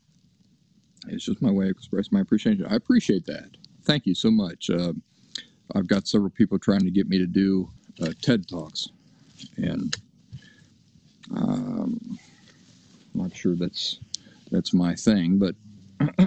It's 1.08 1.24
just 1.24 1.42
my 1.42 1.50
way 1.50 1.66
of 1.66 1.70
expressing 1.72 2.10
my 2.12 2.20
appreciation. 2.20 2.66
I 2.66 2.76
appreciate 2.76 3.26
that. 3.26 3.50
Thank 3.84 4.06
you 4.06 4.14
so 4.14 4.30
much. 4.30 4.70
Uh, 4.70 4.92
I've 5.74 5.86
got 5.86 6.06
several 6.06 6.30
people 6.30 6.58
trying 6.58 6.80
to 6.80 6.90
get 6.90 7.08
me 7.08 7.18
to 7.18 7.26
do 7.26 7.68
uh, 8.02 8.12
TED 8.22 8.48
Talks, 8.48 8.88
and 9.56 9.96
um, 11.34 12.18
I'm 13.14 13.20
not 13.20 13.36
sure 13.36 13.54
that's 13.56 13.98
that's 14.50 14.72
my 14.74 14.94
thing, 14.94 15.38
but 15.38 15.54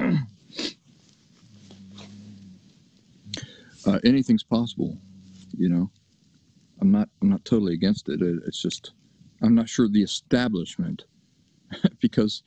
uh, 3.85 3.99
anything's 4.03 4.43
possible. 4.43 4.97
You 5.57 5.69
know, 5.69 5.89
I'm 6.81 6.91
not 6.91 7.09
I'm 7.21 7.29
not 7.29 7.45
totally 7.45 7.73
against 7.73 8.09
it. 8.09 8.21
it 8.21 8.43
it's 8.45 8.61
just 8.61 8.91
I'm 9.41 9.55
not 9.55 9.69
sure 9.69 9.87
the 9.87 10.03
establishment 10.03 11.05
because 12.01 12.43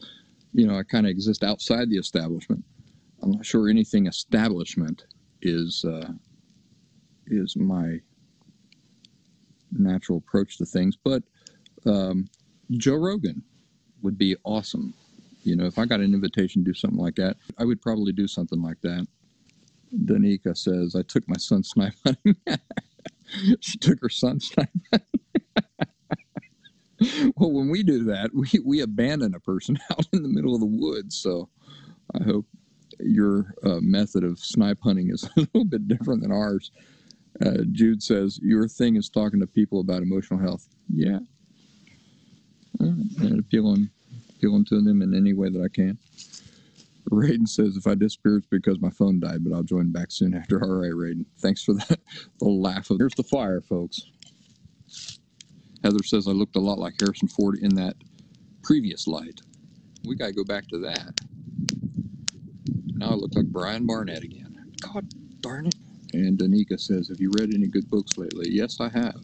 you 0.53 0.67
know 0.67 0.79
I 0.79 0.83
kind 0.83 1.07
of 1.07 1.11
exist 1.11 1.45
outside 1.45 1.91
the 1.91 1.99
establishment. 1.99 2.65
I'm 3.23 3.33
not 3.33 3.47
sure 3.47 3.69
anything 3.69 4.07
establishment 4.07 5.07
is 5.43 5.85
uh, 5.85 6.13
is 7.27 7.57
my 7.57 7.99
natural 9.73 10.19
approach 10.19 10.59
to 10.59 10.65
things, 10.65 10.97
but 10.97 11.23
um, 11.87 12.29
Joe 12.73 12.97
Rogan 12.97 13.43
would 14.03 14.19
be 14.19 14.37
awesome. 14.45 14.95
You 15.43 15.57
know, 15.57 15.65
if 15.65 15.79
I 15.79 15.87
got 15.87 16.01
an 16.01 16.13
invitation 16.13 16.65
to 16.65 16.71
do 16.71 16.75
something 16.75 16.99
like 16.99 17.15
that, 17.17 17.37
I 17.59 17.65
would 17.65 17.81
probably 17.81 18.13
do 18.13 18.27
something 18.27 18.61
like 18.61 18.81
that. 18.83 19.07
Danica 20.05 20.57
says, 20.57 20.95
I 20.95 21.03
took 21.03 21.29
my 21.29 21.37
son 21.37 21.63
snipe 21.63 21.95
hunting. 22.05 22.37
she 23.61 23.79
took 23.79 24.01
her 24.01 24.09
son 24.09 24.41
snipe 24.41 24.69
hunting. 24.93 25.10
well, 27.37 27.53
when 27.53 27.69
we 27.69 27.83
do 27.83 28.05
that, 28.05 28.31
we, 28.35 28.49
we 28.65 28.81
abandon 28.81 29.35
a 29.35 29.41
person 29.41 29.79
out 29.91 30.07
in 30.13 30.23
the 30.23 30.29
middle 30.29 30.55
of 30.55 30.61
the 30.61 30.67
woods. 30.67 31.17
So 31.17 31.49
I 32.19 32.23
hope 32.23 32.47
your 32.99 33.55
uh, 33.65 33.81
method 33.81 34.25
of 34.25 34.39
snipe 34.39 34.79
hunting 34.83 35.11
is 35.11 35.25
a 35.37 35.41
little 35.41 35.65
bit 35.65 35.89
different 35.89 36.23
than 36.23 36.33
ours. 36.33 36.71
Uh, 37.45 37.63
Jude 37.73 38.03
says, 38.03 38.39
Your 38.43 38.69
thing 38.69 38.97
is 38.97 39.09
talking 39.09 39.41
to 39.41 39.47
people 39.47 39.81
about 39.81 40.03
emotional 40.03 40.41
health. 40.41 40.69
Yeah. 40.89 41.21
And 42.79 43.39
appealing, 43.39 43.91
appealing 44.31 44.65
to 44.67 44.81
them 44.81 45.03
in 45.03 45.15
any 45.15 45.35
way 45.35 45.51
that 45.51 45.63
I 45.63 45.69
can. 45.69 45.99
Raiden 47.11 47.49
says, 47.49 47.77
If 47.77 47.87
I 47.87 47.95
disappear, 47.95 48.39
it's 48.39 48.47
because 48.47 48.81
my 48.81 48.91
phone 48.91 49.21
died, 49.21 49.45
but 49.45 49.55
I'll 49.55 49.63
join 49.63 49.93
back 49.93 50.11
soon 50.11 50.35
after. 50.35 50.63
All 50.63 50.81
right, 50.81 50.93
Raiden. 50.93 51.25
Thanks 51.39 51.63
for 51.63 51.75
that. 51.75 52.01
the 52.39 52.49
laugh. 52.49 52.91
Of, 52.91 52.99
here's 52.99 53.15
the 53.15 53.23
fire, 53.23 53.61
folks. 53.61 54.03
Heather 55.83 56.03
says 56.05 56.29
I 56.29 56.33
looked 56.33 56.57
a 56.57 56.61
lot 56.61 56.79
like 56.79 56.95
Harrison 57.01 57.29
Ford 57.29 57.59
in 57.61 57.75
that 57.77 57.97
previous 58.63 59.07
light. 59.07 59.41
We 60.05 60.17
got 60.17 60.27
to 60.27 60.33
go 60.33 60.45
back 60.45 60.67
to 60.69 60.79
that. 60.79 61.21
Now 62.87 63.11
I 63.11 63.15
look 63.15 63.35
like 63.35 63.47
Brian 63.47 63.87
Barnett 63.87 64.23
again. 64.23 64.73
God 64.81 65.09
darn 65.41 65.67
it. 65.67 65.75
And 66.13 66.39
Danica 66.39 66.79
says, 66.81 67.09
Have 67.09 67.21
you 67.21 67.31
read 67.39 67.55
any 67.55 67.67
good 67.67 67.89
books 67.89 68.19
lately? 68.19 68.49
Yes, 68.51 68.81
I 68.81 68.89
have. 68.91 69.23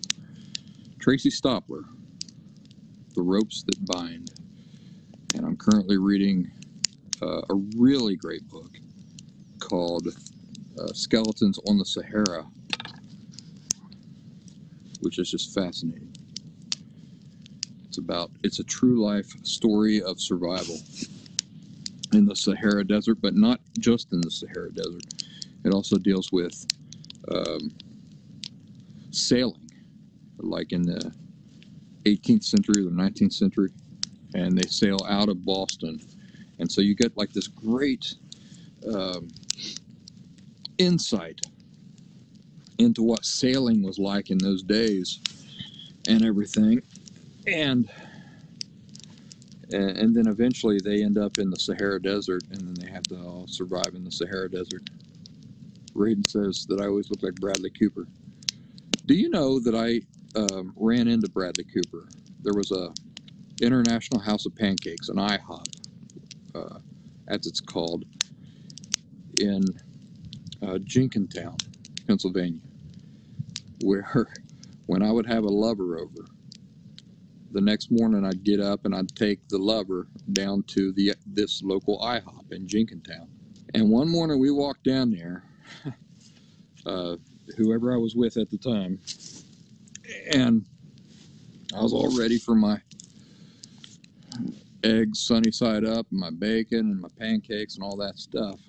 Tracy 0.99 1.31
Stopler, 1.31 1.85
The 3.15 3.23
Ropes 3.23 3.62
That 3.65 3.85
Bind. 3.87 4.33
And 5.35 5.45
I'm 5.45 5.57
currently 5.57 5.99
reading 5.99 6.51
uh, 7.23 7.43
a 7.51 7.55
really 7.77 8.16
great 8.16 8.49
book 8.49 8.70
called 9.61 10.09
uh, 10.81 10.89
Skeletons 10.95 11.59
on 11.69 11.78
the 11.78 11.85
Sahara, 11.85 12.47
which 15.01 15.19
is 15.19 15.31
just 15.31 15.55
fascinating. 15.55 16.16
It's 17.97 18.05
about 18.05 18.31
it's 18.43 18.59
a 18.59 18.64
true 18.64 19.02
life 19.02 19.32
story 19.43 20.02
of 20.02 20.20
survival 20.20 20.77
in 22.12 22.27
the 22.27 22.36
Sahara 22.36 22.85
Desert, 22.85 23.23
but 23.23 23.35
not 23.35 23.59
just 23.78 24.12
in 24.12 24.20
the 24.20 24.31
Sahara 24.31 24.70
Desert. 24.70 25.02
It 25.64 25.73
also 25.73 25.97
deals 25.97 26.31
with 26.31 26.66
um, 27.32 27.74
sailing, 29.12 29.70
like 30.36 30.73
in 30.73 30.82
the 30.82 31.10
18th 32.05 32.44
century 32.44 32.82
or 32.82 32.90
the 32.90 32.90
19th 32.90 33.32
century, 33.32 33.70
and 34.35 34.59
they 34.59 34.68
sail 34.68 34.98
out 35.09 35.31
of 35.31 35.43
Boston, 35.47 35.98
and 36.59 36.70
so 36.70 36.82
you 36.82 36.94
get 36.94 37.16
like 37.16 37.32
this 37.32 37.48
great 37.48 38.14
um, 38.93 39.28
insight 40.77 41.40
into 42.77 43.02
what 43.02 43.24
sailing 43.24 43.82
was 43.82 43.98
like 43.98 44.28
in 44.28 44.36
those 44.36 44.62
days 44.62 45.18
and 46.09 46.23
everything 46.23 46.82
and 47.47 47.90
and 49.73 50.14
then 50.14 50.28
eventually 50.28 50.78
they 50.82 51.02
end 51.02 51.18
up 51.18 51.39
in 51.39 51.51
the 51.51 51.59
Sahara 51.59 52.01
Desert, 52.01 52.43
and 52.51 52.60
then 52.60 52.74
they 52.74 52.90
have 52.90 53.02
to 53.05 53.16
all 53.20 53.47
survive 53.48 53.94
in 53.94 54.05
the 54.05 54.12
Sahara 54.12 54.48
Desert. 54.48 54.89
Raiden 55.94 56.28
says 56.28 56.66
that 56.68 56.81
I 56.81 56.86
always 56.86 57.10
look 57.10 57.23
like 57.23 57.35
Bradley 57.35 57.70
Cooper. 57.70 58.06
Do 59.06 59.14
you 59.14 59.28
know 59.28 59.59
that 59.60 59.74
I 59.74 60.02
um, 60.39 60.73
ran 60.77 61.09
into 61.09 61.28
Bradley 61.28 61.64
Cooper? 61.64 62.09
There 62.43 62.55
was 62.55 62.70
a 62.70 62.93
International 63.60 64.20
House 64.20 64.47
of 64.47 64.55
Pancakes, 64.55 65.09
an 65.09 65.16
IHOP, 65.16 65.66
uh, 66.55 66.78
as 67.28 67.47
it's 67.47 67.60
called, 67.60 68.05
in 69.40 69.64
uh, 70.62 70.78
Jenkintown, 70.85 71.56
Pennsylvania, 72.06 72.60
where 73.82 74.28
when 74.86 75.02
I 75.02 75.10
would 75.10 75.27
have 75.27 75.44
a 75.44 75.48
lover 75.48 75.98
over, 75.98 76.27
the 77.57 77.62
next 77.62 77.91
morning 77.91 78.23
I'd 78.23 78.45
get 78.45 78.61
up 78.61 78.85
and 78.85 78.95
I'd 78.95 79.16
take 79.16 79.49
the 79.49 79.57
lover 79.57 80.09
down 80.35 80.62
to 80.65 80.93
the 80.93 81.15
this 81.24 81.62
local 81.62 81.99
IHOP 82.01 82.53
in 82.53 82.69
Jenkintown. 82.69 83.28
And 83.73 83.89
one 83.89 84.11
morning 84.11 84.39
we 84.39 84.51
walked 84.51 84.85
down 84.85 85.11
there, 85.11 85.43
uh, 86.87 87.16
whoever 87.57 87.95
I 87.95 87.97
was 87.97 88.15
with 88.15 88.37
at 88.37 88.51
the 88.51 88.59
time, 88.59 89.01
and 90.31 90.66
I 91.74 91.81
was 91.81 91.95
all 91.95 92.15
ready 92.19 92.39
for 92.39 92.55
my 92.55 92.78
eggs 94.85 95.20
sunny 95.20 95.51
side 95.51 95.87
up, 95.87 96.07
and 96.11 96.20
my 96.20 96.31
bacon, 96.31 96.91
and 96.91 97.01
my 97.01 97.09
pancakes, 97.19 97.77
and 97.77 97.83
all 97.83 97.97
that 97.97 98.19
stuff. 98.19 98.61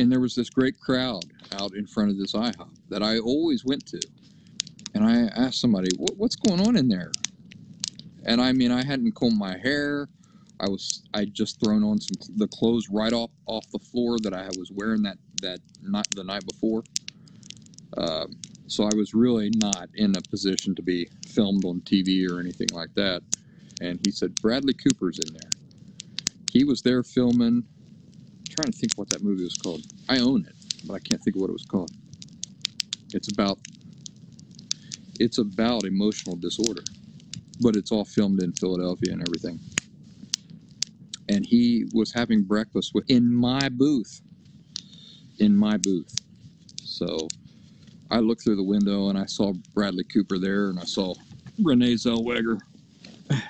And 0.00 0.10
there 0.10 0.18
was 0.18 0.34
this 0.34 0.50
great 0.50 0.80
crowd 0.80 1.24
out 1.52 1.74
in 1.76 1.86
front 1.86 2.10
of 2.10 2.18
this 2.18 2.32
IHOP 2.32 2.74
that 2.88 3.04
I 3.04 3.20
always 3.20 3.64
went 3.64 3.86
to. 3.86 4.00
And 4.92 5.04
I 5.04 5.26
asked 5.40 5.60
somebody, 5.60 5.88
what, 5.98 6.16
"What's 6.16 6.34
going 6.34 6.60
on 6.66 6.76
in 6.76 6.88
there?" 6.88 7.12
And 8.30 8.40
I 8.40 8.52
mean, 8.52 8.70
I 8.70 8.84
hadn't 8.84 9.16
combed 9.16 9.38
my 9.38 9.58
hair. 9.58 10.08
I 10.60 10.68
was 10.68 11.02
I 11.12 11.24
just 11.24 11.58
thrown 11.58 11.82
on 11.82 12.00
some 12.00 12.16
the 12.36 12.46
clothes 12.46 12.88
right 12.88 13.12
off 13.12 13.32
off 13.46 13.68
the 13.72 13.80
floor 13.80 14.18
that 14.22 14.32
I 14.32 14.46
was 14.56 14.70
wearing 14.72 15.02
that 15.02 15.18
that 15.42 15.58
night 15.82 16.06
the 16.14 16.22
night 16.22 16.46
before. 16.46 16.84
Um, 17.96 18.36
so 18.68 18.84
I 18.84 18.94
was 18.94 19.14
really 19.14 19.50
not 19.56 19.88
in 19.94 20.14
a 20.16 20.22
position 20.30 20.76
to 20.76 20.82
be 20.82 21.08
filmed 21.26 21.64
on 21.64 21.80
TV 21.80 22.30
or 22.30 22.38
anything 22.38 22.68
like 22.72 22.94
that. 22.94 23.20
And 23.80 23.98
he 24.06 24.12
said 24.12 24.36
Bradley 24.36 24.74
Cooper's 24.74 25.18
in 25.18 25.34
there. 25.34 25.50
He 26.52 26.62
was 26.62 26.82
there 26.82 27.02
filming. 27.02 27.64
I'm 27.64 28.44
trying 28.48 28.70
to 28.70 28.78
think 28.78 28.92
what 28.94 29.08
that 29.08 29.24
movie 29.24 29.42
was 29.42 29.56
called. 29.56 29.82
I 30.08 30.20
own 30.20 30.46
it, 30.46 30.54
but 30.86 30.94
I 30.94 31.00
can't 31.00 31.20
think 31.20 31.34
of 31.34 31.42
what 31.42 31.50
it 31.50 31.54
was 31.54 31.66
called. 31.66 31.90
It's 33.12 33.32
about 33.32 33.58
it's 35.18 35.38
about 35.38 35.82
emotional 35.84 36.36
disorder, 36.36 36.82
but 37.60 37.76
it's 37.76 37.92
all 37.92 38.04
filmed 38.04 38.42
in 38.42 38.52
Philadelphia 38.52 39.12
and 39.12 39.22
everything 39.26 39.60
and 41.30 41.46
he 41.46 41.86
was 41.94 42.12
having 42.12 42.42
breakfast 42.42 42.90
with, 42.92 43.08
in 43.08 43.32
my 43.32 43.68
booth. 43.68 44.20
In 45.38 45.56
my 45.56 45.76
booth. 45.76 46.12
So 46.82 47.28
I 48.10 48.18
looked 48.18 48.42
through 48.42 48.56
the 48.56 48.64
window 48.64 49.08
and 49.08 49.18
I 49.18 49.26
saw 49.26 49.52
Bradley 49.72 50.04
Cooper 50.04 50.38
there 50.38 50.70
and 50.70 50.78
I 50.78 50.84
saw 50.84 51.14
Renee 51.62 51.94
Zellweger. 51.94 52.58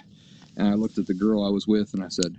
And 0.57 0.69
I 0.69 0.75
looked 0.75 0.99
at 0.99 1.07
the 1.07 1.15
girl 1.15 1.43
I 1.43 1.49
was 1.49 1.67
with 1.67 1.95
and 1.95 2.05
I 2.05 2.09
said, 2.09 2.37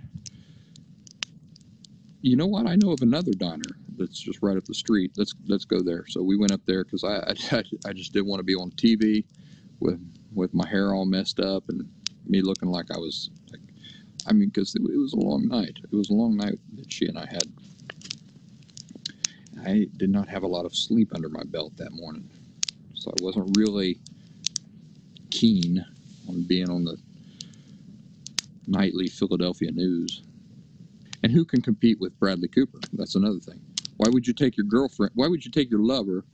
You 2.20 2.36
know 2.36 2.46
what? 2.46 2.68
I 2.68 2.76
know 2.76 2.92
of 2.92 3.02
another 3.02 3.32
diner 3.32 3.74
that's 3.96 4.20
just 4.20 4.40
right 4.42 4.56
up 4.56 4.64
the 4.64 4.74
street. 4.74 5.10
Let's 5.16 5.34
let's 5.48 5.64
go 5.64 5.80
there. 5.82 6.04
So 6.06 6.22
we 6.22 6.36
went 6.36 6.52
up 6.52 6.60
there 6.64 6.84
because 6.84 7.02
I, 7.02 7.16
I 7.16 7.64
I 7.88 7.92
just 7.92 8.12
didn't 8.12 8.28
want 8.28 8.38
to 8.38 8.44
be 8.44 8.54
on 8.54 8.70
TV 8.72 9.24
with 9.80 9.98
with 10.34 10.54
my 10.54 10.66
hair 10.66 10.94
all 10.94 11.04
messed 11.04 11.40
up 11.40 11.68
and 11.68 11.88
me 12.26 12.40
looking 12.40 12.70
like 12.70 12.90
I 12.90 12.98
was 12.98 13.30
like 13.50 13.60
I 14.26 14.32
mean, 14.32 14.48
because 14.48 14.74
it, 14.74 14.82
it 14.82 14.98
was 14.98 15.12
a 15.12 15.18
long 15.18 15.48
night. 15.48 15.78
It 15.82 15.94
was 15.94 16.10
a 16.10 16.14
long 16.14 16.36
night 16.36 16.58
that 16.76 16.92
she 16.92 17.06
and 17.06 17.18
I 17.18 17.26
had. 17.26 17.42
I 19.64 19.88
did 19.96 20.10
not 20.10 20.28
have 20.28 20.42
a 20.42 20.46
lot 20.46 20.64
of 20.64 20.74
sleep 20.74 21.12
under 21.14 21.28
my 21.28 21.42
belt 21.44 21.76
that 21.76 21.92
morning, 21.92 22.28
so 22.94 23.10
I 23.10 23.22
wasn't 23.22 23.56
really 23.56 23.98
keen 25.30 25.84
on 26.28 26.42
being 26.42 26.70
on 26.70 26.84
the 26.84 26.96
nightly 28.66 29.08
Philadelphia 29.08 29.70
news. 29.70 30.22
And 31.22 31.32
who 31.32 31.44
can 31.44 31.62
compete 31.62 32.00
with 32.00 32.18
Bradley 32.18 32.48
Cooper? 32.48 32.80
That's 32.92 33.14
another 33.14 33.38
thing. 33.38 33.60
Why 33.96 34.08
would 34.08 34.26
you 34.26 34.32
take 34.32 34.56
your 34.56 34.66
girlfriend? 34.66 35.12
Why 35.14 35.28
would 35.28 35.44
you 35.44 35.50
take 35.50 35.70
your 35.70 35.82
lover 35.84 36.24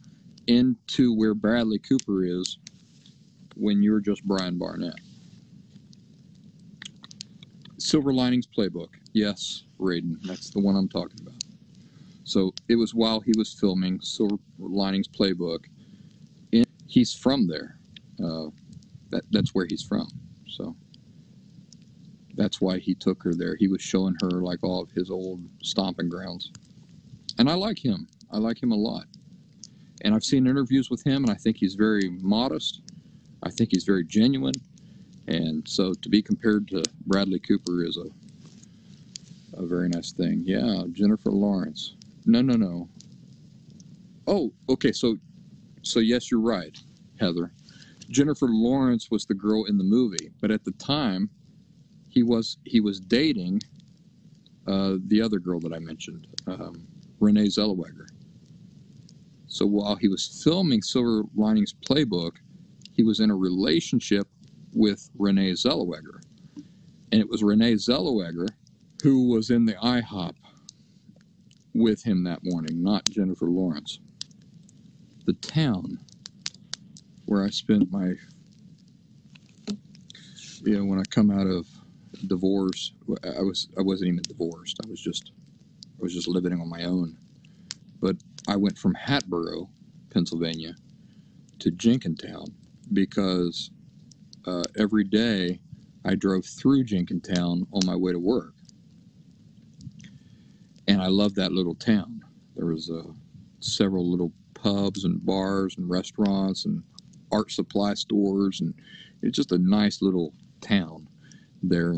into 0.47 1.15
where 1.15 1.35
Bradley 1.35 1.79
Cooper 1.79 2.25
is 2.25 2.59
when 3.59 3.83
you're 3.83 4.01
just 4.01 4.25
Brian 4.25 4.59
Barnett? 4.59 4.99
Silver 7.79 8.13
Linings 8.13 8.47
Playbook. 8.47 8.89
Yes, 9.13 9.65
Raiden. 9.79 10.21
That's 10.23 10.51
the 10.51 10.61
one 10.61 10.77
I'm 10.77 10.89
talking 10.89 11.21
about. 11.21 11.35
So 12.25 12.53
it 12.69 12.77
was 12.77 12.95
while 12.95 13.21
he 13.21 13.33
was 13.37 13.55
filming 13.55 14.01
Silver 14.01 14.37
Linings 14.59 15.09
Playbook. 15.09 15.65
In, 16.53 16.65
he's 16.87 17.15
from 17.15 17.47
there. 17.47 17.79
Uh, 18.23 18.49
that 19.11 19.23
that's 19.31 19.55
where 19.55 19.67
he's 19.69 19.83
from. 19.83 20.09
So 20.47 20.77
that's 22.35 22.61
why 22.61 22.79
he 22.79 22.95
took 22.95 23.23
her 23.23 23.35
there. 23.35 23.57
He 23.57 23.69
was 23.69 23.81
showing 23.81 24.17
her 24.23 24.31
like 24.43 24.63
all 24.63 24.83
of 24.83 24.91
his 24.91 25.11
old 25.11 25.41
stomping 25.63 26.09
grounds. 26.09 26.53
And 27.39 27.49
I 27.49 27.55
like 27.55 27.83
him. 27.83 28.09
I 28.31 28.39
like 28.39 28.63
him 28.63 28.73
a 28.73 28.77
lot. 28.77 29.05
And 30.03 30.15
I've 30.15 30.25
seen 30.25 30.47
interviews 30.47 30.91
with 30.91 31.03
him, 31.05 31.25
and 31.25 31.31
I 31.31 31.35
think 31.35 31.57
he's 31.57 31.75
very 31.75 32.11
modest. 32.21 32.83
I 33.43 33.51
think 33.51 33.71
he's 33.73 33.85
very 33.85 34.05
genuine. 34.05 34.55
And 35.27 35.67
so 35.69 35.93
to 35.93 36.09
be 36.09 36.23
compared 36.23 36.69
to 36.69 36.83
Bradley 37.07 37.39
Cooper 37.39 37.85
is 37.85 37.97
a 37.97 38.07
a 39.59 39.67
very 39.67 39.89
nice 39.89 40.13
thing. 40.13 40.43
Yeah, 40.47 40.85
Jennifer 40.93 41.31
Lawrence. 41.31 41.97
No, 42.27 42.41
no, 42.43 42.55
no. 42.55 42.89
Oh, 44.27 44.53
okay. 44.69 44.93
So, 44.93 45.17
so 45.83 46.01
yes, 46.01 46.31
you're 46.31 46.41
right, 46.41 46.79
Heather. 47.19 47.53
Jennifer 48.09 48.47
Lawrence 48.49 49.11
was 49.11 49.27
the 49.27 49.35
girl 49.35 49.65
in 49.65 49.77
the 49.77 49.85
movie, 49.85 50.31
but 50.41 50.51
at 50.51 50.65
the 50.65 50.73
time, 50.73 51.29
he 52.09 52.23
was 52.23 52.59
he 52.65 52.81
was 52.81 53.01
dating 53.01 53.61
uh, 54.67 54.97
the 55.07 55.21
other 55.21 55.39
girl 55.39 55.61
that 55.61 55.73
I 55.73 55.79
mentioned, 55.79 56.27
um, 56.47 56.87
Renee 57.21 57.47
Zellweger. 57.47 58.07
So 59.47 59.67
while 59.67 59.97
he 59.97 60.09
was 60.09 60.43
filming 60.45 60.83
Silver 60.83 61.23
Linings 61.35 61.75
Playbook, 61.89 62.37
he 62.99 63.05
was 63.05 63.21
in 63.21 63.31
a 63.31 63.37
relationship 63.37 64.27
with 64.73 65.09
Renee 65.17 65.53
Zellweger. 65.53 66.21
And 67.13 67.21
it 67.21 67.31
was 67.31 67.45
Renee 67.45 67.75
Zellweger 67.75 68.49
who 69.05 69.29
was 69.29 69.51
in 69.51 69.65
the 69.65 69.75
IHOP 69.75 70.35
with 71.75 72.03
him 72.03 72.25
that 72.25 72.41
morning, 72.43 72.83
not 72.83 73.09
Jennifer 73.09 73.47
Lawrence. 73.47 74.01
The 75.27 75.35
town 75.35 76.01
where 77.27 77.45
I 77.45 77.51
spent 77.51 77.93
my, 77.93 78.15
you 80.65 80.77
know, 80.77 80.85
when 80.85 80.99
I 80.99 81.05
come 81.09 81.31
out 81.31 81.47
of 81.47 81.69
divorce, 82.27 82.95
I 83.23 83.43
was 83.43 83.69
I 83.79 83.83
wasn't 83.83 84.09
even 84.09 84.23
divorced. 84.23 84.81
I 84.85 84.91
was 84.91 85.01
just 85.01 85.31
I 86.01 86.03
was 86.03 86.13
just 86.13 86.27
living 86.27 86.53
on 86.53 86.69
my 86.69 86.83
own. 86.83 87.17
But 88.01 88.17
I 88.49 88.57
went 88.57 88.77
from 88.77 88.95
Hatboro, 88.95 89.71
Pennsylvania, 90.11 90.75
to 91.61 91.71
Jenkintown 91.71 92.47
because 92.93 93.71
uh, 94.47 94.65
every 94.79 95.05
day 95.05 95.61
I 96.05 96.15
drove 96.15 96.45
through 96.45 96.85
Jenkintown 96.85 97.67
on 97.73 97.87
my 97.87 97.97
way 97.97 98.13
to 98.13 98.19
work. 98.19 98.55
And 100.87 101.03
I 101.03 101.09
loved 101.09 101.37
that 101.37 101.53
little 101.53 101.75
town. 101.75 102.23
There 102.57 102.67
was 102.67 102.91
uh, 102.91 103.13
several 103.61 104.11
little 104.11 104.33
pubs 104.55 105.05
and 105.05 105.25
bars 105.25 105.77
and 105.77 105.89
restaurants 105.89 106.65
and 106.65 106.83
art 107.31 107.51
supply 107.51 107.95
stores, 107.95 108.61
and 108.61 108.75
it's 109.23 109.37
just 109.37 109.53
a 109.53 109.59
nice 109.59 110.01
little 110.01 110.33
town 110.61 111.07
there 111.63 111.95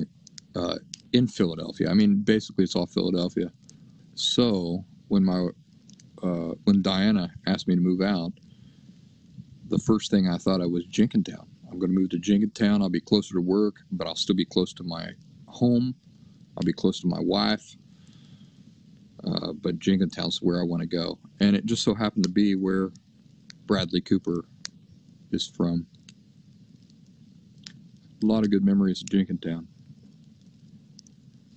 uh, 0.56 0.76
in 1.12 1.28
Philadelphia. 1.28 1.88
I 1.88 1.94
mean, 1.94 2.16
basically, 2.22 2.64
it's 2.64 2.74
all 2.74 2.86
Philadelphia. 2.86 3.52
So 4.14 4.84
when 5.08 5.24
my 5.24 5.48
uh, 6.22 6.54
when 6.64 6.82
Diana 6.82 7.32
asked 7.46 7.68
me 7.68 7.74
to 7.76 7.80
move 7.80 8.02
out, 8.02 8.32
the 9.70 9.78
first 9.78 10.10
thing 10.10 10.28
I 10.28 10.36
thought 10.36 10.60
of 10.60 10.70
was 10.70 10.84
Jenkintown. 10.86 11.46
I'm 11.70 11.78
going 11.78 11.94
to 11.94 11.98
move 11.98 12.10
to 12.10 12.18
Jenkintown. 12.18 12.82
I'll 12.82 12.90
be 12.90 13.00
closer 13.00 13.34
to 13.34 13.40
work, 13.40 13.76
but 13.92 14.06
I'll 14.06 14.16
still 14.16 14.34
be 14.34 14.44
close 14.44 14.72
to 14.74 14.82
my 14.82 15.10
home. 15.46 15.94
I'll 16.56 16.66
be 16.66 16.72
close 16.72 17.00
to 17.00 17.06
my 17.06 17.20
wife. 17.20 17.76
Uh, 19.24 19.52
but 19.52 19.78
Jenkintown's 19.78 20.42
where 20.42 20.60
I 20.60 20.64
want 20.64 20.80
to 20.80 20.88
go. 20.88 21.18
And 21.38 21.54
it 21.54 21.66
just 21.66 21.82
so 21.82 21.94
happened 21.94 22.24
to 22.24 22.30
be 22.30 22.56
where 22.56 22.90
Bradley 23.66 24.00
Cooper 24.00 24.44
is 25.30 25.46
from. 25.46 25.86
A 28.22 28.26
lot 28.26 28.44
of 28.44 28.50
good 28.50 28.64
memories 28.64 29.02
of 29.02 29.08
Jenkintown. 29.08 29.66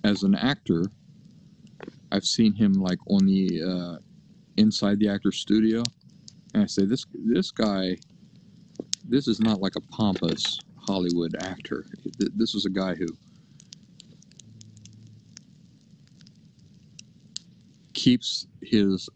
As 0.04 0.22
an 0.22 0.34
actor, 0.34 0.84
I've 2.12 2.24
seen 2.24 2.54
him 2.54 2.74
like 2.74 2.98
on 3.08 3.26
the 3.26 3.62
uh, 3.62 3.98
inside 4.56 5.00
the 5.00 5.08
actor's 5.08 5.38
studio, 5.38 5.82
and 6.54 6.62
I 6.62 6.66
say 6.66 6.84
this 6.84 7.04
this 7.12 7.50
guy 7.50 7.96
this 9.06 9.28
is 9.28 9.40
not 9.40 9.60
like 9.60 9.76
a 9.76 9.80
pompous 9.80 10.58
Hollywood 10.78 11.36
actor. 11.42 11.84
This 12.34 12.54
is 12.54 12.64
a 12.64 12.70
guy 12.70 12.94
who 12.94 13.06
keeps 17.92 18.46
his, 18.62 19.08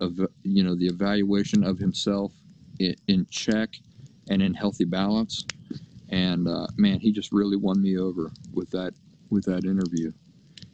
you 0.42 0.62
know, 0.62 0.74
the 0.74 0.86
evaluation 0.86 1.64
of 1.64 1.78
himself 1.78 2.32
in 2.78 3.26
check 3.30 3.76
and 4.28 4.42
in 4.42 4.54
healthy 4.54 4.84
balance. 4.84 5.44
And 6.10 6.48
uh, 6.48 6.66
man, 6.76 7.00
he 7.00 7.12
just 7.12 7.32
really 7.32 7.56
won 7.56 7.80
me 7.82 7.98
over 7.98 8.30
with 8.52 8.70
that 8.70 8.94
with 9.30 9.44
that 9.44 9.64
interview. 9.64 10.12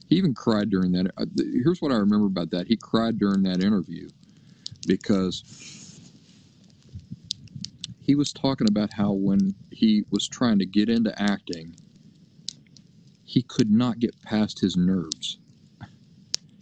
He 0.08 0.16
even 0.16 0.34
cried 0.34 0.70
during 0.70 0.92
that. 0.92 1.10
Uh, 1.16 1.26
here's 1.36 1.82
what 1.82 1.92
I 1.92 1.96
remember 1.96 2.26
about 2.26 2.50
that. 2.50 2.66
He 2.66 2.76
cried 2.76 3.18
during 3.18 3.42
that 3.44 3.62
interview 3.62 4.08
because 4.86 5.83
he 8.04 8.14
was 8.14 8.34
talking 8.34 8.68
about 8.68 8.92
how 8.92 9.12
when 9.12 9.54
he 9.70 10.04
was 10.10 10.28
trying 10.28 10.58
to 10.58 10.66
get 10.66 10.90
into 10.90 11.10
acting, 11.20 11.74
he 13.24 13.40
could 13.42 13.70
not 13.70 13.98
get 13.98 14.14
past 14.20 14.60
his 14.60 14.76
nerves. 14.76 15.38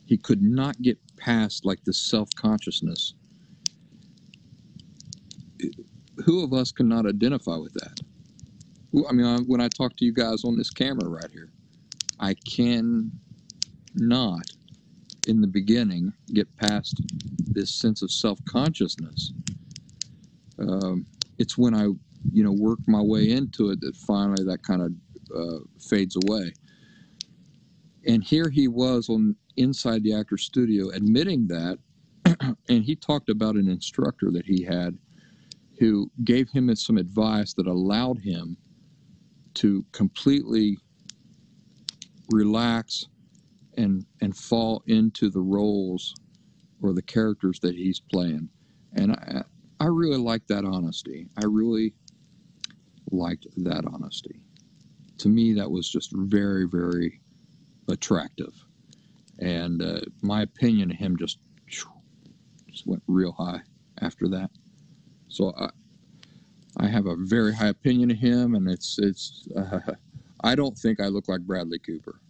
He 0.06 0.16
could 0.16 0.40
not 0.40 0.80
get 0.80 0.98
past 1.16 1.64
like 1.64 1.82
the 1.82 1.92
self 1.92 2.28
consciousness. 2.36 3.14
Who 6.24 6.44
of 6.44 6.52
us 6.52 6.70
cannot 6.70 7.06
identify 7.06 7.56
with 7.56 7.74
that? 7.74 7.98
I 9.08 9.12
mean, 9.12 9.44
when 9.48 9.60
I 9.60 9.68
talk 9.68 9.96
to 9.96 10.04
you 10.04 10.12
guys 10.12 10.44
on 10.44 10.56
this 10.56 10.70
camera 10.70 11.08
right 11.08 11.30
here, 11.32 11.50
I 12.20 12.34
can 12.34 13.10
not, 13.96 14.48
in 15.26 15.40
the 15.40 15.48
beginning, 15.48 16.12
get 16.32 16.54
past 16.56 17.00
this 17.48 17.74
sense 17.74 18.00
of 18.00 18.12
self 18.12 18.38
consciousness. 18.44 19.32
Um, 20.60 21.04
it's 21.38 21.56
when 21.58 21.74
I, 21.74 21.84
you 22.32 22.44
know, 22.44 22.52
work 22.52 22.78
my 22.86 23.00
way 23.00 23.30
into 23.30 23.70
it 23.70 23.80
that 23.80 23.96
finally 23.96 24.44
that 24.44 24.62
kind 24.62 24.82
of 24.82 24.92
uh, 25.34 25.58
fades 25.80 26.16
away. 26.24 26.52
And 28.06 28.22
here 28.22 28.48
he 28.48 28.68
was 28.68 29.08
on 29.08 29.36
inside 29.56 30.02
the 30.02 30.14
actor 30.14 30.38
studio 30.38 30.90
admitting 30.90 31.46
that, 31.48 31.78
and 32.68 32.84
he 32.84 32.96
talked 32.96 33.28
about 33.28 33.54
an 33.56 33.68
instructor 33.68 34.30
that 34.30 34.46
he 34.46 34.62
had 34.62 34.96
who 35.78 36.10
gave 36.24 36.48
him 36.50 36.74
some 36.76 36.96
advice 36.96 37.54
that 37.54 37.66
allowed 37.66 38.18
him 38.18 38.56
to 39.54 39.84
completely 39.92 40.78
relax 42.30 43.06
and 43.76 44.04
and 44.20 44.36
fall 44.36 44.82
into 44.86 45.30
the 45.30 45.40
roles 45.40 46.14
or 46.82 46.92
the 46.92 47.02
characters 47.02 47.58
that 47.60 47.74
he's 47.74 48.00
playing. 48.00 48.48
And 48.94 49.12
I, 49.12 49.42
I 49.82 49.86
really 49.86 50.16
liked 50.16 50.46
that 50.46 50.64
honesty. 50.64 51.26
I 51.36 51.44
really 51.44 51.92
liked 53.10 53.48
that 53.64 53.84
honesty. 53.84 54.40
To 55.18 55.28
me, 55.28 55.54
that 55.54 55.68
was 55.68 55.90
just 55.90 56.12
very, 56.12 56.68
very 56.68 57.20
attractive. 57.88 58.54
And 59.40 59.82
uh, 59.82 60.02
my 60.20 60.42
opinion 60.42 60.92
of 60.92 60.98
him 60.98 61.16
just 61.16 61.38
just 61.66 62.86
went 62.86 63.02
real 63.08 63.32
high 63.32 63.60
after 64.00 64.28
that. 64.28 64.50
So 65.26 65.52
I, 65.58 65.70
I 66.76 66.86
have 66.86 67.06
a 67.06 67.16
very 67.18 67.52
high 67.52 67.68
opinion 67.68 68.12
of 68.12 68.18
him, 68.18 68.54
and 68.54 68.68
it's 68.68 69.00
it's. 69.00 69.48
Uh, 69.56 69.80
I 70.44 70.54
don't 70.54 70.78
think 70.78 71.00
I 71.00 71.08
look 71.08 71.26
like 71.26 71.40
Bradley 71.40 71.80
Cooper, 71.80 72.20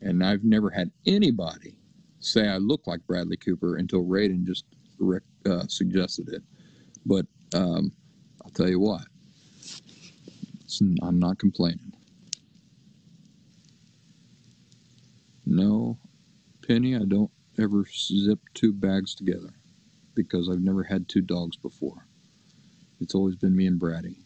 and 0.00 0.24
I've 0.24 0.42
never 0.42 0.68
had 0.68 0.90
anybody 1.06 1.76
say 2.18 2.48
I 2.48 2.56
look 2.56 2.88
like 2.88 3.06
Bradley 3.06 3.36
Cooper 3.36 3.76
until 3.76 4.04
Raiden 4.04 4.44
just 4.44 4.64
uh, 5.46 5.66
suggested 5.68 6.28
it. 6.28 6.42
But 7.06 7.26
um, 7.54 7.92
I'll 8.44 8.50
tell 8.52 8.68
you 8.68 8.80
what, 8.80 9.02
I'm 11.02 11.18
not 11.18 11.38
complaining. 11.38 11.92
No, 15.46 15.98
Penny, 16.66 16.96
I 16.96 17.04
don't 17.06 17.30
ever 17.60 17.84
zip 17.90 18.38
two 18.54 18.72
bags 18.72 19.14
together 19.14 19.54
because 20.14 20.48
I've 20.48 20.60
never 20.62 20.84
had 20.84 21.08
two 21.08 21.20
dogs 21.22 21.56
before. 21.56 22.06
It's 23.00 23.14
always 23.14 23.36
been 23.36 23.56
me 23.56 23.66
and 23.66 23.78
Brady. 23.80 24.16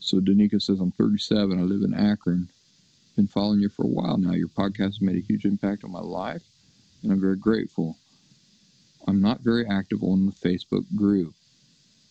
So 0.00 0.18
Danica 0.20 0.62
says, 0.62 0.80
I'm 0.80 0.92
37. 0.92 1.58
I 1.58 1.62
live 1.62 1.82
in 1.82 1.94
Akron. 1.94 2.48
Been 3.16 3.26
following 3.28 3.60
you 3.60 3.68
for 3.68 3.84
a 3.84 3.88
while 3.88 4.18
now. 4.18 4.32
Your 4.32 4.48
podcast 4.48 4.84
has 4.84 5.00
made 5.00 5.16
a 5.16 5.26
huge 5.26 5.44
impact 5.44 5.84
on 5.84 5.92
my 5.92 6.00
life, 6.00 6.42
and 7.02 7.12
I'm 7.12 7.20
very 7.20 7.36
grateful. 7.36 7.96
I'm 9.06 9.20
not 9.20 9.40
very 9.40 9.66
active 9.66 10.02
on 10.02 10.26
the 10.26 10.32
Facebook 10.32 10.84
group. 10.96 11.34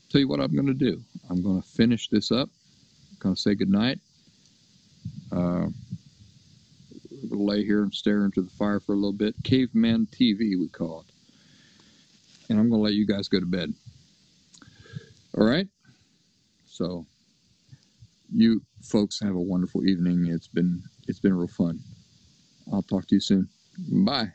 Tell 0.10 0.22
you 0.22 0.28
what 0.28 0.40
I'm 0.40 0.54
going 0.54 0.68
to 0.68 0.74
do. 0.74 1.02
I'm 1.30 1.42
going 1.42 1.62
to 1.62 1.68
finish 1.68 2.08
this 2.10 2.32
up. 2.32 2.50
I'm 3.12 3.18
going 3.20 3.36
to 3.36 3.42
say 3.42 3.56
goodnight. 3.56 4.00
Uh, 5.32 5.68
lay 7.30 7.64
here 7.64 7.84
and 7.84 7.94
stare 7.94 8.26
into 8.26 8.42
the 8.42 8.50
fire 8.52 8.80
for 8.80 8.94
a 8.94 8.96
little 8.96 9.14
bit. 9.14 9.36
Caveman 9.44 10.08
TV, 10.12 10.60
we 10.60 10.68
call 10.68 11.06
it. 11.08 11.14
And 12.50 12.60
I'm 12.60 12.70
going 12.70 12.80
to 12.80 12.84
let 12.84 12.94
you 12.94 13.08
guys 13.08 13.28
go 13.28 13.40
to 13.40 13.46
bed. 13.46 13.74
All 15.38 15.46
right. 15.46 15.68
So 16.68 17.06
you 18.34 18.62
folks 18.82 19.20
have 19.20 19.36
a 19.36 19.40
wonderful 19.40 19.86
evening. 19.88 20.28
It's 20.28 20.48
been 20.48 20.82
it's 21.08 21.20
been 21.20 21.36
real 21.36 21.48
fun. 21.48 21.80
I'll 22.72 22.82
talk 22.84 23.08
to 23.08 23.16
you 23.16 23.22
soon. 23.22 23.48
Bye. 24.06 24.34